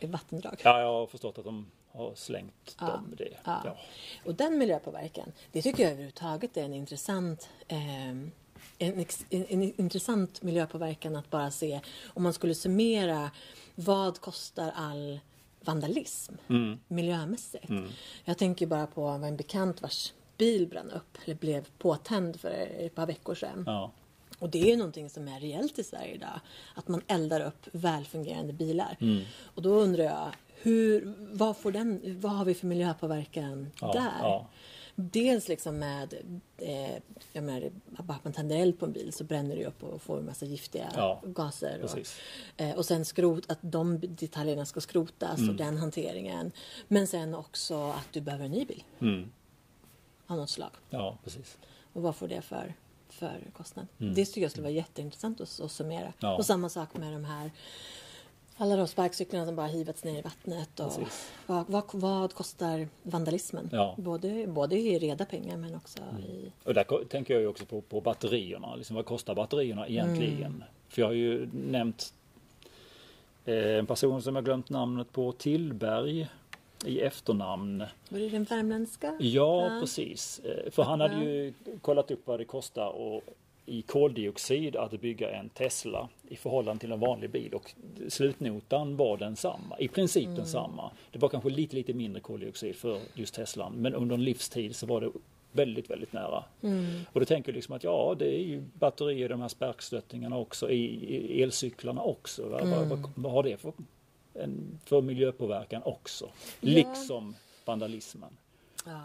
ur 0.00 0.08
vattendrag. 0.08 0.60
Ja, 0.64 0.80
jag 0.80 0.92
har 0.92 1.06
förstått 1.06 1.38
att 1.38 1.44
de 1.44 1.66
har 1.96 2.14
slängt 2.14 2.76
Ja, 2.80 2.86
dem 2.86 3.14
det. 3.18 3.28
ja. 3.44 3.62
Ja. 3.64 3.76
Och 4.24 4.34
den 4.34 4.58
miljöpåverkan, 4.58 5.32
det 5.52 5.62
tycker 5.62 5.82
jag 5.82 5.92
överhuvudtaget 5.92 6.56
är 6.56 6.64
en 6.64 6.74
intressant 6.74 7.48
eh, 7.68 8.08
en, 8.08 8.30
en, 8.78 9.06
en 9.30 9.62
intressant 9.62 10.42
miljöpåverkan 10.42 11.16
att 11.16 11.30
bara 11.30 11.50
se 11.50 11.80
om 12.14 12.22
man 12.22 12.32
skulle 12.32 12.54
summera 12.54 13.30
vad 13.74 14.20
kostar 14.20 14.72
all 14.76 15.20
vandalism 15.60 16.34
Mm. 16.48 16.78
miljömässigt. 16.88 17.64
Jag 18.24 18.38
tänker 18.38 18.66
bara 18.66 18.86
på 18.86 19.02
en 19.06 19.36
bekant 19.36 19.82
vars 19.82 20.12
bil 20.38 20.66
brann 20.66 20.90
upp 20.90 21.18
eller 21.24 21.34
blev 21.34 21.66
påtänd 21.78 22.40
för 22.40 22.68
ett 22.78 22.94
par 22.94 23.06
veckor 23.06 23.34
sedan. 23.34 23.62
Ja. 23.66 23.90
Och 24.38 24.50
det 24.50 24.62
är 24.62 24.66
ju 24.66 24.76
någonting 24.76 25.10
som 25.10 25.28
är 25.28 25.40
reellt 25.40 25.78
i 25.78 25.84
Sverige 25.84 26.14
idag. 26.14 26.40
Att 26.74 26.88
man 26.88 27.02
eldar 27.06 27.40
upp 27.40 27.66
välfungerande 27.72 28.52
bilar. 28.52 28.96
Mm. 29.00 29.24
Och 29.54 29.62
då 29.62 29.70
undrar 29.70 30.04
jag, 30.04 30.28
hur, 30.66 31.14
vad, 31.32 31.56
får 31.56 31.72
den, 31.72 32.00
vad 32.20 32.32
har 32.32 32.44
vi 32.44 32.54
för 32.54 32.66
miljöpåverkan 32.66 33.70
Ja, 33.80 33.92
där? 33.92 34.10
ja. 34.22 34.48
Dels 34.98 35.48
liksom 35.48 35.78
med, 35.78 36.14
eh, 36.56 36.94
jag 37.32 37.44
menar, 37.44 37.70
bara 37.86 38.14
att 38.16 38.24
man 38.24 38.32
tänder 38.32 38.56
eld 38.56 38.78
på 38.78 38.84
en 38.86 38.92
bil 38.92 39.12
så 39.12 39.24
bränner 39.24 39.56
det 39.56 39.66
upp 39.66 39.82
och 39.82 40.02
får 40.02 40.18
en 40.18 40.24
massa 40.26 40.46
giftiga 40.46 40.92
Ja, 40.96 41.22
gaser. 41.24 41.82
Och, 41.82 41.98
eh, 42.60 42.76
och 42.76 42.84
sen 42.86 43.04
skrot, 43.04 43.50
att 43.50 43.58
de 43.60 44.00
detaljerna 44.00 44.66
ska 44.66 44.80
skrotas 44.80 45.38
Mm. 45.38 45.50
och 45.50 45.56
den 45.56 45.76
hanteringen. 45.76 46.52
Men 46.88 47.06
sen 47.06 47.34
också 47.34 47.74
att 47.90 48.08
du 48.12 48.20
behöver 48.20 48.44
en 48.44 48.50
ny 48.50 48.64
bil 48.64 48.84
Mm. 49.00 49.30
av 50.26 50.36
något 50.36 50.50
slag. 50.50 50.70
ja, 50.90 51.18
precis. 51.24 51.58
Och 51.92 52.02
vad 52.02 52.16
får 52.16 52.28
det 52.28 52.42
för, 52.42 52.74
för 53.08 53.40
kostnad? 53.52 53.86
Det 53.98 54.24
tycker 54.24 54.40
jag 54.42 54.50
skulle 54.50 54.62
vara 54.62 54.72
jätteintressant 54.74 55.40
att, 55.40 55.60
att 55.60 55.72
summera. 55.72 56.00
Mm. 56.00 56.12
Ja. 56.18 56.36
Och 56.36 56.46
samma 56.46 56.68
sak 56.68 56.96
med 56.96 57.12
de 57.12 57.24
här 57.24 57.50
alla 58.56 58.76
de 58.76 58.86
sparkcyklarna 58.88 59.46
som 59.46 59.56
bara 59.56 59.66
hivats 59.66 60.04
ner 60.04 60.18
i 60.18 60.22
vattnet. 60.22 60.80
Och 60.80 60.92
vad, 61.46 61.64
vad, 61.68 61.84
vad 61.92 62.34
kostar 62.34 62.88
vandalismen? 63.02 63.68
Ja. 63.72 63.94
Både, 63.98 64.46
både 64.46 64.76
i 64.78 64.98
reda 64.98 65.24
pengar 65.24 65.56
men 65.56 65.74
också 65.74 65.98
i... 66.28 66.52
Och 66.64 66.74
där 66.74 67.04
tänker 67.04 67.34
jag 67.34 67.40
ju 67.40 67.46
också 67.46 67.64
på, 67.64 67.80
på 67.80 68.00
batterierna. 68.00 68.74
Liksom, 68.76 68.96
vad 68.96 69.04
kostar 69.06 69.34
batterierna 69.34 69.88
egentligen? 69.88 70.64
För 70.88 71.02
jag 71.02 71.08
har 71.08 71.14
ju 71.14 71.48
nämnt 71.52 72.14
eh, 73.44 73.76
en 73.78 73.86
person 73.86 74.22
som 74.22 74.34
jag 74.36 74.44
glömt 74.44 74.70
namnet 74.70 75.12
på, 75.12 75.32
Tillberg 75.32 76.28
i 76.84 77.00
efternamn. 77.00 77.84
Var 78.08 78.18
det 78.18 78.28
den 78.28 78.44
värmländska? 78.44 79.16
Ja, 79.20 79.64
Ja. 79.74 79.80
precis. 79.80 80.38
Eh, 80.44 80.70
För 80.70 80.82
han 80.82 81.00
hade 81.00 81.24
ju 81.24 81.52
kollat 81.80 82.10
upp 82.10 82.20
vad 82.24 82.40
det 82.40 82.44
kostar 82.44 82.88
och 82.88 83.22
i 83.66 83.82
koldioxid 83.82 84.76
att 84.76 85.00
bygga 85.00 85.30
en 85.30 85.48
Tesla 85.48 86.08
i 86.28 86.36
förhållande 86.36 86.80
till 86.80 86.92
en 86.92 87.00
vanlig 87.00 87.30
bil 87.30 87.54
och 87.54 87.74
slutnotan 88.08 88.96
var 88.96 89.16
densamma, 89.16 89.78
i 89.78 89.88
princip 89.88 90.36
densamma. 90.36 90.90
Det 91.12 91.18
var 91.18 91.28
kanske 91.28 91.50
lite, 91.50 91.76
lite 91.76 91.94
mindre 91.94 92.20
koldioxid 92.20 92.76
för 92.76 93.00
just 93.14 93.34
Teslan, 93.34 93.72
men 93.72 93.94
under 93.94 94.14
en 94.14 94.24
livstid 94.24 94.76
så 94.76 94.86
var 94.86 95.00
det 95.00 95.10
väldigt, 95.52 95.90
väldigt 95.90 96.12
nära. 96.12 96.44
Och 97.12 97.20
då 97.20 97.26
tänker 97.26 97.52
jag 97.52 97.54
liksom 97.54 97.76
att 97.76 97.84
ja, 97.84 98.16
det 98.18 98.34
är 98.34 98.42
ju 98.44 98.62
batterier 98.74 99.24
i 99.24 99.28
de 99.28 99.40
här 99.40 99.48
sparkstöttingarna 99.48 100.38
också, 100.38 100.70
i, 100.70 100.84
i 101.16 101.42
elcyklarna 101.42 102.02
också. 102.02 102.48
Vad, 102.48 102.68
vad, 102.68 102.88
vad, 102.88 103.12
vad 103.14 103.32
har 103.32 103.42
det 103.42 103.56
för, 103.56 103.72
en, 104.34 104.80
för 104.84 105.00
miljöpåverkan 105.00 105.82
också? 105.84 106.24
Ja. 106.24 106.30
Liksom 106.60 107.34
vandalismen. 107.64 108.36
Ja. 108.84 109.00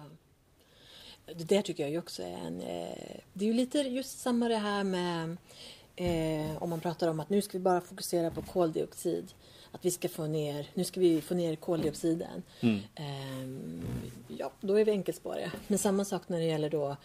Det 1.25 1.43
där 1.43 1.61
tycker 1.61 1.87
jag 1.87 2.03
också 2.03 2.23
är 2.23 2.37
en... 2.37 2.61
Eh, 2.61 3.17
det 3.33 3.45
är 3.45 3.47
ju 3.47 3.53
lite 3.53 3.77
just 3.77 4.19
samma 4.19 4.47
det 4.47 4.57
här 4.57 4.83
med 4.83 5.37
eh, 5.95 6.63
om 6.63 6.69
man 6.69 6.79
pratar 6.79 7.07
om 7.07 7.19
att 7.19 7.29
nu 7.29 7.41
ska 7.41 7.57
vi 7.57 7.63
bara 7.63 7.81
fokusera 7.81 8.31
på 8.31 8.41
koldioxid. 8.41 9.33
Att 9.71 9.85
vi 9.85 9.91
ska 9.91 10.09
få 10.09 10.27
ner, 10.27 10.67
nu 10.73 10.83
ska 10.83 10.99
vi 10.99 11.21
få 11.21 11.33
ner 11.33 11.55
koldioxiden. 11.55 12.43
Ehm, 12.95 13.83
ja, 14.27 14.51
då 14.61 14.79
är 14.79 14.85
vi 14.85 14.91
enkelspåriga. 14.91 15.51
Men 15.67 15.79
samma 15.79 16.05
sak 16.05 16.29
när 16.29 16.39
det 16.39 16.45
gäller 16.45 16.69
då 16.69 16.97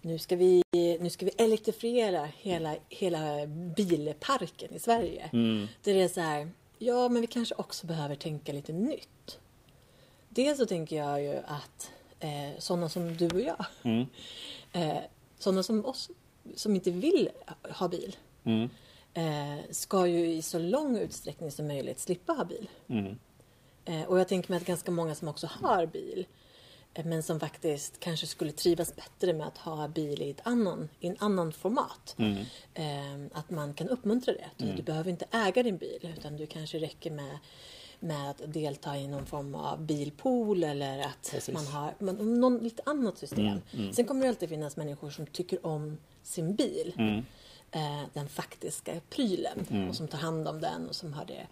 nu 0.00 0.18
ska 0.18 0.36
vi, 0.36 0.62
nu 1.00 1.10
ska 1.10 1.26
vi 1.26 1.32
elektrifiera 1.38 2.28
hela, 2.38 2.76
hela 2.88 3.46
bilparken 3.46 4.74
i 4.74 4.78
Sverige. 4.78 5.28
Där 5.82 5.94
det 5.94 6.02
är 6.02 6.08
så 6.08 6.20
här, 6.20 6.50
ja 6.78 7.08
men 7.08 7.20
vi 7.20 7.26
kanske 7.26 7.54
också 7.54 7.86
behöver 7.86 8.14
tänka 8.14 8.52
lite 8.52 8.72
nytt. 8.72 9.38
Dels 10.28 10.58
så 10.58 10.66
tänker 10.66 10.96
jag 10.96 11.22
ju 11.22 11.36
att 11.36 11.90
eh, 12.22 12.58
sådana 12.58 12.88
som 12.88 13.16
du 13.16 13.28
och 13.28 13.40
jag, 13.40 13.64
Mm. 13.82 14.06
eh, 14.72 14.98
sådana 15.38 15.62
som 15.62 15.84
oss 15.86 16.10
som 16.56 16.74
inte 16.74 16.90
vill 16.90 17.28
ha 17.70 17.88
bil, 17.88 18.16
Mm. 18.44 18.68
eh, 19.14 19.64
ska 19.70 20.06
ju 20.06 20.26
i 20.26 20.42
så 20.42 20.58
lång 20.58 20.96
utsträckning 20.98 21.50
som 21.50 21.66
möjligt 21.66 21.98
slippa 22.00 22.32
ha 22.32 22.44
bil. 22.44 22.68
Mm. 22.88 23.18
Eh, 23.84 24.02
och 24.02 24.18
jag 24.20 24.28
tänker 24.28 24.50
mig 24.50 24.56
att 24.56 24.66
ganska 24.66 24.90
många 24.90 25.14
som 25.14 25.28
också 25.28 25.46
har 25.62 25.86
bil, 25.86 26.26
eh, 26.94 27.04
men 27.04 27.22
som 27.22 27.40
faktiskt 27.40 28.00
kanske 28.00 28.26
skulle 28.26 28.52
trivas 28.52 28.96
bättre 28.96 29.32
med 29.32 29.46
att 29.46 29.58
ha 29.58 29.88
bil 29.88 30.22
i, 30.22 30.30
ett 30.30 30.40
annan, 30.46 30.88
i 31.00 31.06
en 31.08 31.16
annan 31.20 31.52
format. 31.52 32.14
Mm. 32.18 32.36
Eh, 32.74 33.38
att 33.38 33.50
man 33.50 33.74
kan 33.74 33.88
uppmuntra 33.88 34.34
det. 34.34 34.50
Du, 34.56 34.72
du 34.72 34.82
behöver 34.82 35.10
inte 35.10 35.26
äga 35.30 35.62
din 35.62 35.76
bil 35.78 36.14
utan 36.18 36.36
du 36.36 36.46
kanske 36.46 36.78
räcker 36.78 37.10
med 37.10 37.38
med 38.02 38.30
att 38.30 38.42
delta 38.46 38.96
i 38.96 39.08
någon 39.08 39.26
form 39.26 39.54
av 39.54 39.80
bilpool 39.80 40.64
eller 40.64 41.00
att 41.00 41.30
Precis. 41.30 41.54
man 41.54 41.66
har 41.66 41.94
man, 41.98 42.40
någon 42.40 42.58
lite 42.58 42.82
annat 42.86 43.18
system. 43.18 43.60
Sen 43.92 44.04
kommer 44.04 44.22
det 44.22 44.28
alltid 44.28 44.48
finnas 44.48 44.76
människor 44.76 45.10
som 45.10 45.26
tycker 45.26 45.66
om 45.66 45.98
sin 46.22 46.54
bil. 46.54 46.94
Eh, 47.74 48.02
den 48.12 48.28
faktiska 48.28 49.00
prylen 49.10 49.88
och 49.88 49.96
som 49.96 50.08
tar 50.08 50.18
hand 50.18 50.48
om 50.48 50.60
den 50.60 50.88
och 50.88 50.94
som 50.94 51.12
har 51.12 51.24
det. 51.24 51.46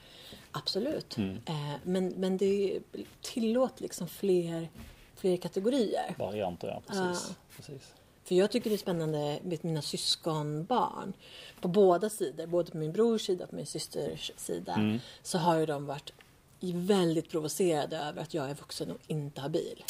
Absolut. 0.52 1.18
Eh, 1.18 1.74
men, 1.82 2.08
men 2.08 2.36
det 2.36 2.80
tillåt 3.22 3.80
liksom 3.80 4.08
fler, 4.08 4.68
fler 5.14 5.36
kategorier. 5.36 6.14
Varianter, 6.18 6.68
ja 6.68 6.82
precis. 6.86 7.36
precis. 7.56 7.94
För 8.24 8.34
jag 8.34 8.50
tycker 8.50 8.70
det 8.70 8.76
är 8.76 8.78
spännande 8.78 9.38
med 9.42 9.64
mina 9.64 9.82
syskonbarn. 9.82 11.12
På 11.60 11.68
båda 11.68 12.10
sidor, 12.10 12.46
både 12.46 12.70
på 12.70 12.76
min 12.76 12.92
brors 12.92 13.26
sida 13.26 13.44
och 13.44 13.50
på 13.50 13.56
min 13.56 13.66
systers 13.66 14.32
sida. 14.36 14.98
Så 15.22 15.38
har 15.38 15.58
ju 15.58 15.66
de 15.66 15.86
varit 15.86 16.12
väldigt 16.60 17.30
provocerade 17.30 17.98
över 17.98 18.22
att 18.22 18.34
jag 18.34 18.50
är 18.50 18.54
vuxen 18.54 18.90
och 18.90 18.98
inte 19.06 19.40
har 19.40 19.48
bil. 19.48 19.84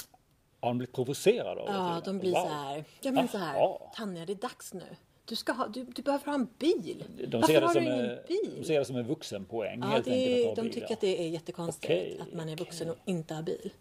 Har 0.61 0.69
de 0.69 0.79
blivit 0.79 0.95
provocerade? 0.95 1.61
Ja, 1.67 2.03
de 2.05 2.19
blir 2.19 2.33
Wow. 2.33 2.43
så 2.43 2.49
här. 2.49 2.85
Ja, 3.01 3.13
men 3.13 3.29
så 3.29 3.39
här. 3.39 3.79
Tanja, 3.95 4.27
det 4.27 4.33
är 4.33 4.35
dags 4.37 4.75
nu. 4.75 4.83
Du, 5.25 5.37
ska 5.37 5.53
ha, 5.53 5.69
du, 5.69 5.85
du 5.85 6.03
behöver 6.03 6.27
ha 6.27 6.35
en 6.35 6.49
bil. 6.59 7.05
De 7.29 7.41
Varför 7.41 7.47
ser, 7.55 7.61
det 7.61 7.67
har 7.67 7.75
som 7.75 7.85
du 7.85 7.91
ingen 7.95 8.11
en, 8.11 8.19
bil? 8.29 8.55
de 8.59 8.65
ser 8.65 8.79
det 8.79 8.85
som 8.85 8.97
en 8.97 9.07
vuxenpoäng 9.07 9.81
Ja, 9.83 9.87
helt 9.87 10.05
det 10.05 10.11
enkelt 10.13 10.37
är, 10.37 10.41
att 10.43 10.47
ha 10.49 10.55
de 10.55 10.63
bil, 10.63 10.73
tycker 10.73 10.87
ja. 10.91 10.95
att 10.95 11.01
det 11.01 11.21
är 11.25 11.29
jättekonstigt 11.29 11.85
Okej, 11.85 12.19
att 12.23 12.35
man 12.35 12.49
är 12.49 12.57
vuxen 12.57 12.91
och 12.91 12.97
inte 13.05 13.35
har 13.35 13.43
bil. 13.43 13.73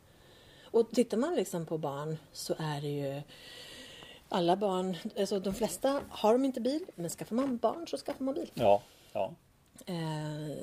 Och 0.63 0.91
tittar 0.91 1.17
man 1.17 1.35
liksom 1.35 1.65
på 1.65 1.77
barn 1.77 2.17
så 2.33 2.55
är 2.59 2.81
det 2.81 2.87
ju 2.87 3.21
alla 4.29 4.55
barn, 4.55 4.97
alltså 5.19 5.39
de 5.39 5.53
flesta 5.53 6.01
har 6.09 6.33
de 6.33 6.45
inte 6.45 6.61
bil, 6.61 6.85
men 6.95 7.09
skaffar 7.09 7.35
man 7.35 7.57
barn 7.57 7.87
så 7.87 7.97
skaffar 7.97 8.25
man 8.25 8.33
bil. 8.33 8.51
Ja, 8.53 8.81
ja, 9.13 9.33
Eh, 9.85 10.55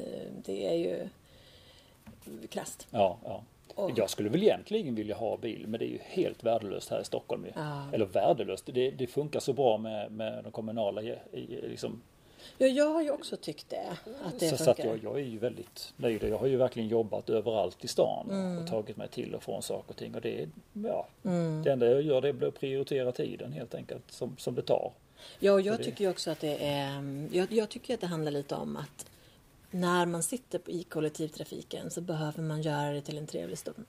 det 0.45 0.67
är 0.67 0.75
ju 0.75 1.09
krasst. 2.51 2.87
ja, 2.91 3.19
ja. 3.25 3.43
Och- 3.75 3.91
Jag 3.97 4.11
skulle 4.11 4.29
väl 4.29 4.43
egentligen 4.43 4.95
vilja 4.95 5.17
ha 5.17 5.37
bil 5.37 5.65
men 5.69 5.79
det 5.81 5.87
är 5.87 5.91
ju 5.91 5.99
helt 6.03 6.45
värdelöst 6.45 6.91
här 6.91 7.01
i 7.01 7.05
Stockholm. 7.05 7.47
Ja. 7.55 7.83
Eller 7.93 8.07
värdelöst, 8.07 8.67
det, 8.73 8.91
det 8.91 9.07
funkar 9.07 9.41
så 9.41 9.53
bra 9.53 9.79
med, 9.79 10.13
med 10.13 10.45
de 10.45 10.53
kommunala 10.53 11.01
liksom, 11.63 12.03
Ja, 12.59 12.67
jag 12.67 12.91
har 12.91 13.03
ju 13.03 13.11
också 13.11 13.37
tyckt 13.37 13.71
det. 13.71 13.97
Att 14.25 14.41
det 14.41 14.49
så, 14.49 14.57
så 14.65 14.71
att 14.71 14.79
jag, 14.79 14.99
jag 15.05 15.17
är 15.17 15.25
ju 15.25 15.39
väldigt 15.39 15.93
nöjd. 15.97 16.23
Jag 16.23 16.39
har 16.39 16.47
ju 16.47 16.57
verkligen 16.57 16.89
jobbat 16.89 17.31
överallt 17.31 17.85
i 17.85 17.89
stan 17.89 18.27
Mm. 18.31 18.59
och 18.63 18.69
tagit 18.71 18.97
mig 18.97 19.09
till 19.09 19.35
och 19.35 19.43
från 19.43 19.63
saker 19.63 19.91
och 19.91 19.97
ting. 19.97 20.15
Och 20.15 20.21
det, 20.21 20.43
är, 20.43 20.49
ja, 20.73 21.07
Mm. 21.25 21.63
det 21.65 21.73
enda 21.73 21.87
jag 21.87 22.03
gör 22.03 22.21
det 22.21 22.29
är 22.29 22.47
att 22.49 22.61
prioritera 22.61 23.13
tiden 23.13 23.53
helt 23.53 23.75
enkelt 23.75 24.11
som, 24.11 24.37
som 24.39 24.55
det 24.55 24.63
tar. 24.63 24.93
Ja, 25.39 25.53
och 25.53 25.61
jag 25.61 25.79
det- 25.79 25.85
tycker 25.85 26.05
ju 26.05 26.11
också 26.11 26.31
att 26.31 26.41
det 26.41 26.65
är... 26.65 27.29
Jag, 27.33 27.53
jag 27.53 27.69
tycker 27.69 27.95
att 27.95 28.01
det 28.01 28.07
handlar 28.07 28.31
lite 28.33 28.55
om 28.55 28.77
att 28.77 29.07
när 29.81 30.07
man 30.07 30.23
sitter 30.23 30.61
i 30.71 30.83
kollektivtrafiken 30.83 31.91
så 31.91 32.01
behöver 32.01 32.43
man 32.43 32.63
göra 32.63 32.93
det 32.93 33.01
till 33.01 33.19
en 33.19 33.27
trevlig 33.27 33.59
stund. 33.59 33.87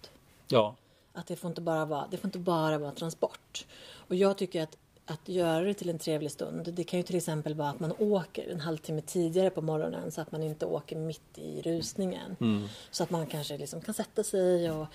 Ja. 0.47 0.75
Att 1.13 1.27
det 1.27 1.35
får 1.35 1.47
inte 1.47 1.61
bara 1.61 1.85
vara, 1.85 2.07
det 2.11 2.17
får 2.17 2.27
inte 2.27 2.39
bara 2.39 2.77
vara 2.77 2.91
transport. 2.91 3.65
Och 3.93 4.15
jag 4.15 4.37
tycker 4.37 4.63
att 4.63 4.77
att 5.09 5.29
göra 5.29 5.65
det 5.65 5.73
till 5.73 5.89
en 5.89 5.99
trevlig 5.99 6.31
stund. 6.31 6.73
Det 6.73 6.83
kan 6.83 6.99
ju 6.99 7.03
till 7.03 7.15
exempel 7.15 7.53
vara 7.53 7.69
att 7.69 7.79
man 7.79 7.93
åker 7.99 8.51
en 8.51 8.59
halvtimme 8.59 9.01
tidigare 9.01 9.49
på 9.49 9.61
morgonen 9.61 10.11
så 10.11 10.21
att 10.21 10.31
man 10.31 10.43
inte 10.43 10.65
åker 10.65 10.95
mitt 10.95 11.37
i 11.37 11.61
rusningen. 11.61 12.35
Mm. 12.39 12.67
Så 12.91 13.03
att 13.03 13.09
man 13.09 13.27
kanske 13.27 13.57
liksom 13.57 13.81
kan 13.81 13.93
sätta 13.93 14.23
sig 14.23 14.71
och 14.71 14.85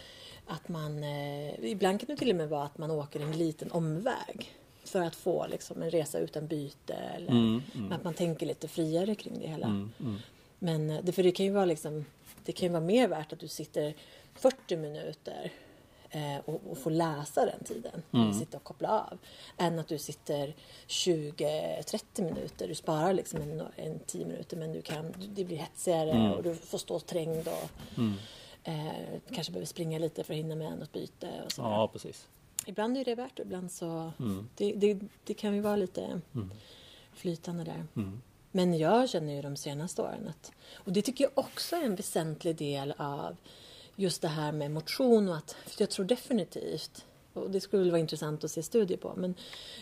att 0.47 0.69
man... 0.69 1.05
Eh, 1.05 1.65
ibland 1.65 2.01
kan 2.01 2.07
det 2.07 2.17
till 2.17 2.31
och 2.31 2.37
med 2.37 2.49
vara 2.49 2.65
att 2.65 2.79
man 2.79 2.91
åker 2.91 3.21
en 3.21 3.39
liten 3.39 3.71
omväg 3.71 4.53
för 4.85 5.01
att 5.01 5.17
få 5.17 5.47
liksom 5.47 5.83
en 5.83 5.91
resa 5.91 6.19
utan 6.19 6.47
byte 6.47 6.95
eller 6.95 7.31
Mm, 7.31 7.63
mm. 7.75 7.93
att 7.93 8.05
man 8.05 8.15
tänker 8.15 8.47
lite 8.47 8.69
friare 8.69 9.15
kring 9.15 9.39
det 9.41 9.49
hela. 9.49 9.89
Mm, 10.63 10.75
mm. 10.75 10.87
Men 10.87 10.97
eh, 10.99 11.05
det, 11.05 11.13
för 11.13 11.23
det 11.23 11.33
kan 11.33 11.47
ju 11.47 11.53
vara 11.53 11.65
liksom, 11.65 12.05
det 12.45 12.53
kan 12.53 12.67
ju 12.67 12.73
vara 12.73 12.85
mer 12.85 13.09
värt 13.09 13.33
att 13.33 13.41
du 13.41 13.49
sitter 13.49 13.95
40 14.35 14.77
minuter 14.77 15.53
eh, 16.11 16.37
och, 16.45 16.61
och 16.71 16.79
får 16.79 16.91
läsa 16.91 17.47
den 17.47 17.65
tiden. 17.65 18.03
Mm. 18.13 18.33
Sitta 18.35 18.57
och 18.57 18.65
koppla 18.65 18.89
av. 19.01 19.19
Än 19.57 19.79
att 19.79 19.89
du 19.89 19.99
sitter 19.99 20.55
20-30 20.89 22.23
minuter. 22.23 22.69
Du 22.69 22.75
sparar 22.75 23.13
liksom 23.13 23.41
en, 23.43 23.63
en 23.77 23.99
10 23.99 24.27
minuter 24.27 24.57
men 24.57 24.73
du 24.73 24.83
kan, 24.83 25.13
det 25.35 25.45
blir 25.45 25.57
hetsigare 25.57 26.11
Mm. 26.11 26.33
och 26.33 26.43
du 26.43 26.55
får 26.55 26.79
stå 26.79 26.99
trängd 27.01 27.49
och 27.49 27.71
Mm. 27.99 28.15
eh, 28.65 28.93
kanske 29.35 29.53
behöver 29.53 29.67
springa 29.67 29.99
lite 29.99 30.25
för 30.25 30.35
att 30.35 30.39
hinna 30.39 30.55
med 30.55 30.79
något 30.79 30.93
byte. 30.93 31.43
Och 31.47 31.53
sådär. 31.53 31.69
Ja, 31.71 31.89
precis. 31.93 32.29
Ibland 32.67 32.97
är 32.99 33.05
det 33.05 33.15
värt 33.15 33.39
och 33.39 33.45
ibland 33.45 33.73
så 33.73 34.13
Mm. 34.21 34.49
det, 34.57 34.73
det, 34.73 34.99
det 35.25 35.35
kan 35.35 35.55
ju 35.55 35.61
vara 35.61 35.77
lite 35.77 36.21
Mm. 36.35 36.51
flytande 37.15 37.65
där. 37.65 37.85
Men 38.53 38.79
jag 38.79 39.09
känner 39.09 39.35
ju 39.35 39.43
de 39.43 39.57
senaste 39.57 40.03
åren 40.03 40.29
att, 40.29 40.53
och 40.75 40.93
det 40.93 41.03
tycker 41.03 41.25
jag 41.25 41.33
också 41.35 41.77
är 41.77 41.83
en 41.83 41.95
väsentlig 41.95 42.57
del 42.57 42.95
av 42.97 43.37
just 43.97 44.23
det 44.23 44.29
här 44.29 44.53
med 44.53 44.71
motion 44.71 45.29
och 45.29 45.37
att, 45.37 45.57
för 45.67 45.83
jag 45.83 45.91
tror 45.91 46.07
definitivt, 46.07 47.07
och 47.33 47.51
det 47.51 47.61
skulle 47.61 47.91
vara 47.91 48.01
intressant 48.01 48.45
att 48.45 48.51
se 48.51 48.63
studier 48.63 48.99
på, 48.99 49.13
men 49.17 49.35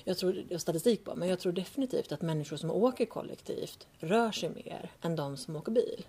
jag 0.04 0.18
tror, 0.18 0.44
och 0.54 0.60
statistik 0.60 1.04
på, 1.04 1.14
men 1.14 1.28
jag 1.28 1.40
tror 1.40 1.52
definitivt 1.52 2.12
att 2.12 2.22
människor 2.22 2.56
som 2.56 2.70
åker 2.70 3.06
kollektivt 3.06 3.86
rör 3.98 4.32
sig 4.32 4.48
mer 4.48 4.90
än 5.02 5.16
de 5.16 5.36
som 5.36 5.56
åker 5.56 5.72
bil. 5.72 6.06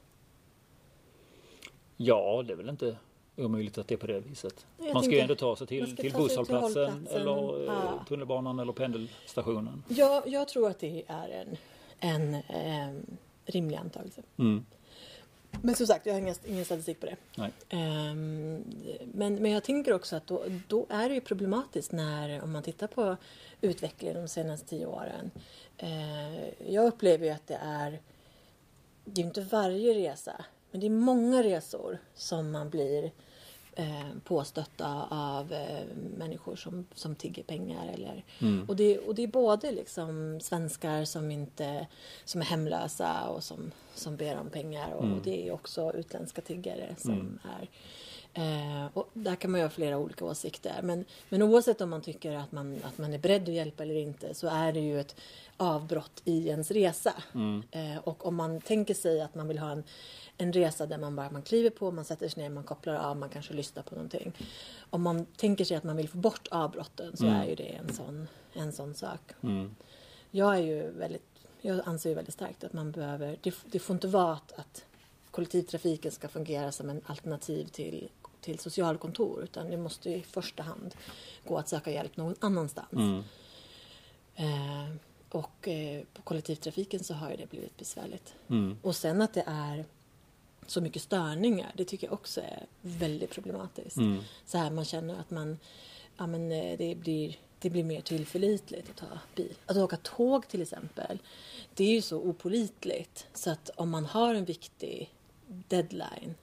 Ja, 1.97 2.43
det 2.47 2.53
är 2.53 2.57
väl 2.57 2.69
inte 2.69 2.97
omöjligt 3.37 3.77
att 3.77 3.87
det 3.87 3.95
är 3.95 3.97
på 3.97 4.07
det 4.07 4.19
viset. 4.19 4.65
Jag 4.77 4.93
man 4.93 5.03
ska 5.03 5.11
ju 5.11 5.19
ändå 5.19 5.35
ta 5.35 5.55
sig 5.55 5.67
till, 5.67 5.95
till 5.95 6.13
busshållplatsen 6.13 6.83
hållplatsen. 6.91 7.21
eller 7.21 7.59
eh, 7.59 7.65
Ja. 7.65 8.05
tunnelbanan 8.07 8.59
eller 8.59 8.73
pendelstationen. 8.73 9.83
Jag, 9.87 10.27
jag 10.27 10.47
tror 10.47 10.69
att 10.69 10.79
det 10.79 11.03
är 11.07 11.29
en, 11.29 11.57
en 12.01 12.33
eh, 12.33 12.91
rimlig 13.45 13.77
antagelse. 13.77 14.21
Mm. 14.39 14.65
Men 15.61 15.75
som 15.75 15.87
sagt, 15.87 16.05
jag 16.05 16.13
har 16.13 16.19
ingen, 16.19 16.35
ingen 16.45 16.65
statistik 16.65 16.99
på 16.99 17.05
det. 17.05 17.15
Ehm, 17.69 18.63
men, 19.13 19.35
men 19.35 19.51
jag 19.51 19.63
tänker 19.63 19.93
också 19.93 20.15
att 20.15 20.27
då, 20.27 20.43
då 20.67 20.85
är 20.89 21.09
det 21.09 21.15
ju 21.15 21.21
problematiskt 21.21 21.91
när, 21.91 22.41
om 22.43 22.51
man 22.51 22.63
tittar 22.63 22.87
på 22.87 23.17
utvecklingen 23.61 24.21
de 24.21 24.27
senaste 24.27 24.67
tio 24.67 24.85
åren. 24.85 25.31
Eh, 25.77 26.71
jag 26.71 26.85
upplever 26.85 27.25
ju 27.25 27.31
att 27.31 27.47
det 27.47 27.59
är, 27.61 27.99
det 29.05 29.21
är 29.21 29.23
ju 29.23 29.27
inte 29.27 29.41
varje 29.41 29.93
resa, 29.93 30.45
men 30.71 30.81
det 30.81 30.87
är 30.87 30.91
många 30.91 31.43
resor 31.43 31.97
som 32.15 32.51
man 32.51 32.69
blir 32.69 33.11
eh, 33.75 34.05
påstötta 34.23 35.07
av 35.09 35.53
eh, 35.53 35.85
människor 36.17 36.55
som, 36.55 36.87
som 36.93 37.15
tigger 37.15 37.43
pengar. 37.43 37.87
Eller, 37.93 38.23
Mm. 38.41 38.65
och, 38.69 38.75
det, 38.75 38.97
och 38.99 39.15
det 39.15 39.23
är 39.23 39.27
både 39.27 39.71
liksom 39.71 40.39
svenskar 40.41 41.05
som, 41.05 41.31
inte, 41.31 41.87
som 42.25 42.41
är 42.41 42.45
hemlösa 42.45 43.23
och 43.29 43.43
som, 43.43 43.71
som 43.95 44.15
ber 44.17 44.37
om 44.39 44.49
pengar 44.49 44.91
och, 44.91 45.03
Mm. 45.03 45.17
och 45.17 45.23
det 45.23 45.47
är 45.47 45.51
också 45.53 45.93
utländska 45.93 46.41
tiggare 46.41 46.95
som 46.97 47.11
Mm. 47.13 47.39
är 47.59 47.67
Eh, 48.33 48.85
och 48.93 49.09
där 49.13 49.35
kan 49.35 49.51
man 49.51 49.59
ju 49.59 49.65
ha 49.65 49.69
flera 49.71 49.97
olika 49.97 50.25
åsikter. 50.25 50.79
Men, 50.83 51.05
men 51.29 51.41
oavsett 51.41 51.81
om 51.81 51.89
man 51.89 52.01
tycker 52.01 52.31
att 52.35 52.51
man, 52.51 52.79
att 52.83 52.97
man 52.97 53.13
är 53.13 53.17
beredd 53.17 53.41
att 53.41 53.49
hjälpa 53.49 53.83
eller 53.83 53.95
inte 53.95 54.33
så 54.33 54.47
är 54.47 54.71
det 54.73 54.79
ju 54.79 54.99
ett 54.99 55.15
avbrott 55.57 56.21
i 56.25 56.47
ens 56.47 56.71
resa. 56.71 57.13
Mm. 57.33 57.63
Eh, 57.71 57.97
och 57.97 58.25
om 58.25 58.35
man 58.35 58.61
tänker 58.61 58.93
sig 58.93 59.21
att 59.21 59.35
man 59.35 59.47
vill 59.47 59.57
ha 59.59 59.71
en, 59.71 59.83
en 60.41 60.53
resa 60.53 60.85
där 60.85 60.97
man 60.97 61.15
bara 61.15 61.29
man 61.31 61.41
kliver 61.41 61.69
på, 61.69 61.91
man 61.91 62.05
sätter 62.05 62.29
sig 62.29 62.43
ner, 62.43 62.49
man 62.49 62.63
kopplar 62.63 62.95
av, 62.95 63.17
man 63.17 63.29
kanske 63.29 63.53
lyssnar 63.53 63.83
på 63.83 63.95
någonting. 63.95 64.33
Om 64.89 65.01
man 65.01 65.25
tänker 65.25 65.65
sig 65.65 65.77
att 65.77 65.83
man 65.83 65.97
vill 65.97 66.09
få 66.09 66.17
bort 66.17 66.47
avbrotten 66.51 67.17
så 67.17 67.25
Mm. 67.25 67.41
är 67.41 67.45
ju 67.45 67.55
det 67.55 67.69
en 67.69 67.93
sån, 67.93 68.27
en 68.53 68.73
sån 68.73 68.95
sak. 68.95 69.19
Mm. 69.43 69.75
Jag 70.31 70.55
är 70.55 70.61
ju 70.61 70.91
väldigt, 70.91 71.23
jag 71.61 71.81
anser 71.85 72.09
ju 72.09 72.15
väldigt 72.15 72.33
starkt 72.33 72.63
att 72.63 72.73
man 72.73 72.91
behöver, 72.91 73.37
det, 73.41 73.55
det 73.65 73.79
får 73.79 73.93
inte 73.93 74.07
vara 74.07 74.33
att, 74.33 74.51
att 74.51 74.85
kollektivtrafiken 75.31 76.11
ska 76.11 76.27
fungera 76.27 76.71
som 76.71 76.89
en 76.89 77.01
alternativ 77.05 77.65
till, 77.65 78.09
till 78.41 78.59
socialkontor 78.59 79.43
utan 79.43 79.69
det 79.69 79.77
måste 79.77 80.09
i 80.09 80.21
första 80.23 80.63
hand 80.63 80.95
gå 81.47 81.57
att 81.57 81.69
söka 81.69 81.91
hjälp 81.91 82.17
någon 82.17 82.35
annanstans. 82.39 82.91
Mm. 82.91 83.23
Eh, 84.35 84.95
och 85.29 85.67
eh, 85.67 86.03
på 86.13 86.21
kollektivtrafiken 86.21 87.03
så 87.03 87.13
har 87.13 87.31
ju 87.31 87.37
det 87.37 87.49
blivit 87.49 87.77
besvärligt. 87.77 88.35
Mm. 88.47 88.77
Och 88.81 88.95
sen 88.95 89.21
att 89.21 89.33
det 89.33 89.43
är 89.47 89.85
så 90.71 90.81
mycket 90.81 91.01
störningar, 91.01 91.71
det 91.77 91.85
tycker 91.85 92.07
jag 92.07 92.13
också 92.13 92.41
är 92.41 92.65
väldigt 92.81 93.29
problematiskt. 93.29 93.97
Mm. 93.97 94.23
Så 94.45 94.57
här 94.57 94.71
man 94.71 94.85
känner 94.85 95.19
att 95.19 95.31
man, 95.31 95.57
ja 96.17 96.27
men 96.27 96.51
eh, 96.51 96.77
det 96.77 96.95
blir, 96.95 97.35
det 97.59 97.69
blir 97.69 97.83
mer 97.83 98.01
tillförlitligt 98.01 98.89
att 98.89 98.97
ta 98.97 99.19
bil. 99.35 99.53
Att 99.65 99.77
åka 99.77 99.97
tåg 99.97 100.47
till 100.47 100.61
exempel, 100.61 101.19
det 101.73 101.83
är 101.83 101.91
ju 101.91 102.01
så 102.01 102.17
opolitligt 102.17 103.27
så 103.33 103.49
att 103.51 103.69
om 103.75 103.89
man 103.89 104.05
har 104.05 104.35
en 104.35 104.45
viktig 104.45 105.13
deadline 105.47 106.35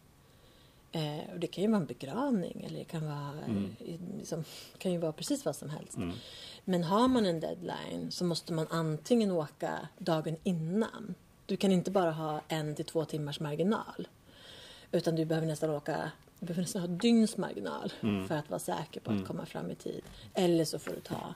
Eh, 0.92 1.32
och 1.32 1.40
det 1.40 1.46
kan 1.46 1.64
ju 1.64 1.70
vara 1.70 1.80
en 1.80 1.86
begravning 1.86 2.64
eller 2.66 2.78
det 2.78 2.84
kan 2.84 3.04
vara, 3.06 3.32
Mm. 3.46 3.76
eh, 3.86 4.18
liksom, 4.18 4.44
kan 4.78 4.92
ju 4.92 4.98
vara 4.98 5.12
precis 5.12 5.44
vad 5.44 5.56
som 5.56 5.70
helst. 5.70 5.96
Mm. 5.96 6.12
Men 6.64 6.84
har 6.84 7.08
man 7.08 7.26
en 7.26 7.40
deadline 7.40 8.10
så 8.10 8.24
måste 8.24 8.52
man 8.52 8.66
antingen 8.70 9.30
åka 9.30 9.88
dagen 9.98 10.36
innan. 10.44 11.14
Du 11.46 11.56
kan 11.56 11.72
inte 11.72 11.90
bara 11.90 12.10
ha 12.10 12.40
en 12.48 12.74
till 12.74 12.84
två 12.84 13.04
timmars 13.04 13.40
marginal. 13.40 14.08
Utan 14.92 15.16
du 15.16 15.24
behöver 15.24 15.46
nästan 15.46 15.70
åka 15.70 16.10
du 16.40 16.46
behöver 16.46 16.62
nästan 16.62 16.82
ha 16.82 16.88
dygns 16.88 17.36
marginal 17.36 17.92
Mm. 18.00 18.28
för 18.28 18.34
att 18.34 18.50
vara 18.50 18.58
säker 18.58 19.00
på 19.00 19.10
att 19.10 19.14
Mm. 19.16 19.26
komma 19.26 19.46
fram 19.46 19.70
i 19.70 19.74
tid. 19.74 20.02
Eller 20.34 20.64
så 20.64 20.78
får 20.78 20.90
du 20.90 21.00
ta 21.00 21.34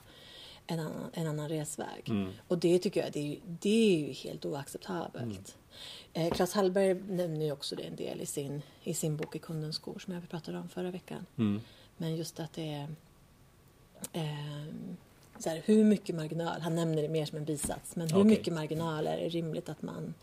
en 0.67 0.79
annan, 0.79 1.09
en 1.13 1.27
annan 1.27 1.49
resväg. 1.49 2.03
Mm. 2.09 2.31
Och 2.47 2.57
det 2.57 2.79
tycker 2.79 3.03
jag 3.03 3.11
det 3.11 3.19
är, 3.19 3.23
ju- 3.27 3.39
det 3.45 3.95
är 3.95 4.07
ju 4.07 4.13
helt 4.13 4.45
oacceptabelt. 4.45 5.57
Eh, 6.13 6.31
Claes 6.33 6.53
Hallberg 6.53 6.93
nämner 6.93 7.45
ju 7.45 7.51
också 7.51 7.75
det 7.75 7.83
en 7.83 7.95
del 7.95 8.21
i 8.21 8.25
sin, 8.25 8.61
i 8.83 8.93
sin 8.93 9.17
bok 9.17 9.35
I 9.35 9.39
kundens 9.39 9.75
skor 9.75 9.99
som 9.99 10.13
jag 10.13 10.29
pratade 10.29 10.57
om 10.57 10.69
förra 10.69 10.91
veckan. 10.91 11.25
Mm. 11.37 11.61
Men 11.97 12.15
just 12.15 12.39
att 12.39 12.53
det 12.53 12.73
är 12.73 12.87
eh, 14.13 14.73
så 15.39 15.49
här, 15.49 15.61
hur 15.65 15.83
mycket 15.83 16.15
marginal, 16.15 16.61
han 16.61 16.75
nämner 16.75 17.01
det 17.01 17.09
mer 17.09 17.25
som 17.25 17.37
en 17.37 17.45
bisats, 17.45 17.95
men 17.95 18.07
hur 18.09 18.17
Okej. 18.17 18.29
mycket 18.29 18.53
marginal 18.53 19.07
är 19.07 19.17
det 19.17 19.29
rimligt 19.29 19.69
att 19.69 19.81
man, 19.81 20.13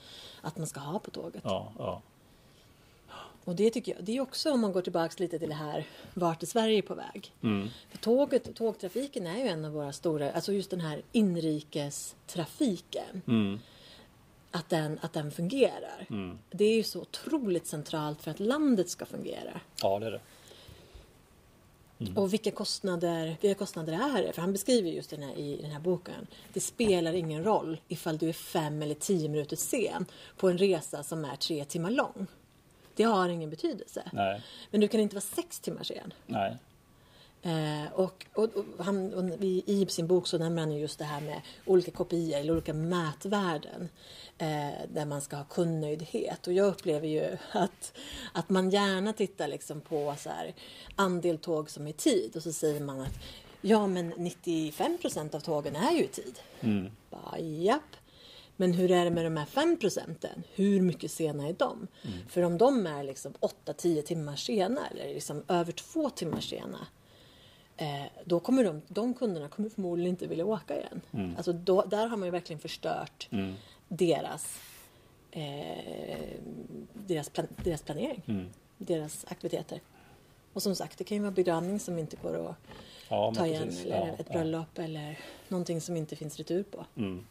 att 0.43 0.59
man 0.59 0.67
ska 0.67 0.81
ha 0.81 0.99
på 0.99 1.11
tåget? 1.11 1.43
Ja, 1.45 1.73
ja. 1.79 2.03
Och 3.51 3.57
det 3.57 3.71
tycker 3.71 3.95
jag, 3.95 4.05
det 4.05 4.17
är 4.17 4.21
också 4.21 4.53
om 4.53 4.61
man 4.61 4.73
går 4.73 4.83
tillbaks 4.83 5.21
lite 5.21 5.39
till 5.39 5.49
det 5.49 5.55
här, 5.55 5.87
vart 6.15 6.43
är 6.43 6.47
Sverige 6.47 6.83
på 6.83 6.95
väg? 6.95 7.33
Mm. 7.43 7.69
För 7.91 7.99
tåget, 7.99 8.57
tågtrafiken 8.57 9.27
är 9.27 9.37
ju 9.37 9.49
en 9.49 9.65
av 9.65 9.73
våra 9.73 9.93
stora, 9.93 10.33
alltså 10.33 10.53
just 10.53 10.71
den 10.71 10.81
här 10.81 11.03
inrikestrafiken, 11.13 13.23
Mm. 13.27 13.61
att 14.51 14.69
den, 14.69 14.99
att 15.03 15.13
den 15.13 15.31
fungerar. 15.31 16.07
Mm. 16.11 16.39
Det 16.51 16.65
är 16.65 16.75
ju 16.75 16.83
så 16.83 17.01
otroligt 17.01 17.67
centralt 17.67 18.23
för 18.23 18.31
att 18.31 18.41
landet 18.41 18.91
ska 18.91 19.07
fungera. 19.07 19.61
Ja, 19.83 19.99
det 19.99 20.07
är 20.07 20.11
det. 20.11 20.21
Och 22.21 22.33
vilka 22.33 22.51
kostnader, 22.51 23.37
vilka 23.41 23.59
kostnader 23.59 23.93
är 23.93 24.23
det? 24.23 24.33
För 24.33 24.41
han 24.41 24.53
beskriver 24.53 24.91
just 24.91 25.11
den 25.11 25.23
här, 25.23 25.35
i 25.39 25.57
den 25.63 25.71
här 25.71 25.81
boken. 25.81 26.27
Det 26.53 26.61
spelar 26.61 27.13
ingen 27.13 27.45
roll 27.45 27.81
ifall 27.89 28.19
du 28.19 28.29
är 28.29 28.33
fem 28.33 28.83
eller 28.83 28.95
tio 28.95 29.29
minuter 29.29 29.57
sen 29.57 30.07
på 30.37 30.49
en 30.49 30.59
resa 30.59 31.03
som 31.03 31.25
är 31.25 31.37
tre 31.37 31.65
timmar 31.65 31.91
lång. 31.91 32.27
Det 33.01 33.05
har 33.05 33.29
ingen 33.29 33.51
betydelse. 33.51 34.03
Nej, 34.13 34.43
Men 34.71 34.81
du 34.81 34.89
kan 34.89 35.01
inte 35.01 35.15
vara 35.15 35.21
sex 35.21 35.61
timmar 35.61 35.83
sen. 35.83 36.15
nej. 36.27 36.57
Eh, 37.43 37.93
och, 37.93 38.27
och, 38.35 38.45
och, 38.57 38.85
han, 38.85 39.15
och 39.15 39.45
i, 39.45 39.87
sin 39.89 40.07
bok 40.07 40.27
så 40.27 40.39
nämner 40.39 40.63
han 40.63 40.73
ju 40.73 40.81
just 40.81 40.99
det 40.99 41.05
här 41.05 41.21
med 41.21 41.41
olika 41.67 41.91
kopior 41.91 42.39
eller 42.39 42.53
olika 42.53 42.75
mätvärden 42.75 43.89
eh, 44.39 44.89
där 44.89 45.05
man 45.05 45.21
ska 45.21 45.37
ha 45.37 45.45
kundnöjdhet. 45.45 46.47
Och 46.47 46.53
jag 46.53 46.67
upplever 46.67 47.09
ju 47.09 47.37
att, 47.53 47.93
att 48.33 48.49
man 48.49 48.71
gärna 48.71 49.13
tittar 49.13 49.49
liksom 49.49 49.81
på 49.81 50.15
så 50.19 50.31
här, 50.31 50.55
andel 50.97 51.39
tåg 51.39 51.71
som 51.71 51.87
är 51.87 51.93
tid 51.93 52.37
och 52.37 52.43
så 52.43 52.53
säger 52.53 52.81
man 52.81 53.01
att 53.01 53.19
ja 53.61 53.87
men 53.87 54.09
95 54.17 54.99
procent 54.99 55.35
av 55.35 55.41
tågen 55.41 55.77
är 55.77 55.93
ju 55.93 56.05
i 56.05 56.09
tid. 56.09 56.39
Mm. 56.61 56.91
Bara, 57.11 57.39
japp. 57.39 57.97
Men 58.61 58.73
hur 58.73 58.91
är 58.91 59.05
det 59.05 59.11
med 59.11 59.25
de 59.25 59.37
här 59.37 59.45
5 59.47 59.77
procenten? 59.79 60.43
Hur 60.55 60.81
mycket 60.81 61.11
sena 61.11 61.49
är 61.49 61.53
de? 61.53 61.87
För 62.29 62.43
om 62.43 62.59
de 62.59 62.87
är 62.87 63.05
liksom 63.05 63.33
8-10 63.67 64.03
timmar 64.03 64.37
sena 64.37 64.89
eller 64.89 65.15
liksom 65.15 65.43
över 65.49 65.73
två 65.73 66.11
timmar 66.11 66.41
sena 66.41 66.87
eh, 67.77 68.05
då 68.25 68.41
kommer 68.41 68.65
de, 68.65 68.83
de 68.89 69.15
kunderna 69.15 69.49
kommer 69.49 69.69
förmodligen 69.69 70.11
inte 70.11 70.27
vilja 70.27 70.45
åka 70.47 70.77
igen. 70.79 71.01
Mm. 71.13 71.37
Alltså 71.37 71.53
då, 71.53 71.83
där 71.83 72.07
har 72.07 72.17
man 72.17 72.27
ju 72.27 72.31
verkligen 72.33 72.61
förstört 72.61 73.29
Mm. 73.31 73.55
deras 73.89 74.61
eh, 75.31 76.21
deras, 76.95 77.29
plan, 77.31 77.47
deras 77.65 77.83
planering, 77.83 78.23
Mm. 78.27 78.47
deras 78.79 79.25
aktiviteter. 79.29 79.81
Och 80.53 80.63
som 80.63 80.75
sagt, 80.77 80.99
det 80.99 81.05
kan 81.05 81.17
ju 81.17 81.23
vara 81.23 81.33
begravning 81.33 81.81
som 81.81 81.99
inte 81.99 82.17
går 82.23 82.49
att 82.51 82.57
Ja, 83.09 83.33
ta 83.37 83.47
igen 83.47 83.63
precis. 83.65 83.85
eller 83.85 83.97
Ja, 83.97 84.07
ett 84.07 84.27
ja. 84.29 84.33
bröllop 84.33 84.79
eller 84.79 85.19
någonting 85.49 85.81
som 85.81 85.97
inte 85.97 86.17
finns 86.17 86.37
retur 86.37 86.63
på. 86.63 86.85
Mm. 86.97 87.27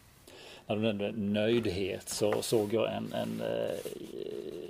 När 0.69 0.75
du 0.75 0.81
nämnde 0.81 1.11
nöjdhet 1.11 2.09
så 2.09 2.41
såg 2.41 2.73
jag 2.73 2.93
en, 2.93 3.13
en 3.13 3.41
eh, 3.41 3.75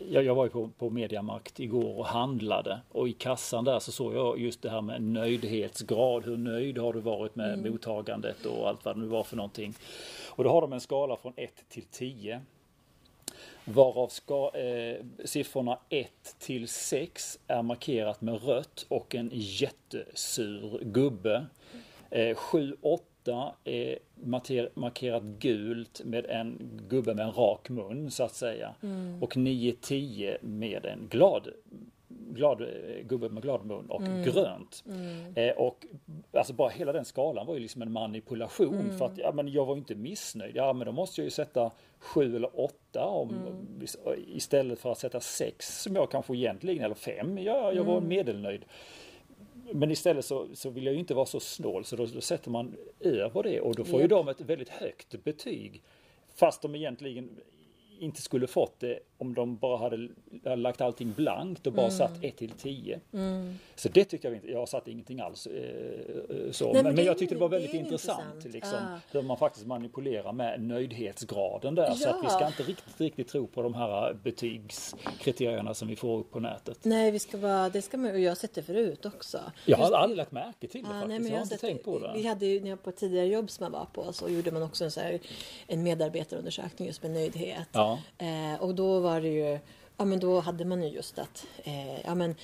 jag, 0.09 0.23
jag 0.23 0.35
var 0.35 0.43
ju 0.43 0.49
på, 0.49 0.69
på 0.77 0.89
Mediamarkt 0.89 1.59
igår 1.59 1.99
och 1.99 2.05
handlade 2.05 2.79
och 2.91 3.09
i 3.09 3.13
kassan 3.13 3.63
där 3.63 3.79
så 3.79 3.91
såg 3.91 4.13
jag 4.13 4.39
just 4.39 4.61
det 4.61 4.69
här 4.69 4.81
med 4.81 5.01
nöjdhetsgrad. 5.01 6.25
Hur 6.25 6.37
nöjd 6.37 6.77
har 6.77 6.93
du 6.93 6.99
varit 6.99 7.35
med 7.35 7.59
mottagandet 7.59 8.45
och 8.45 8.67
allt 8.67 8.85
vad 8.85 8.95
det 8.95 8.99
nu 8.99 9.07
var 9.07 9.23
för 9.23 9.35
någonting. 9.35 9.73
Och 10.27 10.43
då 10.43 10.49
har 10.49 10.61
de 10.61 10.73
en 10.73 10.81
skala 10.81 11.17
från 11.17 11.33
1 11.35 11.51
till 11.69 11.85
10. 11.91 12.41
Varav 13.65 14.07
ska, 14.07 14.51
eh, 14.57 15.05
siffrorna 15.25 15.79
1 15.89 16.35
till 16.39 16.67
6 16.67 17.39
är 17.47 17.61
markerat 17.61 18.21
med 18.21 18.43
rött 18.43 18.85
och 18.87 19.15
en 19.15 19.29
jättesur 19.33 20.79
gubbe. 20.81 21.45
Eh, 22.09 22.35
7, 22.35 22.75
8 22.81 23.08
är 23.63 23.99
marker- 24.15 24.69
markerat 24.73 25.23
gult 25.23 26.01
med 26.05 26.25
en 26.25 26.57
gubbe 26.89 27.13
med 27.13 27.25
en 27.25 27.31
rak 27.31 27.69
mun 27.69 28.11
så 28.11 28.23
att 28.23 28.33
säga. 28.35 28.75
Och 29.21 29.37
9, 29.37 29.73
10 29.81 30.37
med 30.41 30.85
en 30.85 31.07
glad 31.09 31.47
glad, 32.31 32.65
gubbe 33.03 33.29
med 33.29 33.43
glad 33.43 33.65
mun 33.65 33.85
och 33.89 34.01
grönt. 34.25 34.83
Eh, 35.35 35.51
och 35.57 35.85
alltså 36.33 36.53
bara 36.53 36.69
hela 36.69 36.91
den 36.93 37.05
skalan 37.05 37.45
var 37.47 37.53
ju 37.53 37.59
liksom 37.59 37.81
en 37.81 37.91
manipulation 37.91 38.97
för 38.97 39.05
att 39.05 39.17
ja, 39.17 39.31
men 39.31 39.47
jag 39.51 39.65
var 39.65 39.77
inte 39.77 39.95
missnöjd. 39.95 40.55
Ja 40.55 40.73
men 40.73 40.85
då 40.85 40.91
måste 40.91 41.21
jag 41.21 41.25
ju 41.25 41.29
sätta 41.31 41.71
sju 41.99 42.35
eller 42.35 42.59
åtta 42.59 43.05
om, 43.05 43.33
istället 44.27 44.79
för 44.79 44.91
att 44.91 44.97
sätta 44.97 45.19
sex 45.19 45.81
som 45.83 45.95
jag 45.95 46.11
kanske 46.11 46.35
egentligen, 46.35 46.83
eller 46.85 46.95
fem. 46.95 47.37
Ja, 47.37 47.73
jag 47.73 47.83
var 47.83 48.01
medelnöjd. 48.01 48.65
Men 49.73 49.91
istället 49.91 50.25
så, 50.25 50.47
så 50.53 50.69
vill 50.69 50.85
jag 50.85 50.93
ju 50.93 50.99
inte 50.99 51.13
vara 51.13 51.25
så 51.25 51.39
snål 51.39 51.85
så 51.85 51.95
då, 51.95 52.05
då 52.05 52.21
sätter 52.21 52.51
man 52.51 52.75
över 52.99 53.43
det 53.43 53.61
och 53.61 53.75
då 53.75 53.85
får 53.85 53.99
ju 53.99 54.03
Japp. 54.03 54.09
de 54.09 54.27
ett 54.27 54.41
väldigt 54.41 54.69
högt 54.69 55.23
betyg. 55.23 55.83
Fast 56.35 56.61
de 56.61 56.75
egentligen 56.75 57.29
inte 57.99 58.21
skulle 58.21 58.47
fått 58.47 58.79
det 58.79 58.99
om 59.19 59.33
de 59.33 59.57
bara 59.57 59.77
hade 59.77 60.07
lagt 60.55 60.81
allting 60.81 61.13
blankt 61.17 61.67
och 61.67 61.73
bara 61.73 61.85
Mm. 61.85 61.97
satt 61.97 62.23
1 62.23 62.37
till 62.37 62.49
10. 62.51 62.99
Så 63.75 63.89
det 63.89 64.05
tyckte 64.05 64.27
jag 64.27 64.35
inte, 64.35 64.47
jag 64.51 64.69
satte 64.69 64.91
ingenting 64.91 65.19
alls 65.19 65.47
eh, 65.47 65.53
eh, 65.55 66.51
så. 66.51 66.65
Nej, 66.65 66.73
men, 66.73 66.83
men 66.83 66.95
det 66.95 67.03
jag 67.03 67.17
tyckte 67.17 67.35
det 67.35 67.41
var 67.41 67.49
det 67.49 67.55
väldigt 67.59 67.73
intressant. 67.73 68.19
intressant. 68.35 68.53
Liksom, 68.53 68.79
Ah. 68.79 68.99
Hur 69.11 69.21
man 69.21 69.37
faktiskt 69.37 69.65
manipulerar 69.65 70.33
med 70.33 70.61
nöjdhetsgraden 70.61 71.75
där. 71.75 71.91
Så 71.91 72.09
att 72.09 72.15
vi 72.15 72.23
Ja. 72.23 72.29
ska 72.29 72.47
inte 72.47 72.63
riktigt, 72.63 73.01
riktigt 73.01 73.27
tro 73.27 73.47
på 73.47 73.61
de 73.61 73.73
här 73.73 74.13
betygskriterierna 74.23 75.73
som 75.73 75.87
vi 75.87 75.95
får 75.95 76.19
upp 76.19 76.31
på 76.31 76.39
nätet. 76.39 76.79
Nej, 76.85 77.11
vi 77.11 77.19
ska 77.19 77.37
vara, 77.37 77.69
det 77.69 77.81
ska 77.81 77.97
man, 77.97 78.11
och 78.11 78.19
jag 78.19 78.31
har 78.31 78.35
sett 78.35 78.53
det 78.55 78.63
förut 78.63 79.05
också. 79.05 79.39
Jag 79.65 79.77
har 79.77 79.83
Just- 79.85 79.95
aldrig 79.95 80.17
lagt 80.17 80.31
märke 80.31 80.67
till 80.67 80.81
det 80.83 80.87
Ja, 80.87 80.93
faktiskt. 80.93 81.07
nej, 81.09 81.19
men 81.19 81.27
jag 81.31 81.37
har 81.37 81.43
inte 81.43 81.57
tänkt 81.57 81.85
på 81.85 81.99
det. 81.99 82.11
Vi 82.15 82.27
hade 82.27 82.45
ju, 82.45 82.59
när 82.61 82.69
jag 82.69 82.83
på 82.83 82.91
tidigare 82.91 83.27
jobb 83.27 83.49
som 83.49 83.63
jag 83.63 83.71
var 83.71 83.85
på 83.93 84.13
så 84.13 84.29
gjorde 84.29 84.51
man 84.51 84.63
också 84.63 84.83
en, 84.85 84.91
så 84.91 84.99
här, 84.99 85.19
en 85.67 85.83
medarbetarundersökning 85.83 86.87
just 86.87 87.03
med 87.03 87.11
nöjdhet. 87.11 87.67
Ja. 87.71 87.99
Eh, 88.17 88.61
och 88.63 88.75
då 88.75 88.99
var 88.99 89.08
det 89.21 89.27
ju, 89.29 89.59
ja 89.97 90.05
men 90.05 90.19
då 90.19 90.39
hade 90.39 90.65
man 90.65 90.83
ju 90.83 90.89
just 90.89 91.19
att, 91.19 91.45
eh, 91.63 91.99
ja 92.01 92.15
men 92.15 92.35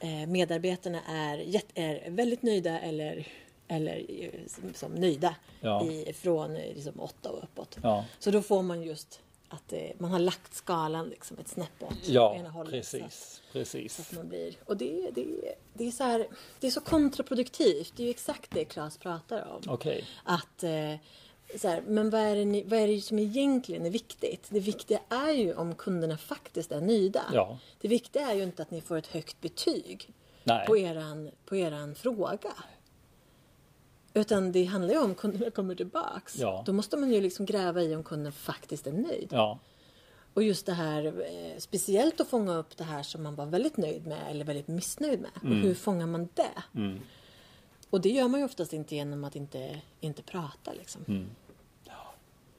eh, 0.00 0.26
medarbetarna 0.28 1.00
är, 1.08 1.60
är 1.74 2.10
väldigt 2.10 2.42
nöjda 2.42 2.80
eller 2.80 3.28
eller 3.68 4.06
eh, 4.08 4.30
som, 4.46 4.74
som 4.74 4.92
nöjda 4.94 5.34
Ja. 5.60 5.84
i, 5.86 6.12
från 6.12 6.56
eh, 6.56 6.74
liksom 6.74 7.00
åtta 7.00 7.30
och 7.30 7.42
uppåt. 7.44 7.78
Ja. 7.82 8.04
Så 8.18 8.30
då 8.30 8.42
får 8.42 8.62
man 8.62 8.82
just 8.82 9.20
att 9.48 9.72
eh, 9.72 9.80
man 9.98 10.10
har 10.10 10.18
lagt 10.18 10.54
skalan 10.54 11.08
liksom 11.08 11.38
ett 11.38 11.48
snäpp 11.48 11.82
åt 11.82 12.08
Ja, 12.08 12.34
ena 12.36 12.48
hållet. 12.50 12.86
Så 12.86 12.96
att- 12.96 13.02
precis. 13.02 13.42
precis. 13.52 13.94
så 13.96 14.02
att 14.02 14.12
man 14.12 14.28
blir, 14.28 14.54
och 14.66 14.76
det, 14.76 15.10
det, 15.14 15.26
det, 15.74 15.86
är 15.86 15.90
så 15.90 16.04
här, 16.04 16.26
det 16.60 16.66
är 16.66 16.70
så 16.70 16.80
kontraproduktivt. 16.80 17.92
Det 17.96 18.02
är 18.02 18.04
ju 18.04 18.10
exakt 18.10 18.50
det 18.50 18.64
Claes 18.64 18.98
pratar 18.98 19.48
om. 19.48 19.62
Okej. 19.74 20.04
Att, 20.24 20.62
eh, 20.62 20.94
så 21.56 21.68
här, 21.68 21.82
men 21.86 22.10
vad 22.10 22.20
är, 22.20 22.36
det 22.36 22.44
ni, 22.44 22.62
vad 22.62 22.78
är 22.78 22.86
det 22.86 23.00
som 23.00 23.18
egentligen 23.18 23.86
är 23.86 23.90
viktigt? 23.90 24.46
Det 24.50 24.60
viktiga 24.60 25.00
är 25.08 25.32
ju 25.32 25.54
om 25.54 25.74
kunderna 25.74 26.16
faktiskt 26.16 26.72
är 26.72 26.80
nöjda. 26.80 27.24
Ja. 27.32 27.58
Det 27.80 27.88
viktiga 27.88 28.30
är 28.30 28.34
ju 28.34 28.42
inte 28.42 28.62
att 28.62 28.70
ni 28.70 28.80
får 28.80 28.96
ett 28.96 29.06
högt 29.06 29.40
betyg 29.40 30.10
Nej. 30.44 30.66
på 30.66 30.78
eran, 30.78 31.30
på 31.44 31.56
eran 31.56 31.94
fråga. 31.94 32.52
Utan 34.14 34.52
det 34.52 34.64
handlar 34.64 34.94
ju 34.94 35.00
om 35.00 35.14
kunderna 35.14 35.50
kommer 35.50 35.74
tillbaks. 35.74 36.38
Ja. 36.38 36.62
Då 36.66 36.72
måste 36.72 36.96
man 36.96 37.12
ju 37.12 37.20
liksom 37.20 37.46
gräva 37.46 37.82
i 37.82 37.96
om 37.96 38.04
kunden 38.04 38.32
faktiskt 38.32 38.86
är 38.86 38.92
nöjd. 38.92 39.28
Ja. 39.30 39.58
Och 40.34 40.42
just 40.42 40.66
det 40.66 40.72
här, 40.72 41.04
eh, 41.06 41.58
speciellt 41.58 42.20
att 42.20 42.28
fånga 42.28 42.56
upp 42.56 42.76
det 42.76 42.84
här 42.84 43.02
som 43.02 43.22
man 43.22 43.34
var 43.34 43.46
väldigt 43.46 43.76
nöjd 43.76 44.06
med 44.06 44.18
eller 44.30 44.44
väldigt 44.44 44.68
missnöjd 44.68 45.20
med. 45.20 45.30
Och 45.42 45.56
hur 45.56 45.74
fångar 45.74 46.06
man 46.06 46.28
det? 46.34 46.62
Mm. 46.80 47.00
Och 47.90 48.00
det 48.00 48.08
gör 48.08 48.28
man 48.28 48.40
ju 48.40 48.46
oftast 48.46 48.72
inte 48.72 48.94
genom 48.94 49.24
att 49.24 49.36
inte, 49.36 49.80
inte 50.00 50.22
prata 50.22 50.72
liksom. 50.72 51.04
Mm. 51.08 51.26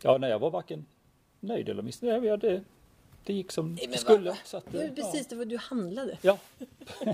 Ja, 0.04 0.18
nej, 0.18 0.30
jag 0.30 0.40
var 0.40 0.50
varken 0.50 0.86
nöjd 1.40 1.70
eller 1.70 1.84
missnöjd. 1.84 2.24
Ja, 2.24 2.38
det, 2.38 2.64
det 3.24 3.34
gick 3.34 3.52
som 3.52 3.74
Nej, 3.74 3.88
det 3.88 3.98
skulle. 3.98 4.38
Så 4.44 4.58
att, 4.58 4.72
Det 4.72 4.78
var 4.78 4.96
precis, 4.96 5.28
det 5.28 5.36
var 5.36 5.46
du 5.46 5.58
handlade. 5.58 6.18
Ja. 6.22 6.38
ja. 7.00 7.14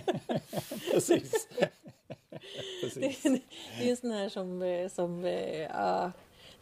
precis. 0.91 1.47
precis. 2.81 3.21
Det, 3.23 3.41
det 3.79 3.85
är 3.87 3.89
en 3.89 3.97
sån 3.97 4.11
här 4.11 4.29
som, 4.29 4.61
eh, 4.61 4.89
som 4.89 5.25
eh, 5.25 5.61
ja, 5.61 6.11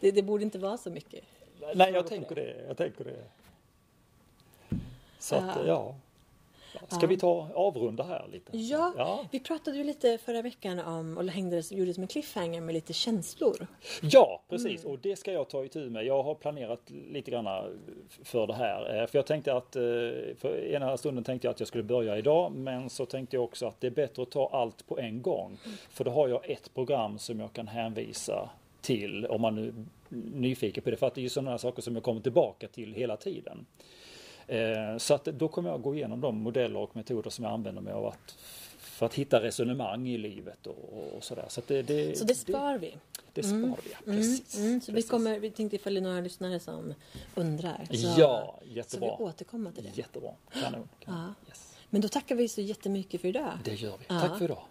det, 0.00 0.10
det 0.10 0.22
borde 0.22 0.44
inte 0.44 0.58
vara 0.58 0.76
så 0.76 0.90
mycket. 0.90 1.24
Nej, 1.74 1.92
jag 1.92 2.06
tänker 2.06 2.34
det. 2.34 2.64
Jag 2.68 2.76
tänker 2.76 3.04
det. 3.04 3.24
Så 5.18 5.34
att, 5.34 5.66
Ja. 5.66 5.94
Ska 6.88 7.06
vi 7.06 7.16
ta 7.16 7.48
avrunda 7.54 8.04
här 8.04 8.26
lite? 8.32 8.58
Ja, 8.58 8.92
Ja, 8.96 9.24
vi 9.30 9.40
pratade 9.40 9.76
ju 9.76 9.84
lite 9.84 10.18
förra 10.18 10.42
veckan 10.42 10.78
om, 10.78 11.18
och 11.18 11.24
hängde, 11.24 11.62
gjorde 11.70 11.94
som 11.94 12.02
en 12.02 12.08
cliffhanger 12.08 12.60
med 12.60 12.72
lite 12.74 12.92
känslor. 12.92 13.66
ja 14.02 14.42
precis. 14.48 14.84
Mm. 14.84 14.92
Och 14.92 14.98
det 15.02 15.16
ska 15.16 15.32
jag 15.32 15.48
ta 15.48 15.64
itu 15.64 15.90
med. 15.90 16.04
Jag 16.06 16.22
har 16.22 16.34
planerat 16.34 16.80
lite 17.12 17.30
grann 17.30 17.76
för 18.24 18.46
det 18.46 18.54
här. 18.54 19.00
Eh, 19.00 19.06
För 19.06 19.18
jag 19.18 19.26
tänkte 19.26 19.54
att, 19.54 19.76
eh, 19.76 19.82
för 20.38 20.64
ena 20.72 20.96
stunden 20.96 21.24
tänkte 21.24 21.46
jag 21.46 21.52
att 21.52 21.60
jag 21.60 21.68
skulle 21.68 21.84
börja 21.84 22.18
idag. 22.18 22.52
Men 22.52 22.90
så 22.90 23.06
tänkte 23.06 23.36
jag 23.36 23.44
också 23.44 23.66
att 23.66 23.80
det 23.80 23.86
är 23.86 23.90
bättre 23.90 24.22
att 24.22 24.30
ta 24.30 24.48
allt 24.52 24.86
på 24.86 24.98
en 24.98 25.22
gång. 25.22 25.58
För 25.90 26.04
då 26.04 26.10
har 26.10 26.28
jag 26.28 26.50
ett 26.50 26.74
program 26.74 27.18
som 27.18 27.40
jag 27.40 27.52
kan 27.52 27.68
hänvisa 27.68 28.50
till 28.80 29.26
om 29.26 29.40
man 29.40 29.54
nu 29.54 29.74
nyfiken 30.34 30.82
på 30.84 30.90
det. 30.90 30.96
För 30.96 31.06
att 31.06 31.14
det 31.14 31.20
är 31.20 31.22
ju 31.22 31.28
sådana 31.28 31.50
här 31.50 31.58
saker 31.58 31.82
som 31.82 31.94
jag 31.94 32.02
kommer 32.04 32.20
tillbaka 32.20 32.68
till 32.68 32.94
hela 32.94 33.16
tiden. 33.16 33.66
Eh, 34.48 34.96
Så 34.98 35.14
att 35.14 35.24
då 35.24 35.48
kommer 35.48 35.70
jag 35.70 35.82
gå 35.82 35.94
igenom 35.94 36.20
de 36.20 36.36
modeller 36.42 36.78
och 36.78 36.96
metoder 36.96 37.30
som 37.30 37.44
jag 37.44 37.52
använder 37.52 37.82
mig 37.82 37.92
av 37.92 38.06
att, 38.06 38.36
för 38.78 39.06
att 39.06 39.14
hitta 39.14 39.42
resonemang 39.42 40.08
i 40.08 40.18
livet 40.18 40.66
och, 40.66 41.12
och 41.16 41.24
sådär. 41.24 41.44
Så, 41.48 41.60
att 41.60 41.66
det, 41.68 41.82
det, 41.82 42.18
Så 42.18 42.24
det 42.24 42.34
spar 42.34 42.78
vi. 42.78 42.94
det 43.32 43.42
spar 43.42 43.58
vi, 43.84 43.90
ja. 43.92 43.98
precis. 44.04 44.56
Mm, 44.58 44.80
så 44.80 44.92
vi, 44.92 44.96
precis. 44.96 45.10
kommer, 45.10 45.38
vi 45.38 45.50
tänkte 45.50 45.76
ifall 45.76 45.94
det 45.94 46.00
är 46.00 46.02
några 46.02 46.20
lyssnare 46.20 46.60
som 46.60 46.94
undrar. 47.34 47.86
Så, 47.90 48.20
Ja, 48.20 48.58
Så 48.62 48.66
jättebra. 48.74 49.16
vi 49.18 49.24
återkommer 49.24 49.72
till 49.72 49.84
det. 49.84 49.98
Jättebra, 49.98 50.30
kanon. 50.52 50.88
kanon. 51.00 51.34
Ja. 51.40 51.48
Yes. 51.48 51.74
Men 51.90 52.00
då 52.00 52.08
tackar 52.08 52.34
vi 52.34 52.48
så 52.48 52.60
jättemycket 52.60 53.20
för 53.20 53.28
idag. 53.28 53.52
Det 53.64 53.74
gör 53.74 53.96
vi. 53.98 54.04
Ja. 54.08 54.20
Tack 54.20 54.38
för 54.38 54.44
idag. 54.44 54.62